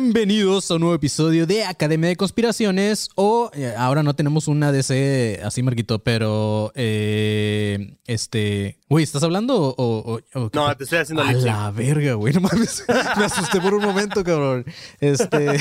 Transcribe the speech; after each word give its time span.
Bienvenidos 0.00 0.70
a 0.70 0.76
un 0.76 0.80
nuevo 0.80 0.94
episodio 0.94 1.46
de 1.46 1.64
Academia 1.64 2.08
de 2.08 2.16
Conspiraciones. 2.16 3.10
O 3.14 3.50
eh, 3.52 3.74
ahora 3.76 4.02
no 4.02 4.16
tenemos 4.16 4.48
una 4.48 4.72
DC 4.72 5.42
así, 5.44 5.62
Marquito, 5.62 5.98
pero 5.98 6.72
eh, 6.74 7.98
este. 8.06 8.78
Güey, 8.88 9.04
¿estás 9.04 9.22
hablando 9.22 9.54
o.? 9.54 9.74
o- 9.76 10.14
o- 10.14 10.48
qué 10.50 10.58
No, 10.58 10.74
te 10.74 10.84
estoy 10.84 11.00
haciendo 11.00 11.22
A 11.22 11.30
la 11.34 11.70
verga, 11.72 12.14
güey. 12.14 12.32
No 12.32 12.40
mames. 12.40 12.84
Me 13.18 13.24
asusté 13.26 13.60
por 13.60 13.74
un 13.74 13.82
momento, 13.84 14.24
cabrón. 14.24 14.64
Este. 14.98 15.46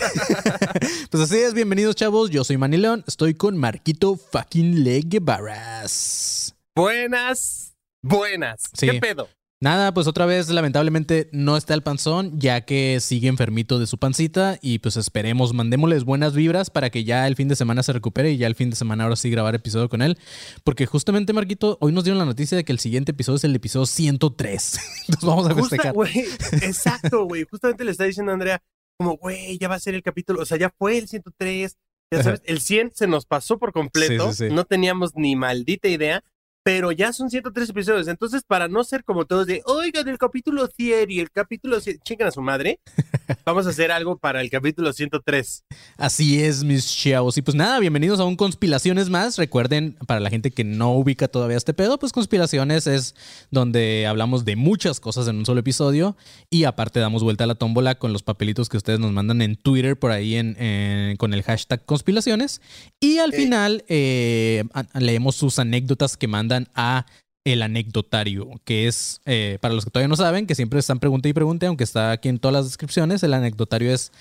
pues 1.11 1.23
así 1.23 1.35
es, 1.37 1.53
bienvenidos, 1.53 1.97
chavos. 1.97 2.29
Yo 2.29 2.45
soy 2.45 2.55
Manny 2.55 2.77
León. 2.77 3.03
Estoy 3.07 3.33
con 3.33 3.57
Marquito 3.57 4.15
fucking 4.15 4.85
Leguevaras. 4.85 6.55
Buenas, 6.73 7.73
buenas. 8.01 8.61
Sí. 8.77 8.87
¿Qué 8.91 8.99
pedo? 9.01 9.27
Nada, 9.63 9.93
pues 9.93 10.07
otra 10.07 10.25
vez 10.25 10.49
lamentablemente 10.49 11.29
no 11.31 11.55
está 11.55 11.75
el 11.75 11.83
panzón, 11.83 12.39
ya 12.39 12.61
que 12.61 12.99
sigue 12.99 13.27
enfermito 13.27 13.77
de 13.77 13.85
su 13.85 13.99
pancita 13.99 14.57
y 14.59 14.79
pues 14.79 14.97
esperemos, 14.97 15.53
mandémosles 15.53 16.03
buenas 16.03 16.33
vibras 16.33 16.71
para 16.71 16.89
que 16.89 17.03
ya 17.03 17.27
el 17.27 17.35
fin 17.35 17.47
de 17.47 17.55
semana 17.55 17.83
se 17.83 17.93
recupere 17.93 18.31
y 18.31 18.37
ya 18.37 18.47
el 18.47 18.55
fin 18.55 18.71
de 18.71 18.75
semana 18.75 19.03
ahora 19.03 19.15
sí 19.15 19.29
grabar 19.29 19.53
episodio 19.53 19.87
con 19.87 20.01
él, 20.01 20.17
porque 20.63 20.87
justamente 20.87 21.31
Marquito, 21.31 21.77
hoy 21.79 21.91
nos 21.91 22.03
dieron 22.03 22.17
la 22.17 22.25
noticia 22.25 22.57
de 22.57 22.63
que 22.63 22.71
el 22.71 22.79
siguiente 22.79 23.11
episodio 23.11 23.35
es 23.37 23.43
el 23.43 23.55
episodio 23.55 23.85
103, 23.85 24.79
entonces 25.09 25.23
vamos 25.27 25.45
a 25.45 25.53
Justa- 25.53 25.69
festejar. 25.69 25.93
güey, 25.93 26.11
exacto, 26.63 27.25
güey. 27.25 27.45
Justamente 27.47 27.83
le 27.83 27.91
está 27.91 28.05
diciendo 28.05 28.31
a 28.31 28.33
Andrea, 28.33 28.63
como, 28.97 29.17
güey, 29.17 29.59
ya 29.59 29.67
va 29.67 29.75
a 29.75 29.79
ser 29.79 29.93
el 29.93 30.01
capítulo, 30.01 30.41
o 30.41 30.45
sea, 30.45 30.57
ya 30.57 30.71
fue 30.75 30.97
el 30.97 31.07
103, 31.07 31.77
ya 32.11 32.23
sabes, 32.23 32.41
el 32.45 32.61
100 32.61 32.93
se 32.95 33.05
nos 33.05 33.27
pasó 33.27 33.59
por 33.59 33.73
completo, 33.73 34.31
Sí, 34.31 34.37
sí, 34.45 34.47
sí. 34.49 34.53
no 34.55 34.65
teníamos 34.65 35.11
ni 35.15 35.35
maldita 35.35 35.87
idea, 35.87 36.23
pero 36.63 36.91
ya 36.91 37.11
son 37.11 37.29
103 37.31 37.69
episodios, 37.69 38.07
entonces 38.07 38.43
para 38.45 38.67
no 38.67 38.83
ser 38.83 39.03
como 39.03 39.25
todos 39.25 39.47
de, 39.47 39.63
oigan, 39.65 40.07
el 40.07 40.17
capítulo 40.17 40.67
100 40.67 41.09
y 41.09 41.19
el 41.19 41.31
capítulo 41.31 41.79
100, 41.79 41.99
chingan 42.03 42.27
a 42.27 42.31
su 42.31 42.41
madre, 42.41 42.79
vamos 43.45 43.65
a 43.65 43.69
hacer 43.71 43.91
algo 43.91 44.17
para 44.17 44.41
el 44.41 44.49
capítulo 44.49 44.93
103. 44.93 45.63
Así 45.97 46.43
es, 46.43 46.63
mis 46.63 46.85
chavos. 46.95 47.37
Y 47.37 47.41
pues 47.41 47.55
nada, 47.55 47.79
bienvenidos 47.79 48.19
a 48.19 48.25
un 48.25 48.35
Conspiraciones 48.35 49.09
más. 49.09 49.37
Recuerden, 49.37 49.97
para 50.05 50.19
la 50.19 50.29
gente 50.29 50.51
que 50.51 50.63
no 50.63 50.93
ubica 50.93 51.27
todavía 51.27 51.57
este 51.57 51.73
pedo, 51.73 51.97
pues 51.97 52.11
Conspiraciones 52.11 52.85
es 52.87 53.15
donde 53.49 54.05
hablamos 54.07 54.45
de 54.45 54.55
muchas 54.55 54.99
cosas 54.99 55.27
en 55.27 55.37
un 55.37 55.45
solo 55.45 55.61
episodio. 55.61 56.15
Y 56.49 56.65
aparte 56.65 56.99
damos 56.99 57.23
vuelta 57.23 57.45
a 57.45 57.47
la 57.47 57.55
tómbola 57.55 57.95
con 57.95 58.13
los 58.13 58.21
papelitos 58.23 58.69
que 58.69 58.77
ustedes 58.77 58.99
nos 58.99 59.11
mandan 59.11 59.41
en 59.41 59.55
Twitter 59.55 59.97
por 59.97 60.11
ahí 60.11 60.35
en, 60.35 60.55
en- 60.61 61.17
con 61.17 61.33
el 61.33 61.41
hashtag 61.43 61.85
Conspiraciones. 61.85 62.61
Y 62.99 63.17
al 63.19 63.33
Eh. 63.33 63.37
final 63.37 63.83
eh, 63.87 64.63
leemos 64.93 65.35
sus 65.35 65.57
anécdotas 65.59 66.17
que 66.17 66.27
mandan 66.27 66.50
a 66.75 67.05
el 67.43 67.63
anecdotario, 67.63 68.47
que 68.65 68.87
es, 68.87 69.19
eh, 69.25 69.57
para 69.61 69.73
los 69.73 69.83
que 69.83 69.89
todavía 69.91 70.07
no 70.07 70.15
saben, 70.15 70.45
que 70.45 70.53
siempre 70.55 70.77
están 70.79 70.99
pregunte 70.99 71.27
y 71.27 71.33
pregunte, 71.33 71.65
aunque 71.65 71.83
está 71.83 72.11
aquí 72.11 72.29
en 72.29 72.37
todas 72.37 72.53
las 72.53 72.65
descripciones, 72.65 73.23
el 73.23 73.33
anecdotario 73.33 73.91
es 73.91 74.11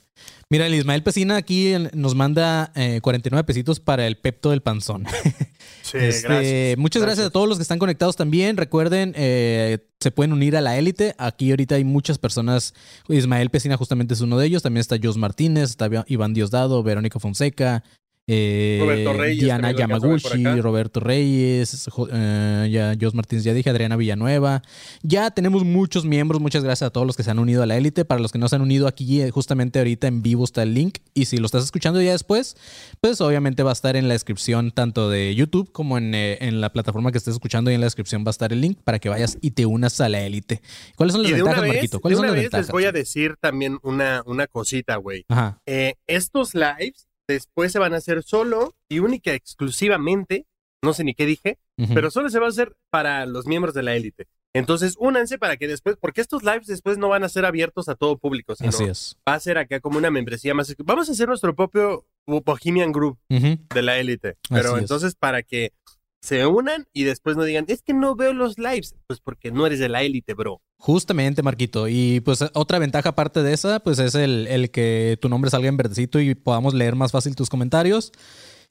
Mira, 0.50 0.68
el 0.68 0.76
Ismael 0.76 1.02
Pesina 1.04 1.36
aquí 1.38 1.74
nos 1.94 2.14
manda 2.16 2.72
eh, 2.76 3.00
49 3.02 3.44
pesitos 3.46 3.80
para 3.80 4.06
el 4.08 4.18
Pepto 4.18 4.52
del 4.52 4.62
Panzón. 4.62 5.06
Sí, 5.94 6.00
Este, 6.00 6.28
gracias. 6.28 6.78
Muchas 6.78 7.02
gracias. 7.04 7.28
a 7.28 7.30
todos 7.30 7.48
los 7.48 7.58
que 7.58 7.62
están 7.62 7.80
conectados 7.80 8.16
también. 8.16 8.58
Recuerden, 8.58 9.14
eh, 9.16 9.78
se 10.00 10.12
pueden 10.12 10.34
unir 10.34 10.58
a 10.58 10.62
la 10.62 10.78
élite. 10.78 11.14
Aquí 11.18 11.52
ahorita 11.52 11.76
hay 11.76 11.84
muchas 11.84 12.18
personas. 12.18 12.74
Ismael 13.08 13.50
Pesina 13.50 13.78
justamente 13.78 14.16
es 14.16 14.22
uno 14.22 14.38
de 14.38 14.48
ellos. 14.48 14.64
También 14.64 14.82
está 14.82 14.98
Jos 15.02 15.18
Martínez, 15.18 15.70
está 15.70 15.90
Iván 16.08 16.34
Diosdado, 16.34 16.82
Verónica 16.84 17.20
Fonseca. 17.20 17.84
Eh, 18.28 18.78
Roberto 18.80 19.14
Reyes, 19.14 19.44
Diana 19.44 19.72
Yamaguchi. 19.72 20.62
Roberto 20.62 21.00
Reyes, 21.02 21.90
eh, 22.12 22.70
ya 22.72 22.96
Jos 23.00 23.14
Martínez, 23.14 23.44
ya 23.44 23.54
dije, 23.54 23.70
Adriana 23.70 23.98
Villanueva. 23.98 24.62
Ya 25.02 25.32
tenemos 25.32 25.66
muchos 25.66 26.06
miembros. 26.06 26.42
Muchas 26.42 26.64
gracias 26.64 26.88
a 26.88 26.92
todos 26.92 27.06
los 27.06 27.18
que 27.18 27.24
se 27.24 27.32
han 27.32 27.40
unido 27.40 27.64
a 27.64 27.66
la 27.66 27.76
élite. 27.76 28.06
Para 28.06 28.22
los 28.22 28.32
que 28.32 28.40
no 28.40 28.48
se 28.48 28.56
han 28.56 28.62
unido 28.62 28.88
aquí, 28.88 29.22
eh, 29.22 29.30
justamente 29.32 29.80
ahorita 29.80 30.08
en 30.08 30.22
vivo 30.22 30.46
está 30.46 30.64
el 30.64 30.74
link. 30.74 31.00
Y 31.14 31.26
si 31.26 31.38
lo 31.38 31.46
estás 31.46 31.66
escuchando 31.66 32.02
ya 32.02 32.12
después, 32.12 32.56
pues 33.02 33.20
obviamente 33.20 33.64
va 33.64 33.72
a 33.72 33.74
estar 33.74 33.96
en 33.96 34.08
la 34.08 34.14
descripción 34.14 34.72
tanto 34.72 35.10
de 35.10 35.36
YouTube 35.36 35.72
como 35.72 35.98
en, 35.98 36.16
eh, 36.16 36.38
en 36.42 36.62
la 36.62 36.72
plataforma 36.72 37.12
que 37.12 37.18
estés 37.18 37.34
escuchando 37.34 37.72
y 37.72 37.74
en 37.74 37.82
la 37.82 37.88
descripción 37.88 38.24
va 38.26 38.30
a 38.30 38.32
estar 38.32 38.54
el 38.54 38.62
link 38.62 38.80
para 38.84 39.00
que 39.00 39.10
vayas 39.10 39.38
y 39.42 39.52
te 39.52 39.66
unas 39.66 40.00
a 40.00 40.08
la 40.08 40.22
élite. 40.22 40.62
¿Cuáles 40.96 41.14
son 41.14 41.24
las 41.24 41.32
de 41.32 41.38
ventajas, 41.38 41.62
vez, 41.62 41.74
Marquito? 41.74 41.98
de 41.98 42.02
¿Cuáles 42.02 42.18
son 42.18 42.26
una 42.26 42.32
las 42.32 42.36
vez 42.36 42.44
ventajas? 42.46 42.66
les 42.68 42.72
voy 42.72 42.86
a 42.86 42.92
decir 42.92 43.36
también 43.40 43.80
una, 43.84 44.24
una 44.26 44.48
cosita, 44.48 44.96
güey. 44.96 45.26
Ajá. 45.28 45.60
Estos 46.08 46.56
lives 46.56 47.08
después 47.28 47.72
se 47.72 47.80
van 47.80 47.94
a 47.94 47.98
hacer 47.98 48.24
solo 48.24 48.76
y 48.90 49.00
única 49.00 49.34
exclusivamente, 49.34 50.46
no 50.84 50.94
sé 50.94 51.04
ni 51.04 51.14
qué 51.14 51.26
dije, 51.26 51.60
pero 51.94 52.12
solo 52.12 52.30
se 52.30 52.40
va 52.40 52.46
a 52.48 52.50
hacer 52.50 52.76
para 52.90 53.26
los 53.26 53.46
miembros 53.48 53.74
de 53.74 53.84
la 53.84 53.96
élite. 53.96 54.28
Entonces, 54.56 54.96
únanse 55.00 55.40
para 55.40 55.58
que 55.58 55.68
después, 55.68 55.98
porque 56.00 56.22
estos 56.22 56.44
lives 56.44 56.68
después 56.68 57.00
no 57.00 57.10
van 57.10 57.24
a 57.24 57.30
ser 57.30 57.44
abiertos 57.46 57.90
a 57.90 57.96
todo 57.96 58.18
público, 58.20 58.56
sino 58.56 58.70
Así 58.70 58.84
es. 58.84 59.18
va 59.28 59.34
a 59.34 59.40
ser 59.40 59.58
acá 59.58 59.80
como 59.80 59.98
una 59.98 60.12
membresía 60.12 60.54
más. 60.54 60.76
Vamos 60.84 61.10
a 61.10 61.14
hacer 61.14 61.28
nuestro 61.28 61.56
propio 61.56 62.06
Bohemian 62.28 62.92
Group 62.92 63.18
de 63.30 63.82
la 63.82 63.98
élite. 63.98 64.38
Pero 64.50 64.70
Así 64.70 64.76
es. 64.76 64.82
entonces, 64.82 65.16
para 65.16 65.42
que 65.42 65.74
se 66.22 66.46
unan 66.46 66.86
y 66.94 67.04
después 67.04 67.36
no 67.36 67.44
digan, 67.44 67.66
es 67.68 67.82
que 67.82 67.94
no 67.94 68.16
veo 68.16 68.32
los 68.34 68.60
lives, 68.60 68.96
pues 69.08 69.20
porque 69.20 69.52
no 69.52 69.66
eres 69.66 69.80
de 69.80 69.90
la 69.90 70.04
élite, 70.04 70.36
bro. 70.36 70.62
Justamente, 70.84 71.44
Marquito. 71.44 71.88
Y 71.88 72.20
pues 72.20 72.44
otra 72.52 72.78
ventaja 72.78 73.08
aparte 73.08 73.42
de 73.42 73.54
esa, 73.54 73.80
pues 73.80 74.00
es 74.00 74.16
el, 74.16 74.48
el 74.48 74.70
que 74.70 75.18
tu 75.22 75.30
nombre 75.30 75.50
salga 75.50 75.70
en 75.70 75.78
verdecito 75.78 76.20
y 76.20 76.36
podamos 76.36 76.74
leer 76.74 76.98
más 76.98 77.14
fácil 77.14 77.38
tus 77.38 77.50
comentarios. 77.50 78.12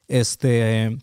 Este, 0.09 0.99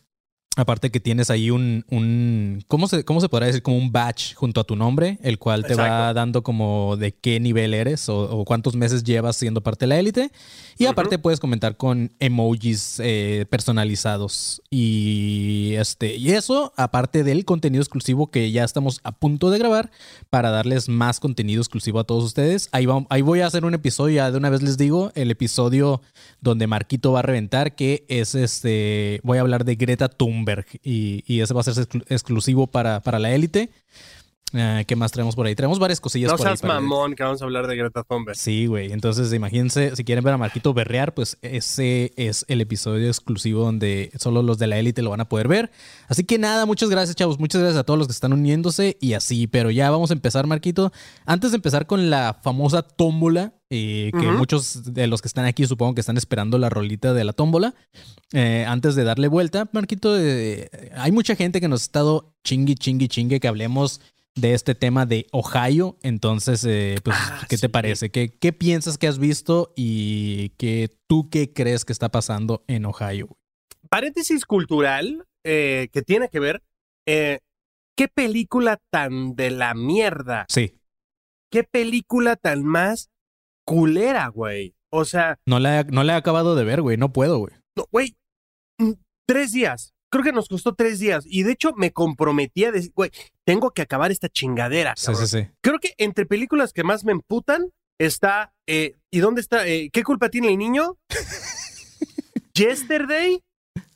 aparte 0.60 0.92
que 0.92 1.00
tienes 1.00 1.30
ahí 1.30 1.50
un, 1.52 1.86
un 1.90 2.64
¿cómo 2.68 2.88
se, 2.88 3.04
cómo 3.04 3.22
se 3.22 3.30
podrá 3.30 3.48
decir? 3.48 3.62
Como 3.64 3.78
un 3.78 3.92
batch 3.92 4.34
junto 4.36 4.62
a 4.62 4.64
tu 4.64 4.76
nombre, 4.76 5.18
el 5.24 5.40
cual 5.40 5.64
te 5.66 5.74
va 5.76 6.14
dando 6.14 6.44
como 6.44 6.98
de 6.98 7.14
qué 7.14 7.40
nivel 7.40 7.74
eres 7.74 8.10
o, 8.10 8.20
o 8.40 8.46
cuántos 8.46 8.76
meses 8.76 9.04
llevas 9.04 9.36
siendo 9.36 9.62
parte 9.62 9.86
de 9.86 9.88
la 9.88 10.00
élite. 10.00 10.32
Y 10.78 10.86
aparte 10.86 11.20
puedes 11.20 11.40
comentar 11.42 11.76
con 11.78 12.12
emojis 12.20 13.02
eh, 13.04 13.46
personalizados. 13.50 14.62
Y 14.70 15.74
este, 15.76 16.16
y 16.16 16.32
eso, 16.32 16.74
aparte 16.78 17.24
del 17.24 17.46
contenido 17.46 17.82
exclusivo 17.82 18.32
que 18.32 18.52
ya 18.52 18.64
estamos 18.64 19.00
a 19.04 19.12
punto 19.12 19.50
de 19.52 19.60
grabar 19.60 19.92
para 20.30 20.50
darles 20.52 20.90
más 20.90 21.20
contenido 21.20 21.62
exclusivo 21.62 22.00
a 22.00 22.04
todos 22.04 22.24
ustedes. 22.24 22.70
Ahí, 22.72 22.86
va- 22.86 23.06
ahí 23.10 23.22
voy 23.22 23.42
a 23.42 23.48
hacer 23.48 23.66
un 23.66 23.74
episodio, 23.74 24.16
ya 24.16 24.32
de 24.32 24.38
una 24.38 24.50
vez 24.50 24.62
les 24.62 24.78
digo, 24.78 25.12
el 25.16 25.32
episodio 25.32 26.02
donde 26.42 26.68
Marquito 26.68 27.12
va 27.12 27.20
a 27.20 27.24
reventar, 27.24 27.76
que 27.76 28.06
es 28.08 28.34
este, 28.36 29.20
voy 29.24 29.38
a 29.38 29.42
hablar 29.42 29.66
de 29.66 29.76
Greta 29.76 30.08
Thunberg 30.10 30.49
y, 30.84 31.24
y 31.28 31.42
ese 31.42 31.54
va 31.54 31.62
a 31.62 31.64
ser 31.64 31.74
exclu- 31.76 32.06
exclusivo 32.10 32.68
para, 32.68 33.00
para 33.02 33.20
la 33.20 33.32
élite. 33.34 33.70
Eh, 34.52 34.84
¿Qué 34.88 34.96
más 34.96 35.12
traemos 35.12 35.36
por 35.36 35.46
ahí? 35.46 35.54
Traemos 35.54 35.78
varias 35.78 36.02
cosillas 36.02 36.32
No 36.32 36.36
por 36.38 36.48
ahí. 36.48 36.54
seas 36.54 36.62
para- 36.62 36.74
mamón 36.82 37.14
que 37.14 37.22
vamos 37.22 37.40
a 37.40 37.46
hablar 37.46 37.68
de 37.68 37.76
Greta 37.76 38.04
Thunberg. 38.04 38.36
Sí, 38.36 38.66
güey. 38.66 38.92
Entonces, 38.92 39.32
imagínense, 39.32 39.96
si 39.96 40.04
quieren 40.04 40.24
ver 40.24 40.34
a 40.34 40.38
Marquito 40.40 40.74
berrear, 40.74 41.14
pues 41.14 41.38
ese 41.44 42.14
es 42.16 42.46
el 42.48 42.60
episodio 42.60 43.08
exclusivo 43.10 43.64
donde 43.64 44.12
solo 44.18 44.42
los 44.42 44.58
de 44.58 44.66
la 44.66 44.80
élite 44.80 45.04
lo 45.04 45.12
van 45.12 45.22
a 45.22 45.30
poder 45.30 45.48
ver. 45.48 45.70
Así 46.08 46.24
que 46.24 46.40
nada, 46.40 46.66
muchas 46.66 46.90
gracias, 46.90 47.16
chavos. 47.16 47.38
Muchas 47.40 47.62
gracias 47.62 47.80
a 47.80 47.84
todos 47.84 48.00
los 48.00 48.08
que 48.08 48.14
están 48.14 48.34
uniéndose 48.34 48.98
y 49.00 49.14
así. 49.14 49.46
Pero 49.46 49.70
ya 49.70 49.92
vamos 49.92 50.10
a 50.10 50.14
empezar, 50.14 50.48
Marquito. 50.48 50.92
Antes 51.28 51.52
de 51.52 51.58
empezar 51.58 51.86
con 51.86 52.10
la 52.10 52.40
famosa 52.42 52.82
tómbola, 52.82 53.54
eh, 53.72 54.12
que 54.20 54.26
muchos 54.28 54.94
de 54.94 55.06
los 55.08 55.22
que 55.22 55.28
están 55.28 55.46
aquí 55.46 55.66
supongo 55.68 55.94
que 55.94 56.02
están 56.02 56.18
esperando 56.18 56.58
la 56.58 56.70
rolita 56.70 57.14
de 57.14 57.24
la 57.24 57.34
tómbola. 57.34 57.76
Eh, 58.34 58.66
antes 58.68 58.96
de 58.96 59.04
darle 59.04 59.28
vuelta, 59.28 59.70
Marquito, 59.74 60.18
eh, 60.20 60.92
hay 60.96 61.12
mucha 61.12 61.36
gente 61.36 61.62
que 61.62 61.68
nos 61.68 61.82
ha 61.82 61.86
estado 61.86 62.34
chingui, 62.44 62.76
chingui, 62.76 63.08
chingue 63.08 63.40
que 63.40 63.48
hablemos 63.48 64.02
de 64.36 64.54
este 64.54 64.74
tema 64.74 65.06
de 65.06 65.28
Ohio. 65.32 65.98
Entonces, 66.02 66.64
eh, 66.68 66.96
pues, 67.04 67.16
Ah, 67.20 67.46
¿qué 67.48 67.58
te 67.58 67.70
parece? 67.70 68.10
¿Qué, 68.10 68.30
¿Qué 68.30 68.54
piensas 68.54 68.98
que 68.98 69.08
has 69.08 69.20
visto 69.20 69.74
y 69.76 70.50
que 70.58 70.96
tú 71.08 71.30
qué 71.30 71.54
crees 71.54 71.86
que 71.86 71.94
está 71.94 72.10
pasando 72.10 72.64
en 72.68 72.86
Ohio? 72.86 73.38
paréntesis 73.90 74.46
cultural 74.46 75.26
que 75.44 76.04
tiene 76.06 76.30
que 76.30 76.40
ver. 76.40 76.62
¿Qué 77.06 78.08
película 78.14 78.78
tan 78.92 79.36
de 79.36 79.50
la 79.50 79.74
mierda? 79.74 80.46
Sí. 80.48 80.80
¿Qué 81.52 81.64
película 81.64 82.36
tan 82.36 82.64
más 82.64 83.10
culera, 83.70 84.28
güey? 84.30 84.74
O 84.92 85.06
sea, 85.06 85.38
No 85.46 85.60
la, 85.60 85.82
he- 85.82 85.84
no 85.86 86.04
la 86.04 86.14
he 86.14 86.16
acabado 86.18 86.56
de 86.56 86.64
ver, 86.64 86.82
güey. 86.82 86.98
No 86.98 87.14
puedo, 87.14 87.38
güey. 87.40 87.54
no, 87.78 87.86
güey, 87.92 88.18
mm, 88.80 88.94
tres 89.28 89.52
días. 89.52 89.94
Creo 90.12 90.24
que 90.24 90.32
nos 90.32 90.48
costó 90.48 90.74
tres 90.74 90.98
días. 90.98 91.24
Y 91.28 91.44
de 91.44 91.52
hecho 91.52 91.72
me 91.78 91.92
comprometí 91.92 92.66
a 92.66 92.72
decir, 92.72 92.92
güey, 92.96 93.12
tengo 93.46 93.70
que 93.72 93.84
acabar 93.84 94.12
esta 94.12 94.28
chingadera. 94.28 94.96
Sí, 94.98 95.14
sí, 95.14 95.28
sí. 95.28 95.48
Creo 95.62 95.78
que 95.80 95.94
entre 96.00 96.26
películas 96.26 96.74
que 96.74 96.84
más 96.84 97.06
me 97.06 97.12
emputan 97.12 97.70
está. 98.00 98.52
eh, 98.68 98.96
¿Y 99.12 99.20
dónde 99.20 99.42
está? 99.42 99.68
Eh, 99.68 99.90
¿Qué 99.94 100.02
culpa 100.04 100.30
tiene 100.30 100.48
el 100.50 100.58
niño? 100.58 100.98
Yesterday 102.56 103.42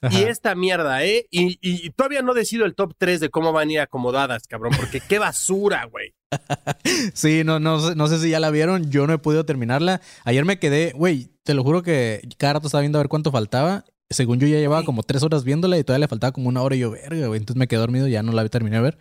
Ajá. 0.02 0.20
y 0.20 0.24
esta 0.24 0.56
mierda, 0.56 1.04
¿eh? 1.04 1.28
Y, 1.32 1.54
y- 1.62 1.86
y 1.86 1.90
todavía 1.92 2.22
no 2.22 2.34
decido 2.34 2.66
el 2.66 2.76
top 2.76 2.94
3 2.98 3.20
de 3.20 3.30
cómo 3.30 3.52
van 3.52 3.70
a 3.70 3.74
ir 3.74 3.80
acomodadas, 3.80 4.48
cabrón, 4.48 4.74
porque 4.78 5.00
qué 5.02 5.20
basura, 5.20 5.86
güey. 5.86 6.14
Sí, 7.14 7.44
no, 7.44 7.60
no, 7.60 7.80
sé- 7.80 7.96
no 7.96 8.08
sé 8.08 8.20
si 8.20 8.30
ya 8.30 8.40
la 8.40 8.50
vieron. 8.50 8.90
Yo 8.92 9.08
no 9.08 9.14
he 9.14 9.18
podido 9.20 9.46
terminarla. 9.46 10.02
Ayer 10.26 10.46
me 10.46 10.60
quedé, 10.60 10.92
güey, 10.96 11.30
te 11.44 11.54
lo 11.54 11.64
juro 11.64 11.84
que 11.84 12.22
cada 12.38 12.54
rato 12.54 12.68
estaba 12.68 12.82
viendo 12.82 12.98
a 13.00 13.02
ver 13.04 13.10
cuánto 13.10 13.32
faltaba. 13.32 13.86
Según 14.10 14.40
yo 14.40 14.46
ya 14.48 14.58
llevaba 14.58 14.82
Sí. 14.82 14.86
como 14.86 15.02
tres 15.02 15.24
horas 15.24 15.44
viéndola 15.44 15.78
y 15.78 15.84
todavía 15.84 16.04
le 16.06 16.08
faltaba 16.08 16.32
como 16.34 16.48
una 16.50 16.62
hora 16.62 16.76
y 16.76 16.80
yo, 16.80 16.92
verga, 16.92 17.28
güey. 17.28 17.40
Entonces 17.40 17.58
me 17.58 17.68
quedé 17.68 17.80
dormido, 17.80 18.08
ya 18.08 18.22
no 18.22 18.32
la 18.32 18.48
terminé 18.50 18.76
de 18.76 18.82
ver. 18.84 18.98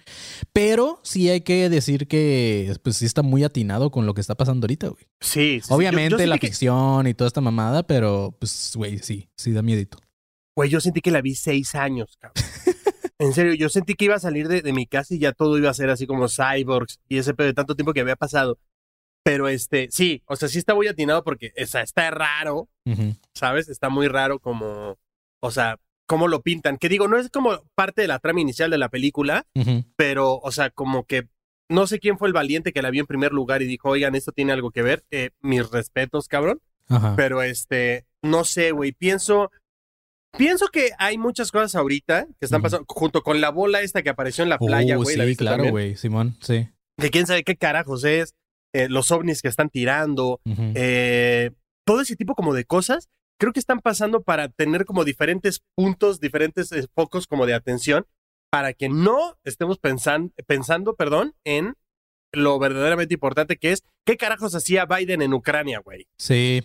Pero 0.54 1.00
sí 1.02 1.28
hay 1.28 1.42
que 1.42 1.68
decir 1.68 2.06
que, 2.08 2.74
pues 2.82 2.96
sí 2.96 3.04
está 3.04 3.20
muy 3.22 3.44
atinado 3.44 3.90
con 3.90 4.06
lo 4.06 4.14
que 4.14 4.22
está 4.22 4.36
pasando 4.36 4.64
ahorita, 4.64 4.88
güey. 4.88 5.04
Sí, 5.20 5.60
sí. 5.62 5.68
Yo- 5.68 5.74
Obviamente 5.74 6.10
yo 6.12 6.16
la 6.18 6.34
sentí 6.34 6.38
que- 6.38 6.46
ficción 6.46 7.06
y 7.08 7.14
toda 7.14 7.28
esta 7.28 7.40
mamada, 7.42 7.82
pero 7.82 8.34
pues, 8.38 8.72
güey, 8.74 9.00
sí, 9.00 9.28
sí 9.36 9.52
da 9.52 9.60
miedito. 9.60 9.98
Güey, 10.56 10.70
yo 10.70 10.80
sentí 10.80 11.00
que 11.00 11.10
la 11.10 11.20
vi 11.22 11.34
seis 11.34 11.74
años, 11.74 12.16
cabrón. 12.20 12.44
En 13.18 13.32
serio, 13.34 13.54
yo 13.54 13.68
sentí 13.68 13.94
que 13.94 14.06
iba 14.06 14.16
a 14.16 14.18
salir 14.18 14.48
de, 14.48 14.62
de 14.62 14.72
mi 14.72 14.84
casa 14.84 15.14
y 15.14 15.20
ya 15.20 15.30
todo 15.32 15.56
iba 15.56 15.70
a 15.70 15.74
ser 15.74 15.90
así 15.90 16.08
como 16.08 16.26
cyborgs 16.28 16.98
y 17.08 17.18
ese 17.18 17.34
pedo 17.34 17.46
de 17.46 17.54
tanto 17.54 17.76
tiempo 17.76 17.92
que 17.92 18.00
había 18.00 18.16
pasado. 18.16 18.58
Pero 19.22 19.46
este, 19.46 19.88
sí, 19.92 20.24
o 20.26 20.34
sea, 20.34 20.48
sí 20.48 20.58
está 20.58 20.74
muy 20.74 20.88
atinado 20.88 21.22
porque, 21.22 21.52
o 21.62 21.66
sea, 21.66 21.82
está 21.82 22.10
raro, 22.10 22.68
Ujú. 22.84 23.14
¿sabes? 23.32 23.68
Está 23.68 23.90
muy 23.90 24.08
raro 24.08 24.40
como, 24.40 24.98
o 25.40 25.50
sea, 25.52 25.78
cómo 26.08 26.26
lo 26.26 26.42
pintan. 26.42 26.78
Que 26.78 26.88
digo, 26.88 27.06
no 27.06 27.16
es 27.16 27.28
como 27.30 27.62
parte 27.76 28.02
de 28.02 28.08
la 28.08 28.18
trama 28.18 28.40
inicial 28.40 28.70
de 28.70 28.78
la 28.78 28.88
película, 28.88 29.46
Ujú. 29.54 29.84
pero, 29.94 30.38
o 30.38 30.50
sea, 30.50 30.70
como 30.70 31.04
que 31.04 31.28
no 31.68 31.86
sé 31.86 32.00
quién 32.00 32.18
fue 32.18 32.26
el 32.26 32.34
valiente 32.34 32.72
que 32.72 32.82
la 32.82 32.90
vio 32.90 33.02
en 33.02 33.06
primer 33.06 33.32
lugar 33.32 33.62
y 33.62 33.66
dijo, 33.66 33.88
oigan, 33.90 34.16
esto 34.16 34.32
tiene 34.32 34.52
algo 34.52 34.72
que 34.72 34.82
ver. 34.82 35.04
Eh, 35.12 35.30
mis 35.40 35.70
respetos, 35.70 36.26
cabrón. 36.26 36.60
Ajá. 36.88 37.14
Pero 37.14 37.40
este, 37.42 38.04
no 38.20 38.42
sé, 38.44 38.72
güey, 38.72 38.90
pienso, 38.90 39.52
pienso 40.36 40.68
que 40.68 40.90
hay 40.98 41.18
muchas 41.18 41.50
cosas 41.50 41.74
ahorita 41.74 42.26
que 42.26 42.44
están 42.44 42.62
pasando, 42.62 42.84
junto 42.88 43.22
con 43.22 43.40
la 43.40 43.50
bola 43.50 43.80
esta 43.82 44.02
que 44.02 44.10
apareció 44.10 44.42
en 44.44 44.50
la 44.50 44.58
playa, 44.58 44.96
Uh, 44.98 45.02
güey. 45.02 45.16
¿la 45.16 45.24
sí, 45.24 45.28
viste 45.28 45.44
claro, 45.44 45.68
güey, 45.70 45.96
Simón, 45.96 46.36
sí. 46.40 46.68
Que 46.98 47.10
quién 47.10 47.26
sabe 47.26 47.42
qué 47.44 47.56
carajos 47.56 48.04
es, 48.04 48.34
eh, 48.74 48.88
los 48.88 49.10
ovnis 49.10 49.42
que 49.42 49.48
están 49.48 49.68
tirando, 49.70 50.40
eh, 50.46 51.50
todo 51.86 52.00
ese 52.00 52.16
tipo 52.16 52.34
como 52.34 52.54
de 52.54 52.64
cosas, 52.64 53.08
creo 53.38 53.52
que 53.52 53.60
están 53.60 53.80
pasando 53.80 54.22
para 54.22 54.48
tener 54.48 54.84
como 54.84 55.04
diferentes 55.04 55.62
puntos, 55.74 56.20
diferentes 56.20 56.70
eh, 56.72 56.86
focos 56.94 57.26
como 57.26 57.44
de 57.46 57.54
atención, 57.54 58.06
para 58.50 58.72
que 58.72 58.88
no 58.88 59.36
estemos 59.44 59.80
pensan- 59.80 60.32
pensando, 60.46 60.94
perdón, 60.94 61.34
en 61.44 61.74
lo 62.34 62.58
verdaderamente 62.58 63.14
importante 63.14 63.56
que 63.56 63.72
es 63.72 63.82
qué 64.06 64.16
carajos 64.16 64.54
hacía 64.54 64.86
Biden 64.86 65.20
en 65.22 65.34
Ucrania, 65.34 65.80
güey. 65.80 66.06
Sí. 66.18 66.62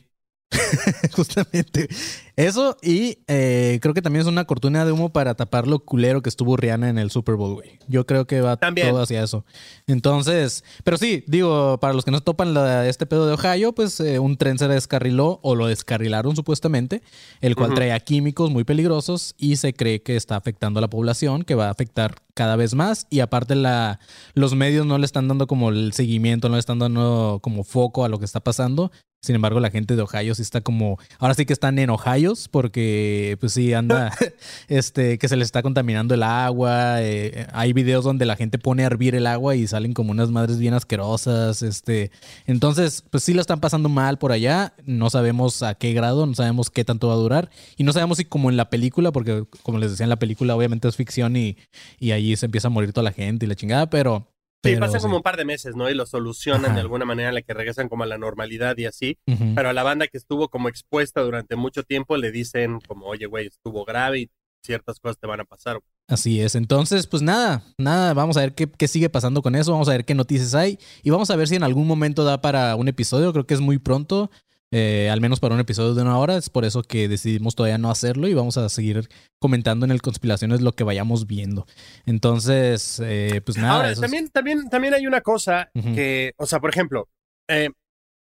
Justamente. 1.13 1.87
Eso 2.35 2.77
y 2.83 3.17
eh, 3.27 3.79
creo 3.81 3.93
que 3.93 4.01
también 4.01 4.21
es 4.21 4.27
una 4.27 4.45
cortina 4.45 4.85
de 4.85 4.91
humo 4.91 5.11
para 5.11 5.33
tapar 5.35 5.67
lo 5.67 5.79
culero 5.79 6.21
que 6.21 6.29
estuvo 6.29 6.55
Rihanna 6.55 6.89
en 6.89 6.99
el 6.99 7.09
Super 7.09 7.35
Bowl, 7.35 7.55
güey. 7.55 7.79
Yo 7.87 8.05
creo 8.05 8.27
que 8.27 8.41
va 8.41 8.57
También. 8.57 8.89
todo 8.91 9.01
hacia 9.01 9.23
eso. 9.23 9.43
Entonces, 9.87 10.63
pero 10.83 10.97
sí, 10.97 11.23
digo, 11.27 11.79
para 11.79 11.93
los 11.93 12.05
que 12.05 12.11
no 12.11 12.21
topan 12.21 12.53
la- 12.53 12.87
este 12.87 13.05
pedo 13.07 13.25
de 13.25 13.33
Ohio, 13.33 13.73
pues 13.73 13.99
eh, 13.99 14.19
un 14.19 14.37
tren 14.37 14.59
se 14.59 14.67
descarriló 14.67 15.39
o 15.41 15.55
lo 15.55 15.67
descarrilaron 15.67 16.35
supuestamente, 16.35 17.01
el 17.41 17.55
cual 17.55 17.73
traía 17.73 17.99
químicos 17.99 18.51
muy 18.51 18.63
peligrosos 18.63 19.33
y 19.37 19.55
se 19.55 19.73
cree 19.73 20.03
que 20.03 20.15
está 20.15 20.35
afectando 20.35 20.77
a 20.77 20.81
la 20.81 20.89
población, 20.89 21.43
que 21.43 21.55
va 21.55 21.67
a 21.67 21.71
afectar 21.71 22.15
cada 22.35 22.55
vez 22.55 22.75
más 22.75 23.07
y 23.09 23.21
aparte 23.21 23.55
la, 23.55 23.99
los 24.35 24.53
medios 24.53 24.85
no 24.85 24.99
le 24.99 25.05
están 25.05 25.27
dando 25.27 25.47
como 25.47 25.69
el 25.69 25.91
seguimiento, 25.93 26.49
no 26.49 26.55
le 26.55 26.59
están 26.59 26.77
dando 26.77 27.39
como 27.41 27.63
foco 27.63 28.05
a 28.05 28.09
lo 28.09 28.19
que 28.19 28.25
está 28.25 28.39
pasando. 28.41 28.91
Sin 29.21 29.35
embargo, 29.35 29.59
la 29.59 29.71
gente 29.71 29.95
de 29.95 30.01
Ohio 30.03 30.35
sí 30.35 30.41
está 30.41 30.61
como, 30.61 30.97
ahora 31.19 31.33
sí 31.33 31.45
que 31.45 31.53
están 31.53 31.79
en 31.79 31.89
Ohio 31.89 32.33
porque 32.51 33.37
pues 33.39 33.53
sí 33.53 33.73
anda, 33.73 34.11
este, 34.67 35.17
que 35.17 35.27
se 35.27 35.35
les 35.35 35.47
está 35.47 35.61
contaminando 35.63 36.13
el 36.13 36.23
agua. 36.23 37.01
eh, 37.01 37.47
hay 37.51 37.73
videos 37.73 38.03
donde 38.03 38.25
la 38.25 38.35
gente 38.35 38.59
pone 38.59 38.83
a 38.83 38.87
hervir 38.87 39.15
el 39.15 39.27
agua 39.27 39.55
y 39.55 39.67
salen 39.67 39.93
como 39.93 40.11
unas 40.11 40.29
madres 40.29 40.59
bien 40.59 40.73
asquerosas, 40.73 41.61
este. 41.61 42.11
Entonces, 42.45 43.03
pues 43.09 43.23
sí 43.23 43.33
lo 43.33 43.41
están 43.41 43.59
pasando 43.59 43.89
mal 43.89 44.17
por 44.17 44.31
allá. 44.31 44.73
No 44.85 45.09
sabemos 45.09 45.63
a 45.63 45.75
qué 45.75 45.93
grado, 45.93 46.25
no 46.25 46.33
sabemos 46.33 46.69
qué 46.69 46.85
tanto 46.85 47.07
va 47.07 47.13
a 47.13 47.17
durar 47.17 47.49
y 47.75 47.83
no 47.83 47.93
sabemos 47.93 48.17
si 48.17 48.25
como 48.25 48.49
en 48.49 48.57
la 48.57 48.69
película, 48.69 49.11
porque 49.11 49.45
como 49.63 49.79
les 49.79 49.91
decía 49.91 50.05
en 50.05 50.09
la 50.09 50.19
película, 50.19 50.55
obviamente 50.55 50.87
es 50.87 50.95
ficción 50.95 51.35
y, 51.35 51.57
y 51.99 52.11
ahí 52.11 52.35
se 52.35 52.45
empieza 52.45 52.67
a 52.67 52.71
morir 52.71 52.93
toda 52.93 53.03
la 53.03 53.11
gente 53.11 53.45
y 53.45 53.49
la 53.49 53.55
chingada, 53.55 53.89
pero 53.89 54.27
Sí, 54.63 54.75
sí. 54.75 54.99
como 54.99 55.17
un 55.17 55.23
par 55.23 55.37
de 55.37 55.45
meses, 55.45 55.75
¿no? 55.75 55.89
Y 55.89 55.93
lo 55.93 56.05
solucionan 56.05 56.65
Ajá. 56.65 56.75
de 56.75 56.81
alguna 56.81 57.05
manera 57.05 57.29
en 57.29 57.35
la 57.35 57.41
que 57.41 57.53
regresan 57.53 57.89
como 57.89 58.03
a 58.03 58.07
la 58.07 58.17
normalidad 58.17 58.77
y 58.77 58.85
así. 58.85 59.17
Pero 59.55 59.69
a 59.69 59.73
la 59.73 59.83
banda 59.83 60.07
que 60.07 60.17
estuvo 60.17 60.49
como 60.49 60.67
expuesta 60.69 61.21
durante 61.21 61.55
mucho 61.55 61.83
tiempo 61.83 62.17
le 62.17 62.31
dicen 62.31 62.79
como, 62.87 63.05
oye, 63.05 63.25
güey, 63.27 63.47
estuvo 63.47 63.85
grave 63.85 64.19
y 64.19 64.29
ciertas 64.63 64.99
cosas 64.99 65.17
te 65.17 65.27
van 65.27 65.39
a 65.39 65.45
pasar. 65.45 65.79
Así 66.07 66.41
es. 66.41 66.55
Entonces, 66.55 67.07
pues 67.07 67.21
nada, 67.21 67.63
nada, 67.77 68.13
vamos 68.13 68.37
a 68.37 68.41
ver 68.41 68.55
qué, 68.55 68.67
qué 68.69 68.87
sigue 68.87 69.09
pasando 69.09 69.41
con 69.41 69.55
eso, 69.55 69.71
vamos 69.71 69.89
a 69.89 69.91
ver 69.91 70.05
qué 70.05 70.15
noticias 70.15 70.55
hay 70.55 70.79
y 71.03 71.09
vamos 71.09 71.29
a 71.29 71.35
ver 71.35 71.47
si 71.47 71.55
en 71.55 71.63
algún 71.63 71.87
momento 71.87 72.23
da 72.23 72.41
para 72.41 72.75
un 72.75 72.87
episodio, 72.87 73.31
creo 73.33 73.45
que 73.45 73.53
es 73.53 73.61
muy 73.61 73.77
pronto, 73.77 74.29
eh, 74.71 75.09
al 75.11 75.21
menos 75.21 75.39
para 75.39 75.53
un 75.55 75.61
episodio 75.61 75.93
de 75.93 76.01
una 76.01 76.17
hora, 76.17 76.35
es 76.37 76.49
por 76.49 76.65
eso 76.65 76.83
que 76.83 77.07
decidimos 77.07 77.55
todavía 77.55 77.77
no 77.77 77.89
hacerlo 77.89 78.27
y 78.27 78.33
vamos 78.33 78.57
a 78.57 78.67
seguir 78.69 79.07
comentando 79.39 79.85
en 79.85 79.91
el 79.91 80.01
Conspiraciones 80.01 80.61
lo 80.61 80.73
que 80.73 80.83
vayamos 80.83 81.25
viendo. 81.27 81.65
Entonces, 82.05 82.99
eh, 83.03 83.41
pues 83.45 83.57
nada. 83.57 83.75
Ahora, 83.75 83.91
es- 83.91 84.01
también, 84.01 84.29
también, 84.29 84.69
también 84.69 84.93
hay 84.93 85.05
una 85.07 85.21
cosa 85.21 85.69
que, 85.73 86.33
o 86.37 86.45
sea, 86.45 86.59
por 86.59 86.69
ejemplo, 86.69 87.07
eh, 87.49 87.69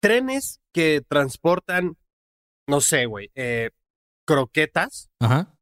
trenes 0.03 0.61
que 0.73 1.03
transportan, 1.07 1.97
no 2.69 2.81
sé, 2.81 3.07
güey, 3.07 3.31
eh, 3.35 3.71
croquetas, 4.27 5.11
Ajá. 5.21 5.53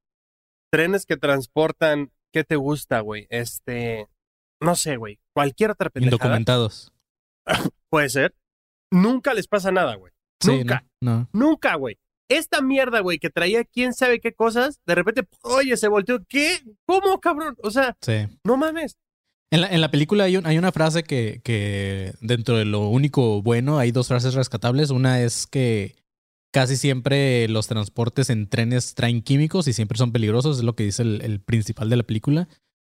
trenes 0.71 1.07
que 1.07 1.17
transportan, 1.17 2.13
¿qué 2.33 2.45
te 2.45 2.57
gusta, 2.57 3.01
güey? 3.01 3.27
Este, 3.31 4.07
no 4.61 4.77
sé, 4.77 4.97
güey, 4.97 5.19
cualquier 5.35 5.71
otra 5.71 5.91
pendejada. 5.91 6.17
Indocumentados. 6.17 6.93
Puede 7.91 8.11
ser. 8.11 8.35
Nunca 8.93 9.35
les 9.35 9.49
pasa 9.49 9.71
nada, 9.73 9.95
güey. 9.97 10.13
Sí, 10.41 10.51
Nunca. 10.59 10.85
No. 11.01 11.19
no. 11.21 11.29
Nunca, 11.33 11.75
güey. 11.77 11.97
Esta 12.31 12.61
mierda, 12.61 13.01
güey, 13.01 13.19
que 13.19 13.31
traía 13.31 13.65
quién 13.65 13.95
sabe 13.95 14.21
qué 14.21 14.33
cosas, 14.35 14.81
de 14.87 14.95
repente, 14.95 15.23
oye, 15.43 15.77
se 15.79 15.89
volteó. 15.89 16.19
¿Qué? 16.29 16.59
¿Cómo, 16.87 17.21
cabrón? 17.21 17.57
O 17.63 17.71
sea, 17.71 17.97
Sí. 18.03 18.27
no 18.45 18.57
mames. 18.59 18.97
En 19.51 19.63
la, 19.63 19.69
en 19.69 19.81
la 19.81 19.91
película 19.91 20.25
hay, 20.25 20.37
un- 20.37 20.47
hay 20.47 20.59
una 20.59 20.73
frase 20.73 21.05
que, 21.05 21.41
que 21.43 22.13
dentro 22.21 22.59
de 22.59 22.67
lo 22.67 22.89
único 22.89 23.41
bueno 23.41 23.79
hay 23.79 23.93
dos 23.93 24.09
frases 24.09 24.35
rescatables. 24.35 24.91
Una 24.91 25.23
es 25.23 25.47
que 25.47 25.97
casi 26.53 26.77
siempre 26.77 27.49
los 27.49 27.67
transportes 27.67 28.29
en 28.29 28.47
trenes 28.51 28.95
traen 28.95 29.23
químicos 29.23 29.67
y 29.67 29.73
siempre 29.73 29.97
son 29.97 30.13
peligrosos, 30.13 30.59
es 30.59 30.65
lo 30.65 30.75
que 30.77 30.85
dice 30.85 31.01
el, 31.03 31.23
el 31.23 31.41
principal 31.41 31.89
de 31.89 31.97
la 31.97 32.03
película, 32.03 32.47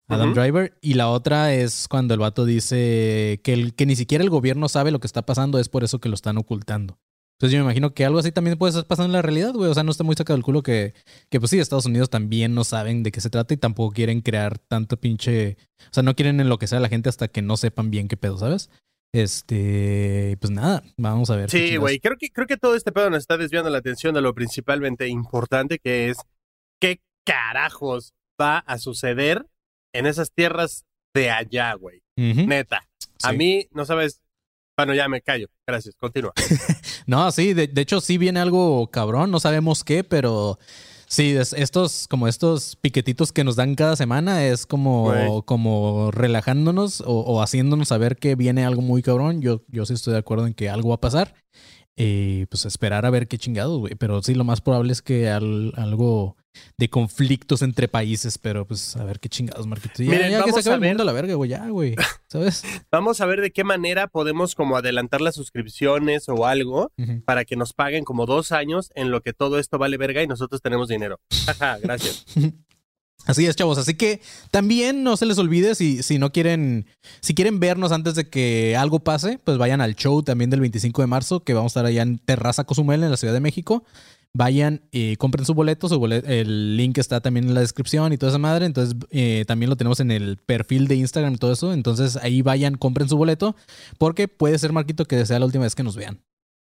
Adam. 0.09 0.35
Driver. 0.35 0.76
Y 0.80 0.94
la 0.94 1.09
otra 1.09 1.54
es 1.54 1.87
cuando 1.88 2.14
el 2.14 2.20
vato 2.20 2.44
dice 2.44 3.40
que, 3.44 3.52
el, 3.52 3.75
que 3.75 3.87
ni 3.87 3.94
siquiera 3.94 4.25
el 4.25 4.30
gobierno 4.30 4.68
sabe 4.68 4.90
lo 4.90 4.99
que 4.99 5.06
está 5.06 5.23
pasando, 5.23 5.61
es 5.61 5.68
por 5.68 5.85
eso 5.85 6.00
que 6.00 6.09
lo 6.09 6.16
están 6.16 6.37
ocultando. 6.37 6.99
Entonces 7.40 7.56
yo 7.56 7.61
me 7.61 7.70
imagino 7.70 7.94
que 7.94 8.04
algo 8.04 8.18
así 8.18 8.32
también 8.32 8.59
puede 8.59 8.73
estar 8.73 8.85
pasando 8.85 9.06
en 9.06 9.12
la 9.12 9.23
realidad, 9.23 9.54
güey. 9.54 9.70
O 9.70 9.73
sea, 9.73 9.82
no 9.82 9.90
está 9.90 10.04
muy 10.04 10.14
sacado 10.14 10.37
del 10.37 10.44
culo 10.44 10.62
que, 10.62 10.92
que 11.30 11.40
pues 11.40 11.49
sí, 11.49 11.59
Estados 11.59 11.87
Unidos 11.87 12.11
también 12.11 12.54
no 12.54 12.64
saben 12.64 13.02
de 13.02 13.11
qué 13.11 13.23
se 13.23 13.30
trata 13.30 13.54
y 13.54 13.56
tampoco 13.56 13.94
quieren 13.94 14.20
crear 14.20 14.59
tanto 14.59 14.99
pinche... 14.99 15.56
O 15.85 15.88
sea, 15.90 16.02
no 16.02 16.14
quieren 16.14 16.38
enloquecer 16.38 16.76
a 16.76 16.80
la 16.82 16.90
gente 16.90 17.09
hasta 17.09 17.28
que 17.28 17.40
no 17.40 17.56
sepan 17.56 17.90
bien 17.90 18.09
qué 18.09 18.18
pedo, 18.18 18.37
¿sabes? 18.37 18.68
Este, 19.14 20.37
pues 20.38 20.50
nada, 20.50 20.82
vamos 20.99 21.30
a 21.30 21.37
ver. 21.37 21.50
Sí, 21.50 21.78
güey. 21.78 21.99
Creo 21.99 22.18
que, 22.18 22.28
creo 22.28 22.47
que 22.47 22.59
todo 22.59 22.75
este 22.76 22.92
pedo 22.92 23.09
nos 23.09 23.20
está 23.20 23.38
desviando 23.38 23.70
la 23.70 23.78
atención 23.78 24.14
de 24.14 24.20
lo 24.20 24.35
principalmente 24.35 25.09
importante 25.09 25.78
que 25.78 26.11
es 26.11 26.18
qué 26.78 27.00
carajos 27.25 28.12
va 28.38 28.59
a 28.59 28.76
suceder 28.76 29.47
en 29.94 30.04
esas 30.04 30.30
tierras 30.30 30.85
de 31.14 31.30
allá, 31.30 31.73
güey. 31.73 32.02
Neta. 32.16 32.87
A 33.23 33.32
mí, 33.32 33.66
no 33.73 33.87
sabes. 33.87 34.20
Bueno, 34.80 34.94
ya 34.94 35.08
me 35.08 35.20
callo. 35.20 35.46
Gracias. 35.66 35.94
Continúa. 35.96 36.32
No, 37.06 37.30
sí, 37.32 37.54
de, 37.54 37.66
de 37.66 37.80
hecho 37.82 38.00
sí 38.00 38.18
viene 38.18 38.38
algo 38.40 38.88
cabrón, 38.90 39.30
no 39.32 39.40
sabemos 39.40 39.82
qué, 39.82 40.04
pero 40.04 40.58
sí, 41.08 41.34
es- 41.37 41.52
estos, 41.54 42.06
como 42.08 42.28
estos 42.28 42.76
piquetitos 42.76 43.32
que 43.32 43.42
nos 43.42 43.56
dan 43.56 43.75
cada 43.75 43.96
semana 43.96 44.44
es 44.46 44.64
como, 44.66 45.42
como 45.44 46.10
relajándonos 46.12 47.00
o, 47.00 47.06
o 47.20 47.42
haciéndonos 47.42 47.88
saber 47.88 48.16
que 48.16 48.37
viene 48.37 48.64
algo 48.64 48.82
muy 48.82 49.02
cabrón. 49.02 49.40
Yo, 49.42 49.62
yo 49.68 49.87
sí 49.87 49.94
estoy 49.94 50.12
de 50.12 50.20
acuerdo 50.20 50.46
en 50.46 50.54
que 50.54 50.68
algo 50.68 50.90
va 50.90 50.96
a 50.96 51.00
pasar. 51.00 51.34
Y 51.96 52.46
pues 52.46 52.64
esperar 52.64 53.04
a 53.06 53.10
ver 53.10 53.26
qué 53.26 53.37
chingados, 53.38 53.78
güey. 53.80 53.94
Pero 53.96 54.22
sí, 54.22 54.34
lo 54.34 54.44
más 54.44 54.60
probable 54.60 54.92
es 54.92 55.02
que 55.02 55.28
al- 55.28 55.72
algo 55.76 56.37
de 56.76 56.90
conflictos 56.90 57.62
entre 57.62 57.88
países, 57.88 58.38
pero 58.38 58.66
pues 58.66 58.97
a 58.97 59.04
ver 59.04 59.21
qué 59.21 59.28
chingados, 59.28 59.66
Marquito. 59.66 60.02
Ya, 60.02 60.11
Miren, 60.11 60.30
ya 60.30 60.38
que 60.38 60.50
vamos 60.50 60.54
se 60.54 60.61
acabe 60.61 60.73
a 60.73 60.75
el 60.76 60.80
ver. 60.80 60.90
mundo 60.90 61.02
a 61.02 61.07
la 61.07 61.12
verga, 61.12 61.35
güey, 61.35 61.50
ya, 61.50 61.69
güey. 61.69 61.95
¿Sabes? 62.26 62.62
Vamos 62.92 63.21
a 63.21 63.26
ver 63.26 63.40
de 63.40 63.50
qué 63.50 63.64
manera 63.64 64.07
podemos 64.07 64.54
como 64.54 64.76
adelantar 64.76 65.21
las 65.21 65.35
suscripciones 65.35 66.28
o 66.28 66.47
algo 66.47 66.92
para 67.25 67.45
que 67.45 67.57
nos 67.57 67.73
paguen 67.73 68.04
como 68.04 68.26
dos 68.26 68.52
años 68.52 68.90
en 68.95 69.11
lo 69.11 69.21
que 69.21 69.33
todo 69.33 69.59
esto 69.59 69.78
vale 69.78 69.97
verga 69.97 70.23
y 70.23 70.26
nosotros 70.26 70.62
tenemos 70.62 70.88
dinero. 70.88 71.19
Ajá, 71.49 71.78
gracias. 71.78 72.25
Así 73.26 73.47
es, 73.47 73.54
chavos. 73.54 73.78
Así 73.78 73.95
que 73.95 74.21
también 74.50 75.02
no 75.02 75.16
se 75.16 75.26
les 75.26 75.38
olvide 75.38 75.75
si, 75.75 76.02
si 76.02 76.19
no 76.19 76.33
quieren, 76.33 76.87
si 77.21 77.35
quieren 77.35 77.61
vernos 77.61 77.92
antes 77.92 78.14
de 78.14 78.28
que 78.28 78.76
algo 78.76 79.00
pase, 79.00 79.38
pues 79.45 79.59
vayan 79.59 79.80
al 79.80 79.95
show 79.95 80.23
también 80.23 80.50
del 80.50 80.61
25 80.61 81.02
de 81.02 81.07
marzo, 81.07 81.45
que 81.45 81.52
vamos 81.54 81.71
a 81.71 81.80
estar 81.80 81.87
allá 81.87 82.02
en 82.02 82.19
Terraza 82.19 82.64
Cozumel, 82.64 83.02
en 83.04 83.11
la 83.11 83.16
Ciudad 83.16 83.35
de 83.35 83.40
México. 83.40 83.85
Vayan 84.32 84.82
y 84.92 85.16
compren 85.16 85.44
su 85.44 85.54
boleto, 85.54 85.88
su 85.88 85.99
bolet- 86.00 86.22
el 86.25 86.76
link 86.76 86.99
está 86.99 87.20
también 87.20 87.49
en 87.49 87.54
la 87.54 87.60
descripción 87.60 88.12
y 88.12 88.16
toda 88.16 88.30
esa 88.30 88.38
madre. 88.38 88.64
Entonces 88.66 88.96
eh, 89.10 89.44
también 89.49 89.70
lo 89.70 89.76
tenemos 89.76 89.99
en 89.99 90.12
el 90.12 90.37
perfil 90.37 90.87
de 90.87 90.94
Instagram 90.96 91.34
y 91.34 91.37
todo 91.38 91.52
eso. 91.52 91.72
Entonces 91.72 92.16
ahí 92.16 92.40
vayan, 92.42 92.76
compren 92.76 93.08
su 93.08 93.16
boleto, 93.16 93.56
porque 93.99 94.28
puede 94.28 94.56
ser, 94.58 94.72
Marquito, 94.72 95.04
que 95.04 95.26
sea 95.26 95.38
la 95.40 95.46
última 95.46 95.64
vez 95.64 95.75
que 95.75 95.82
nos 95.82 95.96
vean. 95.96 96.20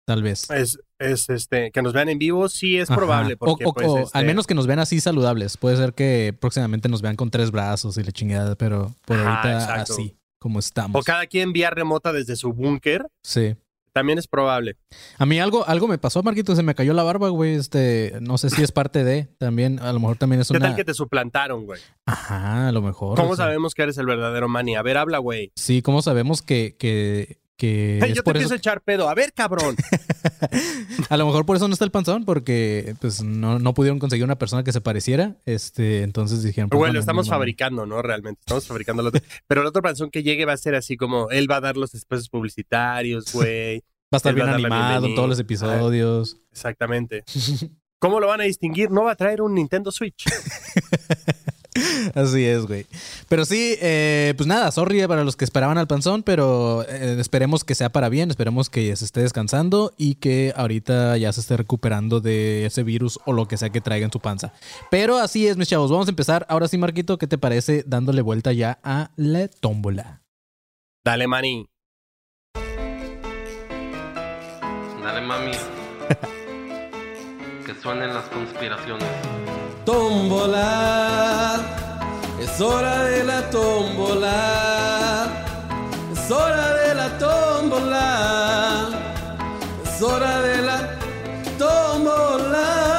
Tal 0.07 0.21
vez. 0.21 0.47
Es, 0.51 0.77
es 0.99 1.27
este, 1.29 1.71
que 1.71 1.81
nos 1.81 1.91
vean 1.93 2.09
en 2.09 2.19
vivo, 2.19 2.47
sí 2.49 2.77
es 2.77 2.91
Ajá. 2.91 2.97
probable. 2.99 3.33
O- 3.33 3.37
Porque, 3.47 3.65
o, 3.65 3.73
pues, 3.73 3.87
o 3.87 3.97
este, 3.97 4.15
al 4.19 4.25
menos 4.27 4.45
que 4.45 4.53
nos 4.53 4.67
vean 4.67 4.77
así 4.77 4.99
saludables. 4.99 5.57
Puede 5.57 5.77
ser 5.77 5.93
que 5.95 6.35
próximamente 6.39 6.87
nos 6.89 7.01
vean 7.01 7.15
con 7.15 7.31
tres 7.31 7.49
brazos 7.49 7.97
y 7.97 8.03
la 8.03 8.11
chingada, 8.11 8.55
pero 8.55 8.93
por 9.07 9.17
Ajá, 9.17 9.41
ahorita 9.41 9.53
exacto. 9.63 9.93
así, 9.93 10.15
como 10.39 10.59
estamos. 10.59 11.01
O 11.01 11.03
cada 11.03 11.25
quien 11.25 11.51
vía 11.51 11.71
remota 11.71 12.13
desde 12.13 12.35
su 12.35 12.53
búnker, 12.53 13.07
Sí. 13.23 13.55
También 13.95 14.19
es 14.19 14.27
probable. 14.27 14.75
A 15.17 15.25
mí 15.25 15.39
algo, 15.39 15.65
algo 15.65 15.87
me 15.87 15.97
pasó, 15.97 16.21
Marquito, 16.21 16.53
se 16.53 16.63
me 16.63 16.75
cayó 16.75 16.93
la 16.93 17.03
barba, 17.03 17.29
güey. 17.29 17.55
Este, 17.55 18.17
no 18.19 18.37
sé 18.37 18.49
si 18.49 18.61
es 18.61 18.73
parte 18.73 19.05
de, 19.05 19.29
también, 19.37 19.79
a 19.79 19.93
lo 19.93 20.01
mejor 20.01 20.17
también 20.17 20.41
es 20.41 20.49
¿Qué 20.49 20.57
una. 20.57 20.67
tal 20.67 20.75
que 20.75 20.83
te 20.83 20.93
suplantaron, 20.93 21.65
güey? 21.65 21.79
Ajá, 22.05 22.67
a 22.67 22.71
lo 22.73 22.81
mejor. 22.81 23.17
¿Cómo 23.17 23.31
o 23.31 23.35
sea, 23.37 23.45
sabemos 23.45 23.73
que 23.73 23.83
eres 23.83 23.97
el 23.97 24.05
verdadero 24.05 24.49
Manny? 24.49 24.75
A 24.75 24.81
ver, 24.81 24.97
habla, 24.97 25.19
güey. 25.19 25.53
Sí, 25.55 25.81
¿cómo 25.81 26.01
sabemos 26.01 26.41
que, 26.41 26.75
que, 26.77 27.39
que 27.57 27.99
yo 28.13 28.23
te 28.23 28.31
empiezo 28.31 28.53
a 28.53 28.57
echar 28.57 28.81
pedo. 28.81 29.09
A 29.09 29.13
ver, 29.13 29.33
cabrón. 29.33 29.75
A 31.09 31.17
lo 31.17 31.25
mejor 31.25 31.45
por 31.45 31.55
eso 31.55 31.67
no 31.67 31.73
está 31.73 31.85
el 31.85 31.91
panzón, 31.91 32.25
porque 32.25 32.95
pues 32.99 33.23
no, 33.23 33.59
no 33.59 33.73
pudieron 33.73 33.99
conseguir 33.99 34.25
una 34.25 34.37
persona 34.37 34.63
que 34.63 34.71
se 34.71 34.81
pareciera. 34.81 35.37
Este, 35.45 36.03
entonces 36.03 36.43
dijeron. 36.43 36.69
pues, 36.69 36.79
Bueno, 36.79 36.93
lo 36.93 36.99
estamos 36.99 37.29
fabricando, 37.29 37.85
¿no? 37.85 38.01
Realmente. 38.01 38.41
Estamos 38.41 38.67
fabricando 38.67 39.01
el 39.01 39.07
otro. 39.07 39.21
Pero 39.47 39.61
el 39.61 39.67
otro 39.67 39.81
panzón 39.81 40.09
que 40.09 40.23
llegue 40.23 40.45
va 40.45 40.53
a 40.53 40.57
ser 40.57 40.75
así 40.75 40.97
como 40.97 41.29
él 41.29 41.49
va 41.49 41.57
a 41.57 41.61
dar 41.61 41.77
los 41.77 41.93
espacios 41.93 42.29
publicitarios, 42.29 43.31
güey. 43.31 43.83
Va 44.13 44.17
a 44.17 44.19
estar 44.19 44.29
Él 44.29 44.35
bien 44.35 44.49
a 44.49 44.53
animado 44.53 45.07
en 45.07 45.15
todos 45.15 45.27
los 45.27 45.39
episodios. 45.39 46.37
Exactamente. 46.51 47.23
¿Cómo 47.99 48.19
lo 48.19 48.27
van 48.27 48.39
a 48.39 48.43
distinguir? 48.43 48.91
No 48.91 49.03
va 49.03 49.13
a 49.13 49.15
traer 49.15 49.41
un 49.41 49.55
Nintendo 49.55 49.91
Switch. 49.91 50.25
Así 52.15 52.45
es, 52.45 52.65
güey. 52.65 52.85
Pero 53.27 53.45
sí, 53.45 53.75
eh, 53.81 54.33
pues 54.37 54.47
nada, 54.47 54.71
sorry 54.71 55.05
para 55.07 55.23
los 55.23 55.35
que 55.35 55.45
esperaban 55.45 55.77
al 55.77 55.87
panzón, 55.87 56.23
pero 56.23 56.83
eh, 56.87 57.17
esperemos 57.19 57.63
que 57.63 57.75
sea 57.75 57.89
para 57.89 58.09
bien, 58.09 58.29
esperemos 58.29 58.69
que 58.69 58.95
se 58.95 59.03
esté 59.03 59.21
descansando 59.21 59.93
y 59.97 60.15
que 60.15 60.53
ahorita 60.55 61.17
ya 61.17 61.33
se 61.33 61.41
esté 61.41 61.57
recuperando 61.57 62.21
de 62.21 62.65
ese 62.65 62.83
virus 62.83 63.19
o 63.25 63.33
lo 63.33 63.47
que 63.47 63.57
sea 63.57 63.69
que 63.69 63.81
traiga 63.81 64.05
en 64.05 64.11
su 64.11 64.19
panza. 64.19 64.53
Pero 64.89 65.17
así 65.17 65.47
es, 65.47 65.57
mis 65.57 65.67
chavos, 65.67 65.91
vamos 65.91 66.07
a 66.07 66.11
empezar. 66.11 66.45
Ahora 66.49 66.67
sí, 66.67 66.77
Marquito, 66.77 67.17
¿qué 67.17 67.27
te 67.27 67.37
parece 67.37 67.83
dándole 67.85 68.21
vuelta 68.21 68.53
ya 68.53 68.79
a 68.83 69.11
la 69.17 69.47
tómbola? 69.47 70.21
Dale, 71.03 71.27
Manny. 71.27 71.67
Dale 75.05 75.21
mami. 75.21 75.51
que 77.65 77.75
suenen 77.75 78.11
las 78.11 78.25
conspiraciones. 78.25 79.07
Tómbola, 79.85 81.61
es 82.41 82.59
hora 82.59 83.03
de 83.03 83.23
la 83.23 83.49
tómbola, 83.51 85.27
es 86.11 86.31
hora 86.31 86.73
de 86.73 86.95
la 86.95 87.17
tómbola, 87.19 88.89
es 89.85 90.01
hora 90.01 90.41
de 90.41 90.61
la 90.63 90.99
tómbola. 91.59 92.95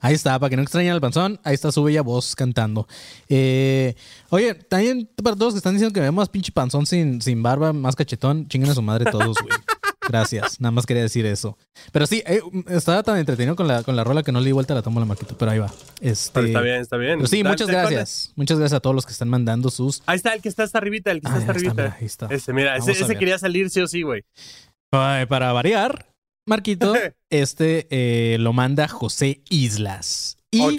Ahí 0.00 0.14
está, 0.14 0.38
para 0.38 0.48
que 0.48 0.56
no 0.56 0.62
extrañen 0.62 0.92
al 0.92 1.00
panzón, 1.02 1.38
ahí 1.44 1.52
está 1.52 1.70
su 1.70 1.84
bella 1.84 2.00
voz 2.00 2.34
cantando. 2.34 2.88
Eh, 3.28 3.94
oye, 4.30 4.54
también 4.54 5.10
para 5.22 5.36
todos 5.36 5.52
que 5.52 5.58
están 5.58 5.74
diciendo 5.74 5.92
que 5.92 6.00
vemos 6.00 6.22
más 6.22 6.30
pinche 6.30 6.52
panzón 6.52 6.86
sin, 6.86 7.20
sin 7.20 7.42
barba, 7.42 7.74
más 7.74 7.94
cachetón, 7.94 8.48
chinguen 8.48 8.70
a 8.70 8.74
su 8.74 8.80
madre 8.80 9.10
todos, 9.10 9.36
güey. 9.42 9.52
Gracias, 10.10 10.60
nada 10.60 10.72
más 10.72 10.86
quería 10.86 11.02
decir 11.02 11.24
eso. 11.26 11.56
Pero 11.92 12.06
sí, 12.06 12.22
eh, 12.26 12.40
estaba 12.68 13.02
tan 13.02 13.16
entretenido 13.18 13.54
con 13.54 13.68
la, 13.68 13.82
con 13.84 13.94
la 13.94 14.02
rola 14.02 14.22
que 14.22 14.32
no 14.32 14.40
le 14.40 14.46
di 14.46 14.52
vuelta 14.52 14.74
a 14.74 14.76
la 14.76 14.82
toma 14.82 14.98
la 15.00 15.06
Marquito, 15.06 15.36
pero 15.38 15.50
ahí 15.52 15.58
va. 15.58 15.72
Este, 16.00 16.32
Pero 16.34 16.46
está 16.48 16.60
bien, 16.60 16.80
está 16.80 16.96
bien. 16.96 17.18
pero 17.18 17.28
sí, 17.28 17.44
muchas 17.44 17.68
gracias. 17.68 18.32
Muchas 18.36 18.58
gracias 18.58 18.76
a 18.76 18.80
todos 18.80 18.94
los 18.96 19.06
que 19.06 19.12
están 19.12 19.28
mandando 19.28 19.70
sus... 19.70 20.02
Ahí 20.06 20.16
está 20.16 20.34
el 20.34 20.42
que 20.42 20.48
está 20.48 20.64
hasta 20.64 20.78
arribita, 20.78 21.10
el 21.12 21.20
que 21.20 21.28
Ah, 21.28 21.38
está 21.38 21.52
hasta 21.52 21.62
ya 21.62 21.68
está, 21.68 21.82
arribita. 21.82 21.82
mira, 21.82 21.96
ahí 22.00 22.06
está. 22.06 22.26
Ese, 22.30 22.52
mira, 22.52 22.72
Vamos 22.78 22.88
ese, 22.88 23.16
quería 23.16 23.38
salir 23.38 23.70
sí 23.70 23.80
o 23.80 23.86
sí, 23.86 24.02
güey. 24.02 24.24
Para 24.90 25.52
variar, 25.52 26.06
Marquito, 26.46 26.94
este 27.30 27.86
eh, 27.90 28.38
lo 28.38 28.52
manda 28.52 28.88
José 28.88 29.42
Islas. 29.50 30.36
Y. 30.50 30.78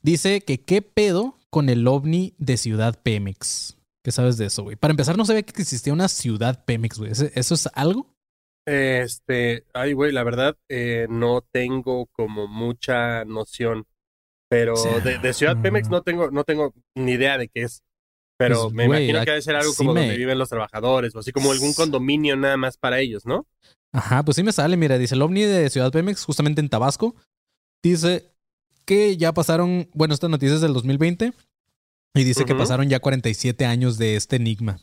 Dice 0.00 0.40
que 0.40 0.58
qué 0.60 0.80
pedo 0.80 1.36
con 1.50 1.68
el 1.68 1.86
ovni 1.86 2.32
de 2.38 2.56
Ciudad 2.56 2.98
Pemex. 3.02 3.76
¿Qué 4.02 4.10
sabes 4.10 4.36
de 4.38 4.46
eso, 4.46 4.62
güey? 4.64 4.74
Para 4.76 4.92
empezar, 4.92 5.16
no 5.16 5.24
sabía 5.24 5.42
que 5.42 5.60
existía 5.62 5.92
una 5.92 6.08
ciudad 6.08 6.64
Pemex, 6.64 6.98
güey. 6.98 7.12
¿Eso- 7.12 7.28
¿Eso 7.34 7.54
es 7.54 7.68
algo? 7.74 8.06
Este, 8.66 9.64
ay, 9.74 9.92
güey, 9.92 10.12
la 10.12 10.22
verdad, 10.22 10.56
eh, 10.68 11.06
no 11.10 11.40
tengo 11.50 12.06
como 12.06 12.46
mucha 12.46 13.24
noción. 13.24 13.86
Pero 14.48 14.74
de, 15.02 15.18
de 15.18 15.32
Ciudad 15.32 15.56
mm. 15.56 15.62
Pemex 15.62 15.88
no 15.88 16.02
tengo, 16.02 16.30
no 16.30 16.44
tengo 16.44 16.74
ni 16.94 17.12
idea 17.12 17.38
de 17.38 17.48
qué 17.48 17.62
es. 17.62 17.82
Pero 18.38 18.64
Pues, 18.64 18.74
me 18.74 18.84
imagino 18.84 19.20
que 19.24 19.30
debe 19.30 19.42
ser 19.42 19.56
algo 19.56 19.72
sí 19.72 19.78
como 19.78 19.94
me- 19.94 20.00
donde 20.00 20.16
viven 20.16 20.38
los 20.38 20.48
trabajadores, 20.48 21.14
o 21.14 21.20
así 21.20 21.32
como 21.32 21.52
algún 21.52 21.72
condominio 21.74 22.36
nada 22.36 22.56
más 22.56 22.76
para 22.76 23.00
ellos, 23.00 23.24
¿no? 23.24 23.46
Ajá, 23.92 24.22
pues 24.24 24.36
sí 24.36 24.42
me 24.42 24.52
sale. 24.52 24.76
Mira, 24.76 24.98
dice 24.98 25.14
el 25.14 25.22
ovni 25.22 25.42
de 25.42 25.70
Ciudad 25.70 25.92
Pemex, 25.92 26.24
justamente 26.24 26.60
en 26.60 26.68
Tabasco. 26.68 27.14
Dice 27.82 28.32
que 28.84 29.16
ya 29.16 29.32
pasaron, 29.32 29.88
bueno, 29.94 30.14
esta 30.14 30.28
noticia 30.28 30.54
es 30.56 30.60
del 30.60 30.72
2020. 30.74 31.32
Y 32.14 32.24
dice 32.24 32.44
que 32.44 32.54
pasaron 32.54 32.88
ya 32.88 33.00
47 33.00 33.64
años 33.64 33.96
de 33.96 34.16
este 34.16 34.36
enigma. 34.36 34.78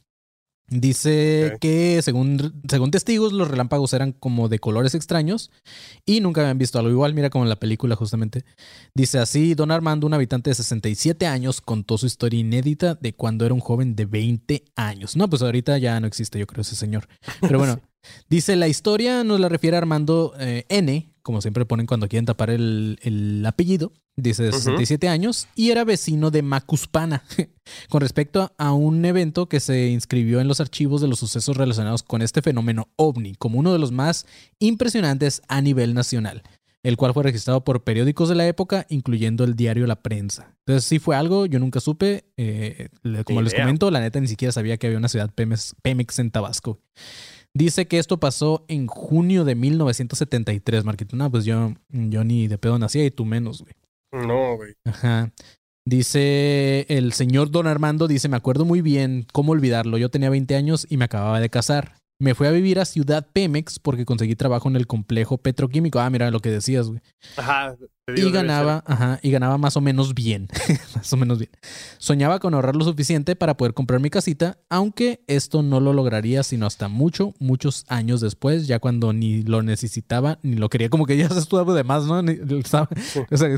Dice 0.69 1.57
que 1.59 2.01
según, 2.03 2.61
según 2.69 2.91
testigos 2.91 3.33
los 3.33 3.47
relámpagos 3.47 3.93
eran 3.93 4.11
como 4.11 4.49
de 4.49 4.59
colores 4.59 4.93
extraños 4.93 5.51
y 6.05 6.21
nunca 6.21 6.41
habían 6.41 6.57
visto 6.57 6.77
algo 6.77 6.91
igual, 6.91 7.13
mira 7.13 7.29
como 7.29 7.45
en 7.45 7.49
la 7.49 7.55
película 7.55 7.95
justamente. 7.95 8.45
Dice 8.93 9.19
así, 9.19 9.55
don 9.55 9.71
Armando, 9.71 10.05
un 10.05 10.13
habitante 10.13 10.51
de 10.51 10.55
67 10.55 11.25
años, 11.25 11.61
contó 11.61 11.97
su 11.97 12.05
historia 12.05 12.39
inédita 12.39 12.95
de 12.95 13.13
cuando 13.13 13.45
era 13.45 13.53
un 13.53 13.61
joven 13.61 13.95
de 13.95 14.05
20 14.05 14.63
años. 14.75 15.15
No, 15.15 15.29
pues 15.29 15.41
ahorita 15.41 15.77
ya 15.79 15.99
no 15.99 16.07
existe, 16.07 16.37
yo 16.37 16.45
creo, 16.45 16.61
ese 16.61 16.75
señor. 16.75 17.07
Pero 17.41 17.57
bueno, 17.59 17.79
dice, 18.29 18.55
la 18.55 18.67
historia 18.67 19.23
nos 19.23 19.39
la 19.39 19.49
refiere 19.49 19.75
a 19.75 19.79
Armando 19.79 20.33
eh, 20.39 20.65
N, 20.69 21.09
como 21.29 21.43
siempre 21.43 21.63
ponen 21.63 21.85
cuando 21.85 22.07
quieren 22.07 22.25
tapar 22.25 22.49
el, 22.49 22.97
el 23.03 23.45
apellido. 23.45 23.93
Dice 24.15 24.41
de 24.41 24.49
Ujú. 24.49 24.57
67 24.57 25.07
años 25.09 25.47
y 25.53 25.69
era 25.69 25.83
vecino 25.83 26.31
de 26.31 26.41
Macuspana. 26.41 27.21
con 27.87 28.01
respecto 28.01 28.51
a 28.57 28.73
un 28.73 29.05
evento 29.05 29.47
que 29.47 29.59
se 29.59 29.89
inscribió 29.89 30.41
en 30.41 30.47
los 30.47 30.59
archivos 30.59 31.01
de 31.01 31.07
los 31.07 31.19
sucesos 31.19 31.55
relacionados 31.55 32.01
con 32.01 32.23
este 32.23 32.41
fenómeno 32.41 32.89
ovni 32.95 33.35
como 33.35 33.59
uno 33.59 33.71
de 33.71 33.77
los 33.77 33.91
más 33.91 34.25
impresionantes 34.57 35.43
a 35.47 35.61
nivel 35.61 35.93
nacional, 35.93 36.41
el 36.81 36.97
cual 36.97 37.13
fue 37.13 37.21
registrado 37.21 37.63
por 37.63 37.83
periódicos 37.83 38.27
de 38.27 38.33
la 38.33 38.47
época, 38.47 38.87
incluyendo 38.89 39.43
el 39.43 39.55
diario 39.55 39.85
La 39.85 40.01
Prensa. 40.01 40.55
Entonces 40.65 40.85
sí 40.85 40.97
fue 40.97 41.15
algo, 41.15 41.45
yo 41.45 41.59
nunca 41.59 41.79
supe, 41.79 42.25
eh, 42.37 42.89
como 43.23 43.43
les 43.43 43.53
comento, 43.53 43.91
la 43.91 43.99
neta 43.99 44.19
ni 44.19 44.27
siquiera 44.27 44.51
sabía 44.51 44.77
que 44.77 44.87
había 44.87 44.97
una 44.97 45.09
ciudad 45.09 45.31
Pemex, 45.31 45.75
Pemex 45.83 46.17
en 46.17 46.31
Tabasco. 46.31 46.79
Dice 47.53 47.87
que 47.87 47.97
esto 47.97 48.19
pasó 48.19 48.65
en 48.67 48.87
junio 48.87 49.43
de 49.43 49.55
1973, 49.55 50.83
Marquito. 50.83 51.15
No, 51.15 51.31
pues 51.31 51.45
yo, 51.45 51.73
yo 51.89 52.23
ni 52.23 52.47
de 52.47 52.57
pedo 52.57 52.77
nacía 52.77 53.05
y 53.05 53.11
tú 53.11 53.25
menos, 53.25 53.61
güey. 53.61 53.73
No, 54.11 54.55
güey. 54.55 54.73
Ajá. 54.85 55.31
Dice 55.85 56.85
el 56.89 57.13
señor 57.13 57.49
Don 57.49 57.65
Armando, 57.65 58.07
dice, 58.07 58.29
me 58.29 58.37
acuerdo 58.37 58.65
muy 58.65 58.81
bien, 58.81 59.25
¿cómo 59.33 59.53
olvidarlo? 59.53 59.97
Yo 59.97 60.09
tenía 60.09 60.29
20 60.29 60.55
años 60.55 60.85
y 60.89 60.97
me 60.97 61.05
acababa 61.05 61.39
de 61.39 61.49
casar. 61.49 61.98
Me 62.21 62.35
fui 62.35 62.47
a 62.47 62.51
vivir 62.51 62.79
a 62.81 62.85
Ciudad 62.85 63.25
Pemex 63.31 63.79
porque 63.79 64.03
conseguí 64.03 64.35
trabajo 64.35 64.67
en 64.67 64.75
el 64.75 64.87
complejo 64.87 65.37
petroquímico. 65.37 66.01
Ah, 66.01 66.09
mira 66.09 66.29
lo 66.31 66.41
que 66.41 66.51
decías, 66.51 66.89
güey. 66.89 66.99
Ajá. 67.37 67.77
te 68.05 68.11
digo, 68.11 68.27
Y 68.27 68.31
ganaba, 68.33 68.83
ajá, 68.85 69.19
y 69.23 69.31
ganaba 69.31 69.57
más 69.57 69.77
o 69.77 69.81
menos 69.81 70.13
bien. 70.13 70.49
más 70.97 71.13
o 71.13 71.15
menos 71.15 71.37
bien. 71.39 71.49
Soñaba 71.97 72.39
con 72.39 72.53
ahorrar 72.53 72.75
lo 72.75 72.83
suficiente 72.83 73.37
para 73.37 73.55
poder 73.55 73.73
comprar 73.73 74.01
mi 74.01 74.09
casita, 74.09 74.57
aunque 74.69 75.23
esto 75.27 75.63
no 75.63 75.79
lo 75.79 75.93
lograría 75.93 76.43
sino 76.43 76.65
hasta 76.65 76.89
mucho, 76.89 77.33
muchos 77.39 77.85
años 77.87 78.19
después, 78.19 78.67
ya 78.67 78.79
cuando 78.79 79.13
ni 79.13 79.43
lo 79.43 79.61
necesitaba 79.63 80.39
ni 80.43 80.57
lo 80.57 80.67
quería. 80.67 80.89
Como 80.89 81.05
que 81.05 81.15
ya 81.15 81.29
se 81.29 81.39
estuvo 81.39 81.73
de 81.73 81.85
más, 81.85 82.03
¿no? 82.03 82.21
Ni- 82.21 82.33
o 82.63 82.67
sea, 82.67 82.89
es 82.91 83.13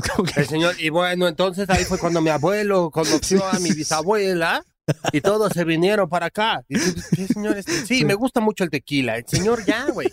como 0.08 0.22
que- 0.24 0.34
ser. 0.34 0.42
El 0.44 0.48
señor, 0.48 0.74
y 0.78 0.88
bueno, 0.90 1.26
entonces 1.26 1.68
ahí 1.68 1.82
fue 1.82 1.98
cuando 1.98 2.20
mi 2.20 2.30
abuelo 2.30 2.92
conoció 2.92 3.44
a 3.44 3.58
mi 3.58 3.72
bisabuela 3.74 4.64
y 5.12 5.20
todos 5.20 5.52
se 5.52 5.64
vinieron 5.64 6.08
para 6.08 6.26
acá. 6.26 6.64
Y 6.68 6.78
tú, 6.78 7.00
¿qué 7.14 7.26
señor 7.26 7.56
este? 7.56 7.86
Sí, 7.86 8.04
me 8.04 8.14
gusta 8.14 8.40
mucho 8.40 8.64
el 8.64 8.70
tequila. 8.70 9.16
El 9.16 9.26
señor 9.26 9.64
ya, 9.64 9.90
güey. 9.90 10.08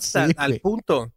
Sí, 0.00 0.18
al 0.36 0.60
punto. 0.60 1.12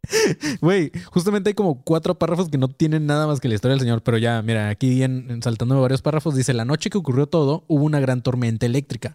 Güey, 0.60 0.90
justamente 1.12 1.50
hay 1.50 1.54
como 1.54 1.82
cuatro 1.82 2.18
párrafos 2.18 2.48
que 2.48 2.58
no 2.58 2.68
tienen 2.68 3.06
nada 3.06 3.26
más 3.26 3.40
que 3.40 3.48
la 3.48 3.54
historia 3.54 3.74
del 3.74 3.80
señor, 3.80 4.02
pero 4.02 4.18
ya, 4.18 4.40
mira, 4.42 4.70
aquí 4.70 5.02
en, 5.02 5.30
en 5.30 5.42
saltando 5.42 5.80
varios 5.80 6.02
párrafos 6.02 6.34
dice, 6.34 6.54
la 6.54 6.64
noche 6.64 6.90
que 6.90 6.98
ocurrió 6.98 7.26
todo, 7.26 7.64
hubo 7.68 7.84
una 7.84 8.00
gran 8.00 8.22
tormenta 8.22 8.66
eléctrica. 8.66 9.14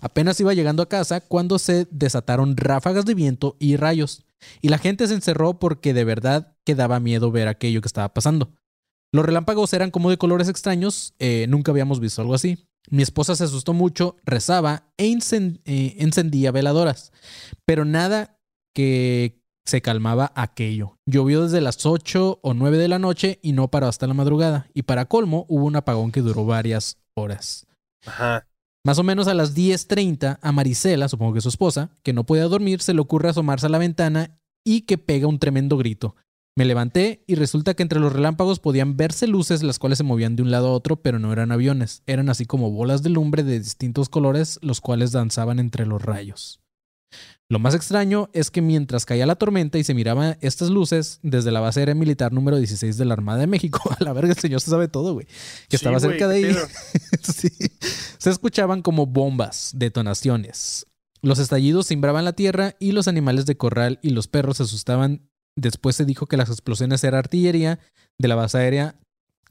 Apenas 0.00 0.38
iba 0.40 0.54
llegando 0.54 0.82
a 0.82 0.88
casa 0.88 1.20
cuando 1.20 1.58
se 1.58 1.86
desataron 1.90 2.56
ráfagas 2.56 3.04
de 3.04 3.14
viento 3.14 3.56
y 3.58 3.76
rayos, 3.76 4.24
y 4.60 4.68
la 4.68 4.78
gente 4.78 5.06
se 5.08 5.14
encerró 5.14 5.58
porque 5.58 5.92
de 5.92 6.04
verdad 6.04 6.54
que 6.64 6.76
daba 6.76 7.00
miedo 7.00 7.32
ver 7.32 7.48
aquello 7.48 7.80
que 7.80 7.88
estaba 7.88 8.14
pasando. 8.14 8.52
Los 9.10 9.24
relámpagos 9.24 9.72
eran 9.72 9.90
como 9.90 10.10
de 10.10 10.18
colores 10.18 10.48
extraños, 10.48 11.14
eh, 11.18 11.46
nunca 11.48 11.72
habíamos 11.72 11.98
visto 11.98 12.22
algo 12.22 12.34
así. 12.34 12.68
Mi 12.90 13.02
esposa 13.02 13.36
se 13.36 13.44
asustó 13.44 13.72
mucho, 13.74 14.16
rezaba 14.24 14.90
e 14.96 15.06
eh, 15.06 15.96
encendía 15.98 16.52
veladoras, 16.52 17.12
pero 17.66 17.84
nada 17.84 18.38
que 18.74 19.42
se 19.66 19.82
calmaba 19.82 20.32
aquello. 20.34 20.96
Llovió 21.06 21.42
desde 21.42 21.60
las 21.60 21.84
8 21.84 22.40
o 22.42 22.54
9 22.54 22.78
de 22.78 22.88
la 22.88 22.98
noche 22.98 23.38
y 23.42 23.52
no 23.52 23.68
paró 23.68 23.86
hasta 23.86 24.06
la 24.06 24.14
madrugada. 24.14 24.68
Y 24.72 24.82
para 24.82 25.04
colmo, 25.04 25.44
hubo 25.48 25.66
un 25.66 25.76
apagón 25.76 26.10
que 26.10 26.22
duró 26.22 26.46
varias 26.46 26.96
horas. 27.14 27.66
Ajá. 28.06 28.46
Más 28.86 28.98
o 28.98 29.02
menos 29.02 29.28
a 29.28 29.34
las 29.34 29.54
10.30, 29.54 30.38
a 30.40 30.52
Marisela, 30.52 31.08
supongo 31.08 31.34
que 31.34 31.42
su 31.42 31.50
esposa, 31.50 31.90
que 32.02 32.14
no 32.14 32.24
podía 32.24 32.44
dormir, 32.44 32.80
se 32.80 32.94
le 32.94 33.00
ocurre 33.00 33.28
asomarse 33.28 33.66
a 33.66 33.68
la 33.68 33.78
ventana 33.78 34.38
y 34.64 34.82
que 34.82 34.96
pega 34.96 35.26
un 35.26 35.38
tremendo 35.38 35.76
grito. 35.76 36.16
Me 36.58 36.64
levanté 36.64 37.22
y 37.28 37.36
resulta 37.36 37.74
que 37.74 37.84
entre 37.84 38.00
los 38.00 38.12
relámpagos 38.12 38.58
podían 38.58 38.96
verse 38.96 39.28
luces 39.28 39.62
las 39.62 39.78
cuales 39.78 39.98
se 39.98 40.02
movían 40.02 40.34
de 40.34 40.42
un 40.42 40.50
lado 40.50 40.66
a 40.66 40.72
otro, 40.72 41.00
pero 41.00 41.20
no 41.20 41.32
eran 41.32 41.52
aviones, 41.52 42.02
eran 42.08 42.28
así 42.30 42.46
como 42.46 42.72
bolas 42.72 43.04
de 43.04 43.10
lumbre 43.10 43.44
de 43.44 43.60
distintos 43.60 44.08
colores, 44.08 44.58
los 44.60 44.80
cuales 44.80 45.12
danzaban 45.12 45.60
entre 45.60 45.86
los 45.86 46.02
rayos. 46.02 46.60
Lo 47.48 47.60
más 47.60 47.76
extraño 47.76 48.28
es 48.32 48.50
que 48.50 48.60
mientras 48.60 49.06
caía 49.06 49.24
la 49.24 49.36
tormenta 49.36 49.78
y 49.78 49.84
se 49.84 49.94
miraban 49.94 50.36
estas 50.40 50.70
luces 50.70 51.20
desde 51.22 51.52
la 51.52 51.60
base 51.60 51.78
aérea 51.78 51.94
militar 51.94 52.32
número 52.32 52.56
16 52.56 52.98
de 52.98 53.04
la 53.04 53.14
Armada 53.14 53.38
de 53.38 53.46
México, 53.46 53.80
a 53.96 54.02
la 54.02 54.12
verga 54.12 54.32
el 54.32 54.38
señor 54.40 54.60
se 54.60 54.72
sabe 54.72 54.88
todo, 54.88 55.14
güey, 55.14 55.28
que 55.68 55.76
estaba 55.76 56.00
cerca 56.00 56.26
de 56.26 56.34
ahí. 56.34 56.56
Sí. 57.22 57.50
Se 58.18 58.30
escuchaban 58.30 58.82
como 58.82 59.06
bombas, 59.06 59.74
detonaciones. 59.76 60.88
Los 61.22 61.38
estallidos 61.38 61.86
cimbraban 61.86 62.24
la 62.24 62.32
tierra 62.32 62.74
y 62.80 62.90
los 62.90 63.06
animales 63.06 63.46
de 63.46 63.56
corral 63.56 64.00
y 64.02 64.10
los 64.10 64.26
perros 64.26 64.56
se 64.56 64.64
asustaban. 64.64 65.28
Después 65.60 65.96
se 65.96 66.04
dijo 66.04 66.26
que 66.26 66.36
las 66.36 66.48
explosiones 66.50 67.02
era 67.04 67.18
artillería 67.18 67.80
de 68.18 68.28
la 68.28 68.34
base 68.36 68.58
aérea 68.58 68.94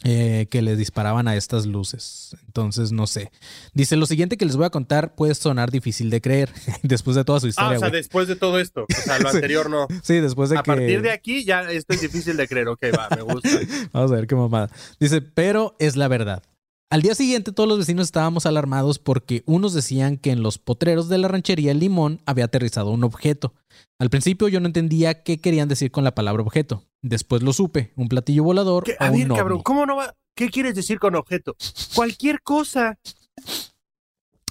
eh, 0.03 0.45
que 0.51 0.61
le 0.61 0.75
disparaban 0.75 1.27
a 1.27 1.35
estas 1.35 1.65
luces. 1.65 2.35
Entonces, 2.45 2.91
no 2.91 3.07
sé. 3.07 3.31
Dice, 3.73 3.95
lo 3.97 4.05
siguiente 4.05 4.37
que 4.37 4.45
les 4.45 4.55
voy 4.55 4.65
a 4.65 4.69
contar 4.69 5.15
puede 5.15 5.33
sonar 5.35 5.71
difícil 5.71 6.09
de 6.11 6.21
creer 6.21 6.49
después 6.83 7.15
de 7.15 7.25
toda 7.25 7.39
su 7.39 7.47
Ah, 7.47 7.49
historia. 7.49 7.77
o 7.77 7.79
sea, 7.79 7.89
después 7.89 8.27
de 8.27 8.35
todo 8.35 8.59
esto. 8.59 8.83
O 8.83 9.01
sea, 9.01 9.19
lo 9.19 9.29
Sí. 9.31 9.35
anterior 9.37 9.69
no. 9.69 9.87
Sí, 10.03 10.19
después 10.19 10.49
de 10.49 10.57
A 10.59 10.63
que... 10.63 10.71
partir 10.71 11.01
de 11.01 11.11
aquí 11.11 11.43
ya 11.43 11.61
esto 11.71 11.93
es 11.93 12.01
difícil 12.01 12.37
de 12.37 12.47
creer. 12.47 12.67
Ok, 12.67 12.83
va, 12.97 13.09
me 13.15 13.23
gusta. 13.23 13.49
Vamos 13.91 14.11
a 14.11 14.15
ver 14.15 14.27
qué 14.27 14.35
mamada. 14.35 14.69
Dice, 14.99 15.21
pero 15.21 15.75
es 15.79 15.95
la 15.97 16.07
verdad. 16.07 16.43
Al 16.89 17.01
día 17.01 17.15
siguiente 17.15 17.51
todos 17.51 17.67
los 17.67 17.79
vecinos 17.79 18.05
estábamos 18.05 18.45
alarmados 18.45 18.97
porque 18.97 19.43
unos 19.45 19.73
decían 19.73 20.15
que 20.15 20.31
en 20.31 20.41
los 20.41 20.57
potreros 20.57 21.09
de 21.09 21.17
la 21.17 21.27
ranchería 21.27 21.71
El 21.71 21.79
Limón 21.79 22.21
había 22.25 22.45
aterrizado 22.45 22.91
un 22.91 23.03
objeto. 23.03 23.53
Al 23.99 24.09
principio 24.09 24.47
yo 24.47 24.61
no 24.61 24.67
entendía 24.67 25.21
qué 25.23 25.41
querían 25.41 25.67
decir 25.67 25.91
con 25.91 26.05
la 26.05 26.15
palabra 26.15 26.43
objeto. 26.43 26.85
Después 27.01 27.43
lo 27.43 27.51
supe, 27.51 27.91
un 27.97 28.07
platillo 28.07 28.43
volador 28.45 28.85
¿Qué? 28.85 28.95
o 28.99 29.03
A 29.03 29.11
un 29.11 29.17
ver, 29.17 29.27
cabrón, 29.27 29.51
ovni. 29.53 29.63
¿cómo 29.63 29.85
no 29.85 29.97
va? 29.97 30.15
¿Qué 30.33 30.49
quieres 30.49 30.75
decir 30.75 30.97
con 30.97 31.15
objeto? 31.15 31.57
Cualquier 31.93 32.41
cosa. 32.41 32.97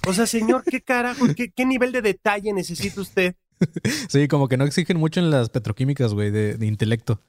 O 0.07 0.13
sea, 0.13 0.27
señor, 0.27 0.63
¿qué 0.63 0.81
carajo? 0.81 1.25
¿Qué, 1.35 1.49
qué 1.51 1.65
nivel 1.65 1.91
de 1.91 2.01
detalle 2.03 2.53
necesita 2.53 3.01
usted? 3.01 3.35
Sí, 4.09 4.27
como 4.27 4.47
que 4.47 4.57
no 4.57 4.65
exigen 4.65 4.97
mucho 4.97 5.19
en 5.19 5.29
las 5.31 5.49
petroquímicas, 5.49 6.13
güey, 6.13 6.31
de, 6.31 6.65
intelecto. 6.65 7.21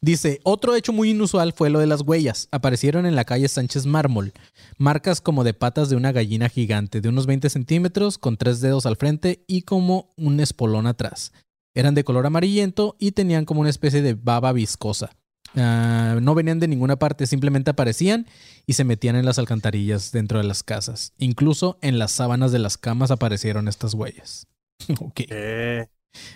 Dice, 0.00 0.40
otro 0.44 0.74
hecho 0.74 0.92
muy 0.92 1.10
inusual 1.10 1.52
fue 1.52 1.70
lo 1.70 1.78
de 1.78 1.86
las 1.86 2.02
huellas. 2.02 2.48
Aparecieron 2.50 3.06
en 3.06 3.16
la 3.16 3.24
calle 3.24 3.48
Sánchez 3.48 3.86
Mármol. 3.86 4.32
Marcas 4.78 5.20
como 5.20 5.42
de 5.42 5.54
patas 5.54 5.88
de 5.88 5.96
una 5.96 6.12
gallina 6.12 6.48
gigante 6.48 7.00
de 7.00 7.08
unos 7.08 7.26
20 7.26 7.48
centímetros, 7.48 8.18
con 8.18 8.36
tres 8.36 8.60
dedos 8.60 8.86
al 8.86 8.96
frente 8.96 9.42
y 9.46 9.62
como 9.62 10.12
un 10.16 10.40
espolón 10.40 10.86
atrás. 10.86 11.32
Eran 11.74 11.94
de 11.94 12.04
color 12.04 12.26
amarillento 12.26 12.96
y 12.98 13.12
tenían 13.12 13.44
como 13.44 13.60
una 13.60 13.70
especie 13.70 14.02
de 14.02 14.14
baba 14.14 14.52
viscosa. 14.52 15.10
Ah, 15.54 16.18
no 16.20 16.34
venían 16.34 16.60
de 16.60 16.68
ninguna 16.68 16.96
parte, 16.96 17.26
simplemente 17.26 17.70
aparecían 17.70 18.26
y 18.66 18.74
se 18.74 18.84
metían 18.84 19.16
en 19.16 19.24
las 19.24 19.38
alcantarillas 19.38 20.12
dentro 20.12 20.38
de 20.38 20.44
las 20.44 20.62
casas. 20.62 21.12
Incluso 21.18 21.78
en 21.80 21.98
las 21.98 22.12
sábanas 22.12 22.52
de 22.52 22.58
las 22.58 22.76
camas 22.76 23.10
aparecieron 23.10 23.68
estas 23.68 23.94
huellas. 23.94 24.46
ok. 25.00 25.20
Eh, 25.28 25.86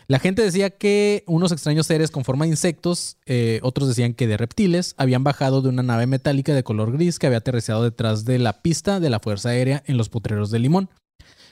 La 0.08 0.18
gente 0.18 0.42
decía 0.42 0.70
que 0.70 1.24
unos 1.26 1.52
extraños 1.52 1.86
seres 1.86 2.10
con 2.10 2.24
forma 2.24 2.44
de 2.44 2.50
insectos, 2.50 3.16
eh, 3.26 3.60
otros 3.62 3.88
decían 3.88 4.14
que 4.14 4.26
de 4.26 4.36
reptiles, 4.36 4.94
habían 4.98 5.24
bajado 5.24 5.62
de 5.62 5.68
una 5.68 5.82
nave 5.82 6.06
metálica 6.06 6.54
de 6.54 6.64
color 6.64 6.92
gris 6.92 7.18
que 7.18 7.26
había 7.26 7.38
aterrizado 7.38 7.82
detrás 7.82 8.24
de 8.24 8.38
la 8.38 8.62
pista 8.62 9.00
de 9.00 9.10
la 9.10 9.20
Fuerza 9.20 9.50
Aérea 9.50 9.82
en 9.86 9.96
los 9.96 10.08
potreros 10.08 10.50
de 10.50 10.58
Limón. 10.58 10.90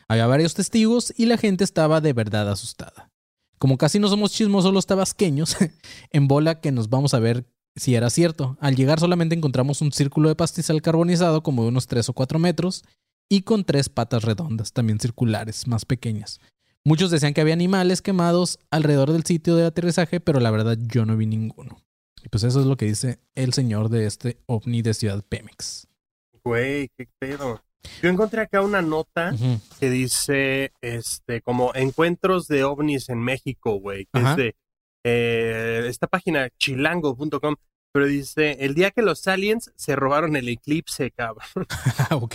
Había 0.08 0.26
varios 0.26 0.54
testigos 0.54 1.12
y 1.16 1.26
la 1.26 1.36
gente 1.36 1.64
estaba 1.64 2.00
de 2.00 2.12
verdad 2.12 2.50
asustada. 2.50 3.10
Como 3.58 3.76
casi 3.76 3.98
no 3.98 4.08
somos 4.08 4.32
chismosos 4.32 4.72
los 4.72 4.86
tabasqueños, 4.86 5.56
en 6.10 6.28
bola 6.28 6.60
que 6.60 6.72
nos 6.72 6.88
vamos 6.88 7.14
a 7.14 7.18
ver 7.18 7.46
si 7.76 7.94
era 7.94 8.10
cierto. 8.10 8.56
Al 8.60 8.76
llegar 8.76 9.00
solamente 9.00 9.34
encontramos 9.34 9.80
un 9.82 9.92
círculo 9.92 10.28
de 10.28 10.36
pastizal 10.36 10.82
carbonizado 10.82 11.42
como 11.42 11.62
de 11.62 11.68
unos 11.68 11.86
3 11.86 12.08
o 12.08 12.12
4 12.12 12.38
metros 12.38 12.84
y 13.30 13.42
con 13.42 13.64
tres 13.64 13.88
patas 13.88 14.24
redondas, 14.24 14.72
también 14.72 14.98
circulares, 14.98 15.66
más 15.66 15.84
pequeñas. 15.84 16.40
Muchos 16.84 17.10
decían 17.10 17.34
que 17.34 17.40
había 17.40 17.54
animales 17.54 18.00
quemados 18.02 18.58
alrededor 18.70 19.12
del 19.12 19.24
sitio 19.24 19.56
de 19.56 19.66
aterrizaje, 19.66 20.20
pero 20.20 20.40
la 20.40 20.50
verdad 20.50 20.78
yo 20.80 21.04
no 21.04 21.16
vi 21.16 21.26
ninguno. 21.26 21.82
Y 22.24 22.28
pues 22.28 22.44
eso 22.44 22.60
es 22.60 22.66
lo 22.66 22.76
que 22.76 22.86
dice 22.86 23.20
el 23.34 23.52
señor 23.52 23.88
de 23.90 24.06
este 24.06 24.38
ovni 24.46 24.82
de 24.82 24.94
Ciudad 24.94 25.22
Pemex. 25.28 25.86
güey, 26.42 26.88
qué 26.96 27.06
pedo. 27.18 27.62
Yo 28.02 28.08
encontré 28.08 28.40
acá 28.40 28.60
una 28.62 28.82
nota 28.82 29.32
que 29.78 29.90
dice, 29.90 30.72
este, 30.80 31.42
como 31.42 31.72
encuentros 31.74 32.48
de 32.48 32.64
ovnis 32.64 33.08
en 33.08 33.18
México, 33.20 33.74
güey, 33.74 34.06
que 34.06 34.18
Ajá. 34.20 34.30
es 34.32 34.36
de 34.36 34.56
eh, 35.04 35.84
esta 35.86 36.06
página 36.06 36.48
chilango.com, 36.58 37.54
pero 37.92 38.06
dice, 38.06 38.56
el 38.60 38.74
día 38.74 38.90
que 38.90 39.02
los 39.02 39.26
aliens 39.26 39.72
se 39.76 39.96
robaron 39.96 40.36
el 40.36 40.48
eclipse, 40.48 41.10
cabrón. 41.10 41.66
Ok. 42.10 42.34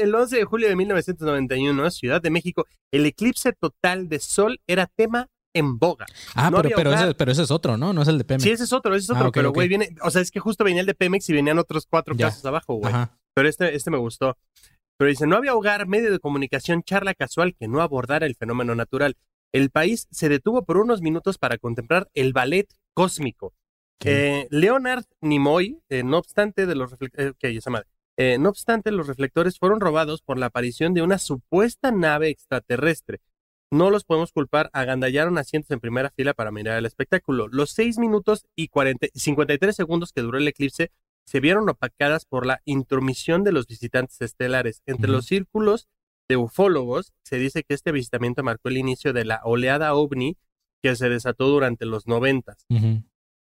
El 0.00 0.14
11 0.14 0.36
de 0.36 0.44
julio 0.44 0.68
de 0.68 0.76
1991, 0.76 1.90
Ciudad 1.90 2.22
de 2.22 2.30
México, 2.30 2.66
el 2.92 3.06
eclipse 3.06 3.52
total 3.52 4.08
de 4.08 4.18
sol 4.20 4.60
era 4.66 4.86
tema 4.86 5.28
en 5.56 5.78
boga. 5.78 6.06
Ah, 6.34 6.50
No 6.50 6.62
pero, 6.62 6.76
pero, 6.76 6.92
ese, 6.92 7.14
pero 7.14 7.30
ese 7.32 7.42
es 7.42 7.50
otro, 7.50 7.76
¿no? 7.76 7.92
No 7.92 8.02
es 8.02 8.08
el 8.08 8.18
de 8.18 8.24
Pemex. 8.24 8.42
Sí, 8.42 8.50
ese 8.50 8.64
es 8.64 8.72
otro, 8.72 8.94
ese 8.94 9.04
es 9.04 9.10
otro, 9.10 9.26
Ah, 9.26 9.30
pero 9.32 9.52
güey, 9.52 9.68
viene, 9.68 9.94
o 10.02 10.10
sea, 10.10 10.20
es 10.20 10.30
que 10.30 10.40
justo 10.40 10.64
venía 10.64 10.80
el 10.80 10.86
de 10.86 10.94
Pemex 10.94 11.28
y 11.28 11.32
venían 11.32 11.58
otros 11.58 11.86
cuatro 11.88 12.14
Ya. 12.16 12.26
casos 12.26 12.44
abajo, 12.44 12.74
güey. 12.74 12.92
Pero 13.34 13.48
este, 13.48 13.74
este 13.74 13.90
me 13.90 13.98
gustó. 13.98 14.36
Pero 14.96 15.08
dice, 15.08 15.26
no 15.26 15.36
había 15.36 15.54
hogar, 15.54 15.86
medio 15.86 16.10
de 16.12 16.18
comunicación, 16.20 16.82
charla 16.84 17.14
casual 17.14 17.54
que 17.58 17.66
no 17.68 17.82
abordara 17.82 18.26
el 18.26 18.36
fenómeno 18.36 18.74
natural. 18.74 19.16
El 19.52 19.70
país 19.70 20.08
se 20.10 20.28
detuvo 20.28 20.64
por 20.64 20.76
unos 20.78 21.00
minutos 21.02 21.38
para 21.38 21.58
contemplar 21.58 22.08
el 22.14 22.32
ballet 22.32 22.68
cósmico. 22.92 23.52
Eh, 24.04 24.48
Leonard 24.50 25.04
Nimoy, 25.20 25.80
eh, 25.88 26.02
no 26.02 26.18
obstante 26.18 26.66
de 26.66 26.74
los 26.74 26.92
reflec- 26.92 27.14
eh, 27.16 27.28
ok, 27.30 27.44
esa 27.44 27.70
madre. 27.70 27.86
Eh, 28.16 28.38
no 28.38 28.48
obstante, 28.48 28.92
los 28.92 29.06
reflectores 29.08 29.58
fueron 29.58 29.80
robados 29.80 30.22
por 30.22 30.38
la 30.38 30.46
aparición 30.46 30.94
de 30.94 31.02
una 31.02 31.18
supuesta 31.18 31.90
nave 31.90 32.28
extraterrestre. 32.28 33.20
No 33.72 33.90
los 33.90 34.04
podemos 34.04 34.30
culpar, 34.30 34.70
agandallaron 34.72 35.36
asientos 35.38 35.70
en 35.72 35.80
primera 35.80 36.10
fila 36.10 36.32
para 36.32 36.52
mirar 36.52 36.78
el 36.78 36.86
espectáculo. 36.86 37.48
Los 37.48 37.70
6 37.70 37.98
minutos 37.98 38.46
y 38.54 38.68
40 38.68 39.08
53 39.14 39.74
segundos 39.74 40.12
que 40.12 40.20
duró 40.22 40.38
el 40.38 40.46
eclipse 40.46 40.92
se 41.26 41.40
vieron 41.40 41.68
opacadas 41.68 42.24
por 42.26 42.46
la 42.46 42.60
intromisión 42.66 43.42
de 43.42 43.52
los 43.52 43.66
visitantes 43.66 44.20
estelares. 44.20 44.82
Entre 44.86 45.10
los 45.10 45.26
círculos 45.26 45.88
de 46.28 46.36
ufólogos 46.36 47.12
se 47.24 47.38
dice 47.38 47.64
que 47.64 47.74
este 47.74 47.90
avistamiento 47.90 48.42
marcó 48.44 48.68
el 48.68 48.76
inicio 48.76 49.12
de 49.12 49.24
la 49.24 49.40
oleada 49.42 49.94
ovni 49.94 50.36
que 50.82 50.94
se 50.94 51.08
desató 51.08 51.48
durante 51.48 51.86
los 51.86 52.06
noventas. 52.06 52.64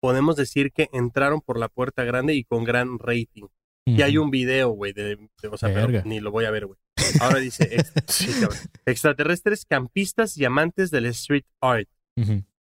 Podemos 0.00 0.36
decir 0.36 0.72
que 0.72 0.88
entraron 0.92 1.40
por 1.40 1.58
la 1.58 1.68
puerta 1.68 2.04
grande 2.04 2.34
y 2.34 2.44
con 2.44 2.64
gran 2.64 2.98
rating. 2.98 3.46
Y 3.86 4.02
hay 4.02 4.18
un 4.18 4.30
video, 4.30 4.68
güey, 4.68 4.92
de, 4.92 5.16
de- 5.16 5.48
o 5.50 5.56
sea, 5.56 5.72
pero 5.72 6.02
ni 6.04 6.20
lo 6.20 6.30
voy 6.30 6.44
a 6.44 6.50
ver, 6.50 6.66
güey. 6.66 6.78
Ahora 7.20 7.38
dice, 7.38 7.68
ex- 7.72 7.92
sí, 8.06 8.30
extraterrestres, 8.86 9.64
campistas 9.64 10.36
y 10.36 10.44
amantes 10.44 10.90
del 10.90 11.06
street 11.06 11.44
art. 11.60 11.88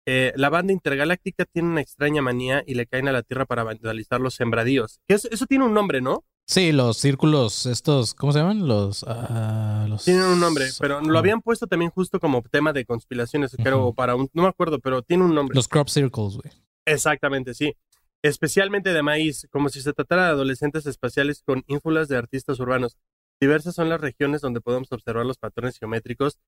Eh, 0.08 0.32
la 0.36 0.50
banda 0.50 0.72
intergaláctica 0.72 1.44
tiene 1.46 1.68
una 1.68 1.80
extraña 1.80 2.22
manía 2.22 2.62
y 2.64 2.74
le 2.74 2.86
caen 2.86 3.08
a 3.08 3.12
la 3.12 3.22
Tierra 3.22 3.44
para 3.44 3.64
vandalizar 3.64 4.20
los 4.20 4.34
sembradíos. 4.34 5.00
Eso, 5.08 5.28
eso 5.32 5.46
tiene 5.46 5.64
un 5.64 5.74
nombre, 5.74 6.00
¿no? 6.00 6.24
Sí, 6.46 6.70
los 6.70 6.96
círculos, 6.98 7.66
estos, 7.66 8.14
¿cómo 8.14 8.32
se 8.32 8.38
llaman? 8.38 8.68
Los. 8.68 9.04
ah, 9.08 9.86
los 9.88 10.04
Tienen 10.04 10.22
un 10.26 10.38
nombre, 10.38 10.66
pero 10.78 11.00
lo 11.00 11.16
ah, 11.16 11.18
habían 11.18 11.40
puesto 11.42 11.66
también 11.66 11.90
justo 11.90 12.20
como 12.20 12.40
tema 12.42 12.72
de 12.72 12.84
conspiraciones, 12.84 13.56
creo, 13.60 13.92
para 13.94 14.14
un, 14.14 14.30
no 14.32 14.42
me 14.42 14.48
acuerdo, 14.48 14.78
pero 14.78 15.02
tiene 15.02 15.24
un 15.24 15.34
nombre. 15.34 15.56
Los 15.56 15.66
crop 15.66 15.88
circles, 15.88 16.34
güey. 16.36 16.52
Exactamente, 16.86 17.54
sí. 17.54 17.74
Especialmente 18.22 18.92
de 18.92 19.02
maíz, 19.02 19.46
como 19.50 19.68
si 19.68 19.82
se 19.82 19.92
tratara 19.92 20.24
de 20.24 20.30
adolescentes 20.30 20.86
espaciales 20.86 21.42
con 21.44 21.62
ínfulas 21.66 22.08
de 22.08 22.16
artistas 22.16 22.58
urbanos. 22.60 22.96
Diversas 23.40 23.74
son 23.74 23.88
las 23.90 24.00
regiones 24.00 24.40
donde 24.40 24.62
podemos 24.62 24.90
observar 24.92 25.26
los 25.26 25.38
patrones 25.38 25.78
geométricos 25.78 26.38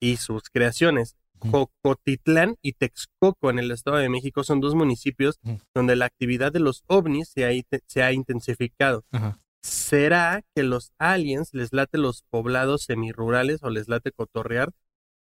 y 0.00 0.16
sus 0.16 0.44
creaciones. 0.50 1.16
Jocotitlán 1.40 2.56
y 2.62 2.72
Texcoco 2.72 3.50
en 3.50 3.58
el 3.58 3.70
Estado 3.70 3.98
de 3.98 4.08
México 4.08 4.42
son 4.42 4.60
dos 4.60 4.74
municipios 4.74 5.38
donde 5.74 5.94
la 5.94 6.06
actividad 6.06 6.50
de 6.50 6.60
los 6.60 6.82
ovnis 6.86 7.28
se 7.28 7.44
ha, 7.44 7.80
se 7.86 8.02
ha 8.02 8.12
intensificado. 8.12 9.04
Ajá. 9.12 9.38
¿Será 9.62 10.42
que 10.54 10.62
los 10.62 10.92
aliens 10.98 11.52
les 11.52 11.72
late 11.72 11.98
los 11.98 12.22
poblados 12.30 12.84
semirurales 12.84 13.62
o 13.62 13.70
les 13.70 13.88
late 13.88 14.12
cotorrear? 14.12 14.72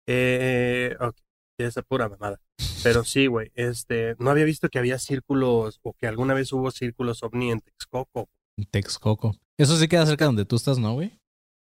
Eh, 0.08 0.96
ok, 1.00 1.18
esa 1.58 1.82
pura 1.82 2.08
mamada. 2.08 2.40
Pero 2.88 3.04
sí, 3.04 3.28
güey, 3.28 3.52
este, 3.56 4.15
no 4.19 4.30
había 4.32 4.45
visto 4.45 4.69
que 4.69 4.80
había 4.80 4.97
círculos 5.00 5.80
o 5.84 5.93
que 5.93 6.08
alguna 6.08 6.34
vez 6.34 6.52
hubo 6.54 6.71
círculos 6.71 7.23
ovni 7.23 7.52
en 7.52 7.62
Texcoco. 7.62 8.30
Texcoco. 8.71 9.36
Eso 9.58 9.78
sí 9.78 9.88
queda 9.88 10.06
cerca 10.06 10.26
donde 10.26 10.45
tú 10.45 10.56
estás, 10.56 10.78
¿no, 10.80 10.93
güey? 10.93 11.19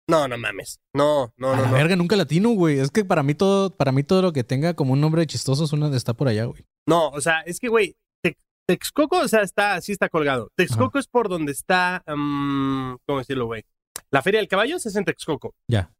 No, 0.09 0.27
no 0.27 0.37
mames. 0.37 0.79
No, 0.93 1.33
no, 1.37 1.51
a 1.53 1.55
no, 1.55 1.61
la 1.63 1.67
no. 1.69 1.73
verga, 1.73 1.95
nunca 1.95 2.15
latino, 2.15 2.49
güey. 2.49 2.79
Es 2.79 2.91
que 2.91 3.05
para 3.05 3.23
mí 3.23 3.33
todo, 3.33 3.69
para 3.69 3.91
mí 3.91 4.03
todo 4.03 4.21
lo 4.21 4.33
que 4.33 4.43
tenga 4.43 4.73
como 4.73 4.93
un 4.93 5.01
nombre 5.01 5.25
chistoso 5.27 5.63
es 5.63 5.73
una 5.73 5.95
está 5.95 6.13
por 6.13 6.27
allá, 6.27 6.45
güey. 6.45 6.65
No, 6.87 7.09
o 7.09 7.21
sea, 7.21 7.41
es 7.41 7.59
que, 7.59 7.69
güey, 7.69 7.95
Tex- 8.23 8.37
Texcoco, 8.67 9.19
o 9.19 9.27
sea, 9.27 9.41
está, 9.41 9.79
sí 9.81 9.91
está 9.91 10.09
colgado. 10.09 10.49
Texcoco 10.55 10.99
es 10.99 11.07
por 11.07 11.29
donde 11.29 11.51
está, 11.51 12.03
mm, 12.07 12.95
¿cómo 13.05 13.19
decirlo, 13.19 13.45
güey? 13.45 13.63
La 14.09 14.21
Feria 14.21 14.39
del 14.39 14.49
Caballo 14.49 14.75
es 14.77 14.95
en 14.95 15.05
Texcoco, 15.05 15.53
Ya. 15.67 15.93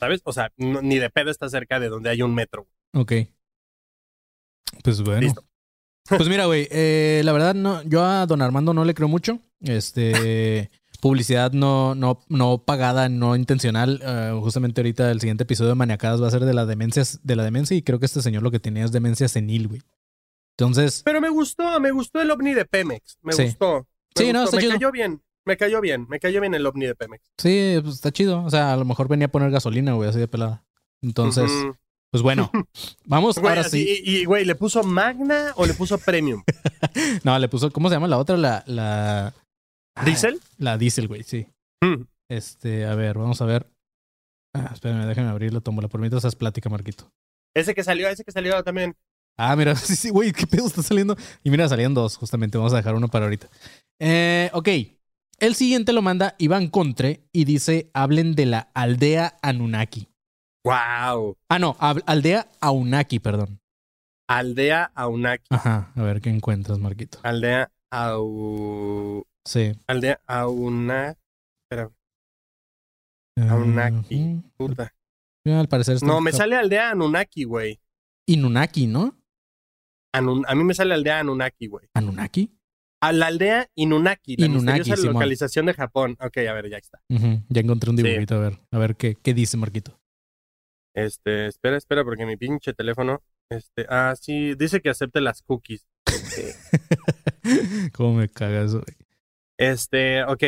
¿sabes? 0.00 0.20
O 0.24 0.32
sea, 0.32 0.50
no- 0.56 0.82
ni 0.82 0.98
de 0.98 1.10
pedo 1.10 1.30
está 1.30 1.48
cerca 1.48 1.78
de 1.78 1.88
donde 1.88 2.10
hay 2.10 2.22
un 2.22 2.34
metro. 2.34 2.66
Ok. 2.94 3.12
Pues 4.82 5.02
bueno. 5.02 5.20
Listo. 5.22 5.44
Pues 6.08 6.28
mira, 6.28 6.46
güey, 6.46 6.66
eh, 6.70 7.20
la 7.24 7.32
verdad 7.32 7.54
no, 7.54 7.82
yo 7.82 8.02
a 8.04 8.24
Don 8.26 8.40
Armando 8.40 8.72
no 8.72 8.84
le 8.84 8.94
creo 8.94 9.08
mucho. 9.08 9.40
Este 9.60 10.70
publicidad 11.02 11.52
no, 11.52 11.94
no, 11.94 12.24
no 12.28 12.64
pagada, 12.64 13.08
no 13.10 13.36
intencional. 13.36 14.00
Eh, 14.02 14.32
justamente 14.40 14.80
ahorita 14.80 15.10
el 15.10 15.20
siguiente 15.20 15.42
episodio 15.42 15.68
de 15.70 15.74
Maniacadas 15.74 16.22
va 16.22 16.28
a 16.28 16.30
ser 16.30 16.44
de 16.46 16.54
la 16.54 16.64
demencia, 16.64 17.02
de 17.22 17.36
la 17.36 17.44
demencia, 17.44 17.76
y 17.76 17.82
creo 17.82 17.98
que 17.98 18.06
este 18.06 18.22
señor 18.22 18.42
lo 18.42 18.50
que 18.50 18.58
tenía 18.60 18.84
es 18.84 18.92
demencia 18.92 19.28
senil, 19.28 19.68
güey. 19.68 19.82
Entonces, 20.56 21.02
Pero 21.04 21.20
me 21.20 21.28
gustó, 21.28 21.78
me 21.78 21.90
gustó 21.92 22.20
el 22.20 22.30
ovni 22.30 22.54
de 22.54 22.64
Pemex. 22.64 23.18
Me 23.22 23.32
Sí. 23.32 23.44
gustó. 23.44 23.86
Me 24.16 24.24
Sí, 24.24 24.32
no, 24.32 24.44
está 24.44 24.56
me 24.56 24.62
chido. 24.62 24.72
cayó 24.74 24.90
bien. 24.90 25.22
Me 25.44 25.56
cayó 25.56 25.80
bien. 25.80 26.06
Me 26.08 26.18
cayó 26.18 26.40
bien 26.40 26.54
el 26.54 26.66
ovni 26.66 26.86
de 26.86 26.94
Pemex. 26.94 27.22
sí, 27.38 27.78
pues 27.82 27.94
está 27.96 28.10
chido. 28.10 28.42
O 28.44 28.50
sea, 28.50 28.72
a 28.72 28.76
lo 28.76 28.84
mejor 28.84 29.08
venía 29.08 29.26
a 29.26 29.30
poner 29.30 29.50
gasolina, 29.50 29.92
güey, 29.92 30.08
así 30.08 30.18
de 30.18 30.26
pelada. 30.28 30.64
Entonces. 31.02 31.50
Pues 32.10 32.22
bueno, 32.22 32.50
vamos 33.06 33.38
Güey, 33.38 33.48
ahora 33.48 33.60
así, 33.62 33.84
sí. 33.84 34.02
Y, 34.04 34.16
y, 34.16 34.24
güey, 34.24 34.44
¿le 34.44 34.54
puso 34.54 34.82
Magna 34.82 35.52
o 35.56 35.66
le 35.66 35.74
puso 35.74 35.98
Premium? 35.98 36.42
No, 37.24 37.38
le 37.38 37.48
puso, 37.48 37.70
¿cómo 37.70 37.88
se 37.88 37.96
llama 37.96 38.08
la 38.08 38.18
otra? 38.18 38.36
La, 38.36 38.64
la, 38.66 39.34
¿Diesel? 40.04 40.40
la 40.58 40.78
diesel, 40.78 41.06
güey, 41.06 41.22
sí. 41.22 41.46
Mm. 41.82 42.02
Este, 42.30 42.86
a 42.86 42.94
ver, 42.94 43.18
vamos 43.18 43.40
a 43.40 43.46
ver. 43.46 43.66
Ah, 44.54 44.70
espérame, 44.72 45.06
déjame 45.06 45.28
abrir 45.28 45.52
la 45.52 45.60
tómbola. 45.60 45.88
Por 45.88 46.00
mientras 46.00 46.24
haz 46.24 46.34
plática, 46.34 46.68
Marquito. 46.68 47.10
Ese 47.54 47.74
que 47.74 47.84
salió, 47.84 48.08
ese 48.08 48.24
que 48.24 48.32
salió 48.32 48.62
también. 48.62 48.94
Ah, 49.38 49.54
mira, 49.56 49.74
sí, 49.76 49.96
sí, 49.96 50.10
güey, 50.10 50.32
qué 50.32 50.46
pedo 50.46 50.66
está 50.66 50.82
saliendo. 50.82 51.16
Y 51.44 51.50
mira, 51.50 51.68
salían 51.68 51.94
dos, 51.94 52.16
justamente. 52.16 52.58
Vamos 52.58 52.72
a 52.72 52.76
dejar 52.76 52.94
uno 52.94 53.08
para 53.08 53.26
ahorita. 53.26 53.48
Eh, 54.00 54.50
ok. 54.52 54.68
El 55.38 55.54
siguiente 55.54 55.92
lo 55.92 56.02
manda 56.02 56.34
Iván 56.38 56.68
Contre 56.68 57.22
y 57.32 57.44
dice: 57.44 57.90
hablen 57.94 58.34
de 58.34 58.46
la 58.46 58.70
aldea 58.74 59.38
Anunnaki. 59.42 60.08
¡Wow! 60.68 61.36
Ah, 61.48 61.58
no, 61.58 61.76
aldea 62.06 62.46
Aunaki, 62.60 63.18
perdón. 63.20 63.60
Aldea 64.28 64.92
Aunaki. 64.94 65.46
Ajá, 65.50 65.92
a 65.96 66.02
ver 66.02 66.20
qué 66.20 66.28
encuentras, 66.30 66.78
Marquito. 66.78 67.18
Aldea 67.22 67.70
Au... 67.90 69.24
Sí. 69.46 69.72
Aldea 69.86 70.20
Auna... 70.26 71.16
Espera, 71.64 71.90
Aunaki. 73.48 74.42
Puta. 74.56 74.92
Al 75.46 75.68
parecer 75.68 76.02
No, 76.02 76.20
me 76.20 76.32
sale 76.32 76.56
Aldea 76.56 76.90
Anunnaki, 76.90 77.44
güey. 77.44 77.80
Inunaki, 78.26 78.86
¿no? 78.86 79.16
Anun- 80.14 80.44
A 80.46 80.54
mí 80.54 80.64
me 80.64 80.74
sale 80.74 80.92
Aldea 80.92 81.20
Anunnaki, 81.20 81.66
güey. 81.68 81.88
¿Anunnaki? 81.94 82.52
A 83.00 83.12
la 83.12 83.28
aldea 83.28 83.70
Inunaki, 83.76 84.36
la 84.36 84.46
Inunaki, 84.46 84.78
misteriosa 84.80 85.12
localización 85.12 85.66
de 85.66 85.72
Japón. 85.74 86.16
Ok, 86.20 86.36
a 86.38 86.52
ver, 86.52 86.68
ya 86.68 86.78
está. 86.78 87.00
Ya 87.08 87.60
encontré 87.60 87.90
un 87.90 87.96
Sí. 87.96 88.02
dibujito, 88.02 88.34
a 88.34 88.38
ver, 88.40 88.58
a 88.72 88.78
ver 88.78 88.96
qué, 88.96 89.14
qué 89.14 89.32
dice 89.34 89.56
Marquito. 89.56 89.98
Este, 90.98 91.46
espera, 91.46 91.76
espera, 91.76 92.02
porque 92.02 92.26
mi 92.26 92.36
pinche 92.36 92.74
teléfono. 92.74 93.22
Este, 93.48 93.86
ah, 93.88 94.14
sí, 94.20 94.56
dice 94.56 94.80
que 94.80 94.90
acepte 94.90 95.20
las 95.20 95.42
cookies. 95.42 95.86
Este, 96.06 96.56
¿Cómo 97.94 98.14
me 98.14 98.28
cagas? 98.28 98.76
Este, 99.56 100.24
ok. 100.24 100.42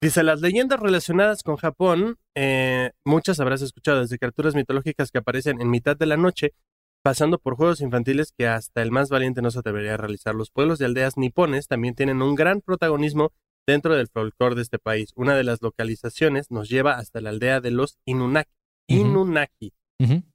Dice, 0.00 0.22
las 0.22 0.40
leyendas 0.40 0.80
relacionadas 0.80 1.42
con 1.42 1.56
Japón, 1.56 2.16
eh, 2.34 2.92
muchas 3.04 3.40
habrás 3.40 3.60
escuchado, 3.60 4.00
desde 4.00 4.18
criaturas 4.18 4.54
mitológicas 4.54 5.10
que 5.10 5.18
aparecen 5.18 5.60
en 5.60 5.68
mitad 5.68 5.94
de 5.94 6.06
la 6.06 6.16
noche, 6.16 6.54
pasando 7.02 7.38
por 7.38 7.56
juegos 7.56 7.82
infantiles 7.82 8.32
que 8.32 8.46
hasta 8.46 8.80
el 8.80 8.90
más 8.90 9.10
valiente 9.10 9.42
no 9.42 9.50
se 9.50 9.58
atrevería 9.58 9.94
a 9.94 9.98
realizar. 9.98 10.34
Los 10.34 10.50
pueblos 10.50 10.78
de 10.78 10.86
aldeas 10.86 11.18
nipones 11.18 11.68
también 11.68 11.94
tienen 11.94 12.22
un 12.22 12.34
gran 12.34 12.62
protagonismo 12.62 13.32
dentro 13.66 13.96
del 13.96 14.08
folclore 14.08 14.54
de 14.54 14.62
este 14.62 14.78
país. 14.78 15.12
Una 15.16 15.36
de 15.36 15.44
las 15.44 15.62
localizaciones 15.62 16.50
nos 16.50 16.68
lleva 16.68 16.96
hasta 16.98 17.20
la 17.20 17.30
aldea 17.30 17.60
de 17.60 17.70
los 17.70 17.98
Inunaki. 18.04 18.50
Inunaki. 18.88 19.72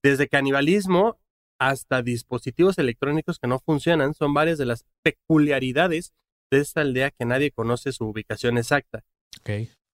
Desde 0.03 0.27
canibalismo 0.27 1.19
hasta 1.59 2.01
dispositivos 2.01 2.79
electrónicos 2.79 3.37
que 3.37 3.47
no 3.47 3.59
funcionan 3.59 4.15
son 4.15 4.33
varias 4.33 4.57
de 4.57 4.65
las 4.65 4.85
peculiaridades 5.03 6.13
de 6.51 6.59
esta 6.59 6.81
aldea 6.81 7.11
que 7.11 7.25
nadie 7.25 7.51
conoce 7.51 7.91
su 7.91 8.05
ubicación 8.05 8.57
exacta. 8.57 9.03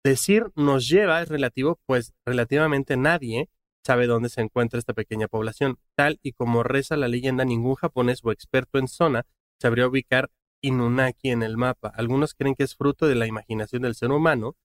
Decir 0.04 0.45
nos 0.56 0.88
lleva 0.88 1.21
es 1.21 1.28
relativo, 1.28 1.80
pues 1.86 2.13
relativamente 2.26 2.95
nadie 2.95 3.50
sabe 3.86 4.08
dónde 4.08 4.30
se 4.30 4.41
encuentra 4.41 4.80
esta 4.80 4.93
pequeña 4.93 5.28
población. 5.28 5.78
Tal 5.95 6.19
y 6.23 6.32
como 6.32 6.63
reza 6.63 6.95
la 6.95 7.08
leyenda, 7.10 7.45
ningún 7.45 7.76
japonés 7.76 8.21
o 8.23 8.32
experto 8.32 8.80
en 8.80 8.88
zona 8.88 9.26
sabría 9.62 9.88
ubicar 9.88 10.30
Inunaki 10.67 11.30
en 11.32 11.43
el 11.43 11.58
mapa. 11.58 11.89
Algunos 11.95 12.34
creen 12.34 12.56
que 12.56 12.63
es 12.63 12.75
fruto 12.75 13.08
de 13.08 13.15
la 13.15 13.27
imaginación 13.27 13.82
del 13.84 13.95
ser 13.95 14.12
humano, 14.12 14.56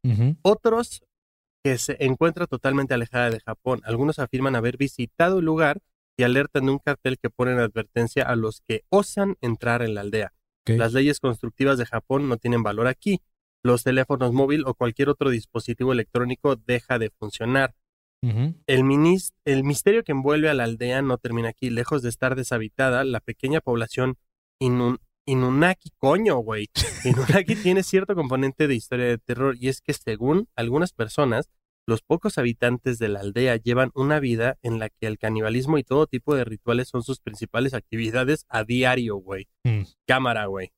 otros 0.42 1.02
que 1.64 1.78
se 1.78 1.96
encuentra 2.04 2.46
totalmente 2.46 2.92
alejada 2.94 3.30
de 3.30 3.40
Japón. 3.40 3.80
Algunos 3.84 4.18
afirman 4.18 4.56
haber 4.56 4.76
visitado 4.76 5.38
el 5.38 5.44
lugar 5.44 5.80
y 6.18 6.24
alertan 6.24 6.66
de 6.66 6.72
un 6.72 6.78
cartel 6.78 7.18
que 7.18 7.30
pone 7.30 7.52
en 7.52 7.60
advertencia 7.60 8.24
a 8.24 8.36
los 8.36 8.60
que 8.66 8.82
osan 8.90 9.36
entrar 9.40 9.80
en 9.82 9.94
la 9.94 10.00
aldea. 10.02 10.32
Las 10.78 10.92
leyes 10.92 11.20
constructivas 11.20 11.78
de 11.78 11.86
Japón 11.86 12.28
no 12.28 12.36
tienen 12.36 12.62
valor 12.62 12.86
aquí. 12.86 13.20
Los 13.64 13.84
teléfonos 13.84 14.32
móvil 14.32 14.64
o 14.66 14.74
cualquier 14.74 15.08
otro 15.08 15.30
dispositivo 15.30 15.92
electrónico 15.92 16.56
deja 16.56 16.98
de 16.98 17.10
funcionar. 17.10 17.74
El, 18.66 18.82
el 19.44 19.64
misterio 19.64 20.02
que 20.04 20.12
envuelve 20.12 20.48
a 20.48 20.54
la 20.54 20.64
aldea 20.64 21.00
no 21.02 21.18
termina 21.18 21.48
aquí. 21.50 21.70
Lejos 21.70 22.02
de 22.02 22.08
estar 22.08 22.34
deshabitada, 22.34 23.04
la 23.04 23.20
pequeña 23.20 23.60
población 23.60 24.16
Inun- 24.60 24.98
Inunaki, 25.26 25.90
coño, 25.98 26.38
güey. 26.38 26.68
Inunaki 27.04 27.56
tiene 27.56 27.82
cierto 27.82 28.14
componente 28.14 28.66
de 28.68 28.74
historia 28.74 29.06
de 29.06 29.18
terror 29.18 29.56
y 29.58 29.68
es 29.68 29.80
que 29.80 29.92
según 29.92 30.48
algunas 30.56 30.92
personas, 30.92 31.48
los 31.86 32.02
pocos 32.02 32.38
habitantes 32.38 32.98
de 32.98 33.08
la 33.08 33.20
aldea 33.20 33.56
llevan 33.56 33.90
una 33.94 34.20
vida 34.20 34.58
en 34.62 34.78
la 34.78 34.88
que 34.88 35.06
el 35.06 35.18
canibalismo 35.18 35.78
y 35.78 35.84
todo 35.84 36.06
tipo 36.06 36.34
de 36.34 36.44
rituales 36.44 36.88
son 36.88 37.02
sus 37.02 37.20
principales 37.20 37.74
actividades 37.74 38.46
a 38.48 38.64
diario, 38.64 39.16
güey. 39.16 39.48
Mm. 39.64 39.82
Cámara, 40.06 40.46
güey. 40.46 40.72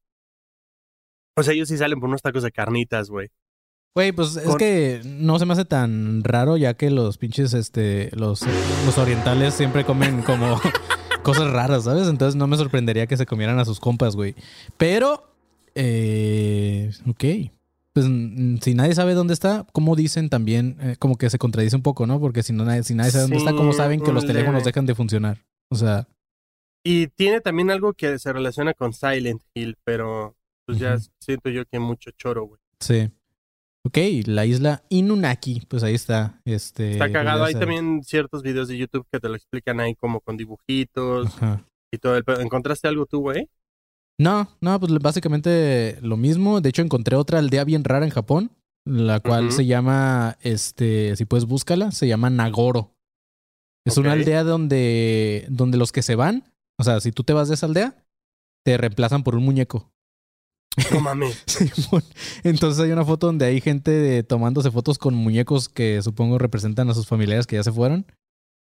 O 1.36 1.42
sea, 1.42 1.52
ellos 1.52 1.68
sí 1.68 1.76
salen 1.76 2.00
por 2.00 2.08
unos 2.08 2.22
tacos 2.22 2.42
de 2.42 2.52
carnitas, 2.52 3.10
güey. 3.10 3.28
Güey, 3.96 4.10
pues 4.10 4.36
es 4.36 4.56
que 4.56 5.02
no 5.04 5.38
se 5.38 5.46
me 5.46 5.52
hace 5.52 5.64
tan 5.64 6.24
raro 6.24 6.56
ya 6.56 6.74
que 6.74 6.90
los 6.90 7.16
pinches, 7.16 7.54
este, 7.54 8.10
los, 8.16 8.42
los 8.86 8.98
orientales 8.98 9.54
siempre 9.54 9.84
comen 9.84 10.22
como 10.22 10.60
cosas 11.24 11.50
raras, 11.52 11.84
¿sabes? 11.84 12.06
Entonces 12.06 12.36
no 12.36 12.46
me 12.46 12.56
sorprendería 12.56 13.08
que 13.08 13.16
se 13.16 13.26
comieran 13.26 13.58
a 13.58 13.64
sus 13.64 13.80
compas, 13.80 14.14
güey. 14.14 14.36
Pero, 14.76 15.24
eh, 15.74 16.92
ok. 17.08 17.24
Pues 17.92 18.06
mm, 18.08 18.58
si 18.60 18.74
nadie 18.74 18.94
sabe 18.94 19.14
dónde 19.14 19.34
está, 19.34 19.66
¿cómo 19.72 19.96
dicen 19.96 20.28
también? 20.28 20.76
eh, 20.80 20.96
como 20.98 21.16
que 21.16 21.30
se 21.30 21.38
contradice 21.38 21.76
un 21.76 21.82
poco, 21.82 22.06
¿no? 22.06 22.20
Porque 22.20 22.42
si, 22.42 22.52
no, 22.52 22.64
nadie, 22.64 22.82
si 22.84 22.94
nadie 22.94 23.10
sabe 23.10 23.22
dónde 23.22 23.36
está, 23.38 23.52
¿cómo 23.52 23.72
saben 23.72 24.00
que 24.00 24.12
los 24.12 24.26
teléfonos 24.26 24.60
leve. 24.62 24.66
dejan 24.70 24.86
de 24.86 24.94
funcionar? 24.94 25.44
O 25.70 25.76
sea, 25.76 26.06
Y 26.84 27.06
tiene 27.08 27.40
también 27.40 27.70
algo 27.70 27.92
que 27.94 28.18
se 28.18 28.32
relaciona 28.32 28.74
con 28.74 28.92
Silent 28.92 29.42
Hill, 29.54 29.76
pero 29.84 30.36
pues 30.66 30.78
ya 30.78 30.96
siento 31.20 31.50
yo 31.50 31.64
que 31.66 31.78
mucho 31.78 32.10
choro, 32.12 32.44
güey. 32.46 32.60
sí. 32.80 33.10
Ok, 33.86 33.98
la 34.26 34.46
isla 34.46 34.82
Inunaki, 34.88 35.62
pues 35.68 35.82
ahí 35.82 35.94
está. 35.94 36.40
Este, 36.44 36.92
Está 36.92 37.12
cagado. 37.12 37.40
ya 37.40 37.46
Hay 37.46 37.54
también 37.54 38.02
ciertos 38.02 38.42
videos 38.42 38.68
de 38.68 38.78
YouTube 38.78 39.06
que 39.12 39.20
te 39.20 39.28
lo 39.28 39.34
explican 39.34 39.78
ahí 39.78 39.94
como 39.94 40.20
con 40.20 40.36
dibujitos 40.36 41.26
Ajá. 41.36 41.66
y 41.92 41.98
todo 41.98 42.16
el... 42.16 42.24
¿Encontraste 42.40 42.88
algo 42.88 43.04
tú, 43.04 43.20
güey? 43.20 43.48
No, 44.18 44.48
no, 44.60 44.80
pues 44.80 44.92
básicamente 45.00 45.98
lo 46.00 46.16
mismo. 46.16 46.60
De 46.60 46.70
hecho, 46.70 46.82
encontré 46.82 47.16
otra 47.16 47.40
aldea 47.40 47.64
bien 47.64 47.84
rara 47.84 48.06
en 48.06 48.12
Japón, 48.12 48.50
la 48.86 49.20
cual 49.20 49.52
se 49.52 49.66
llama, 49.66 50.38
este, 50.40 51.16
si 51.16 51.24
puedes 51.24 51.46
búscala, 51.46 51.90
se 51.90 52.06
llama 52.06 52.30
Nagoro. 52.30 52.92
Es 53.86 53.98
una 53.98 54.12
aldea 54.12 54.44
donde, 54.44 55.46
donde 55.50 55.76
los 55.76 55.92
que 55.92 56.02
se 56.02 56.14
van, 56.14 56.44
o 56.78 56.84
sea, 56.84 57.00
si 57.00 57.12
tú 57.12 57.22
te 57.22 57.32
vas 57.32 57.48
de 57.48 57.54
esa 57.54 57.66
aldea, 57.66 58.06
te 58.64 58.78
reemplazan 58.78 59.24
por 59.24 59.34
un 59.34 59.44
muñeco. 59.44 59.92
No 60.92 61.00
mames. 61.00 61.44
Entonces 62.44 62.82
hay 62.84 62.90
una 62.90 63.04
foto 63.04 63.26
donde 63.26 63.46
hay 63.46 63.60
gente 63.60 63.90
de- 63.90 64.22
tomándose 64.22 64.70
fotos 64.70 64.98
con 64.98 65.14
muñecos 65.14 65.68
que 65.68 66.02
supongo 66.02 66.38
representan 66.38 66.88
a 66.90 66.94
sus 66.94 67.06
familiares 67.06 67.46
que 67.46 67.56
ya 67.56 67.62
se 67.62 67.72
fueron. 67.72 68.06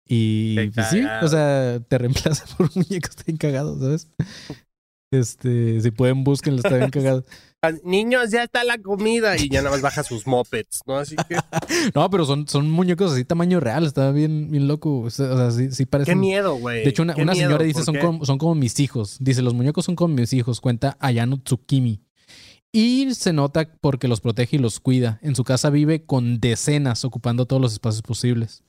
Y 0.09 0.69
pues, 0.71 0.89
sí, 0.89 1.03
o 1.23 1.29
sea, 1.29 1.81
te 1.81 1.99
reemplaza 1.99 2.45
por 2.57 2.71
muñecos 2.77 3.17
bien 3.27 3.37
cagados, 3.39 3.81
¿sabes? 3.81 4.09
Este, 5.13 5.81
si 5.81 5.91
pueden, 5.91 6.23
búsquenlo, 6.25 6.59
está 6.59 6.77
bien 6.77 6.91
cagado. 6.91 7.25
Niños, 7.85 8.31
ya 8.31 8.45
está 8.45 8.65
la 8.65 8.79
comida. 8.79 9.37
Y 9.37 9.49
ya 9.49 9.61
nada 9.61 9.73
más 9.73 9.83
baja 9.83 10.03
sus 10.03 10.27
mopeds, 10.27 10.81
¿no? 10.87 10.99
Así 10.99 11.17
que. 11.29 11.37
No, 11.95 12.09
pero 12.11 12.25
son, 12.25 12.47
son 12.49 12.71
muñecos 12.71 13.13
así 13.13 13.25
tamaño 13.25 13.61
real, 13.61 13.85
está 13.87 14.13
bien, 14.13 14.51
bien 14.51 14.69
loco. 14.69 15.01
O 15.01 15.11
sea, 15.11 15.51
sí, 15.51 15.71
sí 15.73 15.87
parecen. 15.87 16.15
Qué 16.15 16.21
miedo, 16.21 16.55
güey. 16.57 16.85
De 16.85 16.91
hecho, 16.91 17.03
una, 17.03 17.15
Qué 17.15 17.23
una 17.23 17.33
miedo, 17.33 17.49
señora 17.49 17.65
dice, 17.65 17.79
¿por 17.79 17.85
son 17.85 17.97
como, 17.97 18.25
son 18.25 18.39
como 18.39 18.55
mis 18.55 18.79
hijos. 18.81 19.17
Dice, 19.21 19.43
los 19.43 19.55
muñecos 19.55 19.85
son 19.85 19.97
como 19.97 20.15
mis 20.15 20.33
hijos, 20.33 20.61
cuenta 20.61 20.97
Ayano 21.01 21.39
Tsukimi. 21.39 22.01
Y 22.73 23.15
se 23.15 23.33
nota 23.33 23.69
porque 23.81 24.09
los 24.09 24.21
protege 24.21 24.57
y 24.57 24.59
los 24.59 24.81
cuida. 24.81 25.19
En 25.23 25.35
su 25.35 25.45
casa 25.45 25.71
vive 25.71 26.05
con 26.05 26.41
decenas, 26.41 27.05
ocupando 27.05 27.47
todos 27.47 27.63
los 27.63 27.73
espacios 27.73 28.03
posibles. 28.03 28.63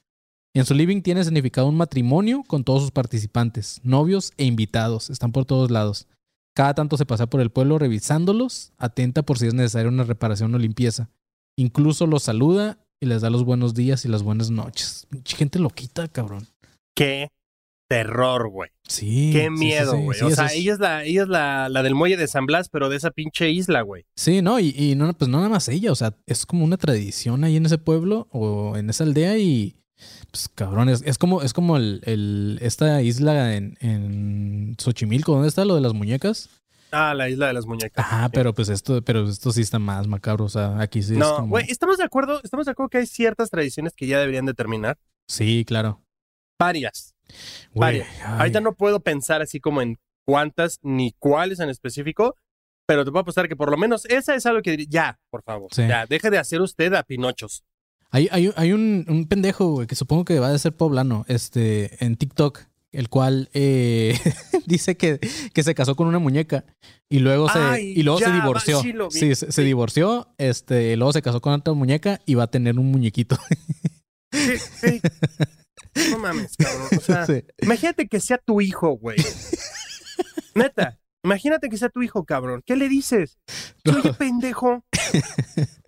En 0.53 0.65
su 0.65 0.73
living 0.73 1.01
tiene 1.01 1.23
significado 1.23 1.67
un 1.67 1.77
matrimonio 1.77 2.43
con 2.47 2.63
todos 2.63 2.81
sus 2.81 2.91
participantes, 2.91 3.79
novios 3.83 4.31
e 4.37 4.45
invitados. 4.45 5.09
Están 5.09 5.31
por 5.31 5.45
todos 5.45 5.71
lados. 5.71 6.07
Cada 6.57 6.73
tanto 6.73 6.97
se 6.97 7.05
pasa 7.05 7.27
por 7.27 7.39
el 7.39 7.51
pueblo 7.51 7.77
revisándolos, 7.77 8.73
atenta 8.79 9.21
por 9.21 9.37
si 9.37 9.45
es 9.45 9.53
necesaria 9.53 9.89
una 9.89 10.01
reparación 10.03 10.55
o 10.55 10.57
limpieza. 10.57 11.07
Incluso 11.55 12.07
los 12.07 12.23
saluda 12.23 12.79
y 12.99 13.05
les 13.05 13.21
da 13.21 13.29
los 13.29 13.43
buenos 13.43 13.75
días 13.75 14.05
y 14.05 14.07
las 14.07 14.23
buenas 14.23 14.49
noches. 14.49 15.05
Gente 15.23 15.59
loquita, 15.59 16.07
cabrón. 16.07 16.47
Qué 16.95 17.29
terror, 17.87 18.49
güey. 18.49 18.71
Sí. 18.87 19.29
Qué 19.31 19.43
sí, 19.43 19.49
miedo, 19.51 19.91
sí. 19.91 20.01
güey. 20.03 20.17
Sí, 20.17 20.25
o 20.25 20.31
sea, 20.31 20.47
es- 20.47 20.55
ella 20.55 20.73
es 20.73 20.79
la, 20.79 21.03
ella 21.03 21.21
es 21.21 21.29
la, 21.29 21.69
la 21.69 21.83
del 21.83 21.93
muelle 21.93 22.17
de 22.17 22.27
San 22.27 22.47
Blas, 22.47 22.69
pero 22.69 22.89
de 22.89 22.97
esa 22.97 23.11
pinche 23.11 23.51
isla, 23.51 23.83
güey. 23.83 24.05
Sí, 24.15 24.41
no, 24.41 24.59
y, 24.59 24.69
y 24.75 24.95
no, 24.95 25.13
pues 25.13 25.29
no 25.29 25.37
nada 25.37 25.49
más 25.49 25.69
ella, 25.69 25.91
o 25.91 25.95
sea, 25.95 26.15
es 26.25 26.47
como 26.47 26.65
una 26.65 26.77
tradición 26.77 27.43
ahí 27.43 27.55
en 27.55 27.67
ese 27.67 27.77
pueblo 27.77 28.27
o 28.31 28.77
en 28.77 28.89
esa 28.89 29.03
aldea 29.03 29.37
y 29.37 29.75
pues 30.31 30.49
cabrón, 30.53 30.89
es, 30.89 31.01
es 31.03 31.17
como, 31.17 31.41
es 31.41 31.53
como 31.53 31.77
el, 31.77 32.01
el- 32.05 32.59
esta 32.61 33.01
isla 33.01 33.55
en, 33.55 33.77
en 33.81 34.75
Xochimilco, 34.79 35.33
¿dónde 35.33 35.47
está 35.47 35.65
lo 35.65 35.75
de 35.75 35.81
las 35.81 35.93
muñecas? 35.93 36.49
Ah, 36.91 37.13
la 37.13 37.27
isla 37.29 37.47
de 37.47 37.53
las 37.53 37.65
muñecas. 37.65 38.05
Sí. 38.09 38.15
pero 38.31 38.53
pues 38.53 38.69
esto, 38.69 39.01
pero 39.01 39.27
esto 39.27 39.51
sí 39.51 39.61
está 39.61 39.77
más 39.79 40.07
macabro, 40.07 40.45
o 40.45 40.49
sea, 40.49 40.79
aquí 40.79 41.03
sí 41.03 41.15
No, 41.17 41.35
como... 41.37 41.47
güey, 41.49 41.65
estamos 41.69 41.97
de 41.97 42.03
acuerdo, 42.05 42.39
estamos 42.43 42.65
de 42.65 42.71
acuerdo 42.71 42.89
que 42.89 42.99
hay 42.99 43.07
ciertas 43.07 43.49
tradiciones 43.49 43.93
que 43.93 44.07
ya 44.07 44.19
deberían 44.19 44.45
de 44.45 44.53
terminar. 44.53 44.97
Sí, 45.27 45.65
claro. 45.67 46.01
Varias. 46.59 47.13
Güey, 47.73 47.99
Varias. 47.99 48.07
ay. 48.23 48.39
Ahorita 48.39 48.61
no 48.61 48.73
puedo 48.73 49.01
pensar 49.01 49.41
así 49.41 49.59
como 49.59 49.81
en 49.81 49.97
cuántas 50.25 50.79
ni 50.81 51.11
cuáles 51.19 51.59
en 51.59 51.69
específico, 51.69 52.35
pero 52.87 53.03
te 53.03 53.11
puedo 53.11 53.21
apostar 53.21 53.49
que 53.49 53.55
por 53.57 53.69
lo 53.69 53.77
menos 53.77 54.05
esa 54.05 54.33
es 54.35 54.45
algo 54.45 54.61
que 54.61 54.71
diría, 54.71 54.87
ya, 54.89 55.19
por 55.29 55.43
favor, 55.43 55.69
Sí. 55.73 55.85
ya, 55.87 56.05
deje 56.05 56.29
de 56.29 56.37
hacer 56.37 56.61
usted 56.61 56.93
a 56.93 57.03
pinochos. 57.03 57.63
Hay, 58.11 58.27
hay, 58.31 58.51
hay 58.55 58.71
un, 58.73 59.05
un 59.09 59.25
pendejo, 59.27 59.71
güey, 59.71 59.87
que 59.87 59.95
supongo 59.95 60.25
que 60.25 60.39
va 60.39 60.51
a 60.51 60.57
ser 60.57 60.75
poblano, 60.75 61.25
este, 61.27 62.03
en 62.03 62.15
TikTok, 62.15 62.59
el 62.91 63.09
cual 63.09 63.49
eh, 63.53 64.17
dice 64.65 64.95
que, 64.95 65.19
que 65.53 65.63
se 65.63 65.75
casó 65.75 65.95
con 65.95 66.07
una 66.07 66.19
muñeca 66.19 66.63
y 67.09 67.19
luego 67.19 67.49
se, 67.49 67.59
Ay, 67.59 67.93
y 67.95 68.03
luego 68.03 68.19
ya, 68.19 68.27
se 68.27 68.33
divorció. 68.33 68.81
sí 69.11 69.35
se, 69.35 69.61
divorció, 69.63 70.33
este, 70.37 70.95
luego 70.95 71.11
se 71.13 71.21
casó 71.21 71.41
con 71.41 71.53
otra 71.53 71.73
muñeca 71.73 72.21
y 72.25 72.35
va 72.35 72.43
a 72.43 72.47
tener 72.51 72.79
un 72.79 72.89
muñequito. 72.91 73.37
Sí, 74.31 74.53
sí. 74.57 75.01
No 76.11 76.19
mames, 76.19 76.55
cabrón. 76.57 76.87
O 76.95 77.01
sea, 77.01 77.25
Sí. 77.25 77.43
imagínate 77.59 78.07
que 78.07 78.19
sea 78.19 78.37
tu 78.37 78.61
hijo, 78.61 78.91
güey. 78.99 79.17
Neta, 80.53 80.99
imagínate 81.23 81.69
que 81.69 81.77
sea 81.77 81.89
tu 81.89 82.01
hijo, 82.01 82.23
cabrón. 82.25 82.61
¿Qué 82.65 82.75
le 82.75 82.89
dices? 82.89 83.37
Oye, 83.85 84.13
pendejo. 84.13 84.83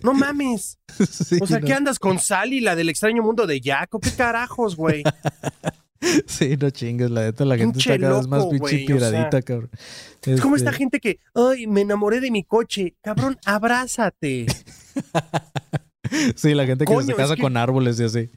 No 0.02 0.14
mames. 0.14 0.80
Sí, 1.10 1.38
O 1.42 1.46
sea, 1.46 1.60
no, 1.60 1.68
¿qué 1.68 1.74
andas 1.74 2.00
con 2.00 2.20
Sally, 2.20 2.62
la 2.62 2.78
del 2.78 2.88
extraño 2.88 3.22
mundo 3.22 3.46
de 3.46 3.60
Jaco? 3.62 4.00
¿Qué 4.00 4.12
carajos, 4.12 4.78
güey? 4.78 5.04
sí, 6.26 6.56
no 6.56 6.70
chingues, 6.70 7.12
la 7.12 7.24
neta, 7.24 7.44
la 7.44 7.58
gente 7.58 7.80
está 7.80 8.00
cada 8.00 8.18
vez 8.20 8.28
más 8.28 8.46
pinche 8.46 8.58
güey, 8.60 8.86
o 8.86 9.00
sea, 9.00 9.10
piradita, 9.10 9.42
cabrón. 9.42 9.70
Es 10.26 10.40
como 10.40 10.56
Este, 10.56 10.70
esta 10.70 10.78
gente 10.78 11.02
que, 11.02 11.20
ay, 11.36 11.68
me 11.68 11.82
enamoré 11.82 12.22
de 12.22 12.32
mi 12.32 12.46
coche. 12.46 12.96
Cabrón, 13.02 13.38
abrázate. 13.46 14.46
Sí, 16.36 16.54
la 16.54 16.66
gente 16.66 16.86
que 16.86 16.94
Coño, 16.94 17.06
se 17.08 17.16
casa 17.16 17.36
que- 17.36 17.42
con 17.42 17.58
árboles 17.58 18.00
y 18.00 18.04
así. 18.06 18.30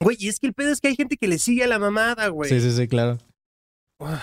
Güey, 0.00 0.16
y 0.20 0.28
es 0.28 0.38
que 0.38 0.46
el 0.46 0.54
pedo 0.54 0.70
es 0.70 0.80
que 0.80 0.86
hay 0.88 0.94
gente 0.96 1.16
que 1.16 1.26
le 1.26 1.38
sigue 1.40 1.64
a 1.64 1.66
la 1.66 1.80
mamada, 1.80 2.28
güey. 2.28 2.48
Sí, 2.48 2.60
sí, 2.60 2.70
sí, 2.70 2.86
claro. 2.86 3.18
Ah, 4.00 4.22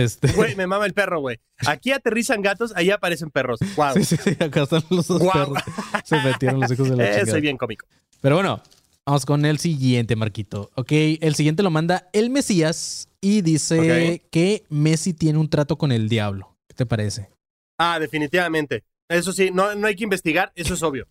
Este. 0.00 0.32
Güey, 0.32 0.56
me 0.56 0.66
mama 0.66 0.86
el 0.86 0.92
perro, 0.94 1.20
güey. 1.20 1.38
Aquí 1.66 1.92
aterrizan 1.92 2.42
gatos, 2.42 2.72
allá 2.74 2.94
aparecen 2.96 3.30
perros. 3.30 3.60
Wow. 3.76 3.94
Sí, 3.94 4.04
sí, 4.04 4.16
sí, 4.16 4.30
acá 4.40 4.62
están 4.62 4.82
los 4.90 5.06
dos 5.08 5.22
perros. 5.22 5.58
Se 6.04 6.16
metieron 6.22 6.60
los 6.60 6.70
hijos 6.72 6.88
de 6.90 6.96
la 6.96 7.04
Eh, 7.08 7.08
chingada. 7.12 7.30
soy 7.32 7.40
bien 7.40 7.56
cómico. 7.56 7.86
Pero 8.20 8.36
bueno, 8.36 8.62
vamos 9.06 9.26
con 9.26 9.44
el 9.44 9.58
siguiente, 9.58 10.16
Marquito. 10.16 10.70
Ok, 10.74 10.92
el 10.92 11.34
siguiente 11.34 11.62
lo 11.62 11.70
manda 11.70 12.08
el 12.12 12.30
Mesías 12.30 13.08
y 13.20 13.42
dice 13.42 14.22
que 14.30 14.64
Messi 14.68 15.12
tiene 15.14 15.38
un 15.38 15.48
trato 15.48 15.76
con 15.78 15.92
el 15.92 16.08
diablo. 16.08 16.56
¿Qué 16.68 16.74
te 16.74 16.86
parece? 16.86 17.30
Ah, 17.78 17.98
definitivamente. 17.98 18.84
Eso 19.08 19.32
sí, 19.32 19.50
no, 19.52 19.74
no 19.74 19.88
hay 19.88 19.96
que 19.96 20.04
investigar, 20.04 20.52
eso 20.54 20.74
es 20.74 20.82
obvio. 20.84 21.08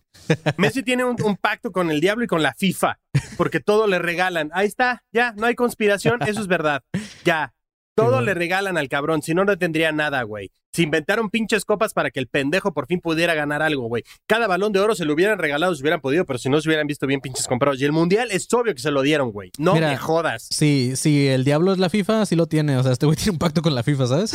Messi 0.56 0.82
tiene 0.82 1.04
un, 1.04 1.16
un 1.22 1.36
pacto 1.36 1.70
con 1.70 1.90
el 1.90 2.00
diablo 2.00 2.24
y 2.24 2.28
con 2.28 2.42
la 2.42 2.54
FIFA, 2.54 2.98
porque 3.36 3.60
todo 3.60 3.86
le 3.86 3.98
regalan. 3.98 4.50
Ahí 4.54 4.66
está, 4.66 5.04
ya, 5.12 5.32
no 5.36 5.44
hay 5.46 5.54
conspiración, 5.54 6.22
eso 6.26 6.40
es 6.40 6.46
verdad. 6.46 6.82
Ya, 7.26 7.52
todo 7.96 8.20
le 8.20 8.34
regalan 8.34 8.78
al 8.78 8.88
cabrón, 8.88 9.22
si 9.22 9.34
no, 9.34 9.44
no 9.44 9.58
tendría 9.58 9.92
nada, 9.92 10.22
güey. 10.22 10.50
Se 10.72 10.82
inventaron 10.82 11.30
pinches 11.30 11.64
copas 11.64 11.92
para 11.92 12.10
que 12.12 12.20
el 12.20 12.28
pendejo 12.28 12.72
por 12.72 12.86
fin 12.86 13.00
pudiera 13.00 13.34
ganar 13.34 13.60
algo, 13.60 13.88
güey. 13.88 14.04
Cada 14.28 14.46
balón 14.46 14.72
de 14.72 14.78
oro 14.78 14.94
se 14.94 15.04
lo 15.04 15.14
hubieran 15.14 15.38
regalado 15.38 15.74
si 15.74 15.82
hubieran 15.82 16.00
podido, 16.00 16.24
pero 16.24 16.38
si 16.38 16.48
no 16.48 16.60
se 16.60 16.68
hubieran 16.68 16.86
visto 16.86 17.06
bien 17.08 17.20
pinches 17.20 17.48
comprados. 17.48 17.80
Y 17.80 17.84
el 17.84 17.92
mundial 17.92 18.30
es 18.30 18.46
obvio 18.54 18.72
que 18.72 18.80
se 18.80 18.92
lo 18.92 19.02
dieron, 19.02 19.32
güey. 19.32 19.50
No 19.58 19.74
Mira, 19.74 19.88
me 19.90 19.96
jodas. 19.96 20.46
Sí, 20.50 20.92
sí, 20.94 21.26
el 21.26 21.42
diablo 21.44 21.72
es 21.72 21.78
la 21.78 21.90
FIFA, 21.90 22.24
sí 22.24 22.36
lo 22.36 22.46
tiene. 22.46 22.76
O 22.76 22.82
sea, 22.84 22.92
este 22.92 23.04
güey 23.06 23.16
tiene 23.18 23.32
un 23.32 23.38
pacto 23.38 23.62
con 23.62 23.74
la 23.74 23.82
FIFA, 23.82 24.06
¿sabes? 24.06 24.32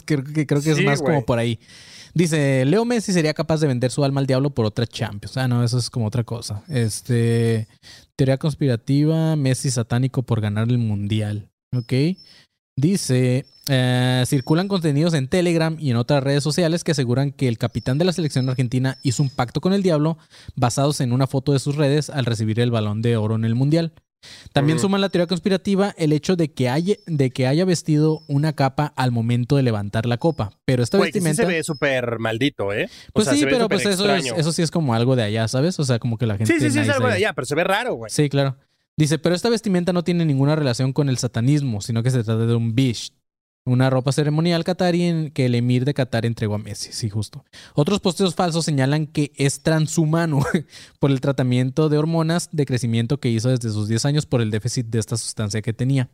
Creo, 0.04 0.22
que, 0.22 0.46
creo 0.46 0.60
que 0.60 0.72
es 0.72 0.76
Sí, 0.76 0.84
más 0.84 1.00
güey. 1.00 1.14
como 1.14 1.24
por 1.26 1.38
ahí. 1.38 1.58
Dice, 2.12 2.64
Leo 2.66 2.84
Messi 2.84 3.12
sería 3.12 3.32
capaz 3.32 3.60
de 3.60 3.68
vender 3.68 3.90
su 3.90 4.04
alma 4.04 4.20
al 4.20 4.26
diablo 4.26 4.50
por 4.50 4.66
otra 4.66 4.86
Champions. 4.86 5.36
Ah, 5.38 5.48
no, 5.48 5.64
eso 5.64 5.78
es 5.78 5.88
como 5.88 6.06
otra 6.06 6.24
cosa. 6.24 6.62
Este, 6.68 7.68
teoría 8.16 8.36
conspirativa, 8.36 9.34
Messi 9.36 9.70
satánico 9.70 10.22
por 10.24 10.40
ganar 10.42 10.68
el 10.68 10.78
mundial. 10.78 11.48
Ok. 11.74 11.92
Dice, 12.80 13.44
eh, 13.68 14.24
circulan 14.26 14.66
contenidos 14.66 15.12
en 15.12 15.28
Telegram 15.28 15.76
y 15.78 15.90
en 15.90 15.98
otras 15.98 16.22
redes 16.24 16.42
sociales 16.42 16.82
que 16.82 16.92
aseguran 16.92 17.30
que 17.30 17.46
el 17.46 17.58
capitán 17.58 17.98
de 17.98 18.06
la 18.06 18.12
selección 18.14 18.48
argentina 18.48 18.96
hizo 19.02 19.22
un 19.22 19.28
pacto 19.28 19.60
con 19.60 19.74
el 19.74 19.82
diablo 19.82 20.16
basados 20.56 21.02
en 21.02 21.12
una 21.12 21.26
foto 21.26 21.52
de 21.52 21.58
sus 21.58 21.76
redes 21.76 22.08
al 22.08 22.24
recibir 22.24 22.58
el 22.58 22.70
balón 22.70 23.02
de 23.02 23.18
oro 23.18 23.34
en 23.34 23.44
el 23.44 23.54
mundial. 23.54 23.92
También 24.54 24.76
Ujú. 24.76 24.86
suma 24.86 24.98
la 24.98 25.10
teoría 25.10 25.26
conspirativa 25.26 25.94
el 25.98 26.14
hecho 26.14 26.36
de 26.36 26.52
que, 26.52 26.70
haya, 26.70 26.96
de 27.06 27.30
que 27.30 27.46
haya 27.46 27.66
vestido 27.66 28.22
una 28.28 28.54
capa 28.54 28.94
al 28.96 29.12
momento 29.12 29.56
de 29.56 29.62
levantar 29.62 30.06
la 30.06 30.16
copa. 30.16 30.50
Pero 30.64 30.82
esta 30.82 30.96
que 30.96 31.04
sí 31.04 31.10
vestimenta... 31.10 31.42
se 31.42 31.48
ve 31.48 31.62
súper 31.62 32.18
maldito, 32.18 32.72
¿eh? 32.72 32.86
O 33.08 33.12
pues 33.12 33.26
sea, 33.26 33.36
sí, 33.36 33.44
pero 33.44 33.68
pues 33.68 33.84
eso, 33.84 34.10
es, 34.14 34.24
eso 34.24 34.52
sí 34.52 34.62
es 34.62 34.70
como 34.70 34.94
algo 34.94 35.16
de 35.16 35.24
allá, 35.24 35.48
¿sabes? 35.48 35.78
O 35.78 35.84
sea, 35.84 35.98
como 35.98 36.16
que 36.16 36.24
la 36.24 36.38
gente... 36.38 36.50
Sí, 36.50 36.60
sí, 36.60 36.70
sí, 36.70 36.78
es 36.78 36.88
algo 36.88 37.08
de 37.08 37.14
allá, 37.14 37.34
pero 37.34 37.44
se 37.44 37.54
ve 37.54 37.64
raro, 37.64 37.94
güey. 37.94 38.10
Sí, 38.10 38.30
claro. 38.30 38.56
Dice, 38.98 39.18
pero 39.18 39.34
esta 39.34 39.48
vestimenta 39.48 39.92
no 39.92 40.04
tiene 40.04 40.24
ninguna 40.24 40.56
relación 40.56 40.92
con 40.92 41.08
el 41.08 41.18
satanismo, 41.18 41.80
sino 41.80 42.02
que 42.02 42.10
se 42.10 42.22
trata 42.22 42.46
de 42.46 42.54
un 42.54 42.74
bish, 42.74 43.12
una 43.66 43.90
ropa 43.90 44.12
ceremonial 44.12 44.64
catarí 44.64 45.02
en 45.02 45.30
que 45.30 45.46
el 45.46 45.54
emir 45.54 45.84
de 45.84 45.92
Qatar 45.92 46.24
entregó 46.24 46.54
a 46.54 46.58
Messi, 46.58 46.92
sí, 46.92 47.10
justo. 47.10 47.44
Otros 47.74 48.00
posteos 48.00 48.34
falsos 48.34 48.64
señalan 48.64 49.06
que 49.06 49.32
es 49.36 49.62
transhumano 49.62 50.40
por 50.98 51.10
el 51.10 51.20
tratamiento 51.20 51.88
de 51.88 51.98
hormonas 51.98 52.48
de 52.52 52.66
crecimiento 52.66 53.20
que 53.20 53.28
hizo 53.28 53.50
desde 53.50 53.70
sus 53.70 53.86
10 53.88 54.06
años 54.06 54.26
por 54.26 54.40
el 54.40 54.50
déficit 54.50 54.86
de 54.86 54.98
esta 54.98 55.16
sustancia 55.16 55.60
que 55.60 55.72
tenía. 55.72 56.10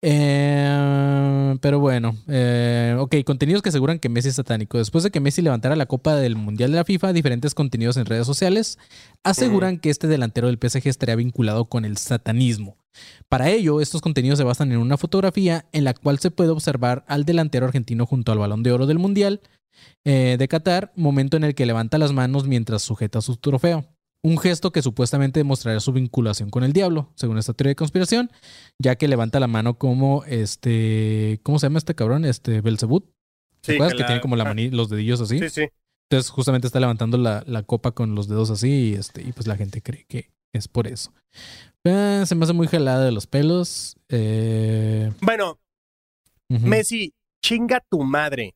Eh, 0.00 1.58
pero 1.60 1.80
bueno, 1.80 2.16
eh, 2.28 2.96
ok, 2.98 3.16
contenidos 3.24 3.62
que 3.62 3.70
aseguran 3.70 3.98
que 3.98 4.08
Messi 4.08 4.28
es 4.28 4.36
satánico. 4.36 4.78
Después 4.78 5.04
de 5.04 5.10
que 5.10 5.20
Messi 5.20 5.42
levantara 5.42 5.76
la 5.76 5.86
copa 5.86 6.14
del 6.16 6.36
Mundial 6.36 6.70
de 6.70 6.76
la 6.76 6.84
FIFA, 6.84 7.12
diferentes 7.12 7.54
contenidos 7.54 7.96
en 7.96 8.06
redes 8.06 8.26
sociales 8.26 8.78
aseguran 9.24 9.78
que 9.78 9.90
este 9.90 10.06
delantero 10.06 10.46
del 10.46 10.58
PSG 10.58 10.88
estaría 10.88 11.16
vinculado 11.16 11.64
con 11.64 11.84
el 11.84 11.96
satanismo. 11.96 12.76
Para 13.28 13.50
ello, 13.50 13.80
estos 13.80 14.00
contenidos 14.00 14.38
se 14.38 14.44
basan 14.44 14.72
en 14.72 14.78
una 14.78 14.96
fotografía 14.96 15.66
en 15.72 15.84
la 15.84 15.94
cual 15.94 16.18
se 16.18 16.30
puede 16.30 16.50
observar 16.50 17.04
al 17.08 17.24
delantero 17.24 17.66
argentino 17.66 18.06
junto 18.06 18.32
al 18.32 18.38
balón 18.38 18.62
de 18.62 18.72
oro 18.72 18.86
del 18.86 18.98
Mundial 18.98 19.40
eh, 20.04 20.36
de 20.38 20.48
Qatar, 20.48 20.92
momento 20.96 21.36
en 21.36 21.44
el 21.44 21.54
que 21.54 21.66
levanta 21.66 21.98
las 21.98 22.12
manos 22.12 22.46
mientras 22.46 22.82
sujeta 22.82 23.20
su 23.20 23.36
trofeo. 23.36 23.84
Un 24.24 24.36
gesto 24.38 24.72
que 24.72 24.82
supuestamente 24.82 25.38
demostraría 25.40 25.78
su 25.80 25.92
vinculación 25.92 26.50
con 26.50 26.64
el 26.64 26.72
diablo, 26.72 27.12
según 27.14 27.38
esta 27.38 27.54
teoría 27.54 27.70
de 27.70 27.76
conspiración, 27.76 28.30
ya 28.78 28.96
que 28.96 29.06
levanta 29.08 29.38
la 29.40 29.46
mano 29.46 29.78
como 29.78 30.24
este. 30.24 31.38
¿Cómo 31.44 31.58
se 31.58 31.66
llama 31.66 31.78
este 31.78 31.94
cabrón? 31.94 32.24
Este 32.24 32.60
Belzebut. 32.60 33.04
¿Te 33.60 33.72
Sí, 33.72 33.72
acuerdas 33.74 33.94
que, 33.94 34.00
la- 34.00 34.06
tiene 34.06 34.20
como 34.20 34.36
la 34.36 34.44
ah, 34.44 34.54
mani- 34.54 34.70
los 34.70 34.88
dedillos 34.90 35.20
así? 35.20 35.38
Sí, 35.38 35.48
sí. 35.50 35.68
Entonces, 36.10 36.30
justamente 36.30 36.66
está 36.66 36.80
levantando 36.80 37.16
la, 37.18 37.44
la 37.46 37.62
copa 37.62 37.92
con 37.92 38.14
los 38.14 38.28
dedos 38.28 38.50
así 38.50 38.90
y, 38.90 38.94
este, 38.94 39.22
y 39.22 39.32
pues 39.32 39.46
la 39.46 39.56
gente 39.56 39.82
cree 39.82 40.04
que 40.08 40.30
es 40.54 40.66
por 40.66 40.86
eso. 40.88 41.12
Eh, 41.84 42.22
se 42.26 42.34
me 42.34 42.44
hace 42.44 42.54
muy 42.54 42.66
jalada 42.66 43.04
de 43.04 43.12
los 43.12 43.26
pelos. 43.26 43.96
Eh, 44.08 45.12
Bueno. 45.20 45.58
Messi, 46.48 47.12
chinga 47.44 47.84
tu 47.90 48.02
madre. 48.02 48.54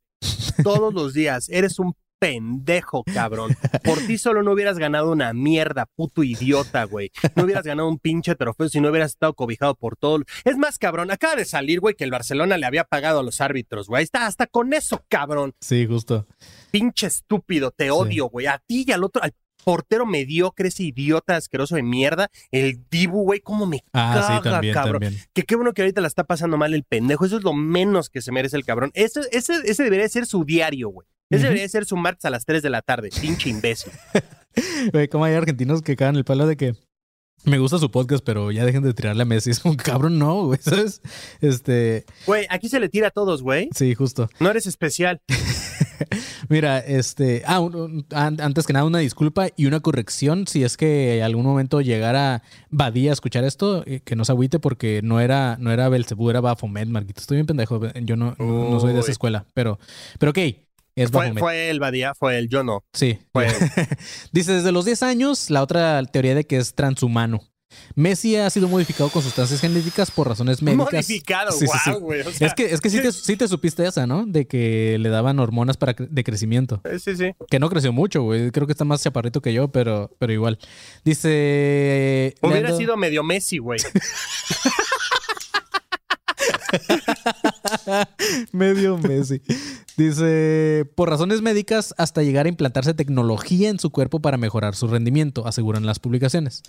todos 0.65 0.93
los 0.95 1.13
días. 1.15 1.49
Eres 1.51 1.79
un 1.79 1.95
pendejo, 2.23 3.03
cabrón. 3.03 3.57
Por 3.83 3.99
ti 3.99 4.17
solo 4.17 4.45
no 4.45 4.53
hubieras 4.53 4.79
ganado 4.79 5.11
una 5.11 5.33
mierda, 5.33 5.87
puto 5.97 6.23
idiota, 6.23 6.85
güey. 6.85 7.11
No 7.35 7.43
hubieras 7.45 7.65
ganado 7.65 7.89
un 7.89 7.99
pinche 7.99 8.37
trofeo 8.37 8.69
si 8.69 8.81
no 8.81 8.91
hubieras 8.91 9.11
estado 9.11 9.35
cobijado 9.35 9.75
por 9.75 9.97
todo. 9.97 10.23
Es 10.45 10.57
más, 10.57 10.79
cabrón, 10.79 11.11
acaba 11.11 11.35
de 11.35 11.45
salir, 11.45 11.81
güey, 11.81 11.97
que 11.97 12.05
el 12.05 12.13
Barcelona 12.13 12.57
le 12.59 12.67
había 12.67 12.85
pagado 12.85 13.19
a 13.19 13.23
los 13.25 13.41
árbitros, 13.41 13.89
güey. 13.89 14.05
Está 14.05 14.27
hasta 14.27 14.47
con 14.47 14.73
eso, 14.73 15.05
cabrón. 15.09 15.53
Sí, 15.61 15.85
justo. 15.87 16.27
Pinche 16.71 17.09
estúpido, 17.09 17.73
te 17.73 17.91
odio, 17.91 18.29
güey. 18.29 18.47
A 18.47 18.63
ti 18.65 18.85
y 18.87 18.93
al 18.93 19.03
otro, 19.03 19.21
al 19.23 19.33
portero 19.65 20.07
mediocre, 20.07 20.69
ese 20.69 20.85
idiota 20.85 21.37
asqueroso 21.37 21.75
de 21.77 21.83
mierda. 21.83 22.31
El 22.53 22.85
Dibu, 22.91 23.23
güey, 23.25 23.41
cómo 23.41 23.67
me 23.67 23.83
Ah, 23.93 24.15
caga, 24.15 24.37
sí, 24.39 24.43
también, 24.45 24.75
cabrón. 24.75 25.01
también. 25.03 25.23
Que 25.33 25.43
qué 25.43 25.57
bueno 25.57 25.73
que 25.73 25.83
ahorita 25.83 26.01
la 26.01 26.09
está 26.09 26.23
pasando 26.25 26.57
mal 26.57 26.73
el 26.73 26.85
pendejo. 26.85 27.25
Eso 27.25 27.37
es 27.37 27.43
lo 27.45 27.53
menos 27.53 28.11
que 28.11 28.23
se 28.23 28.31
merece 28.33 28.57
el 28.57 28.65
cabrón. 28.65 28.91
Ese, 28.95 29.21
ese, 29.33 29.55
ese 29.65 29.83
debería 29.85 30.09
ser 30.09 30.27
su 30.27 30.45
diario, 30.45 30.89
güey. 30.89 31.07
Ese 31.33 31.45
debería 31.45 31.69
ser 31.69 31.85
su 31.85 31.97
martes 31.97 32.25
a 32.25 32.31
las 32.31 32.45
3 32.45 32.63
de 32.63 32.71
la 32.71 32.83
tarde. 32.83 33.11
Pinche 33.21 33.51
imbécil. 33.51 33.93
Güey, 34.93 35.09
como 35.09 35.25
hay 35.25 35.33
argentinos 35.35 35.81
que 35.81 35.97
cagan 35.97 36.17
el 36.17 36.25
palo 36.25 36.47
de 36.47 36.59
que 36.59 36.75
me 37.45 37.59
gusta 37.59 37.79
su 37.79 37.91
podcast, 37.91 38.23
pero 38.25 38.53
ya 38.53 38.65
dejen 38.67 38.83
de 38.83 38.93
tirarle 38.93 39.23
a 39.23 39.25
Messi. 39.25 39.51
Es 39.53 39.61
como, 39.61 39.77
cabrón, 39.79 40.19
no, 40.19 40.45
güey, 40.47 40.59
¿sabes? 40.63 41.01
Este, 41.41 42.05
Güey, 42.27 42.47
aquí 42.51 42.69
se 42.69 42.79
le 42.79 42.89
tira 42.91 43.09
a 43.09 43.11
todos, 43.11 43.43
güey. 43.43 43.71
sí, 43.75 43.95
justo. 43.95 44.29
No 44.41 44.51
eres 44.51 44.67
especial. 44.67 45.21
Mira, 46.49 46.79
este, 46.81 47.43
ah, 47.47 47.61
un- 47.61 47.75
un- 47.75 48.07
an- 48.11 48.41
antes 48.41 48.67
que 48.67 48.73
nada 48.73 48.85
una 48.85 48.99
disculpa 48.99 49.49
y 49.57 49.67
una 49.67 49.81
corrección 49.81 50.47
si 50.47 50.65
es 50.65 50.77
que 50.77 51.23
algún 51.23 51.45
momento 51.45 51.81
llegara 51.81 52.43
Badía 52.71 53.11
a 53.11 53.15
escuchar 53.15 53.45
esto, 53.45 53.85
eh, 53.87 54.01
que 54.05 54.17
no 54.17 54.25
se 54.25 54.33
agüite 54.33 54.59
porque 54.59 55.01
no 55.03 55.21
era 55.21 55.57
no 55.61 55.73
era 55.73 55.89
Belcebú, 55.89 56.29
era 56.31 56.41
Bafomet, 56.41 56.89
Marquito. 56.89 57.21
Estoy 57.21 57.37
bien 57.39 57.47
pendejo, 57.47 57.81
yo 58.03 58.17
no, 58.17 58.35
no 58.39 58.71
no 58.71 58.81
soy 58.81 58.93
de 58.93 59.01
esa 59.01 59.13
escuela, 59.13 59.47
pero 59.55 59.79
pero 60.19 60.31
ok, 60.31 60.39
es 60.97 61.11
Fue, 61.11 61.33
fue 61.35 61.71
el 61.71 61.81
Badía, 61.81 62.15
fue 62.15 62.39
el 62.39 62.49
yo 62.49 62.63
no. 62.65 62.85
Sí. 62.93 63.19
Fue 63.33 63.47
Dice, 64.33 64.53
desde 64.53 64.73
los 64.73 64.85
10 64.85 65.03
años, 65.03 65.51
la 65.51 65.63
otra 65.63 66.03
teoría 66.05 66.35
de 66.35 66.45
que 66.45 66.57
es 66.59 66.75
transhumano. 66.75 67.41
Messi 67.95 68.37
ha 68.37 68.51
sido 68.51 68.69
modificado 68.69 69.09
con 69.09 69.23
sustancias 69.23 69.59
genéticas 69.59 70.11
por 70.11 70.29
razones 70.29 70.61
médicas. 70.61 70.93
modificado, 70.93 71.53
Sí, 71.53 71.67
sí, 71.67 71.79
sí. 71.85 71.91
wow, 71.91 72.07
o 72.27 72.31
sea, 72.31 72.47
Es 72.49 72.53
que, 72.53 72.67
es 72.67 72.83
que 72.83 72.91
sí, 72.91 73.01
te, 73.01 73.11
sí 73.13 73.35
te 73.35 73.49
supiste 73.49 73.87
esa, 73.87 74.07
¿no? 74.07 74.27
De 74.27 74.47
que 74.47 74.99
le 75.01 75.09
daban 75.09 75.39
hormonas 75.41 75.79
para 75.79 75.95
de 75.99 76.23
crecimiento. 76.25 76.83
eh, 76.85 76.99
Sí, 76.99 77.17
sí. 77.17 77.33
Que 77.49 77.59
no 77.59 77.71
creció 77.71 77.91
mucho, 77.91 78.25
güey. 78.25 78.51
Creo 78.51 78.67
que 78.67 78.73
está 78.73 78.85
más 78.85 79.03
chaparrito 79.03 79.41
que 79.41 79.55
yo, 79.55 79.69
pero, 79.69 80.15
pero 80.19 80.35
igual. 80.35 80.59
Dice. 81.03 82.35
Hubiera 82.43 82.69
Leandro- 82.69 82.77
sido 82.77 82.97
medio 82.99 83.23
Messi, 83.23 83.57
güey. 83.57 83.81
Medio 88.53 88.99
Messi. 88.99 89.41
Dice, 89.97 90.91
por 90.95 91.11
razones 91.11 91.43
médicas, 91.43 91.95
hasta 91.99 92.23
llegar 92.23 92.47
a 92.47 92.49
implantarse 92.49 92.95
tecnología 92.95 93.69
en 93.69 93.79
su 93.79 93.91
cuerpo 93.91 94.21
para 94.21 94.37
mejorar 94.37 94.75
su 94.75 94.87
rendimiento, 94.87 95.47
aseguran 95.47 95.87
las 95.87 95.99
publicaciones. 95.99 96.63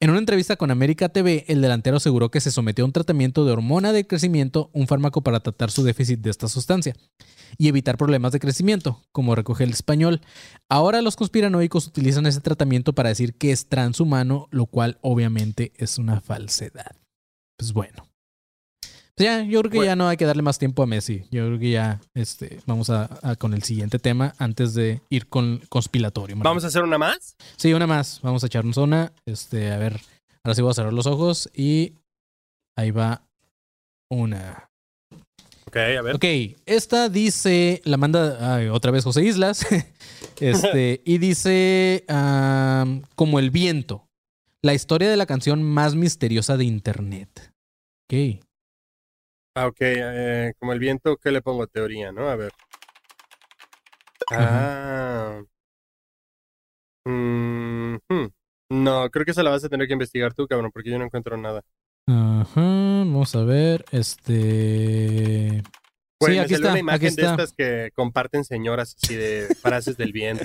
En 0.00 0.10
una 0.10 0.18
entrevista 0.18 0.56
con 0.56 0.70
América 0.70 1.08
TV, 1.08 1.44
el 1.48 1.60
delantero 1.60 1.96
aseguró 1.96 2.30
que 2.30 2.40
se 2.40 2.50
sometió 2.50 2.84
a 2.84 2.86
un 2.86 2.92
tratamiento 2.92 3.44
de 3.44 3.52
hormona 3.52 3.92
de 3.92 4.06
crecimiento, 4.06 4.70
un 4.72 4.86
fármaco 4.86 5.22
para 5.22 5.40
tratar 5.40 5.70
su 5.70 5.82
déficit 5.82 6.20
de 6.20 6.30
esta 6.30 6.48
sustancia 6.48 6.94
y 7.56 7.68
evitar 7.68 7.96
problemas 7.96 8.32
de 8.32 8.40
crecimiento, 8.40 9.02
como 9.12 9.34
recoge 9.34 9.64
el 9.64 9.70
español. 9.70 10.20
Ahora 10.68 11.02
los 11.02 11.16
conspiranoicos 11.16 11.86
utilizan 11.86 12.26
ese 12.26 12.40
tratamiento 12.40 12.92
para 12.92 13.08
decir 13.08 13.34
que 13.34 13.52
es 13.52 13.68
transhumano, 13.68 14.48
lo 14.50 14.66
cual 14.66 14.98
obviamente 15.00 15.72
es 15.76 15.98
una 15.98 16.20
falsedad. 16.20 16.96
Pues 17.56 17.72
bueno. 17.72 18.07
Pues 19.18 19.28
ya, 19.28 19.42
yo 19.42 19.58
creo 19.62 19.70
que 19.72 19.78
Bueno. 19.78 19.90
ya 19.90 19.96
no 19.96 20.08
hay 20.08 20.16
que 20.16 20.24
darle 20.24 20.42
más 20.42 20.60
tiempo 20.60 20.80
a 20.80 20.86
Messi. 20.86 21.24
Yo 21.32 21.44
creo 21.46 21.58
que 21.58 21.70
ya 21.72 22.00
este, 22.14 22.60
vamos 22.66 22.88
a, 22.88 23.18
a 23.22 23.34
con 23.34 23.52
el 23.52 23.64
siguiente 23.64 23.98
tema 23.98 24.32
antes 24.38 24.74
de 24.74 25.02
ir 25.10 25.26
con 25.26 25.60
conspiratorio. 25.68 26.36
Vamos 26.38 26.62
a 26.62 26.68
hacer 26.68 26.84
una 26.84 26.98
más. 26.98 27.34
Sí, 27.56 27.72
una 27.74 27.88
más. 27.88 28.20
Vamos 28.22 28.44
a 28.44 28.46
echarnos 28.46 28.76
una. 28.76 29.12
Este, 29.26 29.72
a 29.72 29.78
ver. 29.78 30.00
Ahora 30.44 30.54
sí 30.54 30.62
voy 30.62 30.70
a 30.70 30.74
cerrar 30.74 30.92
los 30.92 31.06
ojos 31.06 31.50
y 31.52 31.94
ahí 32.76 32.92
va 32.92 33.22
una. 34.08 34.68
Ok, 35.66 35.76
a 35.76 36.02
ver. 36.02 36.14
Ok, 36.14 36.24
esta 36.64 37.08
dice, 37.08 37.82
la 37.84 37.96
manda 37.96 38.54
ay, 38.54 38.68
otra 38.68 38.92
vez 38.92 39.02
José 39.02 39.24
Islas. 39.24 39.66
este, 40.40 41.02
y 41.04 41.18
dice 41.18 42.04
como 43.16 43.40
el 43.40 43.50
viento. 43.50 44.06
La 44.62 44.74
historia 44.74 45.10
de 45.10 45.16
la 45.16 45.26
canción 45.26 45.64
más 45.64 45.96
misteriosa 45.96 46.56
de 46.56 46.66
internet. 46.66 47.52
Ok. 48.10 48.44
Ah, 49.62 49.66
ok. 49.66 49.76
eh, 49.80 50.52
como 50.58 50.72
el 50.72 50.78
viento, 50.78 51.16
¿qué 51.16 51.30
le 51.32 51.42
pongo? 51.42 51.66
Teoría, 51.66 52.12
¿no? 52.12 52.28
A 52.28 52.36
ver. 52.36 52.52
Ah. 54.30 55.40
Mm, 57.04 57.96
hmm. 58.08 58.26
No, 58.70 59.08
creo 59.10 59.24
que 59.24 59.30
esa 59.30 59.42
la 59.42 59.50
vas 59.50 59.64
a 59.64 59.68
tener 59.68 59.86
que 59.86 59.94
investigar 59.94 60.34
tú, 60.34 60.46
cabrón, 60.46 60.70
porque 60.72 60.90
yo 60.90 60.98
no 60.98 61.04
encuentro 61.04 61.36
nada. 61.36 61.62
Ajá, 62.06 62.60
vamos 62.60 63.34
a 63.34 63.44
ver. 63.44 63.84
Este. 63.92 65.62
Güey, 66.20 66.32
sí, 66.34 66.38
me 66.38 66.40
aquí 66.40 66.54
salió 66.54 66.56
está. 66.56 66.68
una 66.68 66.72
Aquí 66.72 66.80
imagen 66.80 67.00
de 67.00 67.22
está. 67.22 67.30
estas 67.30 67.52
que 67.52 67.90
comparten 67.94 68.44
señoras 68.44 68.96
así 69.02 69.14
de 69.14 69.48
frases 69.60 69.96
del 69.96 70.12
viento. 70.12 70.44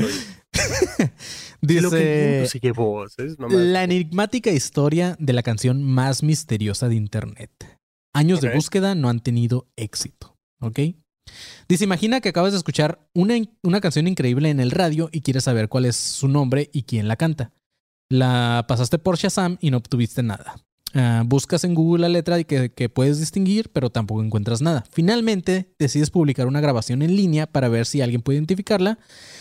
Y, 1.62 1.80
lo 1.82 1.90
que 1.90 2.40
Dice. 2.42 2.48
se 2.48 2.60
llevó, 2.60 3.08
¿sabes? 3.10 3.38
Mamá. 3.40 3.54
La 3.56 3.84
enigmática 3.84 4.52
historia 4.52 5.16
de 5.20 5.34
la 5.34 5.44
canción 5.44 5.84
más 5.84 6.24
misteriosa 6.24 6.88
de 6.90 6.96
Internet. 6.96 7.52
Años 8.14 8.42
de 8.42 8.54
búsqueda 8.54 8.96
no 8.96 9.10
han 9.10 9.20
tenido 9.20 9.68
éxito. 9.76 10.38
¿Ok? 10.60 10.80
Dice, 11.68 11.84
imagina 11.84 12.22
que 12.22 12.30
acabas 12.30 12.52
de 12.52 12.58
escuchar 12.58 13.08
una, 13.14 13.36
una 13.64 13.82
canción 13.82 14.08
increíble 14.08 14.50
en 14.50 14.60
el 14.60 14.72
radio 14.72 15.10
y 15.12 15.22
quieres 15.22 15.46
saber 15.46 15.70
cuál 15.70 15.86
es 15.86 15.96
su 15.96 16.28
nombre 16.28 16.70
y 16.74 16.84
quién 16.84 17.08
la 17.08 17.16
canta. 17.16 17.52
La 18.10 18.66
pasaste 18.68 19.00
por 19.00 19.18
Shazam 19.18 19.58
y 19.60 19.72
no 19.72 19.78
obtuviste 19.78 20.22
nada. 20.22 20.56
Ah, 20.96 21.24
buscas 21.26 21.64
en 21.64 21.74
Google 21.74 22.02
la 22.04 22.10
letra 22.10 22.40
y 22.40 22.46
que, 22.46 22.70
que 22.72 22.88
puedes 22.88 23.20
distinguir, 23.20 23.70
pero 23.74 23.90
tampoco 23.90 24.24
encuentras 24.24 24.62
nada. 24.62 24.84
Finalmente, 24.92 25.74
decides 25.80 26.12
publicar 26.12 26.46
una 26.48 26.62
grabación 26.62 27.02
en 27.02 27.16
línea 27.16 27.48
para 27.48 27.68
ver 27.68 27.86
si 27.88 28.02
alguien 28.02 28.22
puede 28.22 28.38
identificarla. 28.38 29.00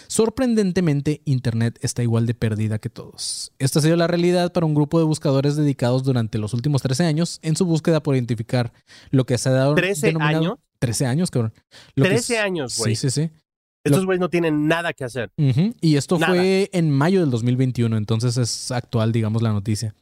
Sorprendentemente, 0.09 1.23
Internet 1.25 1.79
está 1.83 2.03
igual 2.03 2.27
de 2.27 2.35
perdida 2.35 2.79
que 2.79 2.91
todos. 2.91 3.53
Esta 3.59 3.79
ha 3.79 3.83
sido 3.83 3.97
la 3.97 4.07
realidad 4.07 4.53
para 4.53 4.67
un 4.67 4.75
grupo 4.75 4.99
de 4.99 5.05
buscadores 5.05 5.57
dedicados 5.57 6.05
durante 6.05 6.39
los 6.39 6.55
últimos 6.55 6.81
13 6.83 7.05
años 7.05 7.39
en 7.43 7.57
su 7.57 7.65
búsqueda 7.67 8.03
por 8.03 8.15
identificar 8.15 8.73
lo 9.11 9.25
que 9.27 9.37
se 9.39 9.49
ha 9.49 9.53
dado 9.53 9.75
13 9.75 10.09
denominado- 10.09 10.39
años. 10.45 10.59
13 10.79 11.07
años, 11.07 11.31
cabrón. 11.31 11.53
Lo 11.95 12.05
que 12.05 12.11
13 12.11 12.35
es- 12.35 12.41
años, 12.41 12.79
güey. 12.79 12.95
Sí, 12.97 13.11
sí, 13.11 13.23
sí. 13.29 13.31
Estos 13.85 14.05
güeyes 14.07 14.21
no 14.21 14.29
tienen 14.29 14.69
nada 14.69 14.93
que 14.93 15.03
hacer. 15.05 15.33
Y 15.81 15.97
esto 15.97 16.19
Nada. 16.19 16.33
fue 16.35 16.71
en 16.73 16.89
mayo 16.91 17.21
del 17.21 17.31
2021, 17.31 17.97
entonces 17.97 18.37
es 18.37 18.71
actual, 18.71 19.11
digamos, 19.11 19.43
la 19.43 19.51
noticia. 19.53 19.93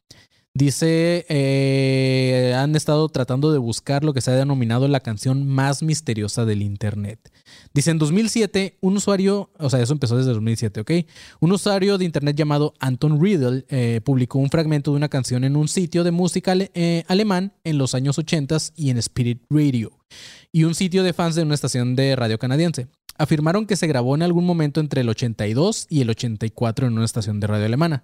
Dice, 0.52 1.26
eh, 1.28 2.54
han 2.56 2.74
estado 2.74 3.08
tratando 3.08 3.52
de 3.52 3.58
buscar 3.58 4.02
lo 4.02 4.12
que 4.12 4.20
se 4.20 4.32
ha 4.32 4.34
denominado 4.34 4.88
la 4.88 4.98
canción 4.98 5.46
más 5.46 5.80
misteriosa 5.84 6.44
del 6.44 6.62
Internet. 6.62 7.32
Dice, 7.72 7.92
en 7.92 7.98
2007, 7.98 8.76
un 8.80 8.96
usuario, 8.96 9.50
o 9.58 9.70
sea, 9.70 9.80
eso 9.80 9.92
empezó 9.92 10.16
desde 10.16 10.32
2007, 10.32 10.80
¿ok? 10.80 10.90
Un 11.38 11.52
usuario 11.52 11.98
de 11.98 12.04
Internet 12.04 12.34
llamado 12.34 12.74
Anton 12.80 13.22
Riedel 13.22 13.64
eh, 13.68 14.00
publicó 14.04 14.40
un 14.40 14.50
fragmento 14.50 14.90
de 14.90 14.96
una 14.96 15.08
canción 15.08 15.44
en 15.44 15.54
un 15.54 15.68
sitio 15.68 16.02
de 16.02 16.10
música 16.10 16.54
eh, 16.56 17.04
alemán 17.06 17.52
en 17.62 17.78
los 17.78 17.94
años 17.94 18.18
80 18.18 18.56
y 18.74 18.90
en 18.90 18.98
Spirit 18.98 19.44
Radio, 19.50 19.92
y 20.50 20.64
un 20.64 20.74
sitio 20.74 21.04
de 21.04 21.12
fans 21.12 21.36
de 21.36 21.42
una 21.42 21.54
estación 21.54 21.94
de 21.94 22.16
radio 22.16 22.38
canadiense 22.38 22.88
afirmaron 23.20 23.66
que 23.66 23.76
se 23.76 23.86
grabó 23.86 24.14
en 24.14 24.22
algún 24.22 24.46
momento 24.46 24.80
entre 24.80 25.02
el 25.02 25.08
82 25.10 25.86
y 25.90 26.00
el 26.00 26.08
84 26.08 26.86
en 26.86 26.94
una 26.94 27.04
estación 27.04 27.38
de 27.38 27.46
radio 27.46 27.66
alemana. 27.66 28.02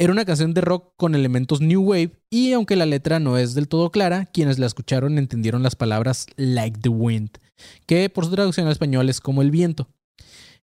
Era 0.00 0.12
una 0.12 0.24
canción 0.24 0.54
de 0.54 0.60
rock 0.60 0.92
con 0.96 1.14
elementos 1.16 1.60
new 1.60 1.82
wave 1.82 2.12
y 2.30 2.52
aunque 2.52 2.76
la 2.76 2.86
letra 2.86 3.18
no 3.18 3.36
es 3.36 3.54
del 3.54 3.66
todo 3.66 3.90
clara, 3.90 4.26
quienes 4.26 4.58
la 4.60 4.66
escucharon 4.66 5.18
entendieron 5.18 5.62
las 5.64 5.74
palabras 5.74 6.26
like 6.36 6.78
the 6.80 6.88
wind, 6.88 7.30
que 7.86 8.08
por 8.08 8.24
su 8.24 8.30
traducción 8.30 8.66
al 8.66 8.72
español 8.72 9.08
es 9.08 9.20
como 9.20 9.42
el 9.42 9.50
viento. 9.50 9.88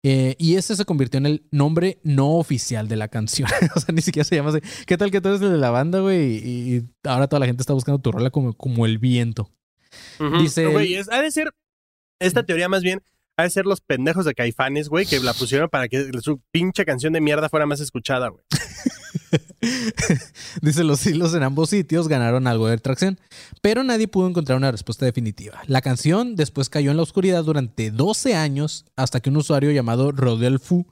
Eh, 0.03 0.35
y 0.39 0.57
ese 0.57 0.75
se 0.77 0.85
convirtió 0.87 1.19
en 1.19 1.27
el 1.27 1.45
nombre 1.53 2.01
no 2.03 2.37
oficial 2.39 2.89
de 2.89 2.97
la 2.97 3.09
canción. 3.09 3.49
o 3.77 3.81
sea, 3.81 3.95
ni 3.95 4.01
siquiera 4.03 4.25
se 4.25 4.35
llama 4.35 4.49
así. 4.51 4.61
¿Qué 4.87 4.97
tal 4.97 5.11
que 5.11 5.21
tú 5.21 5.29
eres 5.29 5.43
el 5.43 5.53
de 5.53 5.59
la 5.59 5.71
banda, 5.71 6.01
güey? 6.01 6.37
Y, 6.39 6.77
y 6.77 6.83
ahora 7.05 7.29
toda 7.29 7.39
la 7.41 7.47
gente 7.47 7.63
está 7.63 7.75
buscando 7.75 8.01
tu 8.01 8.11
rola 8.11 8.31
como, 8.31 8.55
como 8.55 8.87
el 8.87 8.99
viento. 8.99 9.51
Ujú. 10.19 10.39
Dice- 10.41 10.67
Güey, 10.67 10.95
es- 10.95 11.11
ha 11.11 11.21
de 11.21 11.31
ser. 11.31 11.53
Esta 12.19 12.43
teoría 12.45 12.69
más 12.69 12.83
bien. 12.83 13.03
Ha 13.37 13.43
de 13.45 13.51
ser 13.51 13.65
los 13.67 13.81
pendejos 13.81 14.25
de 14.25 14.35
Caifanes, 14.35 14.89
güey, 14.89 15.07
que 15.07 15.21
la 15.21 15.35
pusieron 15.35 15.69
para 15.71 15.89
que 15.89 16.11
su 16.21 16.41
pinche 16.51 16.85
canción 16.85 17.13
de 17.13 17.21
mierda 17.21 17.49
fuera 17.49 17.65
más 17.67 17.81
escuchada, 17.81 18.29
güey. 18.29 18.43
Dice, 20.63 20.85
los 20.85 21.07
hilos 21.07 21.35
en 21.35 21.43
ambos 21.43 21.71
sitios 21.71 22.09
ganaron 22.09 22.47
algo 22.47 22.69
de 22.69 22.79
tracción, 22.79 23.19
pero 23.61 23.85
nadie 23.85 24.09
pudo 24.09 24.29
encontrar 24.29 24.59
una 24.59 24.71
respuesta 24.71 25.05
definitiva. 25.05 25.61
La 25.67 25.81
canción 25.81 26.37
después 26.37 26.69
cayó 26.69 26.91
en 26.91 26.97
la 26.97 27.03
oscuridad 27.03 27.45
durante 27.45 27.91
12 27.91 28.35
años 28.35 28.85
hasta 28.97 29.21
que 29.21 29.31
un 29.31 29.37
usuario 29.37 29.71
llamado 29.71 30.13
Rodelfu 30.13 30.87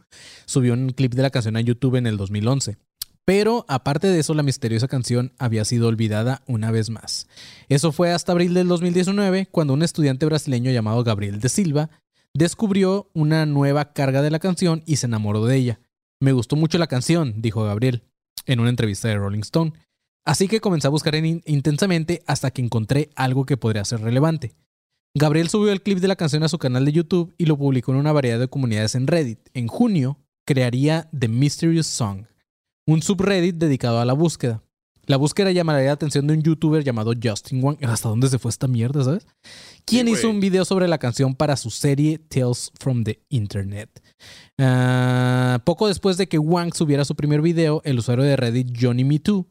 subió 0.47 0.75
un 0.75 0.91
clip 0.91 1.15
de 1.15 1.23
la 1.23 1.31
canción 1.31 1.57
a 1.57 1.61
YouTube 1.61 1.97
en 1.97 2.07
el 2.07 2.17
2011. 2.17 2.77
Pero 3.25 3.67
aparte 3.69 4.07
de 4.07 4.21
eso, 4.21 4.33
la 4.33 4.43
misteriosa 4.43 4.89
canción 4.89 5.35
había 5.39 5.67
sido 5.67 5.89
olvidada 5.89 6.43
una 6.47 6.71
vez 6.71 6.89
más. 6.89 7.27
Eso 7.69 7.93
fue 7.93 8.11
hasta 8.11 8.33
abril 8.33 8.55
del 8.55 8.69
2019, 8.69 9.49
cuando 9.51 9.75
un 9.75 9.83
estudiante 9.83 10.25
brasileño 10.25 10.71
llamado 10.71 11.05
Gabriel 11.05 11.39
de 11.39 11.51
Silva 11.51 11.91
descubrió 12.33 13.11
una 13.13 13.45
nueva 13.45 13.93
carga 13.93 14.23
de 14.23 14.31
la 14.31 14.39
canción 14.39 14.83
y 14.87 14.97
se 14.97 15.07
enamoró 15.07 15.45
de 15.45 15.57
ella. 15.57 15.81
Me 16.21 16.33
gustó 16.33 16.57
mucho 16.57 16.79
la 16.79 16.87
canción, 16.87 17.35
dijo 17.43 17.65
Gabriel 17.65 18.08
en 18.47 18.61
una 18.61 18.71
entrevista 18.71 19.09
de 19.09 19.17
Rolling 19.17 19.41
Stone. 19.41 19.73
Así 20.25 20.47
que 20.49 20.61
comencé 20.61 20.87
a 20.87 20.91
buscar 20.91 21.15
in- 21.15 21.43
intensamente 21.47 22.23
hasta 22.27 22.51
que 22.51 22.63
encontré 22.63 23.11
algo 23.17 23.47
que 23.47 23.57
podría 23.57 23.85
ser 23.85 24.01
relevante. 24.01 24.55
Gabriel 25.15 25.49
subió 25.49 25.73
el 25.73 25.83
clip 25.83 25.99
de 26.01 26.09
la 26.09 26.17
canción 26.17 26.43
a 26.43 26.49
su 26.49 26.59
canal 26.59 26.85
de 26.85 26.93
YouTube 26.93 27.35
y 27.39 27.47
lo 27.47 27.57
publicó 27.57 27.93
en 27.93 27.99
una 27.99 28.13
variedad 28.13 28.39
de 28.39 28.49
comunidades 28.49 28.95
en 28.95 29.07
Reddit. 29.07 29.41
En 29.55 29.67
junio, 29.67 30.19
crearía 30.47 31.09
The 31.19 31.29
Mysterious 31.29 31.87
Song, 31.87 32.25
un 32.87 33.03
subreddit 33.03 33.57
dedicado 33.57 34.01
a 34.01 34.05
la 34.05 34.13
búsqueda. 34.13 34.63
La 35.07 35.17
búsqueda 35.17 35.51
llamaría 35.51 35.87
la 35.87 35.93
atención 35.93 36.27
de 36.27 36.35
un 36.35 36.43
youtuber 36.43 36.85
llamado 36.85 37.15
Justin 37.21 37.65
Wang. 37.65 37.79
¿Hasta 37.83 38.11
dónde 38.11 38.29
se 38.29 38.39
fue 38.39 38.51
esta 38.51 38.69
mierda, 38.69 39.03
sabes? 39.03 39.27
Quien 39.87 40.07
Sí, 40.07 40.13
hizo 40.13 40.29
un 40.29 40.39
video 40.41 40.67
sobre 40.67 40.87
la 40.87 40.99
canción 40.99 41.35
para 41.35 41.57
su 41.57 41.71
serie 41.71 42.19
Tales 42.19 42.71
from 42.79 43.05
the 43.05 43.19
Internet. 43.31 44.03
Ah, 44.59 45.63
poco 45.65 45.89
después 45.89 46.17
de 46.17 46.29
que 46.29 46.39
Wang 46.39 46.75
subiera 46.75 47.05
su 47.05 47.15
primer 47.15 47.43
video, 47.43 47.81
el 47.85 47.99
usuario 47.99 48.25
de 48.25 48.37
Reddit 48.37 48.77
Johnny 48.79 49.05
Me 49.05 49.19
Too 49.19 49.47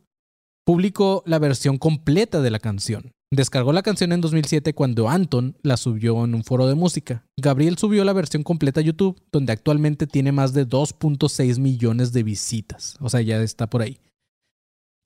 publicó 0.65 1.23
la 1.25 1.39
versión 1.39 1.77
completa 1.77 2.41
de 2.41 2.51
la 2.51 2.59
canción. 2.59 3.13
Descargó 3.31 3.73
la 3.73 3.83
canción 3.83 4.13
en 4.13 4.21
2007 4.21 4.73
cuando 4.73 5.09
Anton 5.09 5.57
la 5.61 5.75
subió 5.75 6.23
en 6.23 6.33
un 6.33 6.43
foro 6.43 6.67
de 6.67 6.75
música. 6.75 7.25
Gabriel 7.37 7.77
subió 7.77 8.05
la 8.05 8.13
versión 8.13 8.43
completa 8.43 8.79
a 8.79 8.83
YouTube, 8.83 9.21
donde 9.31 9.51
actualmente 9.51 10.07
tiene 10.07 10.31
más 10.31 10.53
de 10.53 10.65
2.6 10.65 11.59
millones 11.59 12.13
de 12.13 12.23
visitas. 12.23 12.95
O 13.01 13.09
sea, 13.09 13.21
ya 13.21 13.41
está 13.41 13.69
por 13.69 13.81
ahí. 13.81 13.99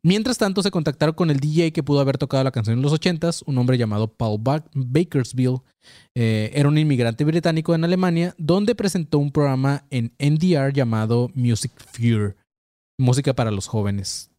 Mientras 0.04 0.40
tanto, 0.40 0.64
se 0.64 0.72
contactaron 0.72 1.14
con 1.14 1.30
el 1.30 1.40
DJ 1.40 1.72
que 1.74 1.84
pudo 1.84 2.00
haber 2.00 2.18
tocado 2.18 2.44
la 2.44 2.52
canción 2.52 2.76
en 2.78 2.82
los 2.82 2.92
80s, 2.92 3.44
un 3.46 3.58
hombre 3.60 3.78
llamado 3.78 4.08
Paul 4.08 4.40
Ba- 4.42 4.66
Bakersville. 4.74 5.60
Eh, 6.16 6.50
era 6.56 6.68
un 6.70 6.78
inmigrante 6.78 7.24
británico 7.24 7.76
en 7.76 7.84
Alemania, 7.84 8.34
donde 8.40 8.74
presentó 8.74 9.20
un 9.20 9.32
programa 9.32 9.84
en 9.92 10.12
NDR 10.18 10.74
llamado 10.74 11.30
Music 11.36 11.72
Fear, 11.92 12.36
música 12.98 13.36
para 13.36 13.52
los 13.52 13.68
jóvenes. 13.68 14.32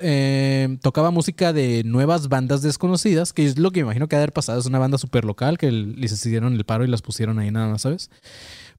Eh, 0.00 0.78
tocaba 0.80 1.10
música 1.10 1.52
de 1.52 1.82
nuevas 1.84 2.28
bandas 2.28 2.62
desconocidas, 2.62 3.32
que 3.32 3.46
es 3.46 3.58
lo 3.58 3.72
que 3.72 3.80
me 3.80 3.86
imagino 3.86 4.06
que 4.06 4.14
ha 4.14 4.20
de 4.20 4.24
haber 4.24 4.32
pasado. 4.32 4.60
Es 4.60 4.66
una 4.66 4.78
banda 4.78 4.98
súper 4.98 5.24
local 5.24 5.58
que 5.58 5.72
les 5.72 6.12
hicieron 6.12 6.54
el 6.54 6.64
paro 6.64 6.84
y 6.84 6.88
las 6.88 7.02
pusieron 7.02 7.40
ahí 7.40 7.50
nada 7.50 7.66
más, 7.68 7.82
¿sabes? 7.82 8.10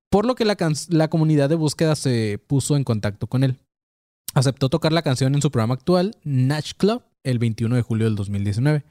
Por 0.09 0.25
lo 0.25 0.35
que 0.35 0.45
la 0.45 1.07
comunidad 1.09 1.49
de 1.49 1.55
búsqueda 1.55 1.93
se 1.97 2.39
puso 2.47 2.77
en 2.77 2.85
contacto 2.85 3.27
con 3.27 3.43
él. 3.43 3.57
Aceptó 4.35 4.69
tocar 4.69 4.91
la 4.91 5.01
canción 5.01 5.33
en 5.33 5.41
su 5.41 5.49
programa 5.49 5.75
actual, 5.75 6.17
Natch 6.23 6.73
Club, 6.75 7.03
el 7.23 7.39
21 7.39 7.77
de 7.77 7.81
julio 7.81 8.05
del 8.05 8.15
2019. 8.15 8.83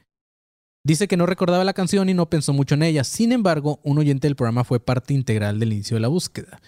Dice 0.83 1.07
que 1.07 1.17
no 1.17 1.25
recordaba 1.25 1.63
la 1.63 1.73
canción 1.73 2.09
y 2.09 2.15
no 2.15 2.29
pensó 2.29 2.51
mucho 2.51 2.73
en 2.75 2.83
ella. 2.83 3.03
Sin 3.03 3.31
embargo, 3.31 3.79
un 3.83 3.97
oyente 3.99 4.27
del 4.27 4.35
programa 4.35 4.63
fue 4.63 4.79
parte 4.79 5.13
integral 5.13 5.59
del 5.59 5.73
inicio 5.73 5.95
de 5.95 6.01
la 6.01 6.07
búsqueda. 6.07 6.59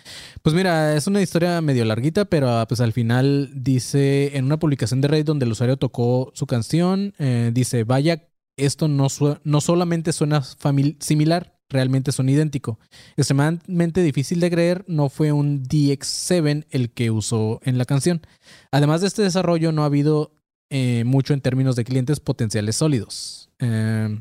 Pues 0.43 0.55
mira, 0.55 0.95
es 0.95 1.07
una 1.07 1.21
historia 1.21 1.59
medio 1.61 1.85
larguita, 1.85 2.25
pero 2.25 2.49
ah, 2.49 2.67
pues 2.67 2.79
al 2.79 2.93
final 2.93 3.49
dice 3.53 4.37
en 4.37 4.45
una 4.45 4.57
publicación 4.57 5.01
de 5.01 5.07
Reddit 5.07 5.25
donde 5.25 5.45
el 5.45 5.51
usuario 5.51 5.77
tocó 5.77 6.31
su 6.35 6.45
canción, 6.45 7.13
eh, 7.17 7.51
dice, 7.53 7.83
vaya, 7.83 8.27
esto 8.57 8.87
no, 8.87 9.07
no 9.43 9.61
solamente 9.61 10.13
suena 10.13 10.43
similar, 10.99 11.56
realmente 11.69 12.11
son 12.11 12.29
idéntico. 12.29 12.79
Extremadamente 13.17 14.01
difícil 14.01 14.39
de 14.39 14.49
creer, 14.49 14.85
no 14.87 15.09
fue 15.09 15.31
un 15.31 15.63
DX7 15.63 16.65
el 16.69 16.91
que 16.91 17.11
usó 17.11 17.59
en 17.63 17.77
la 17.77 17.85
canción. 17.85 18.21
Además 18.71 19.01
de 19.01 19.07
este 19.07 19.21
desarrollo, 19.23 19.71
no 19.71 19.83
ha 19.83 19.87
habido 19.87 20.31
eh, 20.69 21.03
mucho 21.05 21.33
en 21.33 21.41
términos 21.41 21.75
de 21.75 21.83
clientes 21.83 22.19
potenciales 22.19 22.75
sólidos. 22.75 23.49
Eh, 23.59 24.19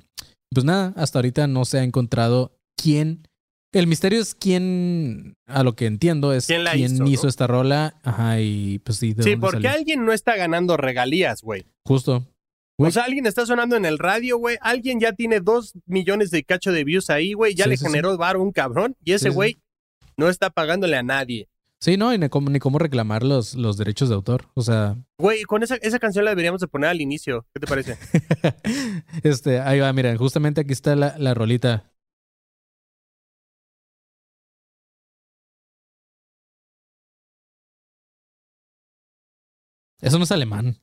pues 0.51 0.65
nada, 0.65 0.93
hasta 0.97 1.19
ahorita 1.19 1.47
no 1.47 1.65
se 1.65 1.79
ha 1.79 1.83
encontrado 1.83 2.59
quién. 2.77 3.27
El 3.73 3.89
misterio 3.89 4.21
es 4.21 4.35
quién, 4.35 5.35
a 5.47 5.63
lo 5.63 5.75
que 5.77 5.87
entiendo, 5.87 6.33
es 6.33 6.47
¿Quién 6.47 6.63
hizo, 6.95 7.05
hizo, 7.07 7.23
no? 7.25 7.29
esta 7.29 7.47
rola. 7.47 8.01
Ajá, 8.05 8.41
y 8.41 8.79
pues 8.79 8.99
sí, 8.99 9.13
de 9.13 9.23
Sí, 9.23 9.31
dónde 9.31 9.41
porque 9.45 9.57
salió. 9.57 9.71
alguien 9.73 10.05
no 10.07 10.13
está 10.13 10.37
ganando 10.37 10.77
regalías, 10.77 11.43
güey. 11.43 11.67
Justo. 11.85 12.25
Güey. 12.79 12.89
O 12.91 12.93
sea, 12.93 13.05
alguien 13.05 13.25
está 13.27 13.47
sonando 13.47 13.77
en 13.77 13.85
el 13.87 13.99
radio, 13.99 14.37
güey. 14.39 14.59
Alguien 14.61 15.01
ya 15.01 15.13
tiene 15.13 15.41
dos 15.41 15.73
millones 15.87 16.31
de 16.31 16.45
cacho 16.45 16.73
de 16.73 16.85
views 16.85 17.09
ahí, 17.11 17.33
güey. 17.33 17.55
Ya 17.55 17.65
Sí, 17.65 17.71
le 17.71 17.77
sí, 17.79 17.85
sí. 17.85 17.91
generó 17.91 18.17
varo 18.19 18.43
un 18.43 18.53
cabrón. 18.53 18.97
Y 19.03 19.13
ese 19.13 19.25
Sí, 19.27 19.31
sí. 19.31 19.35
güey 19.35 19.57
no 20.19 20.29
está 20.29 20.51
pagándole 20.51 20.97
a 20.97 21.03
nadie. 21.03 21.49
Sí, 21.81 21.97
no, 21.99 22.13
y 22.13 22.19
ni 22.19 22.29
cómo, 22.31 22.49
ni 22.51 22.59
cómo 22.59 22.79
reclamar 22.79 23.23
los, 23.23 23.55
los 23.55 23.77
derechos 23.77 24.09
de 24.09 24.15
autor. 24.15 24.49
O 24.55 24.63
sea, 24.63 24.97
Güey, 25.19 25.43
con 25.45 25.63
esa, 25.63 25.77
esa 25.77 25.99
canción 25.99 26.25
la 26.25 26.31
deberíamos 26.33 26.61
de 26.61 26.69
poner 26.69 26.89
al 26.91 27.01
inicio. 27.01 27.47
¿Qué 27.53 27.61
te 27.61 27.67
parece? 27.67 27.99
este, 29.23 29.61
ahí 29.61 29.81
va, 29.81 29.93
miren, 29.93 30.17
justamente 30.17 30.63
aquí 30.63 30.73
está 30.73 30.97
la, 30.97 31.17
la 31.19 31.35
rolita. 31.35 31.91
Eso 40.01 40.19
no 40.19 40.25
es 40.25 40.33
alemán. 40.33 40.79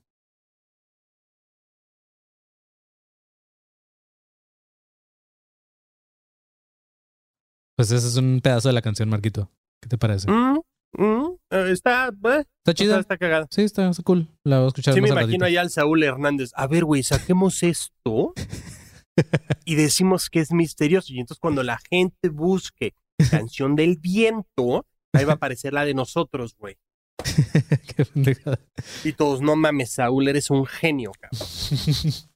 Pues 7.76 7.92
ese 7.92 8.08
es 8.08 8.16
un 8.18 8.40
pedazo 8.42 8.70
de 8.70 8.74
la 8.74 8.82
canción, 8.82 9.10
Marquito. 9.10 9.50
¿Qué 9.82 9.90
te 9.90 9.98
parece? 9.98 10.30
Mm, 10.30 10.60
mm, 10.98 11.36
eh, 11.50 11.72
está, 11.72 12.08
eh, 12.08 12.12
Está 12.12 12.46
está, 12.66 12.74
chida. 12.74 13.00
está 13.00 13.18
cagada. 13.18 13.48
Sí, 13.50 13.64
está, 13.64 13.90
está 13.90 14.04
cool. 14.04 14.28
La 14.44 14.58
voy 14.58 14.66
a 14.66 14.68
escuchar 14.68 14.94
Sí, 14.94 15.02
me 15.02 15.10
más 15.10 15.24
imagino 15.24 15.46
allá 15.46 15.62
al 15.62 15.70
Saúl 15.70 16.04
Hernández. 16.04 16.52
A 16.56 16.68
ver, 16.68 16.86
güey, 16.86 17.04
saquemos 17.04 17.64
esto 17.64 18.34
y 19.66 19.76
decimos 19.76 20.30
que 20.30 20.40
es 20.40 20.52
misterioso. 20.52 21.12
Y 21.14 21.20
entonces 21.20 21.40
cuando 21.40 21.64
la 21.64 21.80
gente 21.90 22.30
busque 22.30 22.94
canción 23.30 23.76
del 23.76 23.98
viento, 23.98 24.86
ahí 25.14 25.26
va 25.26 25.34
a 25.34 25.36
aparecer 25.36 25.74
la 25.74 25.86
de 25.86 25.94
nosotros, 25.94 26.56
güey. 26.58 26.78
Qué 27.96 28.06
pendejada. 28.06 28.60
Y 29.04 29.14
todos, 29.14 29.42
no 29.42 29.56
mames, 29.56 29.92
Saúl, 29.92 30.28
eres 30.28 30.50
un 30.50 30.66
genio, 30.66 31.12
cabrón. 31.20 31.40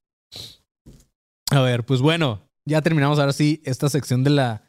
A 1.51 1.61
ver, 1.61 1.85
pues 1.85 2.01
bueno, 2.01 2.41
ya 2.65 2.81
terminamos 2.81 3.19
ahora 3.19 3.31
sí 3.31 3.61
esta 3.63 3.88
sección 3.89 4.23
de 4.25 4.31
la, 4.31 4.66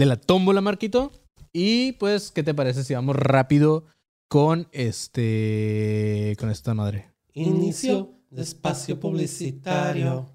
de 0.00 0.06
la 0.06 0.16
tómbola, 0.16 0.62
Marquito. 0.62 1.12
Y 1.52 1.92
pues, 1.92 2.30
¿qué 2.30 2.42
te 2.42 2.54
parece 2.54 2.84
si 2.84 2.94
vamos 2.94 3.16
rápido 3.16 3.84
con 4.28 4.66
este. 4.72 6.34
con 6.40 6.48
esta 6.50 6.72
madre? 6.72 7.10
Inicio 7.34 8.14
de 8.30 8.40
espacio 8.42 8.98
publicitario. 8.98 10.34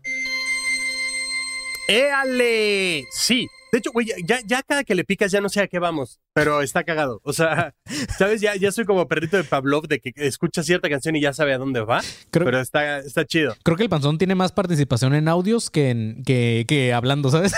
¡Éale! 1.88 3.06
Sí. 3.12 3.48
De 3.72 3.80
hecho, 3.80 3.92
güey, 3.92 4.08
ya, 4.26 4.40
ya 4.46 4.62
cada 4.62 4.84
que 4.84 4.94
le 4.96 5.04
picas 5.04 5.32
ya 5.32 5.42
no 5.42 5.50
sé 5.50 5.62
a 5.62 5.68
qué 5.68 5.80
vamos, 5.80 6.20
pero 6.34 6.62
está 6.62 6.84
cagado. 6.84 7.20
O 7.24 7.34
sea, 7.34 7.74
¿sabes? 8.20 8.42
Ya, 8.42 8.56
ya 8.56 8.72
soy 8.72 8.86
como 8.86 9.08
perrito 9.08 9.36
de 9.36 9.44
Pavlov 9.44 9.88
de 9.88 10.00
que 10.00 10.14
escucha 10.16 10.62
cierta 10.62 10.90
canción 10.90 11.16
y 11.16 11.22
ya 11.22 11.34
sabe 11.34 11.54
a 11.54 11.58
dónde 11.58 11.82
va, 11.82 12.02
Creo, 12.30 12.46
pero 12.46 12.62
está, 12.62 13.00
está 13.00 13.26
chido. 13.26 13.56
creo 13.64 13.76
que 13.76 13.84
el 13.84 13.90
panzón 13.90 14.20
tiene 14.20 14.36
más 14.36 14.52
participación 14.52 15.16
en 15.16 15.28
audios 15.28 15.72
que, 15.72 15.90
en, 15.90 16.24
que, 16.24 16.66
que 16.68 16.94
hablando, 16.94 17.32
¿sabes? 17.32 17.54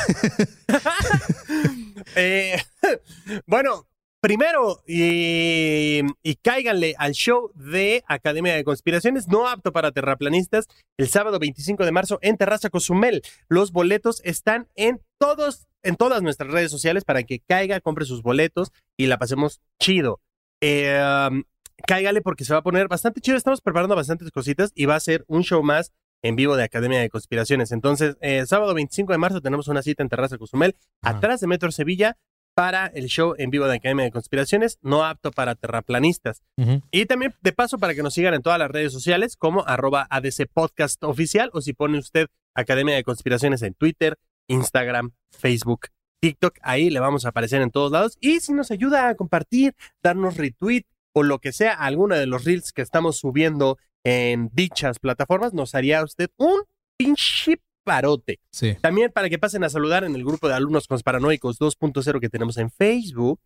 Eh, 2.16 2.58
bueno, 3.45 3.88
primero, 4.22 4.84
y, 4.88 6.01
y 6.24 6.36
cáiganle 6.36 6.95
al 6.97 7.14
show 7.14 7.51
de 7.55 8.03
Academia 8.08 8.55
de 8.55 8.64
Conspiraciones, 8.64 9.28
no 9.28 9.47
apto 9.47 9.72
para 9.72 9.91
terraplanistas, 9.91 10.68
el 10.97 11.08
sábado 11.10 11.39
25 11.39 11.86
de 11.86 11.91
marzo 11.91 12.20
en 12.22 12.38
Terraza 12.38 12.70
Cozumel. 12.70 13.22
Los 13.47 13.72
boletos 13.72 14.22
están 14.24 14.68
en 14.76 15.01
todos, 15.18 15.68
en 15.84 15.95
todas 15.95 16.22
nuestras 16.22 16.51
redes 16.51 16.72
sociales 16.72 17.03
para 17.05 17.24
que 17.24 17.39
caiga, 17.39 17.80
compre 17.80 18.05
sus 18.05 18.22
boletos 18.22 18.72
y 18.97 19.08
la 19.08 19.18
pasemos 19.18 19.62
chido. 19.80 20.22
Eh, 20.62 20.99
um, 21.30 21.43
cáigale 21.86 22.22
porque 22.22 22.45
se 22.45 22.53
va 22.53 22.60
a 22.60 22.64
poner 22.64 22.88
bastante 22.88 23.22
chido. 23.22 23.38
Estamos 23.38 23.62
preparando 23.62 23.95
bastantes 23.95 24.32
cositas 24.32 24.72
y 24.76 24.86
va 24.86 24.95
a 24.95 24.99
ser 24.99 25.24
un 25.28 25.43
show 25.43 25.62
más 25.64 25.93
en 26.22 26.36
vivo 26.36 26.55
de 26.55 26.63
Academia 26.63 26.99
de 26.99 27.09
Conspiraciones. 27.09 27.72
Entonces, 27.72 28.18
eh, 28.22 28.45
sábado 28.45 28.74
25 28.74 29.11
de 29.11 29.18
marzo 29.18 29.41
tenemos 29.41 29.68
una 29.68 29.82
cita 29.82 30.03
en 30.03 30.09
Terraza 30.09 30.38
Cozumel, 30.38 30.76
Ajá. 31.01 31.18
atrás 31.18 31.39
de 31.39 31.47
Metro 31.47 31.72
Sevilla, 31.72 32.18
para 32.55 32.88
el 32.88 33.05
show 33.05 33.36
en 33.38 33.51
vivo 33.51 33.68
de 33.68 33.76
Academia 33.76 34.03
de 34.03 34.11
Conspiraciones, 34.11 34.80
no 34.82 35.05
apto 35.05 35.30
para 35.30 35.53
terraplanistas. 35.53 36.41
Y 36.89 37.05
también, 37.05 37.36
de 37.41 37.53
paso, 37.53 37.78
para 37.78 37.93
que 37.93 38.01
nos 38.01 38.15
sigan 38.15 38.34
en 38.34 38.41
todas 38.41 38.57
las 38.57 38.72
redes 38.72 38.91
sociales, 38.91 39.38
como 39.38 39.63
arroba 39.68 40.07
ADC 40.09 40.47
Podcast 40.51 41.03
Oficial, 41.03 41.51
o 41.53 41.61
si 41.61 41.74
pone 41.74 41.99
usted 41.99 42.30
Academia 42.55 42.95
de 42.95 43.03
Conspiraciones 43.03 43.61
en 43.61 43.76
Twitter, 43.76 44.18
Instagram, 44.47 45.11
Facebook, 45.30 45.89
TikTok, 46.20 46.57
ahí 46.63 46.89
le 46.89 46.99
vamos 46.99 47.26
a 47.26 47.30
aparecer 47.30 47.61
en 47.61 47.70
todos 47.70 47.91
lados. 47.91 48.18
Y 48.22 48.39
si 48.39 48.53
nos 48.53 48.72
ayuda 48.72 49.07
a 49.07 49.13
compartir, 49.13 49.76
darnos 50.01 50.38
retweet 50.38 50.86
o 51.13 51.22
lo 51.22 51.38
que 51.38 51.51
sea, 51.51 51.74
alguna 51.74 52.15
de 52.15 52.26
los 52.26 52.43
reels 52.43 52.74
que 52.74 52.82
estamos 52.82 53.18
subiendo 53.18 53.78
en 54.04 54.50
dichas 54.54 55.00
plataformas, 55.00 55.54
nos 55.54 55.76
haría 55.76 56.04
usted 56.04 56.30
un 56.38 56.62
pinche 56.98 57.62
parote. 57.84 58.39
Sí. 58.52 58.76
También 58.82 59.12
para 59.12 59.30
que 59.30 59.39
pasen 59.39 59.64
a 59.64 59.70
saludar 59.70 60.04
en 60.04 60.16
el 60.16 60.24
grupo 60.24 60.48
de 60.48 60.56
alumnos 60.56 60.88
consparanoicos 60.88 61.60
2.0 61.60 62.20
que 62.20 62.30
tenemos 62.30 62.58
en 62.58 62.70
Facebook. 62.70 63.39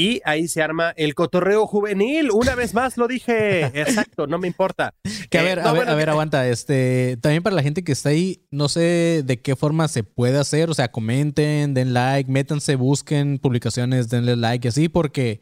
Y 0.00 0.20
ahí 0.24 0.46
se 0.46 0.62
arma 0.62 0.94
el 0.96 1.16
cotorreo 1.16 1.66
juvenil. 1.66 2.30
Una 2.30 2.54
vez 2.54 2.72
más 2.72 2.96
lo 2.96 3.08
dije. 3.08 3.64
Exacto, 3.80 4.28
no 4.28 4.38
me 4.38 4.46
importa. 4.46 4.94
Que 5.28 5.38
a 5.38 5.42
Eh, 5.42 5.44
ver, 5.44 5.58
no, 5.58 5.68
a 5.68 5.72
ver, 5.72 5.80
bueno, 5.80 5.90
a 5.92 5.94
ver, 5.96 6.08
aguanta. 6.10 6.48
Este, 6.48 7.18
también 7.20 7.42
para 7.42 7.56
la 7.56 7.64
gente 7.64 7.82
que 7.82 7.90
está 7.90 8.10
ahí, 8.10 8.44
no 8.52 8.68
sé 8.68 9.22
de 9.24 9.40
qué 9.42 9.56
forma 9.56 9.88
se 9.88 10.04
puede 10.04 10.38
hacer. 10.38 10.70
O 10.70 10.74
sea, 10.74 10.92
comenten, 10.92 11.74
den 11.74 11.94
like, 11.94 12.30
métanse, 12.30 12.76
busquen 12.76 13.38
publicaciones, 13.40 14.08
denle 14.08 14.36
like 14.36 14.66
y 14.66 14.70
así, 14.70 14.88
porque 14.88 15.40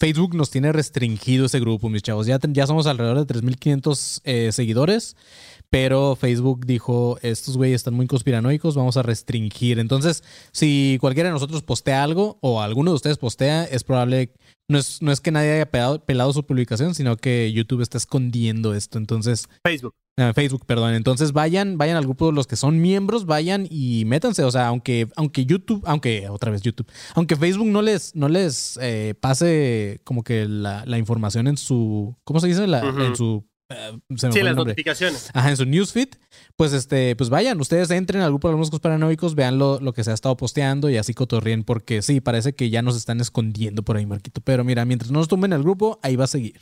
Facebook 0.00 0.34
nos 0.34 0.50
tiene 0.50 0.72
restringido 0.72 1.44
ese 1.44 1.60
grupo, 1.60 1.90
mis 1.90 2.02
chavos. 2.02 2.26
Ya, 2.26 2.38
ya 2.42 2.66
somos 2.66 2.86
alrededor 2.86 3.26
de 3.26 3.34
3.500 3.34 4.20
eh, 4.24 4.52
seguidores, 4.52 5.16
pero 5.70 6.16
Facebook 6.16 6.64
dijo, 6.66 7.18
estos 7.22 7.56
güeyes 7.56 7.76
están 7.76 7.94
muy 7.94 8.06
conspiranoicos, 8.06 8.74
vamos 8.74 8.96
a 8.96 9.02
restringir. 9.02 9.78
Entonces, 9.78 10.24
si 10.52 10.98
cualquiera 11.00 11.28
de 11.28 11.34
nosotros 11.34 11.62
postea 11.62 12.02
algo 12.02 12.38
o 12.40 12.62
alguno 12.62 12.90
de 12.90 12.96
ustedes 12.96 13.18
postea, 13.18 13.64
es 13.64 13.84
probable, 13.84 14.32
no 14.68 14.78
es, 14.78 15.02
no 15.02 15.12
es 15.12 15.20
que 15.20 15.30
nadie 15.30 15.52
haya 15.52 15.70
pelado, 15.70 16.04
pelado 16.04 16.32
su 16.32 16.44
publicación, 16.44 16.94
sino 16.94 17.16
que 17.16 17.52
YouTube 17.52 17.82
está 17.82 17.98
escondiendo 17.98 18.74
esto. 18.74 18.98
Entonces, 18.98 19.48
Facebook. 19.62 19.94
Ah, 20.18 20.32
Facebook, 20.34 20.66
perdón. 20.66 20.94
Entonces 20.94 21.32
vayan, 21.32 21.78
vayan 21.78 21.96
al 21.96 22.04
grupo 22.04 22.32
los 22.32 22.48
que 22.48 22.56
son 22.56 22.80
miembros, 22.80 23.24
vayan 23.24 23.68
y 23.70 24.04
métanse. 24.04 24.42
O 24.42 24.50
sea, 24.50 24.66
aunque, 24.66 25.08
aunque 25.14 25.46
YouTube, 25.46 25.84
aunque 25.86 26.28
otra 26.28 26.50
vez 26.50 26.62
YouTube, 26.62 26.90
aunque 27.14 27.36
Facebook 27.36 27.68
no 27.68 27.82
les, 27.82 28.16
no 28.16 28.28
les 28.28 28.78
eh, 28.82 29.14
pase 29.20 30.00
como 30.02 30.24
que 30.24 30.46
la, 30.46 30.84
la 30.86 30.98
información 30.98 31.46
en 31.46 31.56
su, 31.56 32.16
¿cómo 32.24 32.40
se 32.40 32.48
dice? 32.48 32.66
La-. 32.66 32.80
En 32.80 33.14
su, 33.14 33.46
se 34.16 34.26
me 34.28 34.32
Sí, 34.32 34.42
las 34.42 34.56
notificaciones. 34.56 35.30
Ajá, 35.34 35.50
en 35.50 35.56
su 35.56 35.66
newsfeed, 35.66 36.08
pues 36.56 36.72
este, 36.72 37.14
pues 37.16 37.28
vayan, 37.30 37.60
ustedes 37.60 37.90
entren 37.90 38.22
al 38.22 38.30
grupo 38.30 38.50
de 38.50 38.56
los 38.56 38.70
paranoicos, 38.80 39.34
vean 39.34 39.58
lo, 39.58 39.78
lo 39.80 39.92
que 39.92 40.04
se 40.04 40.10
ha 40.10 40.14
estado 40.14 40.36
posteando 40.36 40.88
y 40.88 40.96
así 40.96 41.12
cotorrien, 41.14 41.64
porque 41.64 42.00
sí, 42.02 42.20
parece 42.20 42.54
que 42.54 42.70
ya 42.70 42.80
nos 42.82 42.96
están 42.96 43.20
escondiendo 43.20 43.82
por 43.82 43.96
ahí, 43.96 44.06
Marquito. 44.06 44.40
Pero 44.42 44.64
mira, 44.64 44.84
mientras 44.84 45.10
no 45.10 45.18
nos 45.18 45.28
tumben 45.28 45.52
el 45.52 45.62
grupo, 45.62 45.98
ahí 46.02 46.16
va 46.16 46.24
a 46.24 46.28
seguir. 46.28 46.58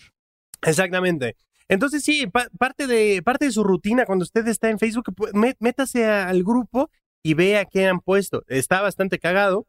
Exactamente. 0.63 1.37
Entonces, 1.69 2.03
sí, 2.05 2.27
pa- 2.27 2.49
parte, 2.59 2.87
de, 2.87 3.23
parte 3.25 3.47
de 3.47 3.53
su 3.53 3.63
rutina 3.65 4.05
cuando 4.05 4.23
usted 4.25 4.47
está 4.49 4.71
en 4.71 4.79
Facebook, 4.79 5.07
pu- 5.15 5.33
mé- 5.33 5.57
métase 5.61 6.05
al 6.07 6.43
grupo 6.45 6.91
y 7.25 7.35
vea 7.35 7.65
qué 7.65 7.87
han 7.87 8.01
puesto. 8.01 8.43
Está 8.49 8.81
bastante 8.83 9.19
cagado. 9.19 9.67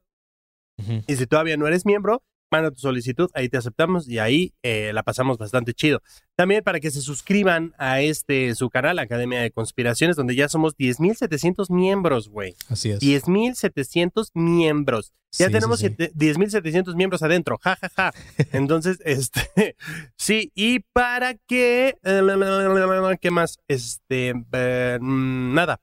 Ujú. 0.80 1.02
Y 1.08 1.16
si 1.16 1.26
todavía 1.26 1.58
no 1.58 1.66
eres 1.68 1.86
miembro, 1.86 2.22
manda 2.50 2.72
tu 2.72 2.80
solicitud, 2.80 3.30
ahí 3.34 3.50
te 3.50 3.58
aceptamos 3.58 4.08
y 4.08 4.20
ahí 4.20 4.54
eh, 4.64 4.92
la 4.94 5.04
pasamos 5.04 5.38
bastante 5.38 5.74
chido. 5.74 6.02
También 6.36 6.64
para 6.64 6.80
que 6.80 6.92
se 6.92 7.02
suscriban 7.02 7.74
a 7.78 8.02
este 8.02 8.54
su 8.56 8.70
canal, 8.70 9.00
Academia 9.00 9.42
de 9.42 9.52
Conspiraciones, 9.52 10.16
donde 10.16 10.36
ya 10.36 10.48
somos 10.50 10.76
10.700 10.78 11.70
miembros, 11.70 12.30
güey. 12.30 12.56
Así 12.70 12.92
es. 12.92 13.00
10.700 13.02 14.30
miembros. 14.34 15.12
Ya 15.34 15.48
Sí, 15.48 15.52
tenemos 15.52 15.80
sí, 15.80 15.88
sí. 15.90 15.96
siete- 15.98 16.14
10.700 16.16 16.96
miembros 16.96 17.22
adentro, 17.22 17.58
ja, 17.62 17.76
ja, 17.76 17.90
ja. 17.96 18.14
Entonces, 18.54 19.00
este, 19.06 19.76
sí, 20.16 20.52
y 20.56 20.80
para 20.94 21.34
que, 21.36 21.98
¿qué 23.22 23.32
más? 23.32 23.58
Este, 23.68 24.34
eh, 24.54 24.98
mm, 25.02 25.54
nada. 25.54 25.82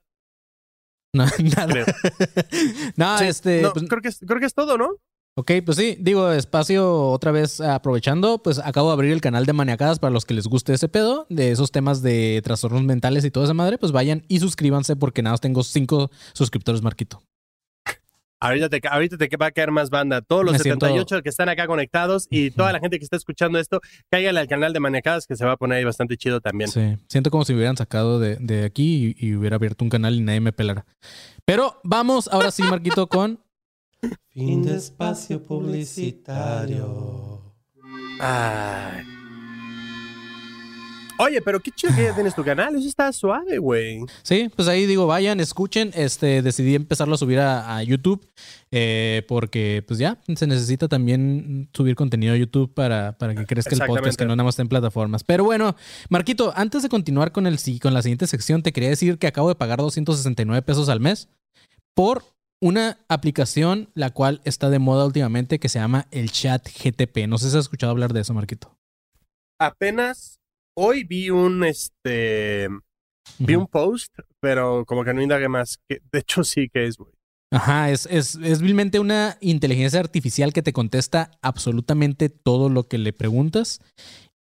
No, 1.12 1.26
nada. 1.56 1.66
Creo. 1.68 1.86
no, 2.96 3.18
Sí, 3.18 3.24
este. 3.26 3.62
no, 3.62 3.72
pues, 3.72 3.84
creo, 3.88 4.00
que 4.02 4.08
es, 4.08 4.18
creo 4.26 4.40
que 4.40 4.46
es 4.46 4.54
todo, 4.54 4.78
¿no? 4.78 4.90
Ok, 5.36 5.50
pues 5.64 5.76
sí, 5.76 5.96
digo, 6.00 6.30
espacio 6.32 7.08
otra 7.10 7.32
vez 7.32 7.60
aprovechando, 7.60 8.42
pues 8.42 8.58
acabo 8.58 8.88
de 8.88 8.92
abrir 8.94 9.12
el 9.12 9.20
canal 9.20 9.46
de 9.46 9.52
Maniacadas 9.52 9.98
para 9.98 10.12
los 10.12 10.24
que 10.24 10.34
les 10.34 10.46
guste 10.46 10.72
ese 10.74 10.88
pedo, 10.88 11.26
de 11.28 11.50
esos 11.50 11.72
temas 11.72 12.02
de 12.02 12.40
trastornos 12.44 12.82
mentales 12.84 13.24
y 13.24 13.30
toda 13.30 13.44
esa 13.44 13.54
madre, 13.54 13.78
pues 13.78 13.92
vayan 13.92 14.24
y 14.28 14.38
suscríbanse 14.40 14.96
porque 14.96 15.22
nada, 15.22 15.32
más 15.34 15.40
tengo 15.40 15.62
cinco 15.62 16.10
suscriptores, 16.34 16.82
Marquito. 16.82 17.20
Ahorita 18.40 18.68
te, 18.68 18.78
ahorita 18.86 19.16
te 19.16 19.34
va 19.38 19.46
a 19.46 19.50
caer 19.52 19.70
más 19.70 19.88
banda. 19.88 20.20
Todos 20.20 20.44
los 20.44 20.52
Me 20.52 20.58
siento- 20.58 20.84
78 20.84 21.22
que 21.22 21.30
están 21.30 21.48
acá 21.48 21.66
conectados 21.66 22.26
y 22.28 22.50
toda 22.50 22.72
la 22.72 22.78
gente 22.80 22.98
que 22.98 23.04
está 23.04 23.16
escuchando 23.16 23.58
esto, 23.58 23.80
cáigale 24.10 24.38
al 24.38 24.48
canal 24.48 24.74
de 24.74 24.80
Maniacadas 24.80 25.26
que 25.26 25.34
se 25.34 25.46
va 25.46 25.52
a 25.52 25.56
poner 25.56 25.78
ahí 25.78 25.84
bastante 25.84 26.18
chido 26.18 26.42
también. 26.42 26.68
Sí, 26.70 26.98
siento 27.08 27.30
como 27.30 27.46
si 27.46 27.54
me 27.54 27.58
hubieran 27.60 27.78
sacado 27.78 28.20
de, 28.20 28.36
de 28.36 28.64
aquí 28.64 29.16
y, 29.18 29.28
y 29.28 29.34
hubiera 29.34 29.56
abierto 29.56 29.82
un 29.82 29.88
canal 29.88 30.14
y 30.16 30.20
nadie 30.20 30.40
me 30.40 30.52
pelara. 30.52 30.84
Pero 31.46 31.80
vamos 31.84 32.28
ahora 32.30 32.50
sí, 32.50 32.62
Marquito, 32.64 33.06
con 33.08 33.40
Fin 34.30 34.62
de 34.62 34.76
espacio 34.76 35.42
publicitario. 35.42 37.40
Ay. 38.20 39.04
Oye, 41.18 41.40
pero 41.40 41.60
qué 41.60 41.70
chido 41.70 41.94
que 41.94 42.02
ya 42.02 42.14
tienes 42.14 42.34
tu 42.34 42.42
canal. 42.42 42.74
Eso 42.74 42.88
está 42.88 43.12
suave, 43.12 43.58
güey. 43.58 44.00
Sí, 44.22 44.50
pues 44.54 44.66
ahí 44.66 44.86
digo, 44.86 45.06
vayan, 45.06 45.38
escuchen. 45.38 45.92
Este, 45.94 46.42
decidí 46.42 46.74
empezarlo 46.74 47.14
a 47.14 47.18
subir 47.18 47.38
a, 47.38 47.76
a 47.76 47.82
YouTube 47.84 48.26
eh, 48.72 49.22
porque, 49.28 49.84
pues 49.86 50.00
ya, 50.00 50.18
se 50.34 50.46
necesita 50.48 50.88
también 50.88 51.68
subir 51.72 51.94
contenido 51.94 52.34
a 52.34 52.36
YouTube 52.36 52.74
para, 52.74 53.16
para 53.16 53.34
que 53.34 53.46
crezca 53.46 53.76
el 53.76 53.86
podcast, 53.86 54.18
que 54.18 54.24
no 54.24 54.34
nada 54.34 54.44
más 54.44 54.54
esté 54.54 54.62
en 54.62 54.68
plataformas. 54.68 55.22
Pero 55.22 55.44
bueno, 55.44 55.76
Marquito, 56.08 56.52
antes 56.56 56.82
de 56.82 56.88
continuar 56.88 57.30
con, 57.30 57.46
el, 57.46 57.58
con 57.80 57.94
la 57.94 58.02
siguiente 58.02 58.26
sección, 58.26 58.62
te 58.62 58.72
quería 58.72 58.88
decir 58.88 59.18
que 59.18 59.28
acabo 59.28 59.48
de 59.48 59.54
pagar 59.54 59.78
269 59.78 60.62
pesos 60.62 60.88
al 60.88 60.98
mes 60.98 61.28
por 61.94 62.24
una 62.64 62.96
aplicación 63.08 63.90
la 63.92 64.08
cual 64.08 64.40
está 64.44 64.70
de 64.70 64.78
moda 64.78 65.04
últimamente 65.04 65.58
que 65.58 65.68
se 65.68 65.78
llama 65.78 66.06
el 66.10 66.30
Chat 66.30 66.66
GTP. 66.66 67.28
No 67.28 67.36
sé 67.36 67.50
si 67.50 67.58
has 67.58 67.64
escuchado 67.64 67.92
hablar 67.92 68.14
de 68.14 68.22
eso, 68.22 68.32
Marquito. 68.32 68.74
Apenas 69.60 70.40
hoy 70.74 71.04
vi 71.04 71.28
un 71.28 71.62
este 71.62 72.70
vi 73.38 73.54
un 73.54 73.66
post, 73.66 74.18
pero 74.40 74.86
como 74.86 75.04
que 75.04 75.12
no 75.12 75.20
indagué 75.20 75.46
más. 75.46 75.78
Que, 75.86 76.00
de 76.10 76.20
hecho, 76.20 76.42
sí 76.42 76.70
que 76.72 76.86
es, 76.86 76.96
güey. 76.96 77.12
Ajá, 77.52 77.90
es, 77.90 78.06
es, 78.06 78.36
es 78.36 78.62
vilmente 78.62 78.98
una 78.98 79.36
inteligencia 79.42 80.00
artificial 80.00 80.54
que 80.54 80.62
te 80.62 80.72
contesta 80.72 81.32
absolutamente 81.42 82.30
todo 82.30 82.70
lo 82.70 82.88
que 82.88 82.96
le 82.96 83.12
preguntas. 83.12 83.82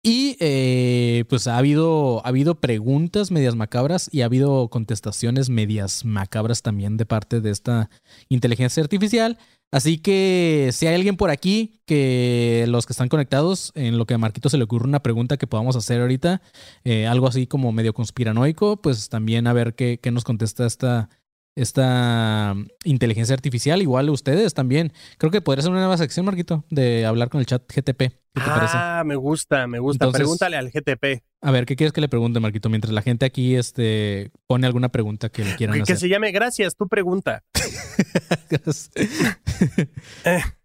Y 0.03 0.35
eh, 0.39 1.25
pues 1.29 1.45
ha 1.45 1.57
habido, 1.57 2.25
ha 2.25 2.29
habido 2.29 2.55
preguntas 2.55 3.29
medias 3.29 3.55
macabras 3.55 4.09
y 4.11 4.21
ha 4.21 4.25
habido 4.25 4.67
contestaciones 4.69 5.49
medias 5.49 6.05
macabras 6.05 6.63
también 6.63 6.97
de 6.97 7.05
parte 7.05 7.39
de 7.39 7.51
esta 7.51 7.89
inteligencia 8.27 8.81
artificial. 8.81 9.37
Así 9.71 9.99
que 9.99 10.71
si 10.73 10.87
hay 10.87 10.95
alguien 10.95 11.15
por 11.17 11.29
aquí 11.29 11.81
que 11.85 12.65
los 12.67 12.85
que 12.85 12.93
están 12.93 13.09
conectados, 13.09 13.71
en 13.75 13.97
lo 13.97 14.05
que 14.05 14.15
a 14.15 14.17
Marquito 14.17 14.49
se 14.49 14.57
le 14.57 14.65
ocurre 14.65 14.87
una 14.87 15.03
pregunta 15.03 15.37
que 15.37 15.47
podamos 15.47 15.75
hacer 15.75 16.01
ahorita, 16.01 16.41
eh, 16.83 17.07
algo 17.07 17.27
así 17.27 17.47
como 17.47 17.71
medio 17.71 17.93
conspiranoico, 17.93 18.81
pues 18.81 19.07
también 19.07 19.47
a 19.47 19.53
ver 19.53 19.75
qué, 19.75 19.99
qué 20.01 20.11
nos 20.11 20.25
contesta 20.25 20.65
esta, 20.65 21.09
esta 21.55 22.55
inteligencia 22.83 23.33
artificial. 23.33 23.81
Igual 23.81 24.09
ustedes 24.09 24.53
también. 24.53 24.93
Creo 25.17 25.31
que 25.31 25.41
podría 25.41 25.63
ser 25.63 25.71
una 25.71 25.81
nueva 25.81 25.97
sección, 25.97 26.25
Marquito, 26.25 26.63
de 26.69 27.05
hablar 27.05 27.29
con 27.29 27.39
el 27.39 27.45
chat 27.45 27.63
GTP. 27.67 28.11
¿Qué 28.33 28.39
te 28.39 28.47
parece? 28.47 28.73
Ah, 28.77 29.03
me 29.05 29.15
gusta, 29.15 29.67
me 29.67 29.79
gusta. 29.79 30.05
Entonces- 30.05 30.19
Pregúntale 30.21 30.57
al 30.57 30.69
GTP. 30.71 31.21
A 31.41 31.51
ver, 31.51 31.65
¿qué 31.65 31.75
quieres 31.75 31.91
que 31.91 32.01
le 32.01 32.07
pregunte, 32.09 32.39
Marquito? 32.39 32.69
Mientras 32.69 32.93
la 32.93 33.01
gente 33.01 33.25
aquí 33.25 33.55
este, 33.55 34.31
pone 34.47 34.67
alguna 34.67 34.89
pregunta 34.89 35.29
que 35.29 35.43
le 35.43 35.55
quieran 35.55 35.73
Que, 35.73 35.79
que 35.79 35.83
hacer. 35.93 35.97
se 35.97 36.09
llame 36.09 36.31
Gracias, 36.31 36.75
tu 36.75 36.87
pregunta. 36.87 37.43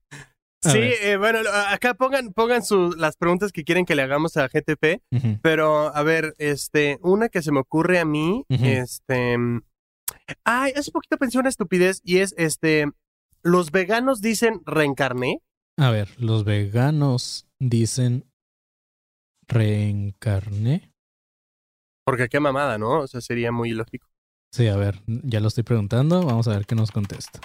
A 0.64 0.70
sí, 0.70 0.78
eh, 0.80 1.16
bueno, 1.16 1.39
acá 1.68 1.95
pongan, 1.95 2.32
pongan 2.32 2.64
su, 2.64 2.93
las 2.99 3.16
preguntas 3.16 3.53
que 3.53 3.62
quieren 3.62 3.84
que 3.84 3.95
le 3.95 4.03
hagamos 4.03 4.37
a 4.37 4.49
GTP. 4.49 5.01
Pero, 5.43 5.95
a 5.95 6.03
ver, 6.03 6.34
este, 6.39 6.99
una 7.03 7.28
que 7.28 7.43
se 7.43 7.53
me 7.53 7.61
ocurre 7.61 8.01
a 8.01 8.05
mí, 8.05 8.45
este. 8.49 9.37
Ay, 10.45 10.72
hace 10.77 10.91
poquito 10.91 11.16
pensé 11.16 11.39
una 11.39 11.49
estupidez 11.49 12.01
y 12.05 12.18
es 12.18 12.35
este. 12.37 12.87
Los 13.43 13.70
veganos 13.70 14.20
dicen 14.20 14.61
reencarné. 14.64 15.43
A 15.77 15.91
ver, 15.91 16.09
los 16.18 16.45
veganos 16.45 17.47
dicen 17.59 18.24
reencarné. 19.47 20.93
Porque 22.05 22.29
qué 22.29 22.41
mamada, 22.41 22.79
¿no? 22.79 23.01
O 23.01 23.07
sea, 23.07 23.20
sería 23.20 23.53
muy 23.53 23.70
ilógico. 23.70 24.09
Sí, 24.53 24.68
a 24.68 24.77
ver, 24.77 25.03
ya 25.07 25.41
lo 25.41 25.49
estoy 25.49 25.64
preguntando. 25.64 26.22
Vamos 26.22 26.49
a 26.49 26.53
ver 26.53 26.66
qué 26.66 26.74
nos 26.74 26.91
contesta. 26.91 27.41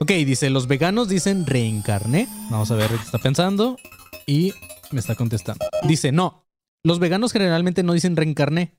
Ok, 0.00 0.10
dice, 0.10 0.50
los 0.50 0.66
veganos 0.66 1.08
dicen 1.08 1.46
reencarné. 1.46 2.28
Vamos 2.50 2.70
a 2.70 2.76
ver 2.76 2.88
qué 2.88 2.96
está 2.96 3.18
pensando. 3.18 3.76
Y 4.26 4.52
me 4.90 5.00
está 5.00 5.14
contestando. 5.14 5.64
Dice, 5.86 6.12
no, 6.12 6.46
los 6.82 6.98
veganos 6.98 7.32
generalmente 7.32 7.82
no 7.82 7.92
dicen 7.92 8.16
reencarné. 8.16 8.76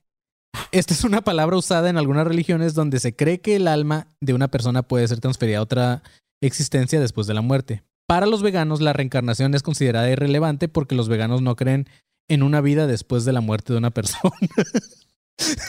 Esta 0.72 0.94
es 0.94 1.04
una 1.04 1.22
palabra 1.22 1.56
usada 1.56 1.88
en 1.88 1.96
algunas 1.96 2.26
religiones 2.26 2.74
donde 2.74 3.00
se 3.00 3.14
cree 3.14 3.40
que 3.40 3.56
el 3.56 3.68
alma 3.68 4.08
de 4.20 4.34
una 4.34 4.48
persona 4.48 4.82
puede 4.82 5.08
ser 5.08 5.20
transferida 5.20 5.58
a 5.58 5.62
otra 5.62 6.02
existencia 6.42 7.00
después 7.00 7.26
de 7.26 7.34
la 7.34 7.40
muerte. 7.40 7.82
Para 8.06 8.26
los 8.26 8.42
veganos, 8.42 8.80
la 8.80 8.92
reencarnación 8.92 9.54
es 9.54 9.62
considerada 9.62 10.10
irrelevante 10.10 10.68
porque 10.68 10.94
los 10.94 11.08
veganos 11.08 11.42
no 11.42 11.56
creen 11.56 11.88
en 12.28 12.42
una 12.42 12.60
vida 12.60 12.86
después 12.86 13.24
de 13.24 13.32
la 13.32 13.40
muerte 13.40 13.72
de 13.72 13.78
una 13.78 13.90
persona. 13.94 14.34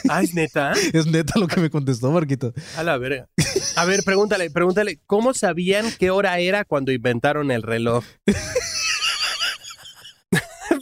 Ay, 0.09 0.25
¿es 0.25 0.33
neta. 0.33 0.71
es 0.93 1.05
neta 1.07 1.39
lo 1.39 1.47
que 1.47 1.59
me 1.59 1.69
contestó, 1.69 2.11
Marquito. 2.11 2.53
A 2.77 2.83
la 2.83 2.97
verga. 2.97 3.27
A 3.75 3.85
ver, 3.85 4.03
pregúntale, 4.03 4.49
pregúntale, 4.49 4.99
¿cómo 5.05 5.33
sabían 5.33 5.85
qué 5.99 6.09
hora 6.09 6.39
era 6.39 6.63
cuando 6.63 6.91
inventaron 6.91 7.51
el 7.51 7.63
reloj? 7.63 8.05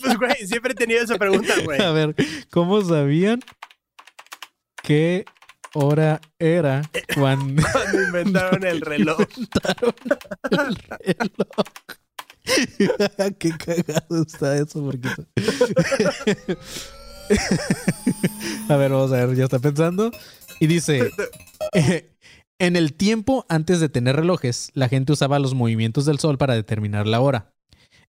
pues, 0.01 0.17
güey, 0.17 0.47
siempre 0.47 0.73
he 0.73 0.75
tenido 0.75 1.01
esa 1.01 1.17
pregunta, 1.17 1.53
güey. 1.63 1.81
A 1.81 1.91
ver, 1.91 2.15
¿cómo 2.51 2.81
sabían 2.83 3.39
qué 4.85 5.25
hora 5.73 6.21
era 6.37 6.83
cuando 7.15 7.63
Cuando 7.73 8.03
inventaron 8.03 8.63
el 8.65 8.81
reloj. 8.81 9.17
inventaron 9.19 9.95
el 10.49 10.75
reloj? 11.15 11.65
Qué 13.39 13.49
cagado 13.49 14.21
está 14.21 14.55
eso, 14.55 14.79
Marquito. 14.83 15.25
a 18.69 18.77
ver, 18.77 18.91
vamos 18.91 19.11
a 19.11 19.25
ver, 19.25 19.35
ya 19.35 19.45
está 19.45 19.57
pensando. 19.57 20.11
Y 20.59 20.67
dice, 20.67 21.09
eh, 21.73 22.13
en 22.59 22.75
el 22.75 22.93
tiempo 22.93 23.47
antes 23.49 23.79
de 23.79 23.89
tener 23.89 24.15
relojes, 24.15 24.69
la 24.75 24.89
gente 24.89 25.13
usaba 25.13 25.39
los 25.39 25.55
movimientos 25.55 26.05
del 26.05 26.19
sol 26.19 26.37
para 26.37 26.53
determinar 26.53 27.07
la 27.07 27.19
hora. 27.19 27.54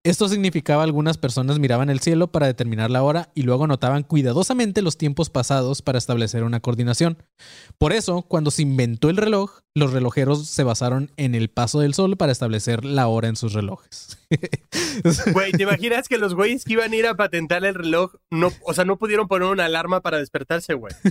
Esto 0.06 0.28
significaba 0.28 0.84
algunas 0.84 1.18
personas 1.18 1.58
miraban 1.58 1.90
el 1.90 1.98
cielo 1.98 2.30
para 2.30 2.46
determinar 2.46 2.92
la 2.92 3.02
hora 3.02 3.30
y 3.34 3.42
luego 3.42 3.64
anotaban 3.64 4.04
cuidadosamente 4.04 4.80
los 4.80 4.96
tiempos 4.96 5.30
pasados 5.30 5.82
para 5.82 5.98
establecer 5.98 6.44
una 6.44 6.60
coordinación. 6.60 7.18
Por 7.76 7.92
eso, 7.92 8.22
cuando 8.22 8.52
se 8.52 8.62
inventó 8.62 9.10
el 9.10 9.16
reloj, 9.16 9.62
los 9.76 9.92
relojeros 9.92 10.48
se 10.48 10.64
basaron 10.64 11.10
en 11.18 11.34
el 11.34 11.50
paso 11.50 11.80
del 11.80 11.92
sol 11.92 12.16
para 12.16 12.32
establecer 12.32 12.82
la 12.86 13.08
hora 13.08 13.28
en 13.28 13.36
sus 13.36 13.52
relojes. 13.52 14.18
Güey, 15.32 15.52
¿te 15.52 15.64
imaginas 15.64 16.08
que 16.08 16.16
los 16.16 16.34
güeyes 16.34 16.64
que 16.64 16.72
iban 16.72 16.90
a 16.90 16.96
ir 16.96 17.06
a 17.06 17.14
patentar 17.14 17.64
el 17.66 17.74
reloj, 17.74 18.14
no, 18.30 18.50
o 18.62 18.72
sea, 18.72 18.86
no 18.86 18.96
pudieron 18.96 19.28
poner 19.28 19.48
una 19.48 19.66
alarma 19.66 20.00
para 20.00 20.18
despertarse, 20.18 20.72
güey? 20.74 20.94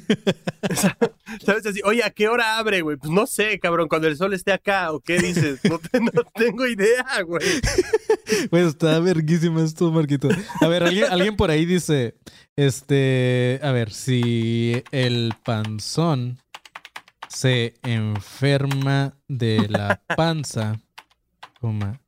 O 0.68 0.76
sea, 0.76 0.98
¿Sabes? 1.46 1.64
Así, 1.68 1.80
oye, 1.86 2.04
¿a 2.04 2.10
qué 2.10 2.28
hora 2.28 2.58
abre, 2.58 2.82
güey? 2.82 2.98
Pues 2.98 3.12
no 3.12 3.28
sé, 3.28 3.60
cabrón, 3.60 3.88
cuando 3.88 4.08
el 4.08 4.18
sol 4.18 4.34
esté 4.34 4.52
acá, 4.52 4.92
¿o 4.92 5.00
qué 5.00 5.20
dices? 5.20 5.60
No, 5.64 5.78
te- 5.78 6.00
no 6.00 6.12
tengo 6.34 6.66
idea, 6.66 7.22
güey. 7.24 7.46
Pues 8.50 8.66
está 8.66 9.00
verguísimo 9.00 9.60
esto, 9.60 9.92
Marquito. 9.92 10.28
A 10.60 10.68
ver, 10.68 10.84
alguien, 10.84 11.06
alguien 11.12 11.36
por 11.36 11.52
ahí 11.52 11.66
dice, 11.66 12.16
este, 12.56 13.60
a 13.62 13.72
ver, 13.72 13.92
si 13.94 14.82
el 14.92 15.34
panzón 15.44 16.40
se 17.36 17.74
enferma 17.84 19.14
de 19.28 19.68
la 19.68 20.02
panza, 20.16 20.80
coma, 21.60 22.00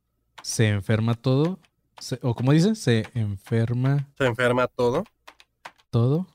se 0.42 0.68
enferma 0.68 1.12
todo, 1.14 1.58
Se- 2.00 2.18
o 2.22 2.34
como 2.34 2.52
dice, 2.52 2.74
se 2.74 3.06
enferma 3.14 4.08
Se 4.16 4.24
enferma 4.24 4.66
todo. 4.68 5.04
todo. 5.90 6.26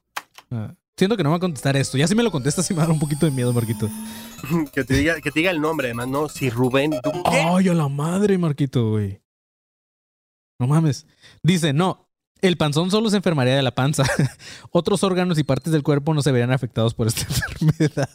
Ah, 0.51 0.75
siento 0.95 1.17
que 1.17 1.23
no 1.23 1.29
me 1.29 1.33
va 1.33 1.37
a 1.37 1.39
contestar 1.39 1.75
esto. 1.75 1.97
Ya 1.97 2.07
si 2.07 2.13
me 2.13 2.21
lo 2.21 2.29
contestas, 2.31 2.67
sí 2.67 2.73
me 2.75 2.77
va 2.77 2.83
a 2.83 2.87
dar 2.87 2.93
un 2.93 2.99
poquito 2.99 3.25
de 3.25 3.31
miedo, 3.31 3.51
Marquito. 3.51 3.89
Que 4.73 4.83
te 4.83 4.93
diga, 4.95 5.19
que 5.21 5.31
te 5.31 5.39
diga 5.39 5.51
el 5.51 5.61
nombre, 5.61 5.87
además, 5.87 6.09
¿no? 6.09 6.27
Si 6.29 6.49
Rubén. 6.49 6.91
¿tú 7.01 7.11
qué? 7.31 7.41
Ay, 7.41 7.69
a 7.69 7.73
la 7.73 7.87
madre, 7.87 8.37
Marquito, 8.37 8.91
güey. 8.91 9.21
No 10.59 10.67
mames. 10.67 11.07
Dice, 11.41 11.71
no, 11.73 12.09
el 12.41 12.57
panzón 12.57 12.91
solo 12.91 13.09
se 13.09 13.15
enfermaría 13.15 13.55
de 13.55 13.63
la 13.63 13.73
panza. 13.73 14.03
Otros 14.71 15.01
órganos 15.03 15.39
y 15.39 15.43
partes 15.45 15.71
del 15.71 15.81
cuerpo 15.81 16.13
no 16.13 16.21
se 16.21 16.31
verían 16.33 16.51
afectados 16.51 16.93
por 16.93 17.07
esta 17.07 17.21
enfermedad. 17.21 18.09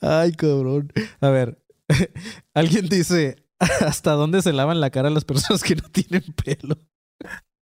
Ay, 0.00 0.32
cabrón. 0.32 0.92
A 1.20 1.28
ver, 1.28 1.62
alguien 2.54 2.88
dice, 2.88 3.36
¿hasta 3.58 4.12
dónde 4.12 4.42
se 4.42 4.52
lavan 4.52 4.80
la 4.80 4.90
cara 4.90 5.10
las 5.10 5.24
personas 5.24 5.62
que 5.62 5.76
no 5.76 5.88
tienen 5.90 6.24
pelo? 6.44 6.76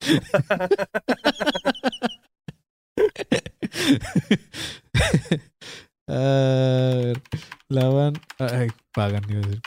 A 6.07 6.95
ver, 6.97 7.23
lavan, 7.69 8.15
ay, 8.39 8.69
pagan, 8.95 9.23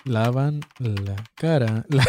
lavan 0.06 0.62
la 0.80 1.16
cara. 1.36 1.86
la- 1.90 2.06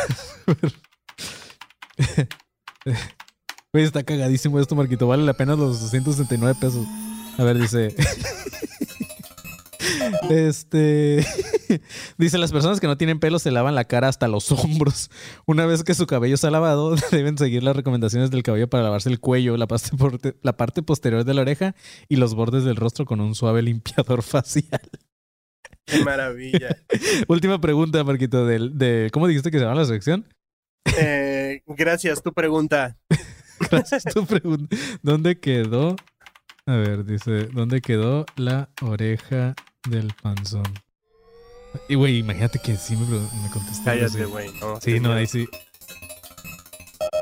Güey, 3.73 3.85
está 3.85 4.03
cagadísimo 4.03 4.59
esto, 4.59 4.75
Marquito. 4.75 5.07
Vale 5.07 5.25
la 5.25 5.35
pena 5.35 5.55
los 5.55 5.81
269 5.81 6.57
pesos. 6.59 6.87
A 7.39 7.45
ver, 7.45 7.59
dice. 7.59 7.95
Este. 10.31 11.27
Dice: 12.19 12.39
Las 12.39 12.53
personas 12.53 12.81
que 12.81 12.87
no 12.87 12.97
tienen 12.97 13.21
pelo 13.21 13.39
se 13.39 13.51
lavan 13.51 13.75
la 13.75 13.85
cara 13.85 14.09
hasta 14.09 14.29
los 14.29 14.51
hombros. 14.53 15.11
Una 15.47 15.67
vez 15.67 15.85
que 15.85 15.95
su 15.95 16.07
cabello 16.07 16.35
está 16.35 16.51
lavado, 16.51 16.95
deben 17.11 17.39
seguir 17.39 17.63
las 17.63 17.77
recomendaciones 17.77 18.31
del 18.31 18.43
cabello 18.43 18.69
para 18.69 18.85
lavarse 18.85 19.09
el 19.09 19.21
cuello, 19.21 19.57
la 19.57 19.67
parte, 19.67 20.37
la 20.43 20.57
parte 20.57 20.83
posterior 20.83 21.25
de 21.25 21.35
la 21.35 21.43
oreja 21.43 21.75
y 22.09 22.17
los 22.17 22.35
bordes 22.35 22.65
del 22.65 22.77
rostro 22.77 23.05
con 23.05 23.21
un 23.21 23.35
suave 23.35 23.63
limpiador 23.63 24.23
facial. 24.23 24.83
Qué 25.85 26.05
maravilla. 26.05 26.77
Última 27.29 27.61
pregunta, 27.61 28.05
Marquito, 28.05 28.47
del, 28.47 28.79
de, 28.79 29.11
¿cómo 29.13 29.27
dijiste 29.27 29.51
que 29.51 29.59
se 29.59 29.65
llama 29.65 29.81
la 29.81 29.85
sección? 29.85 30.29
Eh, 30.97 31.63
gracias, 31.67 32.23
tu 32.23 32.33
pregunta. 32.33 32.97
Gracias, 33.71 34.05
tu 34.05 34.25
pregunta. 34.27 34.77
¿Dónde 35.03 35.41
quedó? 35.41 35.97
A 36.67 36.77
ver, 36.77 37.05
dice, 37.05 37.47
¿dónde 37.47 37.81
quedó 37.81 38.25
la 38.37 38.69
oreja 38.81 39.55
del 39.89 40.13
panzón? 40.23 40.65
Y 41.89 41.95
güey, 41.95 42.19
imagínate 42.19 42.59
que 42.59 42.77
sí 42.77 42.97
me, 42.97 43.07
me. 43.07 43.29
Cállate, 43.85 44.25
güey. 44.27 44.51
No, 44.61 44.81
Sí, 44.81 45.01
no, 45.01 45.13
ahí 45.13 45.27
sí. 45.27 45.49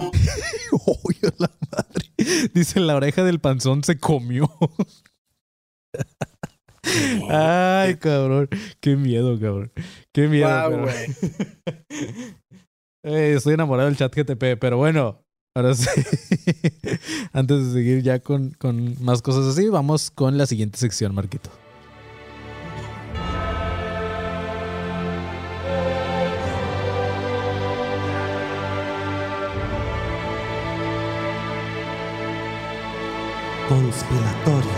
Uy, 0.86 1.16
a 1.22 1.32
la 1.38 1.50
madre. 1.70 2.10
Dice, 2.54 2.80
la 2.80 2.96
oreja 2.96 3.22
del 3.24 3.40
panzón 3.40 3.84
se 3.84 3.98
comió. 3.98 4.50
Ay, 7.30 7.96
cabrón. 7.96 8.48
Qué 8.80 8.96
miedo, 8.96 9.38
cabrón. 9.38 9.72
Qué 10.12 10.28
miedo. 10.28 10.48
Pero- 10.70 10.82
güey. 10.82 11.06
Eh, 13.02 13.32
estoy 13.34 13.54
enamorado 13.54 13.88
del 13.88 13.96
chat 13.96 14.14
GTP, 14.14 14.58
pero 14.60 14.76
bueno, 14.76 15.24
ahora 15.56 15.72
sí. 15.74 15.88
Antes 17.32 17.68
de 17.68 17.72
seguir 17.72 18.02
ya 18.02 18.18
con, 18.18 18.50
con 18.50 19.02
más 19.02 19.22
cosas 19.22 19.46
así, 19.46 19.68
vamos 19.68 20.10
con 20.10 20.36
la 20.36 20.44
siguiente 20.44 20.76
sección, 20.76 21.14
Marquito. 21.14 21.48
Conspiratorio. 33.70 34.69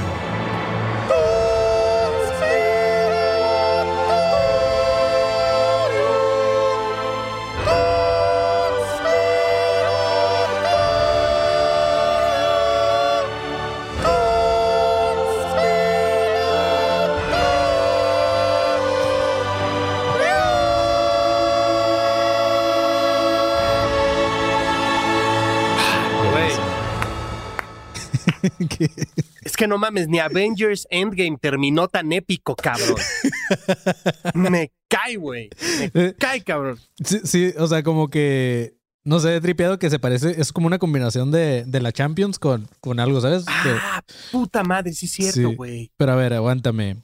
¿Qué? 28.79 28.91
Es 29.43 29.57
que 29.57 29.67
no 29.67 29.79
mames, 29.79 30.09
ni 30.09 30.19
Avengers 30.19 30.87
Endgame 30.91 31.37
terminó 31.41 31.89
tan 31.89 32.13
épico, 32.13 32.55
cabrón. 32.57 32.97
Me 34.35 34.73
cae, 34.89 35.17
güey. 35.17 35.51
Me 35.79 35.91
Eh, 35.95 36.15
cae, 36.19 36.43
cabrón. 36.43 36.79
Sí, 37.05 37.21
sí, 37.25 37.53
o 37.59 37.67
sea, 37.67 37.83
como 37.83 38.09
que, 38.09 38.75
no 39.05 39.19
sé, 39.21 39.37
he 39.37 39.41
tripeado 39.41 39.79
que 39.79 39.91
se 39.91 39.99
parece, 39.99 40.41
es 40.41 40.53
como 40.53 40.67
una 40.67 40.79
combinación 40.79 41.31
de, 41.31 41.65
de 41.67 41.81
la 41.81 41.93
Champions 41.93 42.39
con, 42.39 42.69
con 42.81 43.01
algo, 43.01 43.21
¿sabes? 43.21 43.45
Que- 43.45 43.53
Ah, 43.81 44.03
puta 44.31 44.63
madre, 44.63 44.93
sí 44.93 45.07
es 45.07 45.13
cierto, 45.13 45.53
güey. 45.57 45.91
Pero 45.97 46.13
a 46.13 46.17
ver, 46.17 46.33
aguántame. 46.35 46.97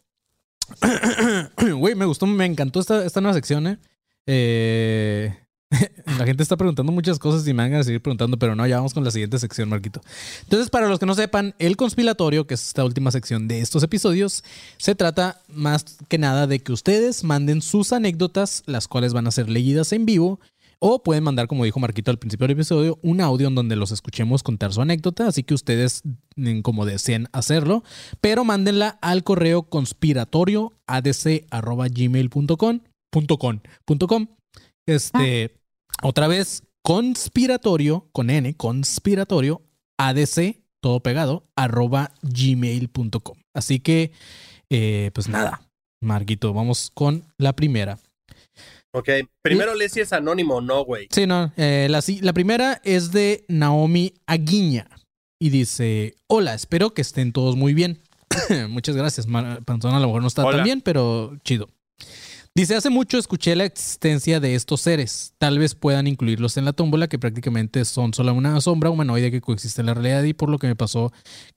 Güey, 1.79 1.95
me 1.95 2.05
gustó, 2.05 2.27
me 2.27 2.45
encantó 2.45 2.81
esta, 2.81 3.05
esta 3.07 3.21
nueva 3.23 3.35
sección, 3.35 3.67
¿eh? 3.67 3.79
Eh, 4.27 5.35
La 6.19 6.25
gente 6.25 6.43
está 6.43 6.57
preguntando 6.57 6.93
muchas 6.93 7.19
cosas 7.19 7.47
y 7.47 7.53
me 7.53 7.63
van 7.63 7.75
a 7.75 7.85
seguir 7.85 8.01
preguntando, 8.01 8.39
pero 8.39 8.55
no, 8.55 8.67
ya 8.67 8.77
vamos 8.77 8.95
con 8.95 9.05
la 9.05 9.11
siguiente 9.11 9.39
sección, 9.39 9.69
Marquito. 9.69 10.01
Entonces, 10.43 10.71
para 10.71 10.89
los 10.89 10.99
que 10.99 11.07
no 11.07 11.15
sepan, 11.15 11.55
el 11.59 11.77
conspiratorio, 11.77 12.47
que 12.47 12.55
es 12.55 12.69
esta 12.69 12.85
última 12.85 13.11
sección 13.11 13.49
de 13.49 13.61
estos 13.61 13.83
episodios, 13.83 14.45
se 14.79 14.95
trata 14.95 15.43
más 15.49 15.85
que 16.09 16.19
nada 16.19 16.47
de 16.47 16.61
que 16.61 16.73
ustedes 16.73 17.25
manden 17.25 17.61
sus 17.61 17.93
anécdotas, 17.93 18.63
las 18.67 18.89
cuales 18.89 19.13
van 19.13 19.27
a 19.27 19.31
ser 19.31 19.49
leídas 19.49 19.93
en 19.93 20.07
vivo. 20.07 20.41
O 20.81 21.03
pueden 21.03 21.25
mandar, 21.25 21.49
como 21.49 21.65
dijo 21.65 21.81
Marquito 21.81 22.13
al 22.13 22.21
principio 22.21 22.47
del 22.47 22.57
episodio, 22.57 23.01
un 23.03 23.21
audio 23.21 23.49
en 23.49 23.57
donde 23.57 23.75
los 23.75 23.91
escuchemos 23.91 24.45
contar 24.45 24.73
su 24.73 24.81
anécdota, 24.81 25.27
así 25.27 25.43
que 25.43 25.55
ustedes, 25.55 26.03
mm, 26.37 26.61
como 26.61 26.87
deseen 26.87 27.27
hacerlo, 27.33 27.83
pero 28.21 28.45
mándenla 28.45 28.97
al 29.03 29.25
correo 29.25 29.65
conspiratorio 29.65 30.73
punto 32.31 33.39
com, 33.39 33.61
punto. 33.85 34.29
Este, 34.87 35.58
otra 36.03 36.29
vez, 36.29 36.63
conspiratorio, 36.83 38.09
con 38.13 38.31
N, 38.31 38.55
conspiratorio, 38.55 39.63
adc, 39.99 40.57
todo 40.81 41.01
pegado, 41.01 41.45
arroba 41.57 42.13
gmail.com. 42.23 43.37
Así 43.55 43.81
que, 43.81 44.13
eh, 44.71 45.11
pues 45.15 45.29
nada, 45.29 45.63
Marquito, 46.03 46.53
vamos 46.53 46.91
con 46.95 47.25
la 47.39 47.55
primera. 47.55 47.99
Ok, 48.95 49.09
primero 49.43 49.75
lee 49.75 49.89
si 49.89 50.01
es 50.01 50.13
anónimo 50.13 50.57
o 50.57 50.61
no, 50.61 50.85
güey. 50.85 51.09
Sí, 51.11 51.27
no. 51.27 51.53
eh, 51.57 51.89
la, 51.91 52.03
la 52.23 52.33
primera 52.33 52.81
es 52.85 53.11
de 53.13 53.45
Naomi 53.49 54.15
Aguiña 54.27 54.89
y 55.41 55.51
dice: 55.51 56.17
Hola, 56.27 56.55
espero 56.55 56.95
que 56.95 57.03
estén 57.03 57.33
todos 57.33 57.55
muy 57.57 57.75
bien. 57.75 58.01
Muchas 58.71 58.97
gracias. 58.97 59.27
Ma- 59.27 59.61
Panzón 59.65 59.95
a 59.95 60.01
lo 60.01 60.07
mejor 60.07 60.23
no 60.23 60.29
está 60.29 60.45
Hola. 60.45 60.59
tan 60.59 60.65
bien, 60.65 60.81
pero 60.81 61.37
chido. 61.45 61.69
Dice, 62.55 62.75
hace 62.75 62.91
mucho 62.91 63.19
escuché 63.19 63.55
la 63.55 63.65
existencia 63.65 64.41
de 64.41 64.55
estos 64.55 64.81
seres. 64.81 65.35
Tal 65.39 65.59
vez 65.59 65.75
puedan 65.75 66.07
incluirlos 66.07 66.57
en 66.57 66.65
la 66.65 66.73
tómbola, 66.73 67.09
que 67.09 67.19
prácticamente 67.19 67.85
son 67.85 68.15
solo 68.15 68.35
una 68.35 68.61
sombra 68.61 68.91
humanoide 68.91 69.31
que 69.31 69.41
coexiste 69.41 69.83
en 69.83 69.87
la 69.87 69.95
realidad 69.95 70.25
y 70.25 70.35
por 70.35 70.51
lo 70.51 70.59
que 70.59 70.67
me 70.67 70.77
pasó, 70.77 71.13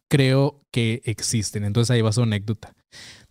creo 0.09 0.61
que 0.71 1.01
existen. 1.05 1.63
Entonces 1.63 1.91
ahí 1.91 2.01
va 2.01 2.11
su 2.11 2.21
anécdota. 2.21 2.75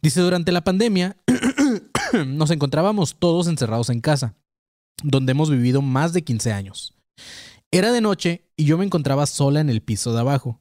Dice, 0.03 0.21
durante 0.21 0.53
la 0.53 0.65
pandemia 0.65 1.17
nos 2.27 2.51
encontrábamos 2.51 3.17
todos 3.19 3.47
encerrados 3.47 3.91
en 3.91 4.01
casa, 4.01 4.35
donde 5.03 5.33
hemos 5.33 5.51
vivido 5.51 5.83
más 5.83 6.13
de 6.13 6.23
15 6.23 6.53
años. 6.53 6.95
Era 7.71 7.93
de 7.93 8.01
noche 8.01 8.49
y 8.57 8.65
yo 8.65 8.79
me 8.79 8.85
encontraba 8.85 9.27
sola 9.27 9.61
en 9.61 9.71
el 9.71 9.81
piso 9.81 10.13
de 10.13 10.21
abajo. 10.21 10.61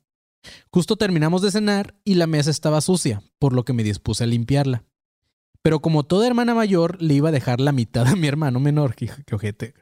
Justo 0.71 0.95
terminamos 0.95 1.41
de 1.41 1.51
cenar 1.51 1.95
y 2.03 2.15
la 2.15 2.27
mesa 2.27 2.51
estaba 2.51 2.81
sucia, 2.81 3.23
por 3.39 3.53
lo 3.53 3.65
que 3.65 3.73
me 3.73 3.83
dispuse 3.83 4.23
a 4.23 4.27
limpiarla. 4.27 4.83
Pero 5.63 5.81
como 5.81 6.03
toda 6.03 6.27
hermana 6.27 6.55
mayor, 6.55 7.01
le 7.01 7.13
iba 7.15 7.29
a 7.29 7.33
dejar 7.33 7.59
la 7.59 7.71
mitad 7.71 8.07
a 8.07 8.15
mi 8.15 8.27
hermano 8.27 8.59
menor. 8.59 8.95
Que, 8.95 9.09
ojete. 9.31 9.73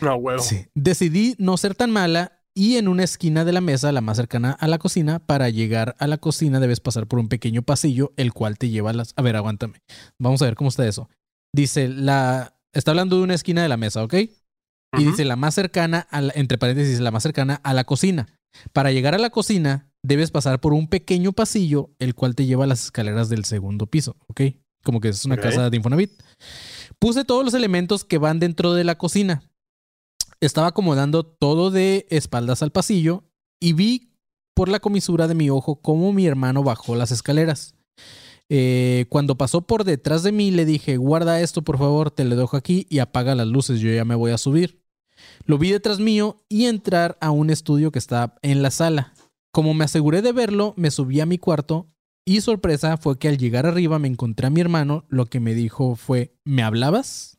No, 0.00 0.16
huevo. 0.16 0.42
Sí. 0.42 0.66
Decidí 0.74 1.34
no 1.38 1.56
ser 1.56 1.74
tan 1.74 1.90
mala 1.90 2.40
y 2.54 2.76
en 2.76 2.88
una 2.88 3.04
esquina 3.04 3.44
de 3.44 3.52
la 3.52 3.60
mesa, 3.60 3.92
la 3.92 4.00
más 4.00 4.16
cercana 4.16 4.52
a 4.52 4.66
la 4.66 4.78
cocina, 4.78 5.20
para 5.20 5.48
llegar 5.48 5.94
a 6.00 6.06
la 6.08 6.18
cocina 6.18 6.58
debes 6.58 6.80
pasar 6.80 7.06
por 7.06 7.20
un 7.20 7.28
pequeño 7.28 7.62
pasillo, 7.62 8.12
el 8.16 8.32
cual 8.32 8.58
te 8.58 8.68
lleva 8.70 8.90
a 8.90 8.94
las... 8.94 9.12
A 9.16 9.22
ver, 9.22 9.36
aguántame. 9.36 9.80
Vamos 10.18 10.42
a 10.42 10.46
ver 10.46 10.56
cómo 10.56 10.68
está 10.70 10.86
eso. 10.86 11.08
Dice, 11.54 11.88
la... 11.88 12.54
Está 12.72 12.90
hablando 12.90 13.16
de 13.16 13.22
una 13.22 13.34
esquina 13.34 13.62
de 13.62 13.68
la 13.68 13.76
mesa, 13.76 14.02
¿ok? 14.02 14.14
Y 14.98 15.04
dice 15.04 15.24
la 15.24 15.36
más 15.36 15.54
cercana, 15.54 16.06
a 16.10 16.20
la- 16.20 16.32
entre 16.34 16.58
paréntesis, 16.58 16.98
la 17.00 17.10
más 17.10 17.22
cercana 17.22 17.60
a 17.62 17.74
la 17.74 17.84
cocina. 17.84 18.26
Para 18.72 18.90
llegar 18.92 19.14
a 19.14 19.18
la 19.18 19.30
cocina, 19.30 19.90
debes 20.02 20.30
pasar 20.30 20.60
por 20.60 20.72
un 20.72 20.88
pequeño 20.88 21.32
pasillo, 21.32 21.90
el 21.98 22.14
cual 22.14 22.34
te 22.34 22.46
lleva 22.46 22.64
a 22.64 22.66
las 22.66 22.84
escaleras 22.84 23.28
del 23.28 23.44
segundo 23.44 23.86
piso, 23.86 24.16
¿ok? 24.26 24.40
Como 24.88 25.02
que 25.02 25.10
es 25.10 25.26
una 25.26 25.36
casa 25.36 25.68
de 25.68 25.76
Infonavit. 25.76 26.10
Puse 26.98 27.26
todos 27.26 27.44
los 27.44 27.52
elementos 27.52 28.06
que 28.06 28.16
van 28.16 28.38
dentro 28.38 28.72
de 28.72 28.84
la 28.84 28.96
cocina. 28.96 29.42
Estaba 30.40 30.68
acomodando 30.68 31.26
todo 31.26 31.70
de 31.70 32.06
espaldas 32.08 32.62
al 32.62 32.72
pasillo 32.72 33.24
y 33.60 33.74
vi 33.74 34.14
por 34.54 34.70
la 34.70 34.80
comisura 34.80 35.28
de 35.28 35.34
mi 35.34 35.50
ojo 35.50 35.82
cómo 35.82 36.14
mi 36.14 36.24
hermano 36.24 36.62
bajó 36.62 36.96
las 36.96 37.10
escaleras. 37.10 37.74
Eh, 38.48 39.04
cuando 39.10 39.36
pasó 39.36 39.60
por 39.60 39.84
detrás 39.84 40.22
de 40.22 40.32
mí, 40.32 40.52
le 40.52 40.64
dije, 40.64 40.96
guarda 40.96 41.42
esto 41.42 41.60
por 41.60 41.76
favor, 41.76 42.10
te 42.10 42.24
lo 42.24 42.34
dejo 42.34 42.56
aquí 42.56 42.86
y 42.88 43.00
apaga 43.00 43.34
las 43.34 43.46
luces, 43.46 43.80
yo 43.80 43.92
ya 43.92 44.06
me 44.06 44.14
voy 44.14 44.30
a 44.30 44.38
subir. 44.38 44.80
Lo 45.44 45.58
vi 45.58 45.70
detrás 45.70 46.00
mío 46.00 46.42
y 46.48 46.64
entrar 46.64 47.18
a 47.20 47.30
un 47.30 47.50
estudio 47.50 47.92
que 47.92 47.98
está 47.98 48.38
en 48.40 48.62
la 48.62 48.70
sala. 48.70 49.12
Como 49.52 49.74
me 49.74 49.84
aseguré 49.84 50.22
de 50.22 50.32
verlo, 50.32 50.72
me 50.78 50.90
subí 50.90 51.20
a 51.20 51.26
mi 51.26 51.36
cuarto 51.36 51.88
y 52.28 52.42
sorpresa 52.42 52.98
fue 52.98 53.18
que 53.18 53.28
al 53.28 53.38
llegar 53.38 53.64
arriba 53.64 53.98
me 53.98 54.06
encontré 54.06 54.46
a 54.46 54.50
mi 54.50 54.60
hermano, 54.60 55.06
lo 55.08 55.26
que 55.26 55.40
me 55.40 55.54
dijo 55.54 55.96
fue, 55.96 56.34
¿me 56.44 56.62
hablabas? 56.62 57.38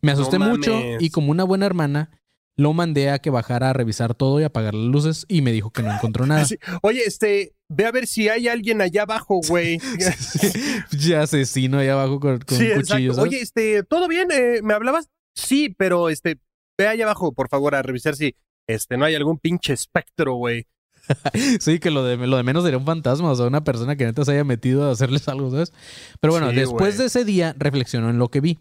Me 0.00 0.12
asusté 0.12 0.38
No 0.38 0.48
mucho 0.48 0.72
y 0.98 1.10
como 1.10 1.30
una 1.30 1.44
buena 1.44 1.66
hermana, 1.66 2.10
lo 2.56 2.72
mandé 2.72 3.10
a 3.10 3.18
que 3.18 3.28
bajara 3.28 3.68
a 3.68 3.72
revisar 3.74 4.14
todo 4.14 4.40
y 4.40 4.44
apagar 4.44 4.72
las 4.72 4.86
luces 4.86 5.26
y 5.28 5.42
me 5.42 5.52
dijo 5.52 5.70
que 5.70 5.82
no 5.82 5.92
encontró 5.92 6.26
nada. 6.26 6.44
Sí. 6.46 6.56
Oye, 6.80 7.02
este, 7.04 7.54
ve 7.68 7.84
a 7.84 7.92
ver 7.92 8.06
si 8.06 8.30
hay 8.30 8.48
alguien 8.48 8.80
allá 8.80 9.02
abajo, 9.02 9.40
güey. 9.46 9.78
ya 10.90 11.22
asesino 11.22 11.78
ahí 11.78 11.88
abajo 11.88 12.18
con, 12.18 12.38
con 12.38 12.56
sí, 12.56 12.70
un 12.70 12.80
cuchillo. 12.80 13.12
exacto. 13.12 13.14
¿sabes? 13.14 13.28
Oye, 13.28 13.40
este, 13.42 13.82
¿todo 13.82 14.08
bien? 14.08 14.28
Eh, 14.30 14.60
¿Me 14.62 14.72
hablabas? 14.72 15.10
Sí, 15.34 15.74
pero 15.76 16.08
este, 16.08 16.38
ve 16.78 16.88
allá 16.88 17.04
abajo, 17.04 17.32
por 17.32 17.48
favor, 17.50 17.74
a 17.74 17.82
revisar 17.82 18.16
si 18.16 18.36
este 18.66 18.96
no 18.96 19.04
hay 19.04 19.14
algún 19.14 19.38
pinche 19.38 19.74
espectro, 19.74 20.34
güey. 20.36 20.66
Sí, 21.60 21.78
que 21.78 21.90
lo 21.90 22.04
de, 22.04 22.16
lo 22.16 22.36
de 22.36 22.42
menos 22.42 22.64
sería 22.64 22.78
un 22.78 22.86
fantasma, 22.86 23.30
o 23.30 23.34
sea, 23.34 23.46
una 23.46 23.64
persona 23.64 23.96
que 23.96 24.04
neta 24.04 24.24
se 24.24 24.32
haya 24.32 24.44
metido 24.44 24.88
a 24.88 24.92
hacerles 24.92 25.28
algo, 25.28 25.50
¿sabes? 25.50 25.72
Pero 26.20 26.32
bueno, 26.32 26.50
Sí, 26.50 26.56
después 26.56 26.98
de 26.98 27.06
ese 27.06 27.24
día 27.24 27.54
reflexionó 27.58 28.10
en 28.10 28.18
lo 28.18 28.28
que 28.28 28.40
vi. 28.40 28.58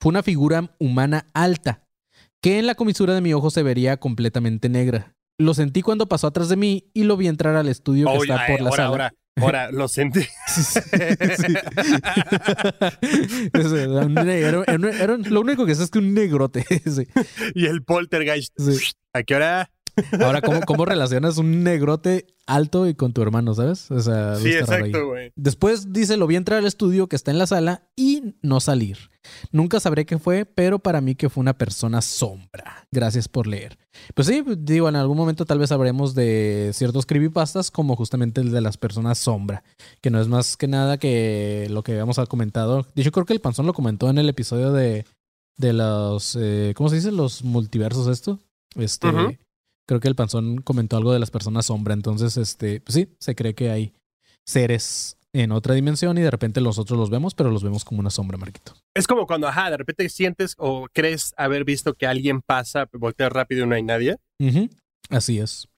Fue 0.00 0.10
una 0.10 0.22
figura 0.22 0.74
humana 0.78 1.26
alta, 1.32 1.82
que 2.42 2.58
en 2.58 2.66
la 2.66 2.74
comisura 2.74 3.14
de 3.14 3.20
mi 3.20 3.32
ojo 3.32 3.50
se 3.50 3.62
vería 3.62 3.96
completamente 3.98 4.68
negra. 4.68 5.14
Lo 5.38 5.54
sentí 5.54 5.82
cuando 5.82 6.08
pasó 6.08 6.26
atrás 6.26 6.48
de 6.48 6.56
mí 6.56 6.90
y 6.94 7.04
lo 7.04 7.16
vi 7.16 7.28
entrar 7.28 7.56
al 7.56 7.68
estudio 7.68 8.06
que 8.10 8.16
está 8.18 8.42
ay, 8.42 8.52
por 8.52 8.60
la 8.62 8.68
ahora, 8.70 8.76
sala. 8.76 8.88
ahora, 8.88 9.12
ahora, 9.38 9.70
lo 9.70 9.88
sentí. 9.88 10.20
Sí, 10.46 10.62
sí, 13.52 13.76
era 13.76 15.16
lo 15.16 15.40
único 15.40 15.66
que 15.66 15.74
sé 15.74 15.84
es 15.84 15.90
que 15.90 15.98
un 15.98 16.14
negrote. 16.14 16.64
sí. 16.86 17.06
y 17.54 17.66
el 17.66 17.82
poltergeist. 17.82 18.54
¿A 19.12 19.22
qué 19.22 19.34
hora? 19.34 19.70
Ahora, 20.20 20.42
¿cómo, 20.42 20.60
¿cómo 20.66 20.84
relacionas 20.84 21.38
un 21.38 21.64
negrote 21.64 22.26
alto 22.46 22.86
y 22.86 22.94
con 22.94 23.12
tu 23.12 23.22
hermano, 23.22 23.54
sabes? 23.54 23.90
O 23.90 24.00
sea, 24.00 24.36
Sí, 24.36 24.52
exacto, 24.52 25.06
güey. 25.06 25.32
Después 25.36 25.92
dice, 25.92 26.16
lo 26.16 26.26
vi 26.26 26.36
entrar 26.36 26.58
al 26.58 26.66
estudio 26.66 27.08
que 27.08 27.16
está 27.16 27.30
en 27.30 27.38
la 27.38 27.46
sala 27.46 27.88
y 27.96 28.34
no 28.42 28.60
salir. 28.60 29.10
Nunca 29.50 29.80
sabré 29.80 30.06
qué 30.06 30.18
fue, 30.18 30.44
pero 30.44 30.78
para 30.78 31.00
mí 31.00 31.14
que 31.14 31.28
fue 31.28 31.40
una 31.40 31.58
persona 31.58 32.00
sombra. 32.02 32.86
Gracias 32.92 33.28
por 33.28 33.46
leer. 33.46 33.78
Pues 34.14 34.28
sí, 34.28 34.44
digo, 34.58 34.88
en 34.88 34.96
algún 34.96 35.16
momento 35.16 35.44
tal 35.44 35.58
vez 35.58 35.70
sabremos 35.70 36.14
de 36.14 36.70
ciertos 36.74 37.06
creepypastas 37.06 37.70
como 37.70 37.96
justamente 37.96 38.40
el 38.40 38.52
de 38.52 38.60
las 38.60 38.76
personas 38.76 39.18
sombra, 39.18 39.64
que 40.00 40.10
no 40.10 40.20
es 40.20 40.28
más 40.28 40.56
que 40.56 40.68
nada 40.68 40.98
que 40.98 41.66
lo 41.70 41.82
que 41.82 41.92
habíamos 41.92 42.18
comentado. 42.28 42.86
De 42.94 43.02
hecho, 43.02 43.12
creo 43.12 43.26
que 43.26 43.32
el 43.32 43.40
Panzón 43.40 43.66
lo 43.66 43.72
comentó 43.72 44.08
en 44.10 44.18
el 44.18 44.28
episodio 44.28 44.72
de, 44.72 45.04
de 45.56 45.72
los, 45.72 46.36
eh, 46.38 46.72
¿cómo 46.76 46.88
se 46.88 46.96
dice? 46.96 47.12
Los 47.12 47.42
multiversos 47.42 48.06
esto. 48.08 48.38
Este. 48.76 49.08
Creo 49.86 50.00
que 50.00 50.08
el 50.08 50.14
Panzón 50.14 50.58
comentó 50.58 50.96
algo 50.96 51.12
de 51.12 51.18
las 51.18 51.30
personas 51.30 51.66
sombra. 51.66 51.94
Entonces, 51.94 52.36
este, 52.36 52.80
pues 52.80 52.94
sí, 52.94 53.08
se 53.18 53.34
cree 53.34 53.54
que 53.54 53.70
hay 53.70 53.92
seres 54.44 55.18
en 55.32 55.52
otra 55.52 55.74
dimensión 55.74 56.16
y 56.16 56.22
de 56.22 56.30
repente 56.30 56.60
nosotros 56.60 56.98
los 56.98 57.10
vemos, 57.10 57.34
pero 57.34 57.50
los 57.50 57.62
vemos 57.62 57.84
como 57.84 58.00
una 58.00 58.10
sombra, 58.10 58.38
Marquito. 58.38 58.72
Es 58.94 59.06
como 59.06 59.26
cuando, 59.26 59.46
ajá, 59.48 59.70
de 59.70 59.76
repente 59.76 60.08
sientes 60.08 60.54
o 60.58 60.86
crees 60.92 61.34
haber 61.36 61.64
visto 61.64 61.94
que 61.94 62.06
alguien 62.06 62.40
pasa, 62.40 62.88
voltea 62.92 63.28
rápido 63.28 63.64
y 63.64 63.68
no 63.68 63.74
hay 63.74 63.82
nadie. 63.82 64.16
Ujú, 64.40 64.68
Así 65.10 65.38
es. 65.38 65.68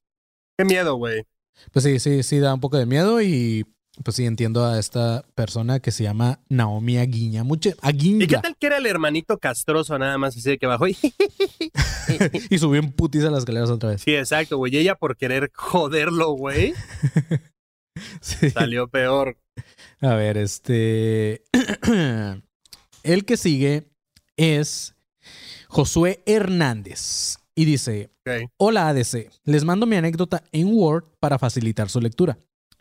Qué 0.56 0.64
miedo, 0.64 0.94
güey. 0.96 1.24
Pues 1.72 1.84
sí, 1.84 1.98
sí, 1.98 2.22
sí, 2.22 2.38
da 2.38 2.54
un 2.54 2.60
poco 2.60 2.78
de 2.78 2.86
miedo 2.86 3.20
y 3.20 3.66
pues 4.04 4.16
sí 4.16 4.24
entiendo 4.26 4.64
a 4.64 4.78
esta 4.78 5.24
persona 5.34 5.80
que 5.80 5.90
se 5.90 6.02
llama 6.04 6.40
Naomi 6.48 6.98
Aguiña. 6.98 7.44
Mucho, 7.44 7.70
¿Y 7.92 8.26
qué 8.26 8.36
tal 8.38 8.56
que 8.56 8.66
era 8.66 8.76
el 8.78 8.86
hermanito 8.86 9.38
castroso 9.38 9.98
nada 9.98 10.16
más 10.18 10.36
así 10.36 10.48
de 10.48 10.58
que 10.58 10.66
bajó? 10.66 10.86
Y- 10.88 10.96
Y 12.50 12.58
subió 12.58 12.80
en 12.80 12.92
putis 12.92 13.24
a 13.24 13.30
las 13.30 13.40
escaleras 13.40 13.70
otra 13.70 13.90
vez. 13.90 14.02
Sí, 14.02 14.14
exacto, 14.14 14.56
güey. 14.56 14.74
Y 14.74 14.78
ella 14.78 14.94
por 14.94 15.16
querer 15.16 15.50
joderlo, 15.54 16.32
güey, 16.32 16.74
Sí. 18.20 18.50
salió 18.50 18.88
peor. 18.88 19.36
A 20.00 20.14
ver, 20.14 20.36
este. 20.38 21.42
El 23.02 23.24
que 23.24 23.36
sigue 23.36 23.88
es 24.36 24.94
Josué 25.68 26.22
Hernández. 26.26 27.36
Y 27.54 27.64
dice. 27.64 28.10
Hola 28.58 28.88
ADC, 28.88 29.30
les 29.44 29.64
mando 29.64 29.86
mi 29.86 29.96
anécdota 29.96 30.44
en 30.52 30.68
Word 30.70 31.04
para 31.18 31.38
facilitar 31.38 31.88
su 31.88 31.98
lectura. 31.98 32.38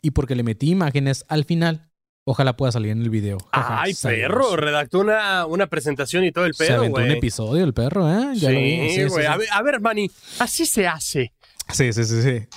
Y 0.08 0.12
porque 0.12 0.36
le 0.36 0.44
metí 0.44 0.70
imágenes 0.70 1.26
al 1.28 1.44
final. 1.44 1.92
Ojalá 2.26 2.56
pueda 2.56 2.72
salir 2.72 2.92
en 2.92 3.02
el 3.02 3.10
video. 3.10 3.38
Ay, 3.52 3.94
perro, 3.94 4.56
redactó 4.56 5.00
una, 5.00 5.46
una 5.46 5.68
presentación 5.68 6.24
y 6.24 6.32
todo 6.32 6.46
el 6.46 6.54
Se 6.54 6.66
pedo, 6.68 6.78
aventó 6.78 7.02
un 7.02 7.08
güey. 7.08 7.18
episodio 7.18 7.66
el 7.66 7.74
perro, 7.74 8.08
¿eh? 8.10 8.36
Ya 8.36 8.52
lo 8.52 8.60
vi. 8.60 8.90
Sí, 8.92 9.04
güey. 9.04 9.26
A 9.26 9.36
ver, 9.36 9.50
a 9.52 9.62
ver, 9.62 9.82
Manny, 9.82 10.10
así 10.40 10.66
se 10.66 10.88
hace. 10.88 11.34
Sí, 11.74 11.92
sí, 11.92 12.06
sí, 12.06 12.22
sí. 12.22 12.48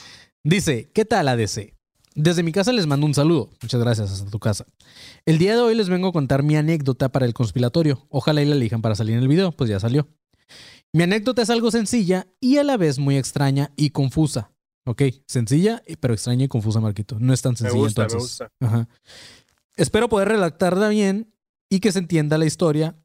Dice, 0.45 0.91
¿qué 0.95 1.05
tal 1.05 1.27
ADC? 1.27 1.75
Desde 2.15 2.45
mi 2.45 2.53
casa 2.53 2.73
les 2.73 2.87
mando 2.87 3.05
un 3.05 3.15
saludo. 3.15 3.51
Muchas 3.63 3.81
gracias, 3.81 4.13
hasta 4.13 4.31
tu 4.31 4.39
casa. 4.39 4.65
El 5.27 5.39
día 5.39 5.55
de 5.57 5.61
hoy 5.61 5.75
les 5.75 5.89
vengo 5.89 6.07
a 6.09 6.13
contar 6.13 6.45
mi 6.45 6.55
anécdota 6.55 7.09
para 7.11 7.27
el 7.27 7.35
conspiratorio. 7.35 8.07
Ojalá 8.11 8.43
y 8.43 8.47
la 8.47 8.55
elijan 8.55 8.81
para 8.81 8.95
salir 8.95 9.17
en 9.17 9.23
el 9.23 9.29
video, 9.29 9.51
pues 9.51 9.69
ya 9.69 9.81
salió. 9.81 10.07
Mi 10.93 11.03
anécdota 11.03 11.43
es 11.43 11.51
algo 11.51 11.73
sencilla 11.73 12.29
y 12.41 12.59
a 12.59 12.65
la 12.65 12.77
vez 12.77 13.01
muy 13.01 13.17
extraña 13.17 13.73
y 13.77 13.91
confusa. 13.91 14.53
Ok, 14.87 15.03
sencilla, 15.27 15.83
pero 16.01 16.15
extraña 16.15 16.45
y 16.45 16.49
confusa, 16.49 16.81
Marquito. 16.81 17.17
No 17.21 17.33
es 17.33 17.43
tan 17.43 17.57
sencilla 17.57 17.79
gusta, 17.81 18.03
me 18.03 18.07
entonces. 18.07 18.31
gusta. 18.31 18.49
Ajá. 18.61 18.89
Espero 19.77 20.09
poder 20.09 20.29
redactarla 20.29 20.89
bien 20.89 21.33
y 21.71 21.81
que 21.81 21.93
se 21.93 21.99
entienda 22.01 22.39
la 22.39 22.47
historia. 22.47 22.97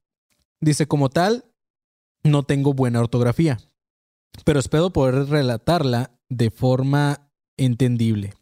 Dice, 0.62 0.88
como 0.88 1.10
tal, 1.10 1.46
no 2.24 2.44
tengo 2.44 2.74
buena 2.74 3.00
ortografía, 3.02 3.60
pero 4.46 4.60
espero 4.60 4.90
poder 4.92 5.28
relatarla 5.28 6.12
de 6.30 6.50
forma 6.50 7.30
entendible. 7.58 8.34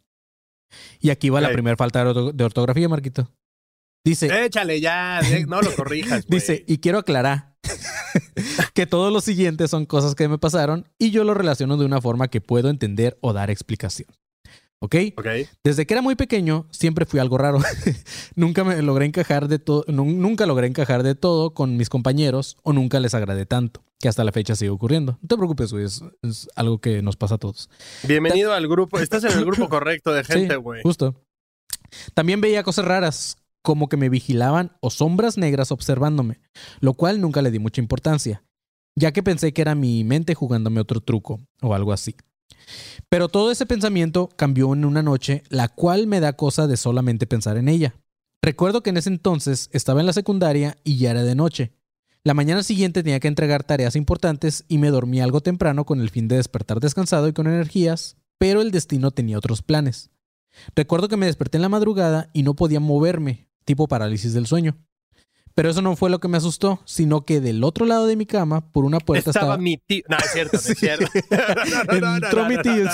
Y 1.00 1.10
aquí 1.10 1.28
va 1.28 1.40
la 1.40 1.52
primera 1.52 1.76
falta 1.76 2.02
de 2.04 2.10
orto- 2.10 2.32
de 2.32 2.44
ortografía, 2.44 2.88
Marquito. 2.88 3.30
Dice, 4.04 4.44
Échale 4.44 4.80
ya, 4.80 5.20
no 5.46 5.60
lo 5.62 5.74
corrijas, 5.74 6.26
dice, 6.28 6.64
y 6.66 6.78
quiero 6.78 6.98
aclarar 6.98 7.53
que 8.74 8.86
todo 8.86 9.10
lo 9.10 9.20
siguiente 9.20 9.68
son 9.68 9.86
cosas 9.86 10.14
que 10.14 10.28
me 10.28 10.38
pasaron 10.38 10.88
y 10.98 11.10
yo 11.10 11.24
lo 11.24 11.34
relaciono 11.34 11.76
de 11.76 11.84
una 11.84 12.00
forma 12.00 12.28
que 12.28 12.40
puedo 12.40 12.68
entender 12.68 13.18
o 13.20 13.32
dar 13.32 13.50
explicación. 13.50 14.08
¿Ok? 14.80 14.96
Ok. 15.16 15.26
Desde 15.62 15.86
que 15.86 15.94
era 15.94 16.02
muy 16.02 16.14
pequeño, 16.14 16.66
siempre 16.70 17.06
fui 17.06 17.18
algo 17.18 17.38
raro. 17.38 17.58
nunca 18.34 18.64
me 18.64 18.82
logré 18.82 19.06
encajar 19.06 19.48
de 19.48 19.58
todo, 19.58 19.84
nunca 19.88 20.44
logré 20.44 20.66
encajar 20.66 21.02
de 21.02 21.14
todo 21.14 21.54
con 21.54 21.76
mis 21.78 21.88
compañeros 21.88 22.58
o 22.62 22.74
nunca 22.74 23.00
les 23.00 23.14
agradé 23.14 23.46
tanto, 23.46 23.82
que 23.98 24.08
hasta 24.08 24.24
la 24.24 24.32
fecha 24.32 24.54
sigue 24.56 24.70
ocurriendo. 24.70 25.18
No 25.22 25.28
te 25.28 25.36
preocupes, 25.36 25.72
güey, 25.72 25.84
es, 25.86 26.02
es 26.22 26.48
algo 26.54 26.80
que 26.82 27.00
nos 27.00 27.16
pasa 27.16 27.36
a 27.36 27.38
todos. 27.38 27.70
Bienvenido 28.02 28.52
al 28.52 28.68
grupo. 28.68 28.98
Estás 28.98 29.24
en 29.24 29.32
el 29.38 29.44
grupo 29.46 29.68
correcto 29.70 30.12
de 30.12 30.22
gente, 30.22 30.54
Sí, 30.54 30.60
güey. 30.60 30.82
justo. 30.82 31.14
También 32.12 32.42
veía 32.42 32.62
cosas 32.62 32.84
raras, 32.84 33.36
como 33.64 33.88
que 33.88 33.96
me 33.96 34.10
vigilaban 34.10 34.76
o 34.80 34.90
sombras 34.90 35.38
negras 35.38 35.72
observándome, 35.72 36.38
lo 36.80 36.92
cual 36.92 37.22
nunca 37.22 37.40
le 37.40 37.50
di 37.50 37.58
mucha 37.58 37.80
importancia, 37.80 38.44
ya 38.94 39.10
que 39.12 39.22
pensé 39.22 39.54
que 39.54 39.62
era 39.62 39.74
mi 39.74 40.04
mente 40.04 40.34
jugándome 40.34 40.82
otro 40.82 41.00
truco 41.00 41.40
o 41.62 41.74
algo 41.74 41.94
así. 41.94 42.14
Pero 43.08 43.30
todo 43.30 43.50
ese 43.50 43.64
pensamiento 43.64 44.28
cambió 44.36 44.70
en 44.74 44.84
una 44.84 45.02
noche, 45.02 45.44
la 45.48 45.68
cual 45.68 46.06
me 46.06 46.20
da 46.20 46.34
cosa 46.34 46.66
de 46.66 46.76
solamente 46.76 47.26
pensar 47.26 47.56
en 47.56 47.68
ella. 47.68 47.94
Recuerdo 48.42 48.82
que 48.82 48.90
en 48.90 48.98
ese 48.98 49.08
entonces 49.08 49.70
estaba 49.72 50.00
en 50.00 50.06
la 50.06 50.12
secundaria 50.12 50.76
y 50.84 50.98
ya 50.98 51.12
era 51.12 51.22
de 51.22 51.34
noche. 51.34 51.72
La 52.22 52.34
mañana 52.34 52.62
siguiente 52.62 53.02
tenía 53.02 53.18
que 53.18 53.28
entregar 53.28 53.64
tareas 53.64 53.96
importantes 53.96 54.66
y 54.68 54.76
me 54.76 54.90
dormí 54.90 55.22
algo 55.22 55.40
temprano 55.40 55.86
con 55.86 56.02
el 56.02 56.10
fin 56.10 56.28
de 56.28 56.36
despertar 56.36 56.80
descansado 56.80 57.28
y 57.28 57.32
con 57.32 57.46
energías, 57.46 58.18
pero 58.36 58.60
el 58.60 58.72
destino 58.72 59.10
tenía 59.10 59.38
otros 59.38 59.62
planes. 59.62 60.10
Recuerdo 60.76 61.08
que 61.08 61.16
me 61.16 61.26
desperté 61.26 61.56
en 61.56 61.62
la 61.62 61.70
madrugada 61.70 62.28
y 62.34 62.42
no 62.42 62.54
podía 62.54 62.80
moverme, 62.80 63.48
tipo 63.64 63.88
parálisis 63.88 64.32
del 64.34 64.46
sueño. 64.46 64.76
Pero 65.56 65.70
eso 65.70 65.82
no 65.82 65.94
fue 65.94 66.10
lo 66.10 66.18
que 66.18 66.26
me 66.26 66.36
asustó, 66.36 66.80
sino 66.84 67.24
que 67.24 67.40
del 67.40 67.62
otro 67.62 67.86
lado 67.86 68.08
de 68.08 68.16
mi 68.16 68.26
cama, 68.26 68.72
por 68.72 68.84
una 68.84 68.98
puerta 68.98 69.30
Estaba 69.30 69.46
estaba... 69.52 69.58
mi 69.62 69.76
tío. 69.76 70.02
No, 70.08 70.16
es 70.16 70.32
cierto, 70.32 70.56
no 70.56 70.68
es 70.72 70.78
cierto. 70.78 71.06
Entró 71.92 72.48
mi 72.48 72.56
tío, 72.58 72.90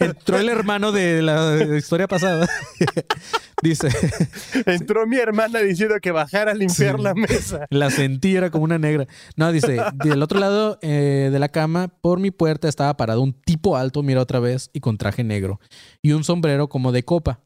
entró 0.00 0.38
el 0.38 0.48
hermano 0.48 0.90
de 0.90 1.20
la 1.20 1.76
historia 1.76 2.08
pasada. 2.08 2.48
Dice, 3.62 3.88
Entró 4.66 5.06
mi 5.06 5.16
hermana 5.18 5.58
diciendo 5.58 5.96
que 6.00 6.10
bajara 6.12 6.52
a 6.52 6.54
limpiar 6.54 6.96
Sí. 6.96 7.02
la 7.02 7.14
mesa. 7.14 7.66
la 7.70 7.90
sentí, 7.90 8.36
era 8.36 8.50
como 8.50 8.64
una 8.64 8.78
negra. 8.78 9.06
No, 9.36 9.50
dice, 9.52 9.78
del 10.04 10.22
otro 10.22 10.38
lado 10.38 10.78
eh, 10.80 11.28
de 11.30 11.38
la 11.38 11.48
cama, 11.48 11.88
por 11.88 12.20
mi 12.20 12.30
puerta 12.30 12.68
estaba 12.68 12.96
parado 12.96 13.20
un 13.20 13.32
tipo 13.32 13.76
alto, 13.76 14.02
mira 14.02 14.22
otra 14.22 14.38
vez, 14.40 14.70
y 14.72 14.80
con 14.80 14.96
traje 14.96 15.24
negro, 15.24 15.60
y 16.02 16.12
un 16.12 16.22
sombrero 16.24 16.68
como 16.68 16.92
de 16.92 17.04
copa, 17.04 17.40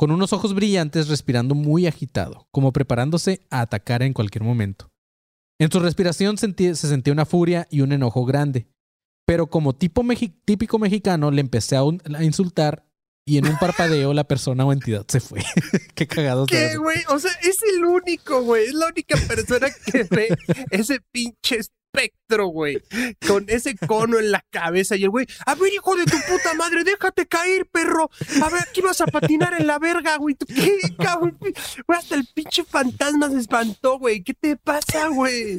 con 0.00 0.12
unos 0.12 0.32
ojos 0.32 0.54
brillantes, 0.54 1.08
respirando 1.08 1.54
muy 1.54 1.86
agitado, 1.86 2.48
como 2.52 2.72
preparándose 2.72 3.42
a 3.50 3.60
atacar 3.60 4.02
en 4.02 4.14
cualquier 4.14 4.42
momento. 4.44 4.90
En 5.60 5.70
su 5.70 5.78
respiración 5.78 6.38
sentí- 6.38 6.74
se 6.74 6.88
sentía 6.88 7.12
una 7.12 7.26
furia 7.26 7.66
y 7.70 7.82
un 7.82 7.92
enojo 7.92 8.24
grande, 8.24 8.66
pero 9.26 9.48
como 9.48 9.74
tipo 9.74 10.02
mexi- 10.02 10.32
típico 10.46 10.78
mexicano 10.78 11.30
le 11.30 11.42
empecé 11.42 11.76
a, 11.76 11.82
un- 11.84 12.00
a 12.16 12.24
insultar 12.24 12.86
y 13.28 13.36
en 13.36 13.46
un 13.46 13.58
parpadeo 13.58 14.14
la 14.14 14.24
persona 14.24 14.64
o 14.64 14.72
entidad 14.72 15.04
se 15.06 15.20
fue. 15.20 15.42
Qué 15.94 16.06
cagado. 16.06 16.46
¿Qué, 16.46 16.78
güey? 16.78 16.96
O 17.10 17.18
sea, 17.18 17.32
es 17.42 17.58
el 17.74 17.84
único, 17.84 18.40
güey. 18.42 18.68
Es 18.68 18.72
la 18.72 18.86
única 18.86 19.18
persona 19.28 19.68
que 19.84 20.04
ve 20.04 20.28
ese 20.70 21.00
pinche 21.12 21.58
espectro, 21.92 22.46
güey. 22.46 22.82
Con 23.26 23.44
ese 23.48 23.76
cono 23.76 24.18
en 24.18 24.30
la 24.30 24.44
cabeza. 24.50 24.96
Y 24.96 25.04
el 25.04 25.10
güey, 25.10 25.26
a 25.46 25.54
ver, 25.54 25.72
hijo 25.72 25.96
de 25.96 26.04
tu 26.04 26.16
puta 26.28 26.54
madre, 26.56 26.84
déjate 26.84 27.26
caer, 27.26 27.66
perro. 27.66 28.10
A 28.42 28.48
ver, 28.48 28.62
aquí 28.62 28.80
vas 28.80 29.00
a 29.00 29.06
patinar 29.06 29.54
en 29.58 29.66
la 29.66 29.78
verga, 29.78 30.16
güey. 30.16 30.34
¿Tú 30.34 30.46
qué, 30.46 30.78
cabrón? 30.98 31.36
Güey, 31.40 31.54
hasta 31.88 32.14
el 32.14 32.26
pinche 32.34 32.64
fantasma 32.64 33.30
se 33.30 33.38
espantó, 33.38 33.98
güey. 33.98 34.22
¿Qué 34.22 34.34
te 34.34 34.56
pasa, 34.56 35.08
güey? 35.08 35.58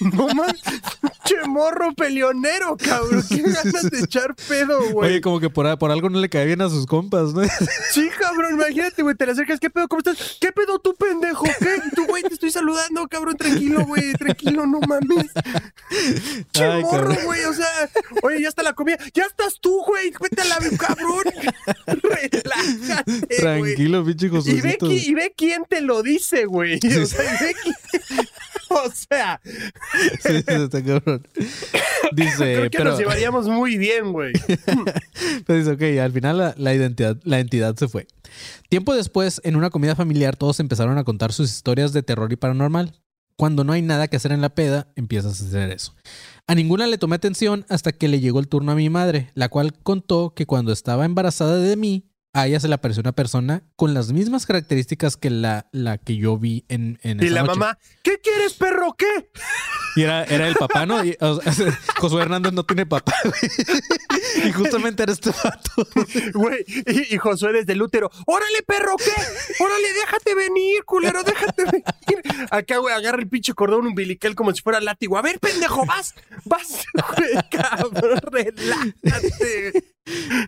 No 0.00 0.28
mames. 0.28 0.62
Pinche 1.00 1.46
morro 1.46 1.92
peleonero, 1.94 2.76
cabrón. 2.76 3.24
Qué 3.28 3.42
ganas 3.42 3.90
de 3.90 4.00
echar 4.00 4.34
pedo, 4.48 4.92
güey. 4.92 5.10
Oye, 5.10 5.20
como 5.20 5.40
que 5.40 5.50
por, 5.50 5.78
por 5.78 5.90
algo 5.90 6.08
no 6.08 6.18
le 6.18 6.28
cae 6.28 6.46
bien 6.46 6.62
a 6.62 6.68
sus 6.68 6.86
compas, 6.86 7.34
¿no? 7.34 7.42
Sí, 7.90 8.08
cabrón, 8.18 8.54
imagínate, 8.54 9.02
güey, 9.02 9.14
te 9.14 9.26
le 9.26 9.32
acercas, 9.32 9.60
¿qué 9.60 9.70
pedo? 9.70 9.88
¿Cómo 9.88 9.98
estás? 9.98 10.38
¿Qué 10.40 10.52
pedo 10.52 10.78
tú, 10.78 10.94
pendejo? 10.94 11.44
¿Qué? 11.44 11.80
Tú, 11.94 12.06
güey, 12.06 12.22
te 12.22 12.34
estoy 12.34 12.50
saludando, 12.50 13.06
cabrón, 13.08 13.36
tranquilo, 13.36 13.84
güey, 13.84 14.12
tranquilo, 14.14 14.66
no 14.66 14.80
mames. 14.80 15.30
Che 16.52 16.64
Ay, 16.64 16.82
morro, 16.82 17.14
güey, 17.24 17.44
o 17.44 17.52
sea, 17.54 17.66
oye, 18.22 18.42
ya 18.42 18.48
está 18.48 18.62
la 18.62 18.72
comida, 18.74 18.98
ya 19.14 19.24
estás 19.24 19.58
tú, 19.60 19.82
güey, 19.86 20.12
vete 20.20 20.42
a 20.42 20.44
la 20.44 20.58
cabrón. 20.76 21.24
Relájate. 21.86 23.36
Tranquilo, 23.36 24.04
pinche 24.04 24.26
Y 24.26 24.60
ve, 24.60 24.78
y 24.80 25.14
ve 25.14 25.32
quién 25.36 25.64
te 25.68 25.80
lo 25.80 26.02
dice, 26.02 26.44
güey. 26.44 26.76
O 26.76 27.06
sea, 27.06 27.24
y 27.24 27.44
ve 27.44 27.54
quién- 27.62 27.74
O 28.70 28.90
sea, 28.90 29.40
Sí, 30.20 30.44
está 30.46 30.84
cabrón. 30.84 31.26
Dice, 32.12 32.36
creo 32.36 32.70
que 32.70 32.78
pero, 32.78 32.90
nos 32.90 32.98
llevaríamos 32.98 33.48
muy 33.48 33.78
bien, 33.78 34.12
güey. 34.12 34.32
pero 35.46 35.58
dice, 35.58 35.70
ok, 35.72 36.00
al 36.02 36.12
final 36.12 36.38
la, 36.38 36.54
la 36.56 36.74
identidad, 36.74 37.16
la 37.24 37.40
entidad 37.40 37.74
se 37.76 37.88
fue. 37.88 38.06
Tiempo 38.68 38.94
después, 38.94 39.40
en 39.44 39.56
una 39.56 39.70
comida 39.70 39.94
familiar, 39.96 40.36
todos 40.36 40.60
empezaron 40.60 40.98
a 40.98 41.04
contar 41.04 41.32
sus 41.32 41.50
historias 41.50 41.92
de 41.92 42.02
terror 42.02 42.30
y 42.32 42.36
paranormal. 42.36 42.94
Cuando 43.38 43.62
no 43.62 43.72
hay 43.72 43.82
nada 43.82 44.08
que 44.08 44.16
hacer 44.16 44.32
en 44.32 44.40
la 44.40 44.48
peda, 44.48 44.88
empiezas 44.96 45.40
a 45.40 45.44
hacer 45.46 45.70
eso. 45.70 45.94
A 46.48 46.56
ninguna 46.56 46.88
le 46.88 46.98
tomé 46.98 47.14
atención 47.14 47.64
hasta 47.68 47.92
que 47.92 48.08
le 48.08 48.18
llegó 48.18 48.40
el 48.40 48.48
turno 48.48 48.72
a 48.72 48.74
mi 48.74 48.90
madre, 48.90 49.30
la 49.34 49.48
cual 49.48 49.74
contó 49.74 50.34
que 50.34 50.44
cuando 50.44 50.72
estaba 50.72 51.04
embarazada 51.04 51.56
de 51.58 51.76
mí, 51.76 52.10
a 52.40 52.46
ella 52.46 52.60
se 52.60 52.68
le 52.68 52.74
apareció 52.74 53.00
una 53.00 53.12
persona 53.12 53.62
con 53.76 53.94
las 53.94 54.12
mismas 54.12 54.46
características 54.46 55.16
que 55.16 55.30
la, 55.30 55.66
la 55.72 55.98
que 55.98 56.16
yo 56.16 56.38
vi 56.38 56.64
en, 56.68 56.98
en 57.02 57.22
Y 57.22 57.26
esa 57.26 57.34
la 57.34 57.42
noche. 57.42 57.58
mamá, 57.58 57.78
¿qué 58.02 58.18
quieres, 58.20 58.54
perro? 58.54 58.94
¿Qué? 58.96 59.30
Y 59.96 60.02
era, 60.02 60.24
era 60.24 60.46
el 60.46 60.54
papá, 60.54 60.86
¿no? 60.86 61.04
Y, 61.04 61.16
o 61.20 61.40
sea, 61.40 61.78
Josué 61.98 62.22
Hernández 62.22 62.52
no 62.52 62.64
tiene 62.64 62.86
papá, 62.86 63.14
güey. 63.24 63.34
Y 64.44 64.52
justamente 64.52 65.02
era 65.02 65.12
este 65.12 65.30
vato. 65.30 65.86
Güey, 66.34 66.64
y, 66.68 67.14
y 67.14 67.18
Josué 67.18 67.52
desde 67.52 67.72
el 67.72 67.82
útero, 67.82 68.10
¡órale, 68.26 68.62
perro, 68.66 68.94
qué! 68.96 69.10
¡Órale, 69.62 69.92
déjate 69.94 70.34
venir, 70.34 70.84
culero, 70.84 71.22
déjate 71.24 71.64
venir! 71.64 71.84
Acá, 72.50 72.78
güey, 72.78 72.94
agarra 72.94 73.18
el 73.18 73.28
pinche 73.28 73.54
cordón 73.54 73.86
umbilical 73.86 74.34
como 74.36 74.52
si 74.54 74.62
fuera 74.62 74.80
látigo. 74.80 75.18
A 75.18 75.22
ver, 75.22 75.40
pendejo, 75.40 75.84
vas, 75.86 76.14
vas, 76.44 76.84
güey, 77.16 77.30
cabrón, 77.50 78.20
relájate. 78.30 79.84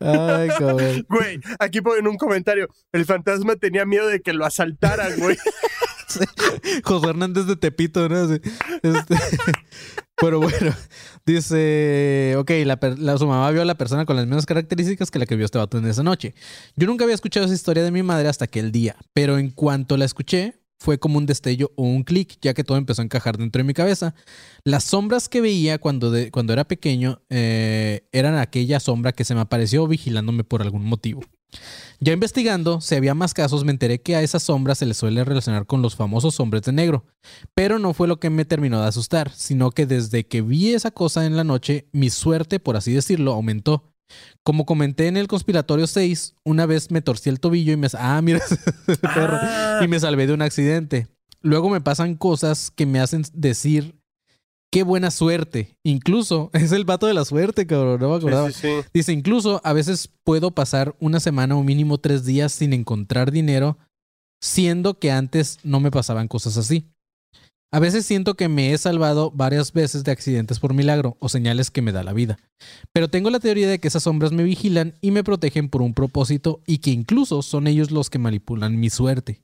Ay, 0.01 0.49
cabrón. 0.49 1.07
Güey, 1.09 1.41
aquí 1.59 1.81
ponen 1.81 2.07
un 2.07 2.17
comentario. 2.17 2.69
El 2.93 3.05
fantasma 3.05 3.57
tenía 3.57 3.85
miedo 3.85 4.07
de 4.09 4.21
que 4.21 4.33
lo 4.33 4.45
asaltaran, 4.45 5.13
güey. 5.19 5.37
Josué 6.85 7.11
Hernández 7.11 7.47
de 7.47 7.57
Tepito, 7.57 8.09
¿no? 8.09 8.25
Este, 8.33 8.41
Pero 10.17 10.39
bueno, 10.41 10.75
dice, 11.25 12.35
ok, 12.37 12.51
la, 12.67 12.79
per- 12.79 12.99
la- 12.99 13.17
su 13.17 13.27
mamá 13.27 13.51
vio 13.53 13.63
a 13.63 13.65
la 13.65 13.77
persona 13.77 14.05
con 14.05 14.17
las 14.17 14.27
mismas 14.27 14.45
características 14.45 15.11
que 15.11 15.19
la 15.19 15.25
que 15.27 15.35
vio 15.37 15.47
este 15.47 15.57
vato 15.59 15.79
en 15.79 15.87
esa 15.87 16.03
noche. 16.03 16.35
Yo 16.77 16.87
nunca 16.87 17.05
había 17.05 17.15
escuchado 17.15 17.47
esa 17.47 17.55
historia 17.55 17.83
de 17.83 17.91
mi 17.91 18.03
madre 18.03 18.29
hasta 18.29 18.45
aquel 18.45 18.71
día, 18.71 18.97
pero 19.15 19.39
en 19.39 19.51
cuanto 19.51 19.97
la 19.97 20.05
escuché, 20.05 20.60
fue 20.81 20.99
como 20.99 21.18
un 21.18 21.26
destello 21.26 21.70
o 21.76 21.83
un 21.85 22.03
clic, 22.05 22.39
ya 22.41 22.55
que 22.55 22.64
todo 22.64 22.78
empezó 22.78 23.03
a 23.03 23.05
encajar 23.05 23.37
dentro 23.37 23.61
de 23.61 23.64
mi 23.64 23.74
cabeza. 23.74 24.14
Las 24.64 24.85
sombras 24.85 25.28
que 25.28 25.41
veía 25.43 25.78
cuando, 25.78 26.11
de- 26.11 26.31
cuando 26.31 26.53
era 26.55 26.64
pequeño 26.66 27.20
eh, 27.28 28.09
eran 28.12 28.37
aquella 28.39 28.81
sombra 28.81 29.12
que 29.12 29.24
se 29.24 29.35
me 29.35 29.43
apareció 29.43 29.87
vigilándome 29.87 30.43
por 30.43 30.62
algún 30.62 30.85
motivo. 30.85 31.20
Ya 31.99 32.12
investigando, 32.12 32.81
si 32.81 32.95
había 32.95 33.12
más 33.12 33.35
casos, 33.35 33.64
me 33.64 33.72
enteré 33.72 34.01
que 34.01 34.14
a 34.16 34.22
esas 34.22 34.45
sombras 34.45 34.78
se 34.78 34.87
les 34.87 34.97
suele 34.97 35.22
relacionar 35.24 35.66
con 35.66 35.83
los 35.83 35.97
famosos 35.97 36.39
hombres 36.41 36.62
de 36.62 36.72
negro. 36.72 37.05
Pero 37.55 37.78
no 37.78 37.93
fue 37.93 38.09
lo 38.09 38.18
que 38.20 38.31
me 38.31 38.45
terminó 38.47 38.81
de 38.81 38.87
asustar, 38.89 39.31
sino 39.35 39.72
que 39.72 39.85
desde 39.85 40.26
que 40.26 40.41
vi 40.43 40.72
esa 40.72 40.93
cosa 40.93 41.26
en 41.26 41.37
la 41.37 41.45
noche, 41.45 41.89
mi 41.93 42.09
suerte, 42.09 42.59
por 42.61 42.76
así 42.76 42.93
decirlo, 42.93 43.33
aumentó. 43.33 43.89
Como 44.43 44.67
comenté 44.67 45.07
en 45.07 45.17
el 45.17 45.29
conspiratorio 45.29 45.87
6, 45.87 46.35
una 46.45 46.67
vez 46.67 46.91
me 46.91 47.03
torcí 47.03 47.29
el 47.29 47.41
tobillo 47.41 47.73
y 47.73 47.77
me... 47.77 47.89
Ah, 47.99 48.21
mira, 48.23 48.41
perro. 49.15 49.39
Ah. 49.41 49.81
Y 49.83 49.89
me 49.89 50.01
salvé 50.01 50.27
de 50.27 50.35
un 50.35 50.43
accidente. 50.43 51.09
Luego 51.43 51.69
me 51.71 51.81
pasan 51.81 52.17
cosas 52.17 52.71
que 52.71 52.87
me 52.87 53.01
hacen 53.01 53.23
decir, 53.33 54.01
qué 54.71 54.83
buena 54.83 55.11
suerte. 55.11 55.77
Incluso, 55.83 56.51
es 56.55 56.73
el 56.73 56.85
vato 56.85 57.07
de 57.07 57.15
la 57.15 57.25
suerte, 57.25 57.67
cabrón, 57.67 58.01
no 58.01 58.11
me 58.11 58.17
acordaba. 58.17 58.49
Sí, 58.49 58.55
sí, 58.55 58.69
sí. 58.83 58.89
Dice, 58.95 59.13
incluso 59.13 59.61
a 59.65 59.73
veces 59.73 60.09
puedo 60.25 60.53
pasar 60.53 60.95
una 61.01 61.21
semana 61.21 61.57
o 61.57 61.63
mínimo 61.63 61.99
tres 61.99 62.25
días 62.25 62.53
sin 62.53 62.73
encontrar 62.73 63.31
dinero, 63.31 63.79
siendo 64.41 64.99
que 64.99 65.11
antes 65.11 65.59
no 65.63 65.81
me 65.81 65.91
pasaban 65.91 66.29
cosas 66.29 66.57
así. 66.57 66.87
A 67.73 67.79
veces 67.79 68.05
siento 68.05 68.35
que 68.35 68.49
me 68.49 68.73
he 68.73 68.79
salvado 68.79 69.31
varias 69.31 69.73
veces 69.73 70.03
de 70.03 70.11
accidentes 70.11 70.59
por 70.59 70.75
milagro 70.75 71.16
o 71.21 71.29
señales 71.29 71.71
que 71.71 71.83
me 71.83 71.93
da 71.93 72.03
la 72.03 72.12
vida. 72.12 72.37
Pero 72.93 73.09
tengo 73.09 73.31
la 73.31 73.39
teoría 73.39 73.68
de 73.68 73.79
que 73.79 73.89
esas 73.89 74.03
sombras 74.03 74.33
me 74.33 74.43
vigilan 74.43 74.95
y 75.01 75.12
me 75.12 75.23
protegen 75.23 75.68
por 75.68 75.83
un 75.83 75.95
propósito 75.95 76.62
y 76.66 76.79
que 76.79 76.91
incluso 76.91 77.43
son 77.43 77.68
ellos 77.68 77.93
los 77.93 78.11
que 78.11 78.18
manipulan 78.18 78.81
mi 78.81 78.91
suerte. 78.91 79.43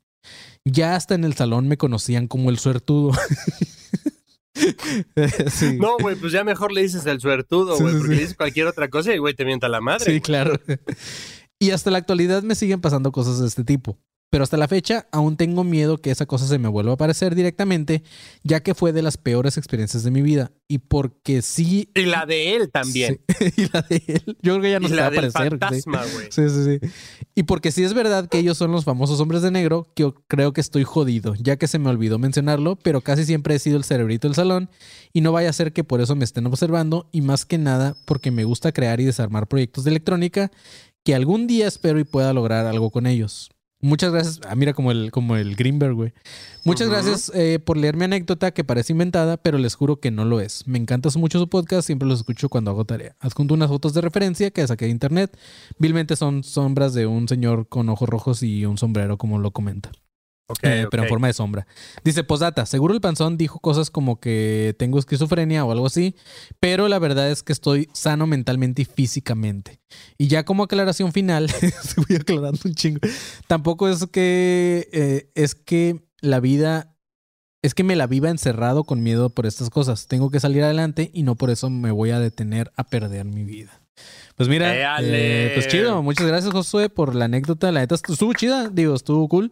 Ya 0.64 0.96
hasta 0.96 1.14
en 1.14 1.22
el 1.22 1.34
salón 1.34 1.68
me 1.68 1.76
conocían 1.76 2.26
como 2.26 2.50
el 2.50 2.58
suertudo. 2.58 3.12
Sí. 5.50 5.76
No, 5.78 5.98
güey, 6.00 6.16
pues 6.16 6.32
ya 6.32 6.42
mejor 6.42 6.72
le 6.72 6.80
dices 6.80 7.04
el 7.04 7.20
suertudo, 7.20 7.76
güey, 7.78 7.92
sí, 7.92 7.98
porque 7.98 8.14
le 8.14 8.20
dices 8.22 8.36
cualquier 8.36 8.66
otra 8.66 8.88
cosa 8.88 9.14
y, 9.14 9.18
güey, 9.18 9.34
te 9.34 9.44
mienta 9.44 9.68
la 9.68 9.82
madre. 9.82 10.14
Sí, 10.14 10.20
claro. 10.20 10.58
Y 11.58 11.70
hasta 11.70 11.90
la 11.90 11.98
actualidad 11.98 12.42
me 12.42 12.54
siguen 12.54 12.82
pasando 12.82 13.12
cosas 13.12 13.40
de 13.40 13.46
este 13.46 13.64
tipo. 13.64 13.98
Pero 14.28 14.42
hasta 14.42 14.56
la 14.56 14.66
fecha 14.66 15.06
aún 15.12 15.36
tengo 15.36 15.62
miedo 15.62 15.98
que 15.98 16.10
esa 16.10 16.26
cosa 16.26 16.46
se 16.46 16.58
me 16.58 16.68
vuelva 16.68 16.90
a 16.90 16.94
aparecer 16.94 17.34
directamente, 17.34 18.02
ya 18.42 18.60
que 18.60 18.74
fue 18.74 18.92
de 18.92 19.02
las 19.02 19.16
peores 19.16 19.56
experiencias 19.56 20.02
de 20.02 20.10
mi 20.10 20.20
vida. 20.20 20.52
Y 20.68 20.78
porque 20.78 21.42
sí... 21.42 21.90
Y 21.94 22.06
la 22.06 22.26
de 22.26 22.56
él 22.56 22.70
también. 22.72 23.20
Sí. 23.38 23.52
y 23.56 23.68
la 23.72 23.82
de 23.82 24.02
él. 24.06 24.36
Yo 24.42 24.54
creo 24.54 24.62
que 24.62 24.70
ya 24.72 24.80
no 24.80 24.86
y 24.86 24.90
se 24.90 24.96
va 24.96 25.02
la 25.02 25.06
a 25.06 25.10
del 25.10 25.24
aparecer. 25.30 25.52
sí. 25.52 25.58
fantasma, 25.58 26.04
güey. 26.12 26.26
Sí, 26.30 26.42
sí, 26.48 26.64
sí. 26.64 26.88
Y 27.36 27.44
porque 27.44 27.70
sí 27.70 27.84
es 27.84 27.94
verdad 27.94 28.28
que 28.28 28.38
ellos 28.38 28.58
son 28.58 28.72
los 28.72 28.84
famosos 28.84 29.20
hombres 29.20 29.42
de 29.42 29.52
negro, 29.52 29.92
que 29.94 30.02
yo 30.02 30.14
creo 30.26 30.52
que 30.52 30.60
estoy 30.60 30.82
jodido, 30.82 31.34
ya 31.36 31.56
que 31.56 31.68
se 31.68 31.78
me 31.78 31.88
olvidó 31.88 32.18
mencionarlo, 32.18 32.76
pero 32.76 33.00
casi 33.02 33.24
siempre 33.24 33.54
he 33.54 33.58
sido 33.60 33.76
el 33.76 33.84
cerebrito 33.84 34.26
del 34.26 34.34
salón 34.34 34.70
y 35.12 35.20
no 35.20 35.30
vaya 35.32 35.50
a 35.50 35.52
ser 35.52 35.72
que 35.72 35.84
por 35.84 36.00
eso 36.00 36.16
me 36.16 36.24
estén 36.24 36.46
observando 36.46 37.08
y 37.12 37.20
más 37.20 37.44
que 37.46 37.58
nada 37.58 37.96
porque 38.04 38.30
me 38.32 38.44
gusta 38.44 38.72
crear 38.72 39.00
y 39.00 39.04
desarmar 39.04 39.46
proyectos 39.46 39.84
de 39.84 39.90
electrónica 39.90 40.50
que 41.04 41.14
algún 41.14 41.46
día 41.46 41.68
espero 41.68 42.00
y 42.00 42.04
pueda 42.04 42.32
lograr 42.32 42.66
algo 42.66 42.90
con 42.90 43.06
ellos. 43.06 43.50
Muchas 43.80 44.12
gracias. 44.12 44.40
Ah, 44.48 44.54
mira, 44.54 44.72
como 44.72 44.90
el, 44.90 45.10
como 45.10 45.36
el 45.36 45.54
Greenberg, 45.54 45.94
güey. 45.94 46.12
Muchas 46.64 46.88
gracias 46.88 47.30
eh, 47.34 47.58
por 47.58 47.76
leer 47.76 47.96
mi 47.96 48.04
anécdota 48.04 48.50
que 48.52 48.64
parece 48.64 48.92
inventada, 48.92 49.36
pero 49.36 49.58
les 49.58 49.74
juro 49.74 50.00
que 50.00 50.10
no 50.10 50.24
lo 50.24 50.40
es. 50.40 50.66
Me 50.66 50.78
encanta 50.78 51.10
mucho 51.16 51.38
su 51.38 51.48
podcast, 51.48 51.86
siempre 51.86 52.08
los 52.08 52.20
escucho 52.20 52.48
cuando 52.48 52.70
hago 52.70 52.84
tarea. 52.84 53.16
Adjunto 53.20 53.54
unas 53.54 53.68
fotos 53.68 53.94
de 53.94 54.00
referencia 54.00 54.50
que 54.50 54.66
saqué 54.66 54.86
de 54.86 54.90
internet. 54.90 55.36
Vilmente 55.78 56.16
son 56.16 56.42
sombras 56.42 56.94
de 56.94 57.06
un 57.06 57.28
señor 57.28 57.68
con 57.68 57.88
ojos 57.88 58.08
rojos 58.08 58.42
y 58.42 58.64
un 58.64 58.78
sombrero, 58.78 59.18
como 59.18 59.38
lo 59.38 59.50
comenta. 59.50 59.92
Eh, 60.62 60.86
pero 60.90 61.02
en 61.02 61.08
forma 61.08 61.26
de 61.26 61.32
sombra. 61.32 61.66
Dice, 62.04 62.22
posdata, 62.22 62.66
seguro 62.66 62.94
el 62.94 63.00
panzón 63.00 63.36
dijo 63.36 63.58
cosas 63.58 63.90
como 63.90 64.20
que 64.20 64.76
tengo 64.78 64.98
esquizofrenia 64.98 65.64
o 65.64 65.72
algo 65.72 65.86
así, 65.86 66.14
pero 66.60 66.88
la 66.88 67.00
verdad 67.00 67.30
es 67.30 67.42
que 67.42 67.52
estoy 67.52 67.88
sano 67.92 68.28
mentalmente 68.28 68.82
y 68.82 68.84
físicamente. 68.84 69.80
Y 70.18 70.28
ya 70.28 70.44
como 70.44 70.62
aclaración 70.62 71.12
final, 71.12 71.50
voy 72.08 72.16
aclarando 72.16 72.60
un 72.64 72.74
chingo, 72.74 73.00
tampoco 73.48 73.88
es 73.88 74.06
que 74.06 74.88
eh, 74.92 75.30
es 75.34 75.56
que 75.56 76.04
la 76.20 76.38
vida 76.38 76.96
es 77.62 77.74
que 77.74 77.82
me 77.82 77.96
la 77.96 78.06
viva 78.06 78.30
encerrado 78.30 78.84
con 78.84 79.02
miedo 79.02 79.30
por 79.30 79.46
estas 79.46 79.70
cosas. 79.70 80.06
Tengo 80.06 80.30
que 80.30 80.38
salir 80.38 80.62
adelante 80.62 81.10
y 81.12 81.24
no 81.24 81.34
por 81.34 81.50
eso 81.50 81.68
me 81.70 81.90
voy 81.90 82.10
a 82.10 82.20
detener 82.20 82.70
a 82.76 82.84
perder 82.84 83.24
mi 83.24 83.42
vida. 83.42 83.80
Pues 84.36 84.48
mira, 84.48 84.98
eh, 85.00 85.52
pues 85.54 85.68
chido. 85.68 86.02
Muchas 86.02 86.26
gracias, 86.26 86.52
Josué, 86.52 86.88
por 86.88 87.14
la 87.14 87.24
anécdota. 87.24 87.72
La 87.72 87.80
neta 87.80 87.94
estuvo 87.94 88.32
chida, 88.34 88.68
digo, 88.68 88.94
estuvo 88.94 89.26
cool. 89.28 89.50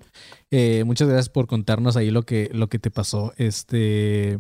Eh, 0.50 0.84
muchas 0.84 1.08
gracias 1.08 1.30
por 1.30 1.46
contarnos 1.46 1.96
ahí 1.96 2.10
lo 2.10 2.22
que, 2.22 2.50
lo 2.52 2.68
que 2.68 2.78
te 2.78 2.90
pasó. 2.90 3.32
Este. 3.36 4.38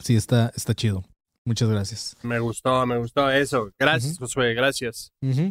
Sí, 0.00 0.16
está, 0.16 0.52
está 0.54 0.74
chido. 0.74 1.04
Muchas 1.44 1.68
gracias. 1.68 2.16
Me 2.22 2.38
gustó, 2.38 2.86
me 2.86 2.98
gustó 2.98 3.30
eso. 3.30 3.72
Gracias, 3.78 4.14
Ujú. 4.14 4.24
Josué, 4.24 4.54
gracias. 4.54 5.12
Mm. 5.20 5.50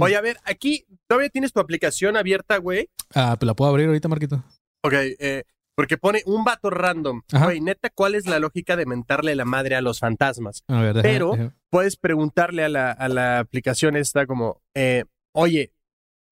Oye, 0.00 0.16
a 0.16 0.20
ver, 0.20 0.36
aquí 0.44 0.84
todavía 1.08 1.30
tienes 1.30 1.52
tu 1.52 1.60
aplicación 1.60 2.16
abierta, 2.16 2.58
güey. 2.58 2.88
Ah, 3.14 3.36
pues 3.38 3.46
la 3.46 3.54
puedo 3.54 3.70
abrir 3.70 3.86
ahorita, 3.88 4.08
Marquito. 4.08 4.44
Ok, 4.84 4.92
eh, 4.92 5.42
porque 5.78 5.96
pone 5.96 6.22
un 6.26 6.42
vato 6.42 6.70
random. 6.70 7.22
Güey, 7.44 7.60
neta, 7.60 7.88
¿cuál 7.94 8.16
es 8.16 8.26
la 8.26 8.40
lógica 8.40 8.74
de 8.74 8.84
mentarle 8.84 9.36
la 9.36 9.44
madre 9.44 9.76
a 9.76 9.80
los 9.80 10.00
fantasmas? 10.00 10.64
A 10.66 10.80
ver, 10.80 10.96
déjame- 10.96 11.02
Pero- 11.12 11.52
Puedes 11.70 11.96
preguntarle 11.96 12.64
a 12.64 12.68
la, 12.68 12.90
a 12.90 13.08
la 13.08 13.38
aplicación 13.38 13.94
esta 13.94 14.26
como, 14.26 14.60
eh, 14.74 15.04
oye, 15.32 15.72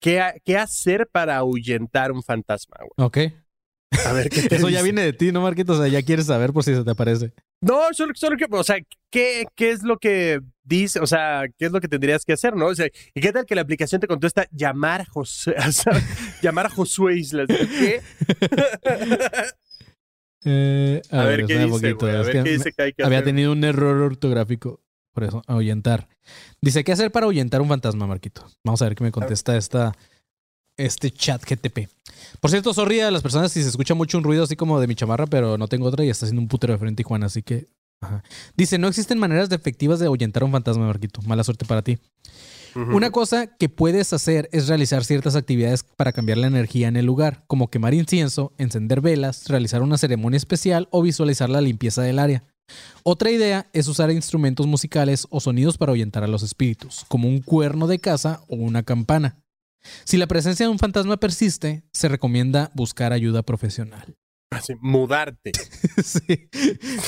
¿qué, 0.01 0.19
ha- 0.19 0.35
¿qué 0.43 0.57
hacer 0.57 1.07
para 1.09 1.37
ahuyentar 1.37 2.11
un 2.11 2.23
fantasma? 2.23 2.75
güey? 2.79 3.07
Ok. 3.07 3.17
A 4.05 4.11
ver, 4.11 4.27
¿qué 4.29 4.41
te 4.49 4.55
Eso 4.57 4.67
ya 4.67 4.81
viene 4.81 5.01
de 5.01 5.13
ti, 5.13 5.31
¿no, 5.31 5.39
Marquito? 5.43 5.71
O 5.71 5.77
sea, 5.77 5.87
ya 5.87 6.03
quieres 6.03 6.25
saber 6.25 6.51
por 6.51 6.65
si 6.65 6.75
se 6.75 6.83
te 6.83 6.91
aparece. 6.91 7.31
No, 7.61 7.91
solo, 7.93 8.13
solo 8.15 8.37
que, 8.37 8.45
o 8.49 8.63
sea, 8.63 8.77
¿qué, 9.11 9.45
¿qué 9.55 9.71
es 9.71 9.81
lo 9.83 9.97
que 9.97 10.39
dice? 10.63 10.99
O 10.99 11.07
sea, 11.07 11.45
¿qué 11.57 11.65
es 11.65 11.71
lo 11.71 11.81
que 11.81 11.87
tendrías 11.87 12.23
que 12.23 12.33
hacer, 12.33 12.55
no? 12.55 12.67
O 12.67 12.75
sea, 12.75 12.87
¿y 13.15 13.21
qué 13.21 13.31
tal 13.31 13.45
que 13.45 13.55
la 13.55 13.61
aplicación 13.61 13.99
te 13.99 14.07
contesta 14.07 14.45
llamar 14.51 15.01
a 15.01 15.07
o 15.15 15.25
sea, 15.25 15.53
llamar 16.41 16.67
a 16.67 16.69
Josué 16.69 17.17
Islas? 17.17 17.47
¿Qué? 17.47 18.01
Eh, 20.45 21.01
A, 21.11 21.23
ver, 21.25 21.45
qué 21.45 21.57
dice, 21.57 21.67
poquito, 21.67 22.05
a 22.05 22.21
ver 22.21 22.31
que 22.31 22.43
qué 22.43 22.49
dice 22.51 22.71
que 22.71 22.81
hay 22.83 22.93
que 22.93 23.03
Había 23.03 23.17
hacer. 23.17 23.25
tenido 23.25 23.51
un 23.51 23.63
error 23.63 23.97
ortográfico. 24.01 24.81
Por 25.13 25.23
eso, 25.25 25.41
ahuyentar. 25.47 26.07
Dice, 26.61 26.83
¿qué 26.83 26.91
hacer 26.91 27.11
para 27.11 27.25
ahuyentar 27.25 27.59
un 27.59 27.67
fantasma, 27.67 28.05
Marquito? 28.07 28.45
Vamos 28.63 28.81
a 28.81 28.85
ver 28.85 28.95
qué 28.95 29.03
me 29.03 29.11
contesta 29.11 29.57
esta, 29.57 29.93
este 30.77 31.11
chat 31.11 31.43
GTP. 31.43 31.89
Por 32.39 32.51
cierto, 32.51 32.73
sorry 32.73 33.01
a 33.01 33.11
las 33.11 33.21
personas 33.21 33.51
si 33.51 33.61
se 33.61 33.69
escucha 33.69 33.93
mucho 33.93 34.17
un 34.17 34.23
ruido 34.23 34.43
así 34.43 34.55
como 34.55 34.79
de 34.79 34.87
mi 34.87 34.95
chamarra, 34.95 35.27
pero 35.27 35.57
no 35.57 35.67
tengo 35.67 35.87
otra 35.87 36.05
y 36.05 36.09
está 36.09 36.25
haciendo 36.25 36.41
un 36.41 36.47
putero 36.47 36.73
de 36.73 36.79
frente 36.79 37.03
Juan, 37.03 37.23
así 37.23 37.41
que... 37.41 37.67
ajá. 38.01 38.23
Dice, 38.55 38.77
no 38.77 38.87
existen 38.87 39.19
maneras 39.19 39.51
efectivas 39.51 39.99
de 39.99 40.05
ahuyentar 40.05 40.43
a 40.43 40.45
un 40.45 40.51
fantasma, 40.51 40.85
Marquito. 40.85 41.21
Mala 41.23 41.43
suerte 41.43 41.65
para 41.65 41.81
ti. 41.81 41.97
Una 42.75 43.09
cosa 43.09 43.47
que 43.47 43.69
puedes 43.69 44.13
hacer 44.13 44.49
es 44.51 44.67
realizar 44.67 45.03
ciertas 45.03 45.35
actividades 45.35 45.83
para 45.83 46.11
cambiar 46.11 46.37
la 46.37 46.45
energía 46.45 46.87
en 46.87 46.95
el 46.95 47.07
lugar, 47.07 47.43
como 47.47 47.71
quemar 47.71 47.95
incienso, 47.95 48.53
encender 48.59 49.01
velas, 49.01 49.47
realizar 49.47 49.81
una 49.81 49.97
ceremonia 49.97 50.37
especial 50.37 50.87
o 50.91 51.01
visualizar 51.01 51.49
la 51.49 51.61
limpieza 51.61 52.03
del 52.03 52.19
área. 52.19 52.43
Otra 53.01 53.31
idea 53.31 53.67
es 53.73 53.87
usar 53.87 54.11
instrumentos 54.11 54.67
musicales 54.67 55.25
o 55.31 55.39
sonidos 55.39 55.79
para 55.79 55.91
ahuyentar 55.91 56.23
a 56.23 56.27
los 56.27 56.43
espíritus, 56.43 57.03
como 57.07 57.27
un 57.27 57.41
cuerno 57.41 57.87
de 57.87 57.97
casa 57.97 58.41
o 58.47 58.57
una 58.57 58.83
campana. 58.83 59.37
Si 60.03 60.17
la 60.17 60.27
presencia 60.27 60.65
de 60.65 60.71
un 60.71 60.79
fantasma 60.79 61.17
persiste, 61.17 61.83
se 61.91 62.07
recomienda 62.07 62.71
buscar 62.73 63.13
ayuda 63.13 63.43
profesional. 63.43 64.15
Así, 64.49 64.73
mudarte. 64.79 65.51
sí. 66.03 66.49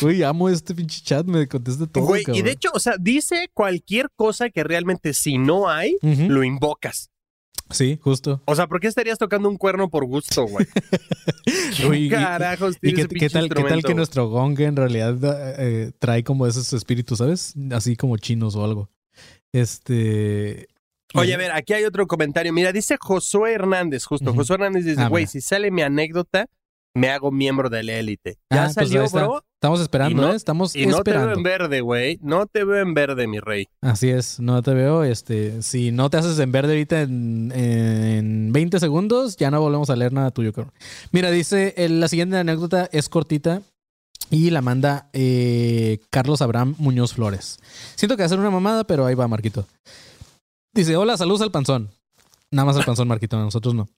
Uy, 0.01 0.24
amo 0.24 0.49
este 0.49 0.76
pinche 0.76 1.01
chat, 1.01 1.26
me 1.26 1.47
contesta 1.47 1.88
todo. 1.88 2.05
Güey, 2.05 2.24
y 2.34 2.41
de 2.41 2.51
hecho, 2.51 2.70
o 2.74 2.80
sea, 2.80 2.95
dice 2.99 3.49
cualquier 3.53 4.09
cosa 4.15 4.49
que 4.49 4.63
realmente 4.63 5.13
si 5.13 5.38
no 5.38 5.70
hay, 5.70 5.95
lo 6.01 6.43
invocas. 6.43 7.11
Sí, 7.72 7.99
justo. 8.01 8.41
O 8.45 8.55
sea, 8.55 8.67
¿por 8.67 8.80
qué 8.80 8.88
estarías 8.88 9.20
tocando 9.20 9.47
un 9.47 9.55
cuerno 9.57 9.89
por 9.89 10.03
gusto, 10.05 10.45
güey? 10.47 10.65
Uy, 11.88 12.05
y- 12.05 12.09
¿Qué 12.09 12.15
carajos 12.15 12.76
¿Y 12.82 12.93
qué, 12.93 13.07
qué 13.07 13.30
tal, 13.30 13.47
qué 13.47 13.63
tal 13.63 13.84
que 13.84 13.93
nuestro 13.93 14.28
gong 14.28 14.59
en 14.59 14.76
realidad 14.76 15.15
eh, 15.59 15.91
trae 15.99 16.24
como 16.24 16.47
esos 16.47 16.74
espíritus, 16.74 17.20
¿sabes? 17.20 17.53
Así 17.72 17.95
como 17.95 18.17
chinos 18.17 18.55
o 18.55 18.63
algo. 18.65 18.89
Este. 19.53 20.67
Oye, 21.16 21.34
a 21.34 21.38
ver, 21.38 21.51
aquí 21.51 21.74
hay 21.74 21.86
otro 21.86 22.05
comentario. 22.07 22.53
Mira, 22.53 22.72
dice 22.72 22.97
Josué 22.99 23.53
Hernández, 23.53 24.05
justo. 24.05 24.30
Ujú. 24.32 24.39
Josué 24.39 24.55
Hernández 24.55 24.86
dice, 24.86 25.07
güey, 25.07 25.26
si 25.28 25.41
sale 25.41 25.72
mi 25.72 25.82
anécdota, 25.82 26.45
me 26.95 27.10
hago 27.10 27.32
miembro 27.32 27.70
de 27.70 27.84
la 27.84 27.93
élite. 27.93 28.38
Ya 28.51 28.66
Ah, 28.66 28.72
pues 28.74 28.89
salió, 28.89 29.07
bro. 29.10 29.43
Estamos 29.55 29.82
esperando, 29.82 30.22
no- 30.22 30.34
¿eh? 30.34 30.36
Estamos 30.36 30.76
Y 30.76 30.86
no 30.86 31.01
te 31.03 31.12
veo 31.12 31.34
en 31.34 31.43
verde, 31.43 31.82
güey. 31.82 32.18
No 32.22 32.45
te 32.45 32.64
veo 32.64 32.82
en 32.82 32.93
verde, 32.93 33.28
mi 33.28 33.39
rey. 33.39 33.68
Así 33.82 34.10
es, 34.10 34.39
no 34.39 34.62
te 34.64 34.74
veo. 34.74 35.03
Este, 35.03 35.62
si 35.62 35.91
no 35.91 36.10
te 36.10 36.18
haces 36.18 36.39
en 36.39 36.51
verde 36.51 36.74
ahorita 36.74 37.01
en, 37.01 37.51
en 37.53 38.51
20 38.53 38.80
segundos, 38.80 39.36
ya 39.38 39.51
no 39.51 39.60
volvemos 39.62 39.89
a 39.89 39.95
leer 39.95 40.14
nada 40.14 40.32
tuyo, 40.32 40.53
cabrón. 40.53 40.74
Mira, 41.12 41.30
dice, 41.32 41.74
la 41.89 42.07
siguiente 42.07 42.38
anécdota 42.38 42.88
es 42.91 43.10
cortita 43.10 43.62
y 44.32 44.49
la 44.51 44.62
manda 44.62 45.10
eh, 45.14 45.99
Carlos 46.10 46.41
Abraham 46.41 46.76
Muñoz 46.78 47.14
Flores. 47.14 47.57
Siento 47.95 48.16
que 48.16 48.24
va 48.24 48.28
a 48.28 48.30
ser 48.30 48.39
una 48.39 48.51
mamada, 48.51 48.84
pero 48.86 49.05
ahí 49.05 49.16
va, 49.16 49.28
Marquito. 49.28 49.66
Dice, 50.80 50.95
hola, 50.95 51.17
saludos 51.17 51.41
al 51.41 51.51
panzón. 51.51 51.91
Nada 52.51 52.65
más 52.67 52.77
al 52.77 52.86
panzón, 52.86 53.09
Marquito, 53.09 53.36
a 53.36 53.41
nosotros 53.41 53.75
no. 53.75 53.89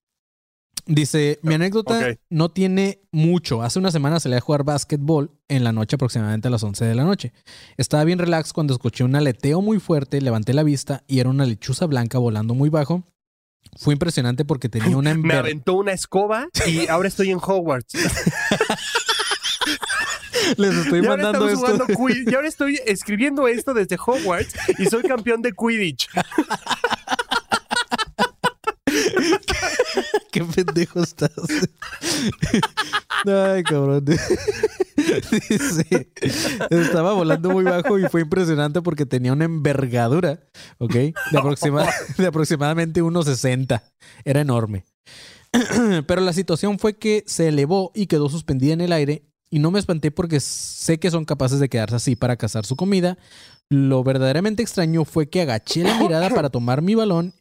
Dice, 0.88 1.38
mi 1.44 1.54
anécdota 1.54 2.18
no 2.32 2.50
tiene 2.50 3.02
mucho. 3.12 3.62
Hace 3.62 3.78
una 3.78 3.92
semana 3.92 4.20
salí 4.20 4.34
a 4.34 4.42
jugar 4.42 4.64
básquetbol 4.64 5.30
en 5.48 5.64
la 5.64 5.74
noche, 5.74 5.94
aproximadamente 5.94 6.48
a 6.48 6.52
las 6.52 6.64
11 6.64 6.84
de 6.86 6.96
la 6.96 7.04
noche. 7.04 7.34
Estaba 7.78 8.04
bien 8.04 8.18
relax 8.18 8.52
cuando 8.52 8.74
escuché 8.74 9.04
un 9.04 9.16
aleteo 9.16 9.62
muy 9.62 9.80
fuerte, 9.80 10.20
levanté 10.22 10.56
la 10.56 10.64
vista 10.64 11.04
y 11.06 11.20
era 11.20 11.30
una 11.30 11.46
lechuza 11.46 11.86
blanca 11.86 12.18
volando 12.18 12.56
muy 12.56 12.70
bajo. 12.70 13.04
Fue 13.78 13.94
impresionante 13.94 14.44
porque 14.44 14.68
tenía 14.68 14.98
una 14.98 15.14
Me 15.14 15.36
aventó 15.36 15.76
una 15.76 15.92
escoba 15.92 16.48
y 16.66 16.88
ahora 16.88 17.10
estoy 17.10 17.30
en 17.30 17.38
Hogwarts. 17.38 17.94
Les 20.58 20.76
estoy 20.76 21.02
y 21.02 21.06
ahora 21.06 21.24
mandando 21.24 21.48
estamos 21.50 21.80
esto. 21.82 21.96
jugando 21.96 22.30
Y 22.32 22.36
ahora 22.36 22.48
estoy 22.48 22.80
escribiendo 22.86 23.48
esto 23.48 23.74
desde 23.74 23.96
Hogwarts 23.96 24.54
y 24.80 24.86
soy 24.86 25.04
campeón 25.04 25.42
de 25.42 25.52
Quidditch. 25.54 26.08
Qué 30.32 30.44
pendejo 30.46 31.02
estás. 31.04 31.32
Ay, 33.26 33.64
cabrón. 33.64 34.06
Dice, 34.96 36.12
estaba 36.70 37.14
volando 37.14 37.50
muy 37.50 37.64
bajo 37.64 38.00
y 38.00 38.08
fue 38.08 38.22
impresionante 38.22 38.82
porque 38.82 39.06
tenía 39.06 39.34
una 39.34 39.46
envergadura, 39.46 40.40
¿ok? 40.78 40.94
De, 40.94 41.14
aproxima- 41.34 41.90
de 42.18 42.28
aproximadamente 42.28 43.02
1,60. 43.02 43.82
Era 44.24 44.42
enorme. 44.42 44.86
Pero 46.08 46.22
la 46.22 46.34
situación 46.34 46.80
fue 46.80 46.98
que 46.98 47.24
se 47.28 47.48
elevó 47.50 47.92
y 47.94 48.08
quedó 48.08 48.30
suspendida 48.30 48.74
en 48.74 48.82
el 48.82 48.94
aire 48.94 49.26
y 49.52 49.60
no 49.60 49.70
me 49.70 49.80
espanté 49.80 50.10
porque 50.10 50.40
sé 50.40 50.98
que 50.98 51.12
son 51.12 51.26
capaces 51.26 51.60
de 51.60 51.70
quedarse 51.70 51.98
así 51.98 52.16
para 52.16 52.38
cazar 52.38 52.66
su 52.66 52.76
comida. 52.76 53.18
Lo 53.70 54.04
verdaderamente 54.04 54.64
extraño 54.64 55.06
fue 55.06 55.30
que 55.30 55.42
agaché 55.42 55.84
la 55.84 56.00
mirada 56.00 56.30
para 56.30 56.50
tomar 56.50 56.82
mi 56.82 56.96
balón 56.96 57.36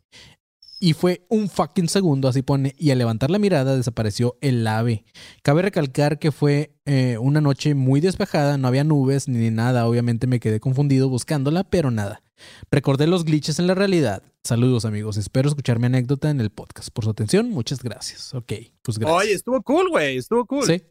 y 0.81 0.95
fue 0.95 1.27
un 1.29 1.49
fucking 1.49 1.89
segundo, 1.89 2.27
así 2.27 2.43
pone, 2.43 2.75
y 2.79 2.91
al 2.91 2.99
levantar 2.99 3.31
la 3.31 3.39
mirada 3.39 3.77
desapareció 3.77 4.39
el 4.41 4.67
ave. 4.67 5.05
Cabe 5.43 5.63
recalcar 5.63 6.19
que 6.19 6.33
fue 6.33 6.75
eh, 6.87 7.19
una 7.19 7.43
noche 7.43 7.75
muy 7.75 8.01
despejada, 8.01 8.57
no 8.57 8.67
había 8.67 8.83
nubes 8.83 9.29
ni 9.29 9.51
nada, 9.51 9.87
obviamente 9.87 10.27
me 10.27 10.41
quedé 10.41 10.59
confundido 10.59 11.09
buscándola, 11.11 11.65
pero 11.65 11.91
nada. 11.91 12.23
Recordé 12.71 13.07
los 13.07 13.25
glitches 13.25 13.59
en 13.59 13.67
la 13.67 13.75
realidad. 13.75 14.23
Saludos 14.43 14.87
amigos, 14.87 15.19
espero 15.19 15.51
escuchar 15.51 15.79
mi 15.79 15.87
anécdota 15.87 16.31
en 16.31 16.41
el 16.41 16.49
podcast. 16.49 16.89
Por 16.91 17.05
su 17.05 17.11
atención, 17.11 17.51
muchas 17.51 17.83
gracias. 17.83 18.35
Ok, 18.35 18.53
pues 18.81 18.99
gracias. 18.99 19.23
Oye, 19.23 19.33
estuvo 19.35 19.63
cool, 19.63 19.91
güey. 19.91 20.17
Estuvo 20.17 20.47
cool. 20.47 20.65
Sí, 20.65 20.83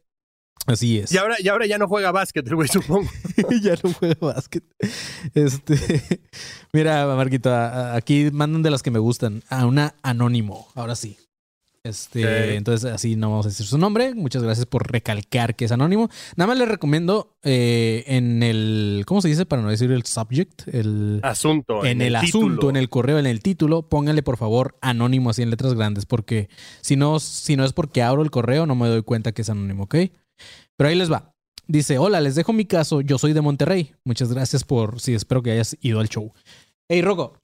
así 0.66 1.00
es. 1.00 1.12
Y 1.12 1.18
ahora, 1.18 1.36
y 1.40 1.48
ahora 1.48 1.66
ya 1.66 1.78
no 1.78 1.88
juega 1.88 2.12
básquet, 2.12 2.48
el 2.48 2.56
güey, 2.56 2.68
supongo. 2.68 3.10
ya 3.62 3.76
no 3.84 3.94
juega 3.94 4.16
básquet. 4.20 4.64
Este, 5.34 5.76
mira, 6.74 7.06
Marquito, 7.16 7.50
a- 7.52 7.68
a- 7.94 7.96
aquí 7.96 8.30
mandan 8.32 8.62
de 8.64 8.70
las 8.72 8.84
que 8.84 8.92
me 8.92 9.00
gustan. 9.00 9.44
A 9.50 9.66
una 9.66 9.96
anónimo, 10.04 10.68
ahora 10.76 10.96
sí. 10.96 11.18
Este, 11.82 12.56
entonces 12.56 12.92
así 12.92 13.16
no 13.16 13.30
vamos 13.32 13.46
a 13.46 13.50
decir 13.50 13.66
su 13.66 13.78
nombre. 13.78 14.14
Muchas 14.14 14.44
gracias 14.44 14.66
por 14.66 14.92
recalcar 14.92 15.56
que 15.56 15.64
es 15.64 15.72
anónimo. 15.72 16.10
Nada 16.36 16.48
más 16.50 16.58
le 16.58 16.66
recomiendo 16.66 17.38
eh, 17.42 18.04
en 18.06 18.44
el, 18.44 19.04
¿cómo 19.08 19.22
se 19.22 19.30
dice 19.30 19.46
para 19.46 19.62
no 19.62 19.70
decir 19.70 19.90
el 19.92 20.04
subject? 20.06 20.68
El, 20.68 21.22
Asunto. 21.24 21.86
en, 21.86 22.02
el, 22.02 22.20
título. 22.20 22.46
asunto, 22.48 22.70
en 22.70 22.76
el 22.76 22.90
correo, 22.90 23.18
en 23.18 23.26
el 23.26 23.42
título, 23.42 23.84
póngale 23.88 24.22
por 24.24 24.36
favor 24.36 24.78
anónimo 24.82 25.30
así 25.30 25.42
en 25.42 25.50
letras 25.52 25.74
grandes, 25.74 26.06
porque 26.06 26.50
si 26.82 26.98
no, 26.98 27.18
si 27.22 27.56
no 27.56 27.64
es 27.64 27.72
porque 27.72 28.04
abro 28.04 28.24
el 28.24 28.30
correo, 28.30 28.66
no 28.66 28.76
me 28.76 28.90
doy 28.90 29.02
cuenta 29.02 29.32
que 29.32 29.42
es 29.44 29.50
anónimo, 29.50 29.84
¿ok? 29.84 29.96
Pero 30.80 30.90
ahí 30.92 30.96
les 30.96 31.12
va. 31.12 31.36
Dice, 31.68 31.98
hola, 31.98 32.22
les 32.22 32.36
dejo 32.36 32.54
mi 32.54 32.64
caso, 32.64 33.02
yo 33.02 33.18
soy 33.18 33.34
de 33.34 33.42
Monterrey. 33.42 33.94
Muchas 34.06 34.32
gracias 34.32 34.64
por, 34.64 35.02
sí, 35.02 35.14
espero 35.14 35.44
que 35.44 35.52
hayas 35.52 35.76
ido 35.82 36.00
al 36.00 36.08
show. 36.08 36.32
Hey, 36.88 37.02
Rocco, 37.02 37.38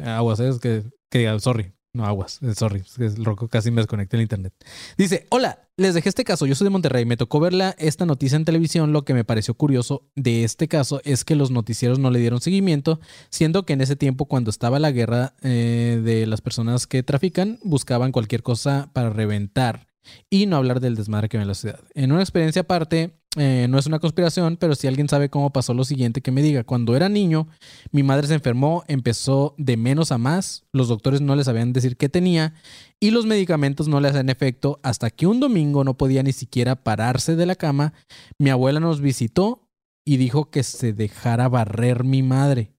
aguas, 0.00 0.38
es 0.38 0.60
que, 0.60 0.84
que 1.10 1.38
sorry. 1.40 1.72
No, 1.92 2.06
aguas, 2.06 2.38
eh, 2.40 2.54
sorry, 2.54 2.80
es 2.80 2.94
que 2.96 3.06
el 3.06 3.24
Rocco 3.24 3.48
casi 3.48 3.72
me 3.72 3.80
desconecté 3.82 4.16
el 4.16 4.22
internet. 4.22 4.54
Dice, 4.96 5.26
hola, 5.30 5.68
les 5.76 5.92
dejé 5.92 6.08
este 6.08 6.22
caso, 6.24 6.46
yo 6.46 6.54
soy 6.54 6.66
de 6.66 6.70
Monterrey, 6.70 7.04
me 7.04 7.16
tocó 7.16 7.40
ver 7.40 7.52
la- 7.52 7.74
esta 7.78 8.06
noticia 8.06 8.36
en 8.36 8.44
televisión, 8.44 8.92
lo 8.92 9.04
que 9.04 9.12
me 9.12 9.24
pareció 9.24 9.54
curioso 9.54 10.08
de 10.14 10.44
este 10.44 10.68
caso 10.68 11.00
es 11.04 11.24
que 11.24 11.34
los 11.34 11.50
noticieros 11.50 11.98
no 11.98 12.10
le 12.12 12.20
dieron 12.20 12.40
seguimiento, 12.40 13.00
siendo 13.28 13.66
que 13.66 13.72
en 13.72 13.80
ese 13.80 13.96
tiempo 13.96 14.26
cuando 14.26 14.50
estaba 14.50 14.78
la 14.78 14.92
guerra 14.92 15.34
eh, 15.42 16.00
de 16.02 16.26
las 16.26 16.40
personas 16.40 16.86
que 16.86 17.02
trafican, 17.02 17.58
buscaban 17.64 18.12
cualquier 18.12 18.42
cosa 18.44 18.88
para 18.94 19.10
reventar 19.10 19.88
y 20.30 20.46
no 20.46 20.56
hablar 20.56 20.80
del 20.80 20.96
desmadre 20.96 21.28
que 21.28 21.36
ve 21.36 21.42
en 21.42 21.48
la 21.48 21.54
ciudad. 21.54 21.80
En 21.94 22.12
una 22.12 22.22
experiencia 22.22 22.62
aparte, 22.62 23.12
eh, 23.36 23.66
no 23.68 23.78
es 23.78 23.86
una 23.86 23.98
conspiración, 23.98 24.56
pero 24.58 24.74
si 24.74 24.86
alguien 24.86 25.08
sabe 25.08 25.30
cómo 25.30 25.52
pasó 25.52 25.72
lo 25.72 25.84
siguiente, 25.84 26.20
que 26.20 26.32
me 26.32 26.42
diga, 26.42 26.64
cuando 26.64 26.94
era 26.96 27.08
niño, 27.08 27.48
mi 27.90 28.02
madre 28.02 28.26
se 28.26 28.34
enfermó, 28.34 28.84
empezó 28.88 29.54
de 29.56 29.76
menos 29.76 30.12
a 30.12 30.18
más, 30.18 30.64
los 30.72 30.88
doctores 30.88 31.20
no 31.22 31.34
le 31.34 31.44
sabían 31.44 31.72
decir 31.72 31.96
qué 31.96 32.08
tenía 32.08 32.54
y 33.00 33.10
los 33.10 33.24
medicamentos 33.24 33.88
no 33.88 34.00
le 34.00 34.08
hacían 34.08 34.28
efecto 34.28 34.80
hasta 34.82 35.10
que 35.10 35.26
un 35.26 35.40
domingo 35.40 35.82
no 35.82 35.96
podía 35.96 36.22
ni 36.22 36.32
siquiera 36.32 36.76
pararse 36.76 37.34
de 37.36 37.46
la 37.46 37.54
cama. 37.54 37.94
Mi 38.38 38.50
abuela 38.50 38.80
nos 38.80 39.00
visitó 39.00 39.68
y 40.06 40.18
dijo 40.18 40.50
que 40.50 40.62
se 40.62 40.92
dejara 40.92 41.48
barrer 41.48 42.04
mi 42.04 42.22
madre. 42.22 42.72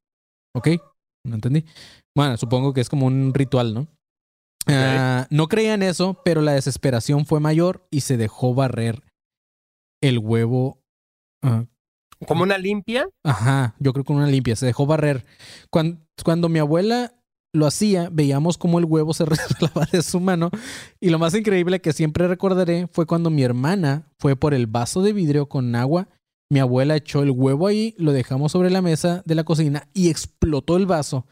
¿Ok? 0.56 0.70
No 1.26 1.36
entendí. 1.36 1.66
Bueno, 2.16 2.38
supongo 2.38 2.74
que 2.74 2.82
es 2.82 2.90
como 2.90 3.08
un 3.08 3.34
ritual, 3.34 3.74
¿no? 3.74 3.88
Ah, 4.68 5.28
no 5.30 5.48
creía 5.48 5.74
en 5.74 5.84
eso, 5.84 6.22
pero 6.24 6.42
la 6.42 6.54
desesperación 6.54 7.26
fue 7.26 7.40
mayor 7.40 7.86
y 7.92 8.02
se 8.02 8.18
dejó 8.18 8.54
barrer 8.54 9.04
el 10.02 10.20
huevo. 10.20 10.82
ah, 11.44 11.66
Como 12.28 12.44
una 12.44 12.58
limpia. 12.58 13.08
Ajá, 13.24 13.76
yo 13.80 13.94
creo 13.94 14.04
que 14.04 14.08
con 14.08 14.18
una 14.18 14.28
limpia, 14.28 14.56
se 14.56 14.66
dejó 14.66 14.86
barrer. 14.86 15.26
Cuando, 15.70 16.00
cuando 16.24 16.50
mi 16.50 16.60
abuela 16.60 17.14
lo 17.54 17.68
hacía, 17.68 18.10
veíamos 18.12 18.58
cómo 18.58 18.80
el 18.80 18.86
huevo 18.86 19.14
se 19.14 19.26
resbalaba 19.26 19.88
de 19.92 20.02
su 20.02 20.20
mano. 20.20 20.50
Y 21.00 21.10
lo 21.10 21.20
más 21.20 21.36
increíble 21.36 21.82
que 21.82 21.94
siempre 21.94 22.28
recordaré 22.28 22.88
fue 22.92 23.06
cuando 23.06 23.30
mi 23.30 23.44
hermana 23.44 24.08
fue 24.20 24.36
por 24.36 24.54
el 24.54 24.68
vaso 24.68 25.02
de 25.02 25.14
vidrio 25.14 25.48
con 25.48 25.76
agua. 25.76 26.08
Mi 26.54 26.60
abuela 26.60 26.96
echó 26.96 27.24
el 27.24 27.32
huevo 27.32 27.66
ahí, 27.66 27.96
lo 27.98 28.12
dejamos 28.12 28.52
sobre 28.52 28.70
la 28.70 28.84
mesa 28.84 29.24
de 29.26 29.34
la 29.34 29.44
cocina 29.44 29.90
y 29.92 30.10
explotó 30.10 30.78
el 30.78 30.86
vaso. 30.86 31.26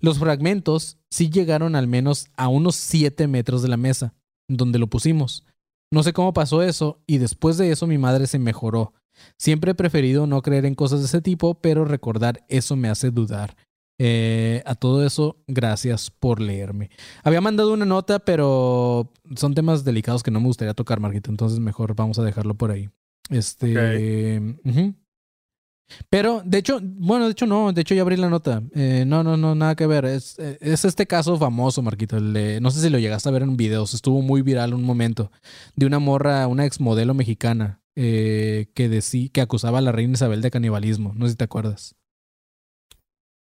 Los 0.00 0.18
fragmentos 0.18 0.98
sí 1.08 1.30
llegaron 1.30 1.76
al 1.76 1.86
menos 1.86 2.26
a 2.36 2.48
unos 2.48 2.76
7 2.76 3.26
metros 3.26 3.62
de 3.62 3.68
la 3.68 3.78
mesa, 3.78 4.12
donde 4.48 4.78
lo 4.78 4.86
pusimos. 4.88 5.46
No 5.90 6.02
sé 6.02 6.12
cómo 6.12 6.34
pasó 6.34 6.62
eso 6.62 7.00
y 7.06 7.16
después 7.16 7.56
de 7.56 7.70
eso 7.70 7.86
mi 7.86 7.96
madre 7.96 8.26
se 8.26 8.38
mejoró. 8.38 8.92
Siempre 9.38 9.70
he 9.70 9.74
preferido 9.74 10.26
no 10.26 10.42
creer 10.42 10.66
en 10.66 10.74
cosas 10.74 11.00
de 11.00 11.06
ese 11.06 11.22
tipo, 11.22 11.54
pero 11.54 11.86
recordar 11.86 12.44
eso 12.50 12.76
me 12.76 12.90
hace 12.90 13.10
dudar. 13.10 13.56
Eh, 13.98 14.62
a 14.66 14.74
todo 14.74 15.06
eso, 15.06 15.38
gracias 15.46 16.10
por 16.10 16.38
leerme. 16.38 16.90
Había 17.22 17.40
mandado 17.40 17.72
una 17.72 17.86
nota, 17.86 18.18
pero 18.18 19.10
son 19.36 19.54
temas 19.54 19.84
delicados 19.84 20.22
que 20.22 20.30
no 20.30 20.40
me 20.40 20.48
gustaría 20.48 20.74
tocar, 20.74 21.00
Marquita. 21.00 21.30
Entonces 21.30 21.60
mejor 21.60 21.94
vamos 21.94 22.18
a 22.18 22.24
dejarlo 22.24 22.52
por 22.52 22.72
ahí. 22.72 22.90
Este. 23.30 24.40
Pero, 26.10 26.42
de 26.44 26.58
hecho, 26.58 26.80
bueno, 26.82 27.26
de 27.26 27.30
hecho 27.32 27.46
no, 27.46 27.72
de 27.72 27.80
hecho 27.82 27.94
ya 27.94 28.02
abrí 28.02 28.16
la 28.16 28.28
nota. 28.28 28.60
Eh, 28.74 29.04
no, 29.06 29.22
no, 29.22 29.36
no, 29.36 29.54
nada 29.54 29.76
que 29.76 29.86
ver. 29.86 30.04
Es, 30.04 30.36
eh, 30.38 30.58
es 30.60 30.84
este 30.84 31.06
caso 31.06 31.36
famoso, 31.38 31.80
Marquito. 31.80 32.16
el 32.16 32.32
de- 32.32 32.60
no 32.60 32.70
sé 32.72 32.80
si 32.80 32.90
lo 32.90 32.98
llegaste 32.98 33.28
a 33.28 33.32
ver 33.32 33.42
en 33.42 33.56
videos, 33.56 33.94
estuvo 33.94 34.20
muy 34.20 34.42
viral 34.42 34.74
un 34.74 34.82
momento, 34.82 35.30
de 35.76 35.86
una 35.86 36.00
morra, 36.00 36.46
una 36.48 36.64
exmodelo 36.66 37.14
mexicana 37.14 37.80
eh, 37.94 38.66
que, 38.74 38.88
decí, 38.88 39.28
que 39.28 39.40
acusaba 39.40 39.78
a 39.78 39.80
la 39.82 39.92
reina 39.92 40.14
Isabel 40.14 40.42
de 40.42 40.50
canibalismo. 40.50 41.12
No 41.14 41.26
sé 41.26 41.32
si 41.32 41.36
te 41.36 41.44
acuerdas. 41.44 41.94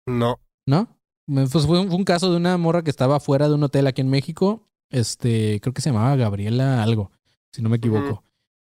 No. 0.07 0.39
¿No? 0.67 0.97
Pues 1.27 1.67
fue 1.67 1.81
un, 1.81 1.89
fue 1.89 1.97
un 1.97 2.05
caso 2.05 2.31
de 2.31 2.37
una 2.37 2.57
morra 2.57 2.83
que 2.83 2.91
estaba 2.91 3.21
fuera 3.21 3.49
de 3.49 3.55
un 3.55 3.63
hotel 3.65 3.87
aquí 3.87 4.01
en 4.01 4.09
México. 4.11 4.67
Este, 4.91 5.61
creo 5.61 5.75
que 5.75 5.83
se 5.83 5.91
llamaba 5.91 6.17
Gabriela 6.17 6.83
algo, 6.83 7.11
si 7.53 7.61
no 7.63 7.69
me 7.69 7.77
equivoco. 7.77 8.25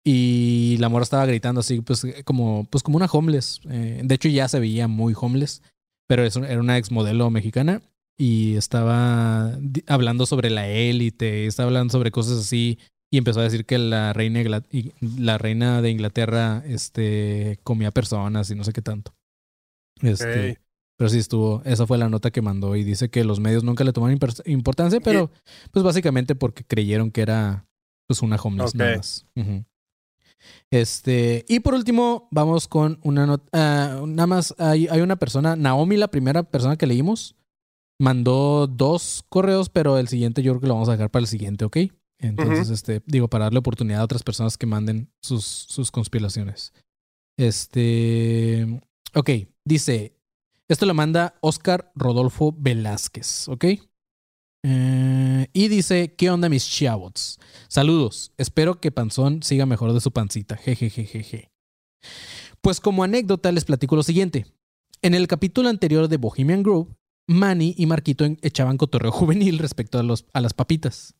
Y 0.07 0.77
la 0.79 0.87
morra 0.89 1.03
estaba 1.03 1.25
gritando 1.25 1.61
así, 1.61 1.81
pues 1.81 2.05
como, 2.25 2.65
pues 2.69 2.83
como 2.83 2.97
una 2.97 3.07
homeless. 3.07 3.59
Eh, 3.69 4.01
de 4.03 4.15
hecho, 4.15 4.29
ya 4.29 4.47
se 4.47 4.59
veía 4.59 4.87
muy 4.87 5.15
homeless, 5.19 5.63
pero 6.07 6.23
es 6.23 6.35
era 6.35 6.59
una 6.59 6.77
exmodelo 6.77 7.29
mexicana 7.31 7.81
y 8.17 8.55
estaba 8.55 9.57
hablando 9.87 10.25
sobre 10.27 10.51
la 10.51 10.67
élite, 10.67 11.47
estaba 11.47 11.67
hablando 11.67 11.91
sobre 11.91 12.11
cosas 12.11 12.37
así 12.37 12.77
y 13.11 13.17
empezó 13.17 13.39
a 13.39 13.43
decir 13.43 13.65
que 13.65 13.79
la 13.79 14.13
reina, 14.13 14.41
la 15.17 15.37
reina 15.39 15.81
de 15.81 15.89
Inglaterra 15.89 16.63
este, 16.67 17.59
comía 17.63 17.89
personas 17.91 18.51
y 18.51 18.55
no 18.55 18.63
sé 18.63 18.73
qué 18.73 18.81
tanto. 18.83 19.15
Este, 20.01 20.59
pero 20.97 21.09
sí 21.09 21.17
estuvo, 21.17 21.61
esa 21.65 21.87
fue 21.87 21.97
la 21.97 22.09
nota 22.09 22.29
que 22.31 22.41
mandó 22.41 22.75
y 22.75 22.83
dice 22.83 23.09
que 23.09 23.23
los 23.23 23.39
medios 23.39 23.63
nunca 23.63 23.83
le 23.83 23.91
tomaron 23.91 24.17
impor- 24.19 24.43
importancia, 24.45 24.99
pero 25.01 25.31
pues 25.71 25.83
básicamente 25.83 26.35
porque 26.35 26.63
creyeron 26.63 27.09
que 27.11 27.21
era 27.21 27.65
pues 28.07 28.21
una 28.21 28.35
homeless 28.35 28.69
Ok. 28.69 28.75
nada 28.75 28.97
más. 28.97 29.25
Ujú. 29.35 29.65
Este, 30.71 31.45
y 31.47 31.59
por 31.59 31.73
último, 31.73 32.27
vamos 32.31 32.67
con 32.67 32.99
una 33.03 33.25
nota, 33.25 34.01
nada 34.05 34.27
más 34.27 34.53
hay, 34.57 34.87
hay 34.87 35.01
una 35.01 35.15
persona, 35.15 35.55
Naomi, 35.55 35.97
la 35.97 36.09
primera 36.09 36.43
persona 36.43 36.75
que 36.75 36.87
leímos, 36.87 37.35
mandó 37.99 38.67
dos 38.67 39.23
correos, 39.29 39.69
pero 39.69 39.97
el 39.97 40.07
siguiente 40.07 40.43
yo 40.43 40.53
creo 40.53 40.61
que 40.61 40.67
lo 40.67 40.73
vamos 40.73 40.89
a 40.89 40.93
dejar 40.93 41.11
para 41.11 41.21
el 41.21 41.27
siguiente, 41.27 41.65
¿ok? 41.65 41.77
Entonces, 42.19 42.69
este, 42.69 43.01
digo, 43.05 43.27
para 43.27 43.45
darle 43.45 43.59
oportunidad 43.59 44.01
a 44.01 44.05
otras 44.05 44.23
personas 44.23 44.57
que 44.57 44.65
manden 44.65 45.09
sus, 45.21 45.45
sus 45.45 45.91
conspiraciones. 45.91 46.73
Este, 47.37 48.81
ok, 49.13 49.29
dice, 49.65 50.15
esto 50.67 50.85
lo 50.85 50.93
manda 50.93 51.35
Oscar 51.41 51.91
Rodolfo 51.95 52.55
Velázquez, 52.57 53.47
¿ok? 53.49 53.65
Eh, 54.67 55.47
y 55.53 55.67
dice, 55.67 56.15
¿qué 56.15 56.31
onda 56.31 56.49
mis 56.49 56.67
chavos? 56.67 57.39
Saludos, 57.67 58.31
espero 58.35 58.81
que 58.81 58.91
Panzón 58.91 59.43
siga 59.43 59.67
mejor 59.67 59.93
de 59.93 60.01
su 60.01 60.09
pancita, 60.11 60.57
jejejejeje. 60.57 61.51
Pues 62.61 62.79
como 62.79 63.03
anécdota 63.03 63.51
les 63.51 63.63
platico 63.63 63.95
lo 63.95 64.01
siguiente. 64.01 64.47
En 65.03 65.13
el 65.13 65.27
capítulo 65.27 65.69
anterior 65.69 66.07
de 66.07 66.17
Bohemian 66.17 66.63
Grove, 66.63 66.95
Manny 67.27 67.75
y 67.77 67.85
Marquito 67.85 68.25
echaban 68.41 68.77
cotorreo 68.77 69.11
juvenil 69.11 69.59
respecto 69.59 69.99
a, 69.99 70.03
los, 70.03 70.25
a 70.33 70.41
las 70.41 70.55
papitas. 70.55 71.13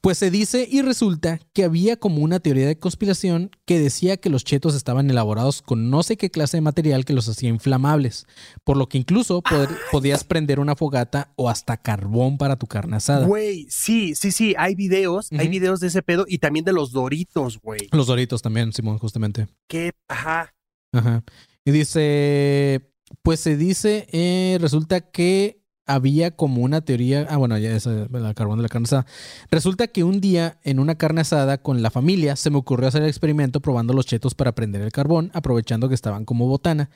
Pues 0.00 0.18
se 0.18 0.30
dice 0.30 0.68
y 0.70 0.82
resulta 0.82 1.38
que 1.52 1.64
había 1.64 1.96
como 1.96 2.18
una 2.22 2.40
teoría 2.40 2.66
de 2.66 2.78
conspiración 2.78 3.50
que 3.64 3.78
decía 3.78 4.16
que 4.16 4.28
los 4.28 4.44
chetos 4.44 4.74
estaban 4.74 5.08
elaborados 5.08 5.62
con 5.62 5.88
no 5.88 6.02
sé 6.02 6.16
qué 6.16 6.30
clase 6.30 6.56
de 6.56 6.62
material 6.62 7.04
que 7.04 7.12
los 7.12 7.28
hacía 7.28 7.48
inflamables, 7.48 8.26
por 8.64 8.76
lo 8.76 8.88
que 8.88 8.98
incluso 8.98 9.40
pod- 9.42 9.74
podías 9.92 10.24
prender 10.24 10.58
una 10.60 10.74
fogata 10.76 11.32
o 11.36 11.48
hasta 11.48 11.76
carbón 11.76 12.38
para 12.38 12.56
tu 12.56 12.66
carne 12.66 12.96
asada. 12.96 13.26
Güey, 13.26 13.66
sí, 13.70 14.14
sí, 14.14 14.32
sí, 14.32 14.54
hay 14.58 14.74
videos, 14.74 15.28
hay 15.32 15.48
videos 15.48 15.80
de 15.80 15.86
ese 15.86 16.02
pedo 16.02 16.24
y 16.28 16.38
también 16.38 16.64
de 16.64 16.72
los 16.72 16.90
doritos, 16.92 17.60
güey. 17.60 17.88
Los 17.92 18.08
doritos 18.08 18.42
también, 18.42 18.72
Simón, 18.72 18.98
justamente. 18.98 19.46
Qué, 19.68 19.92
ajá. 20.08 20.54
Ajá. 20.92 21.22
Y 21.64 21.70
dice, 21.70 22.92
pues 23.22 23.40
se 23.40 23.56
dice, 23.56 24.06
eh, 24.12 24.58
resulta 24.60 25.00
que 25.00 25.63
había 25.86 26.30
como 26.30 26.62
una 26.62 26.80
teoría, 26.80 27.26
ah, 27.28 27.36
bueno, 27.36 27.58
ya 27.58 27.74
es 27.74 27.86
el 27.86 28.08
carbón 28.34 28.58
de 28.58 28.62
la 28.62 28.68
carne 28.68 28.86
asada. 28.86 29.06
Resulta 29.50 29.88
que 29.88 30.04
un 30.04 30.20
día 30.20 30.58
en 30.62 30.78
una 30.78 30.94
carne 30.96 31.20
asada 31.20 31.58
con 31.58 31.82
la 31.82 31.90
familia 31.90 32.36
se 32.36 32.50
me 32.50 32.58
ocurrió 32.58 32.88
hacer 32.88 33.02
el 33.02 33.08
experimento 33.08 33.60
probando 33.60 33.92
los 33.92 34.06
chetos 34.06 34.34
para 34.34 34.54
prender 34.54 34.82
el 34.82 34.92
carbón, 34.92 35.30
aprovechando 35.34 35.88
que 35.88 35.94
estaban 35.94 36.24
como 36.24 36.46
botana, 36.46 36.90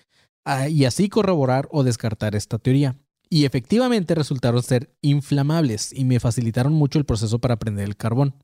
ah, 0.45 0.69
y 0.69 0.85
así 0.85 1.09
corroborar 1.09 1.69
o 1.71 1.83
descartar 1.83 2.35
esta 2.35 2.59
teoría. 2.59 2.97
Y 3.31 3.45
efectivamente 3.45 4.15
resultaron 4.15 4.63
ser 4.63 4.95
inflamables 5.03 5.93
y 5.93 6.05
me 6.05 6.19
facilitaron 6.19 6.73
mucho 6.73 6.99
el 6.99 7.05
proceso 7.05 7.39
para 7.39 7.57
prender 7.57 7.85
el 7.85 7.97
carbón. 7.97 8.35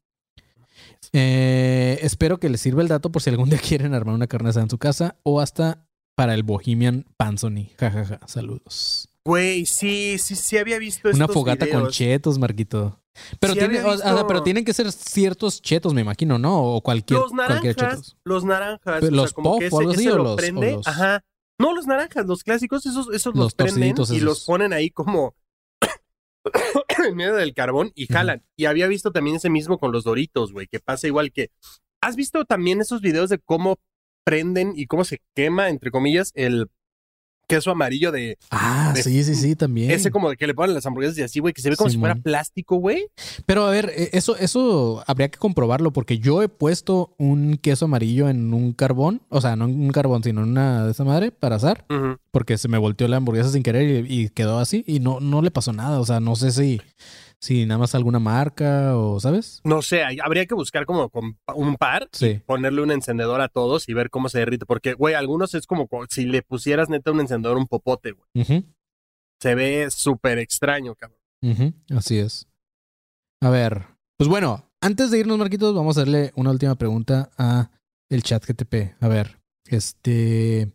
Eh, 1.12 1.98
espero 2.02 2.38
que 2.38 2.48
les 2.48 2.60
sirva 2.60 2.82
el 2.82 2.88
dato 2.88 3.10
por 3.10 3.22
si 3.22 3.30
algún 3.30 3.48
día 3.48 3.58
quieren 3.66 3.94
armar 3.94 4.14
una 4.14 4.26
carne 4.26 4.50
asada 4.50 4.64
en 4.64 4.70
su 4.70 4.78
casa 4.78 5.16
o 5.22 5.40
hasta 5.40 5.86
para 6.14 6.34
el 6.34 6.42
Bohemian 6.42 7.06
Panzoni. 7.16 7.70
Jajaja, 7.78 8.20
saludos. 8.26 9.08
Güey, 9.26 9.64
sí, 9.64 10.18
sí, 10.18 10.34
sí 10.36 10.59
había 10.59 10.78
visto 10.78 11.09
Una 11.09 11.24
estos 11.24 11.32
fogata 11.34 11.68
con 11.70 11.88
chetos, 11.88 12.38
Marquito. 12.38 13.01
Pero, 13.40 13.52
Sí 13.55 13.59
tiene, 13.60 13.82
o- 13.82 13.96
sea, 13.96 14.26
pero 14.26 14.42
tienen 14.42 14.64
que 14.64 14.74
ser 14.74 14.90
ciertos 14.92 15.62
chetos, 15.62 15.94
me 15.94 16.01
imagino, 16.02 16.38
¿no? 16.38 16.62
O 16.62 16.80
cualquier, 16.82 17.20
Los 17.20 17.30
cualquier 17.30 17.76
naranjas, 17.76 17.90
chetos. 18.06 18.16
los 18.24 18.44
naranjas. 18.44 19.01
Pero 19.01 19.12
o 19.12 19.16
los 19.16 19.30
sea, 19.30 19.42
puff 19.42 19.72
o 19.72 19.78
algo 19.80 19.92
así, 19.92 20.09
o 20.09 20.16
lo 20.16 20.22
los- 20.24 20.32
o 20.32 20.36
prende. 20.36 20.72
los- 20.72 20.86
Ajá. 20.86 21.24
No, 21.59 21.72
los 21.72 21.86
naranjas, 21.86 22.26
los 22.26 22.42
clásicos, 22.42 22.84
esos, 22.84 23.09
esos 23.14 23.34
los, 23.34 23.44
Los 23.44 23.55
prenden 23.55 23.94
y 24.10 24.20
los 24.20 24.44
ponen 24.44 24.72
ahí 24.72 24.90
como, 24.90 25.36
en 27.09 27.16
medio 27.16 27.34
del 27.34 27.55
carbón 27.55 27.92
y 27.94 28.06
jalan. 28.06 28.42
Y 28.56 28.66
había 28.66 28.88
visto 28.88 29.12
también 29.12 29.36
ese 29.36 29.48
mismo 29.51 29.78
con 29.78 29.92
los 29.92 30.05
doritos, 30.05 30.52
güey, 30.52 30.66
que 30.66 30.80
pasa 30.80 31.06
igual 31.06 31.32
que... 31.32 31.51
¿Has 32.02 32.16
visto 32.16 32.44
también 32.44 32.80
esos 32.80 33.01
videos 33.01 33.30
de 33.30 33.38
cómo 33.38 33.78
prenden 34.26 34.72
y 34.76 34.86
cómo 34.86 35.05
se 35.05 35.22
quema, 35.34 35.68
entre 35.70 35.90
comillas, 35.90 36.32
el 36.34 36.68
queso 37.46 37.70
amarillo 37.70 38.10
de... 38.12 38.38
Ah, 38.50 38.92
de- 38.94 39.02
sí, 39.02 39.22
sí, 39.24 39.34
sí, 39.34 39.56
también. 39.56 39.90
Ese 39.90 40.10
como 40.10 40.30
de 40.30 40.36
que 40.36 40.46
le 40.46 40.54
ponen 40.54 40.74
las 40.74 40.86
hamburguesas 40.86 41.18
y 41.18 41.22
así, 41.22 41.40
güey, 41.40 41.52
que 41.54 41.62
se 41.62 41.70
ve 41.70 41.76
como 41.76 41.90
si 41.90 41.98
fuera 41.98 42.14
plástico, 42.14 42.76
güey. 42.76 43.06
Pero 43.46 43.66
a 43.66 43.70
ver, 43.70 43.92
eh, 43.96 44.10
eso, 44.12 44.36
eso 44.36 45.02
habría 45.06 45.28
que 45.28 45.38
comprobarlo 45.38 45.92
porque 45.92 46.18
yo 46.18 46.42
he 46.42 46.48
puesto 46.48 47.14
un 47.18 47.56
queso 47.60 47.84
amarillo 47.86 48.28
en 48.28 48.52
un 48.54 48.72
carbón, 48.72 49.22
o 49.28 49.40
sea, 49.40 49.56
no 49.56 49.66
en 49.66 49.80
un 49.80 49.90
carbón, 49.90 50.22
sino 50.22 50.42
en 50.42 50.48
una 50.50 50.84
de 50.86 50.90
esa 50.92 51.04
madre 51.04 51.30
para 51.32 51.56
asar, 51.56 51.84
Ujú. 51.90 52.16
porque 52.30 52.58
se 52.58 52.68
me 52.68 52.78
volteó 52.78 53.06
la 53.08 53.16
hamburguesa 53.18 53.50
sin 53.50 53.62
querer 53.62 54.06
y, 54.10 54.22
y 54.24 54.28
quedó 54.30 54.58
así 54.58 54.84
y 54.86 55.00
no, 55.00 55.20
no 55.20 55.42
le 55.42 55.50
pasó 55.50 55.72
nada. 55.72 56.00
O 56.00 56.06
sea, 56.06 56.20
no 56.20 56.36
sé 56.36 56.50
si, 56.50 56.80
si 57.44 57.66
nada 57.66 57.78
más 57.78 57.94
alguna 57.94 58.18
marca 58.18 58.96
o, 58.96 59.20
¿sabes? 59.20 59.60
No 59.64 59.82
sé, 59.82 60.02
hay- 60.02 60.18
habría 60.24 60.46
que 60.46 60.54
buscar 60.54 60.86
como 60.86 61.10
con 61.10 61.38
un 61.54 61.76
par, 61.76 62.08
Sí. 62.12 62.40
ponerle 62.46 62.80
un 62.82 62.90
encendedor 62.90 63.40
a 63.42 63.48
todos 63.48 63.88
y 63.88 63.92
ver 63.94 64.08
cómo 64.10 64.28
se 64.28 64.38
derrite. 64.38 64.64
Porque, 64.66 64.94
güey, 64.94 65.14
algunos 65.14 65.54
es 65.54 65.66
como 65.66 65.86
co- 65.86 66.06
si 66.08 66.24
le 66.24 66.42
pusieras 66.42 66.88
neta 66.88 67.10
un 67.12 67.20
encendedor 67.20 67.56
a 67.56 67.60
un 67.60 67.66
popote, 67.66 68.12
güey. 68.12 68.64
Se 69.40 69.54
ve 69.54 69.90
súper 69.90 70.38
extraño, 70.38 70.94
cabrón. 70.94 71.18
así 71.94 72.18
es. 72.18 72.48
A 73.42 73.50
ver, 73.50 73.88
pues 74.16 74.28
bueno, 74.28 74.70
antes 74.80 75.10
de 75.10 75.18
irnos, 75.18 75.36
Marquitos, 75.36 75.74
vamos 75.74 75.98
a 75.98 76.00
hacerle 76.00 76.32
una 76.36 76.50
última 76.50 76.74
pregunta 76.76 77.30
a 77.36 77.70
el 78.10 78.22
chat 78.22 78.42
GTP. 78.44 78.94
A 79.00 79.08
ver, 79.08 79.38
este... 79.66 80.72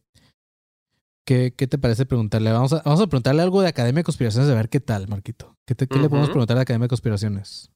¿Qué, 1.25 1.53
qué 1.55 1.67
te 1.67 1.77
parece 1.77 2.05
preguntarle? 2.07 2.51
Vamos 2.51 2.73
a, 2.73 2.81
vamos 2.83 3.01
a 3.01 3.07
preguntarle 3.07 3.41
algo 3.43 3.61
de 3.61 3.67
Academia 3.69 3.99
de 3.99 4.03
Conspiraciones, 4.03 4.49
a 4.49 4.55
ver 4.55 4.69
qué 4.69 4.79
tal, 4.79 5.07
Marquito. 5.07 5.55
¿Qué, 5.69 5.75
te- 5.75 5.85
qué 5.85 5.99
le 5.99 6.09
podemos 6.09 6.31
preguntar 6.31 6.57
a 6.57 6.61
Academia 6.61 6.85
de 6.85 6.89
Conspiraciones? 6.89 7.69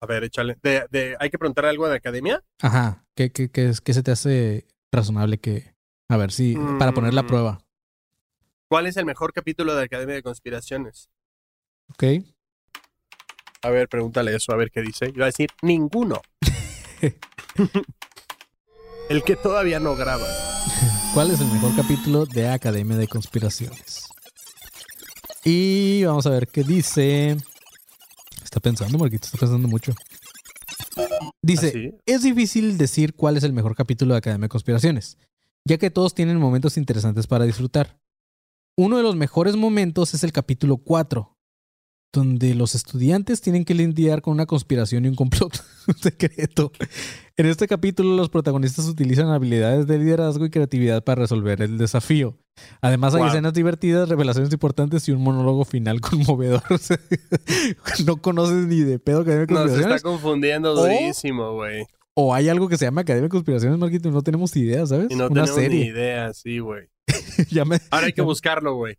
A 0.00 0.06
ver, 0.06 0.22
échale. 0.22 0.56
De, 0.62 0.86
de- 0.88 1.16
¿Hay 1.18 1.28
que 1.28 1.36
preguntar 1.36 1.66
algo 1.66 1.88
de 1.88 1.96
academia? 1.96 2.44
Ajá, 2.62 3.04
¿qué, 3.16 3.32
qué, 3.32 3.50
qué, 3.50 3.70
es- 3.70 3.80
qué 3.80 3.92
se 3.92 4.04
te 4.04 4.12
hace 4.12 4.68
razonable 4.92 5.38
que... 5.38 5.74
A 6.08 6.16
ver, 6.16 6.30
sí, 6.30 6.56
para 6.78 6.92
poner 6.92 7.12
la 7.12 7.24
Mm. 7.24 7.26
prueba. 7.26 7.64
¿Cuál 8.68 8.86
es 8.86 8.96
el 8.96 9.04
mejor 9.04 9.32
capítulo 9.32 9.74
de 9.74 9.82
Academia 9.82 10.14
de 10.14 10.22
Conspiraciones? 10.22 11.10
¿Ok? 11.88 12.04
A 13.62 13.70
ver, 13.70 13.88
pregúntale 13.88 14.36
eso, 14.36 14.52
a 14.52 14.56
ver 14.56 14.70
qué 14.70 14.82
dice. 14.82 15.06
Yo 15.06 15.14
voy 15.14 15.22
a 15.24 15.26
decir, 15.26 15.50
ninguno. 15.62 16.22
el 19.08 19.24
que 19.24 19.34
todavía 19.34 19.80
no 19.80 19.96
graba. 19.96 20.28
¿Cuál 21.14 21.32
es 21.32 21.40
el 21.40 21.48
mejor 21.48 21.74
capítulo 21.74 22.26
de 22.26 22.48
Academia 22.48 22.96
de 22.96 23.08
Conspiraciones? 23.08 24.08
Y 25.44 26.04
vamos 26.04 26.26
a 26.26 26.30
ver 26.30 26.48
qué 26.48 26.62
dice. 26.62 27.36
Está 28.42 28.60
pensando, 28.60 28.98
Marquito, 28.98 29.26
está 29.26 29.38
pensando 29.38 29.68
mucho. 29.68 29.92
Dice, 31.42 31.68
¿Así? 31.68 31.94
es 32.04 32.22
difícil 32.22 32.76
decir 32.76 33.14
cuál 33.14 33.36
es 33.36 33.44
el 33.44 33.52
mejor 33.52 33.74
capítulo 33.74 34.14
de 34.14 34.18
Academia 34.18 34.46
de 34.46 34.50
Conspiraciones, 34.50 35.16
ya 35.64 35.78
que 35.78 35.90
todos 35.90 36.14
tienen 36.14 36.38
momentos 36.38 36.76
interesantes 36.76 37.26
para 37.26 37.44
disfrutar. 37.44 37.98
Uno 38.76 38.96
de 38.96 39.02
los 39.02 39.16
mejores 39.16 39.56
momentos 39.56 40.14
es 40.14 40.24
el 40.24 40.32
capítulo 40.32 40.78
4, 40.78 41.38
donde 42.12 42.54
los 42.54 42.74
estudiantes 42.74 43.40
tienen 43.40 43.64
que 43.64 43.74
lidiar 43.74 44.20
con 44.20 44.32
una 44.34 44.46
conspiración 44.46 45.04
y 45.04 45.08
un 45.08 45.14
complot 45.14 45.62
secreto. 46.00 46.72
En 47.36 47.46
este 47.46 47.66
capítulo 47.66 48.16
los 48.16 48.28
protagonistas 48.28 48.86
utilizan 48.86 49.28
habilidades 49.28 49.86
de 49.86 49.98
liderazgo 49.98 50.44
y 50.44 50.50
creatividad 50.50 51.04
para 51.04 51.22
resolver 51.22 51.62
el 51.62 51.78
desafío. 51.78 52.38
Además 52.82 53.14
hay 53.14 53.20
Wow. 53.20 53.28
escenas 53.28 53.52
divertidas, 53.54 54.08
revelaciones 54.08 54.52
importantes 54.52 55.08
y 55.08 55.12
un 55.12 55.22
monólogo 55.22 55.64
final 55.64 56.00
conmovedor. 56.36 56.62
No 58.06 58.16
conoces 58.18 58.66
ni 58.66 58.80
de 58.80 58.98
pedo 58.98 59.20
Academia 59.20 59.46
de 59.46 59.52
Nos 59.52 59.60
Conspiraciones. 59.62 59.96
está 59.96 60.08
confundiendo 60.08 60.74
durísimo, 60.74 61.54
güey. 61.54 61.86
O 62.14 62.34
hay 62.34 62.48
algo 62.48 62.68
que 62.68 62.76
se 62.76 62.84
llama 62.84 63.02
Academia 63.02 63.24
de 63.24 63.30
Conspiraciones, 63.30 63.78
Marquito, 63.78 64.10
no 64.10 64.20
tenemos 64.22 64.54
idea, 64.56 64.84
¿sabes? 64.86 65.06
Y 65.10 65.14
no 65.14 65.28
Una 65.28 65.44
tenemos 65.44 65.70
ni 65.70 65.82
idea, 65.86 66.32
sí, 66.34 66.58
güey. 66.58 66.88
Me- 67.66 67.80
Ahora 67.90 68.06
hay 68.06 68.12
que 68.12 68.22
buscarlo, 68.22 68.74
güey. 68.74 68.96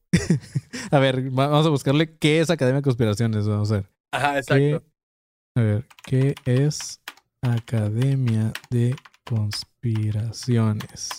A 0.90 1.00
ver, 1.00 1.28
va- 1.38 1.48
vamos 1.48 1.66
a 1.66 1.70
buscarle 1.70 2.16
qué 2.18 2.40
es 2.40 2.50
Academia 2.50 2.78
de 2.80 2.84
Conspiraciones. 2.84 3.48
Vamos 3.48 3.72
a 3.72 3.76
ver. 3.76 3.90
Ajá, 4.12 4.34
¿Qué- 4.34 4.40
exacto. 4.40 4.88
A 5.56 5.62
ver, 5.62 5.86
¿qué 6.06 6.36
es 6.46 7.00
Academia 7.42 8.54
de 8.70 8.96
Conspiraciones? 9.26 11.10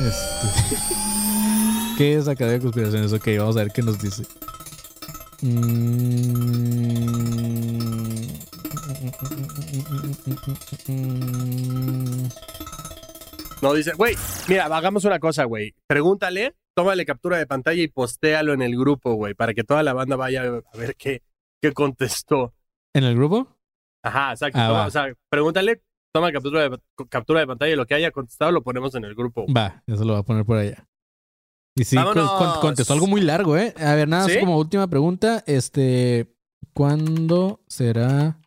Este. 0.00 0.76
¿Qué 1.98 2.14
es 2.14 2.28
Academia 2.28 2.58
de 2.58 2.62
Conspiraciones? 2.62 3.12
Ok, 3.12 3.26
vamos 3.38 3.56
a 3.56 3.60
ver 3.60 3.72
qué 3.72 3.82
nos 3.82 3.98
dice. 4.00 4.24
Mm. 5.42 6.68
No 13.60 13.74
dice, 13.74 13.92
güey, 13.94 14.14
mira, 14.48 14.66
hagamos 14.66 15.04
una 15.04 15.18
cosa, 15.18 15.44
güey. 15.44 15.74
Pregúntale, 15.88 16.54
tómale 16.74 17.04
captura 17.04 17.38
de 17.38 17.46
pantalla 17.46 17.82
y 17.82 17.88
postéalo 17.88 18.52
en 18.52 18.62
el 18.62 18.76
grupo, 18.76 19.14
güey, 19.14 19.34
para 19.34 19.54
que 19.54 19.64
toda 19.64 19.82
la 19.82 19.92
banda 19.92 20.14
vaya 20.14 20.42
a 20.42 20.76
ver 20.76 20.94
qué, 20.96 21.22
qué 21.60 21.72
contestó. 21.72 22.54
¿En 22.94 23.02
el 23.02 23.16
grupo? 23.16 23.56
Ajá, 24.02 24.30
exacto. 24.30 24.60
Ah, 24.60 24.86
o 24.86 24.90
sea, 24.90 25.12
pregúntale, 25.28 25.82
toma 26.12 26.32
captura 26.32 26.68
de, 26.68 26.78
captura 27.08 27.40
de 27.40 27.46
pantalla 27.46 27.72
y 27.72 27.76
lo 27.76 27.86
que 27.86 27.94
haya 27.94 28.10
contestado 28.10 28.52
lo 28.52 28.62
ponemos 28.62 28.94
en 28.94 29.04
el 29.04 29.14
grupo. 29.14 29.46
Va, 29.52 29.82
eso 29.86 30.04
lo 30.04 30.14
voy 30.14 30.20
a 30.20 30.24
poner 30.24 30.44
por 30.44 30.58
allá. 30.58 30.86
Y 31.74 31.84
sí, 31.84 31.96
contestó 32.60 32.92
algo 32.92 33.06
muy 33.06 33.20
largo, 33.20 33.56
¿eh? 33.56 33.72
A 33.78 33.94
ver, 33.94 34.08
nada, 34.08 34.24
más 34.24 34.32
¿Sí? 34.32 34.40
como 34.40 34.58
última 34.58 34.88
pregunta. 34.88 35.44
Este, 35.46 36.34
¿cuándo 36.72 37.60
será 37.68 38.40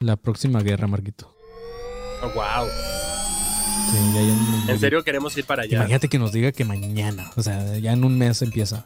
la 0.00 0.16
próxima 0.16 0.60
guerra, 0.60 0.88
Marquito? 0.88 1.32
Oh, 2.22 2.28
wow. 2.34 2.99
Sí, 3.90 3.96
ya- 4.14 4.22
ya- 4.22 4.72
En 4.72 4.78
serio 4.78 5.02
queremos 5.02 5.36
ir 5.36 5.44
para 5.44 5.62
allá. 5.64 5.76
Imagínate 5.78 6.08
que 6.08 6.18
nos 6.18 6.30
diga 6.32 6.52
que 6.52 6.64
mañana, 6.64 7.30
o 7.36 7.42
sea, 7.42 7.76
ya 7.78 7.92
en 7.92 8.04
un 8.04 8.16
mes 8.16 8.40
empieza. 8.42 8.84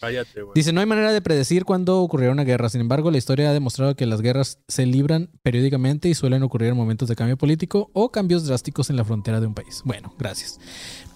Cállate, 0.00 0.42
güey. 0.42 0.52
Dice, 0.54 0.72
no 0.72 0.80
hay 0.80 0.86
manera 0.86 1.12
de 1.12 1.20
predecir 1.20 1.64
cuándo 1.64 2.00
ocurrirá 2.02 2.30
una 2.30 2.44
guerra. 2.44 2.68
Sin 2.68 2.80
embargo, 2.80 3.10
la 3.10 3.18
historia 3.18 3.50
ha 3.50 3.52
demostrado 3.52 3.96
que 3.96 4.06
las 4.06 4.20
guerras 4.20 4.58
se 4.68 4.86
libran 4.86 5.30
periódicamente 5.42 6.08
y 6.08 6.14
suelen 6.14 6.42
ocurrir 6.44 6.68
en 6.70 6.76
momentos 6.76 7.08
de 7.08 7.16
cambio 7.16 7.36
político 7.36 7.90
o 7.94 8.10
cambios 8.12 8.46
drásticos 8.46 8.90
en 8.90 8.96
la 8.96 9.04
frontera 9.04 9.40
de 9.40 9.46
un 9.48 9.54
país. 9.54 9.82
Bueno, 9.84 10.14
gracias. 10.18 10.60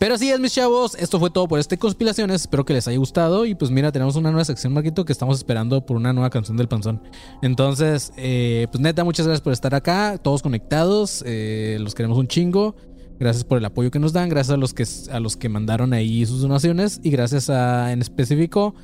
Pero 0.00 0.16
así 0.16 0.30
es, 0.30 0.40
mis 0.40 0.52
chavos. 0.52 0.96
Esto 0.96 1.20
fue 1.20 1.30
todo 1.30 1.46
por 1.46 1.60
este 1.60 1.78
Conspiraciones. 1.78 2.40
Espero 2.42 2.64
que 2.64 2.72
les 2.74 2.88
haya 2.88 2.98
gustado. 2.98 3.46
Y 3.46 3.54
pues 3.54 3.70
mira, 3.70 3.92
tenemos 3.92 4.16
una 4.16 4.30
nueva 4.32 4.44
sección, 4.44 4.72
Marquito, 4.72 5.04
que 5.04 5.12
estamos 5.12 5.38
esperando 5.38 5.86
por 5.86 5.96
una 5.96 6.12
nueva 6.12 6.30
canción 6.30 6.56
del 6.56 6.66
Panzón. 6.66 7.00
Entonces, 7.42 8.12
eh, 8.16 8.66
pues 8.72 8.80
neta, 8.80 9.04
muchas 9.04 9.26
gracias 9.26 9.42
por 9.42 9.52
estar 9.52 9.74
acá. 9.76 10.18
Todos 10.18 10.42
conectados. 10.42 11.22
Eh, 11.26 11.76
los 11.80 11.94
queremos 11.94 12.18
un 12.18 12.26
chingo. 12.26 12.74
Gracias 13.18 13.44
por 13.44 13.58
el 13.58 13.64
apoyo 13.64 13.90
que 13.90 13.98
nos 13.98 14.12
dan, 14.12 14.28
gracias 14.28 14.54
a 14.54 14.56
los 14.56 14.74
que, 14.74 14.84
a 15.10 15.20
los 15.20 15.36
que 15.36 15.48
mandaron 15.48 15.92
ahí 15.92 16.26
sus 16.26 16.42
donaciones 16.42 17.00
y 17.02 17.10
gracias 17.10 17.50
a, 17.50 17.92
en 17.92 18.00
específico 18.00 18.74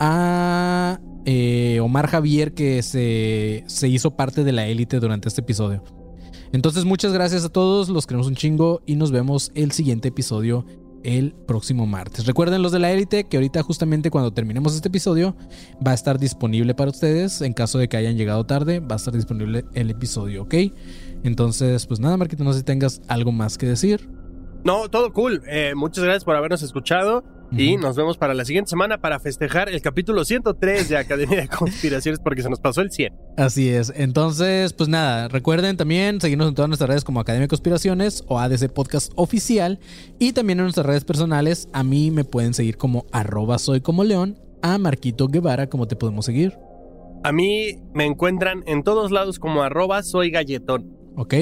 a 0.00 1.00
eh, 1.24 1.78
Omar 1.80 2.08
Javier 2.08 2.54
que 2.54 2.82
se, 2.82 3.64
se 3.66 3.88
hizo 3.88 4.16
parte 4.16 4.42
de 4.42 4.52
la 4.52 4.66
élite 4.66 4.98
durante 5.00 5.28
este 5.28 5.42
episodio. 5.42 5.84
Entonces 6.52 6.84
muchas 6.84 7.12
gracias 7.12 7.44
a 7.44 7.48
todos, 7.48 7.88
los 7.88 8.06
queremos 8.06 8.26
un 8.26 8.34
chingo 8.34 8.82
y 8.86 8.96
nos 8.96 9.10
vemos 9.10 9.52
el 9.54 9.72
siguiente 9.72 10.08
episodio 10.08 10.66
el 11.04 11.34
próximo 11.46 11.86
martes. 11.86 12.26
Recuerden 12.26 12.62
los 12.62 12.72
de 12.72 12.78
la 12.80 12.90
élite 12.90 13.24
que 13.24 13.36
ahorita 13.36 13.62
justamente 13.62 14.10
cuando 14.10 14.32
terminemos 14.32 14.74
este 14.74 14.88
episodio 14.88 15.36
va 15.86 15.92
a 15.92 15.94
estar 15.94 16.18
disponible 16.18 16.74
para 16.74 16.90
ustedes. 16.90 17.42
En 17.42 17.52
caso 17.52 17.78
de 17.78 17.88
que 17.88 17.96
hayan 17.96 18.16
llegado 18.16 18.44
tarde, 18.46 18.80
va 18.80 18.94
a 18.94 18.96
estar 18.96 19.14
disponible 19.14 19.64
el 19.74 19.90
episodio, 19.90 20.42
¿ok? 20.42 20.54
Entonces, 21.24 21.86
pues 21.86 21.98
nada, 21.98 22.16
Marquito, 22.16 22.44
no 22.44 22.52
sé 22.52 22.60
si 22.60 22.64
tengas 22.64 23.02
algo 23.08 23.32
más 23.32 23.58
que 23.58 23.66
decir. 23.66 24.08
No, 24.64 24.88
todo 24.88 25.12
cool. 25.12 25.42
Eh, 25.46 25.72
muchas 25.74 26.04
gracias 26.04 26.24
por 26.24 26.36
habernos 26.36 26.62
escuchado 26.62 27.24
y 27.52 27.76
nos 27.76 27.96
vemos 27.96 28.16
para 28.16 28.34
la 28.34 28.44
siguiente 28.44 28.70
semana 28.70 29.00
para 29.00 29.20
festejar 29.20 29.68
el 29.68 29.80
capítulo 29.80 30.24
103 30.24 30.88
de 30.88 30.96
Academia 30.96 31.42
de 31.42 31.48
Conspiraciones 31.56 32.18
porque 32.18 32.42
se 32.42 32.50
nos 32.50 32.60
pasó 32.60 32.80
el 32.80 32.90
100. 32.90 33.12
Así 33.36 33.68
es. 33.68 33.92
Entonces, 33.94 34.72
pues 34.72 34.88
nada, 34.88 35.28
recuerden 35.28 35.76
también 35.76 36.20
seguirnos 36.20 36.48
en 36.48 36.54
todas 36.54 36.68
nuestras 36.68 36.88
redes 36.88 37.04
como 37.04 37.20
Academia 37.20 37.44
de 37.44 37.48
Conspiraciones 37.48 38.24
o 38.26 38.38
ADC 38.38 38.72
Podcast 38.72 39.12
Oficial 39.16 39.78
y 40.18 40.32
también 40.32 40.58
en 40.58 40.64
nuestras 40.64 40.86
redes 40.86 41.04
personales. 41.04 41.68
A 41.72 41.84
mí 41.84 42.10
me 42.10 42.24
pueden 42.24 42.54
seguir 42.54 42.76
como 42.76 43.06
arroba 43.12 43.58
soy 43.58 43.80
como 43.80 44.02
león, 44.02 44.38
a 44.62 44.78
Marquito 44.78 45.28
Guevara, 45.28 45.68
como 45.68 45.86
te 45.86 45.94
podemos 45.94 46.24
seguir, 46.24 46.56
A 47.22 47.32
mí 47.32 47.78
me 47.92 48.06
encuentran 48.06 48.64
en 48.66 48.82
todos 48.82 49.10
lados 49.10 49.38
como 49.38 49.62
arroba 49.62 50.02
soy 50.02 50.30
galletón. 50.30 51.03
¿Ok? 51.16 51.34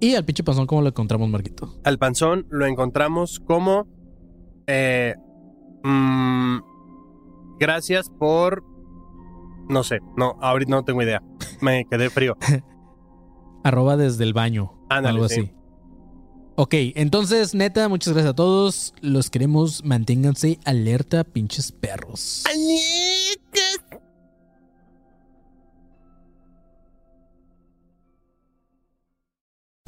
Y 0.00 0.14
al 0.14 0.24
pinche 0.24 0.42
panzón, 0.44 0.66
¿cómo 0.66 0.82
lo 0.82 0.88
encontramos, 0.88 1.28
Marquito? 1.28 1.74
Al 1.84 1.98
panzón 1.98 2.46
lo 2.50 2.66
encontramos 2.66 3.40
como... 3.40 3.86
eh, 4.66 5.14
mm, 5.84 6.58
gracias 7.58 8.10
por... 8.10 8.64
No 9.68 9.84
sé, 9.84 10.00
no, 10.16 10.36
ahorita 10.40 10.70
no 10.70 10.84
tengo 10.84 11.02
idea. 11.02 11.22
Me 11.60 11.84
quedé 11.88 12.10
frío. 12.10 12.36
Arroba 13.64 13.96
desde 13.96 14.24
el 14.24 14.32
baño, 14.32 14.72
Ándale, 14.88 15.16
algo 15.16 15.28
sí. 15.28 15.40
así. 15.40 15.52
Ok, 16.56 16.74
entonces, 16.96 17.54
neta, 17.54 17.88
muchas 17.88 18.12
gracias 18.12 18.32
a 18.32 18.34
todos. 18.34 18.94
Los 19.00 19.30
queremos. 19.30 19.84
Manténganse 19.84 20.58
alerta, 20.64 21.24
pinches 21.24 21.72
perros. 21.72 22.44
¡Añeca! 22.52 23.19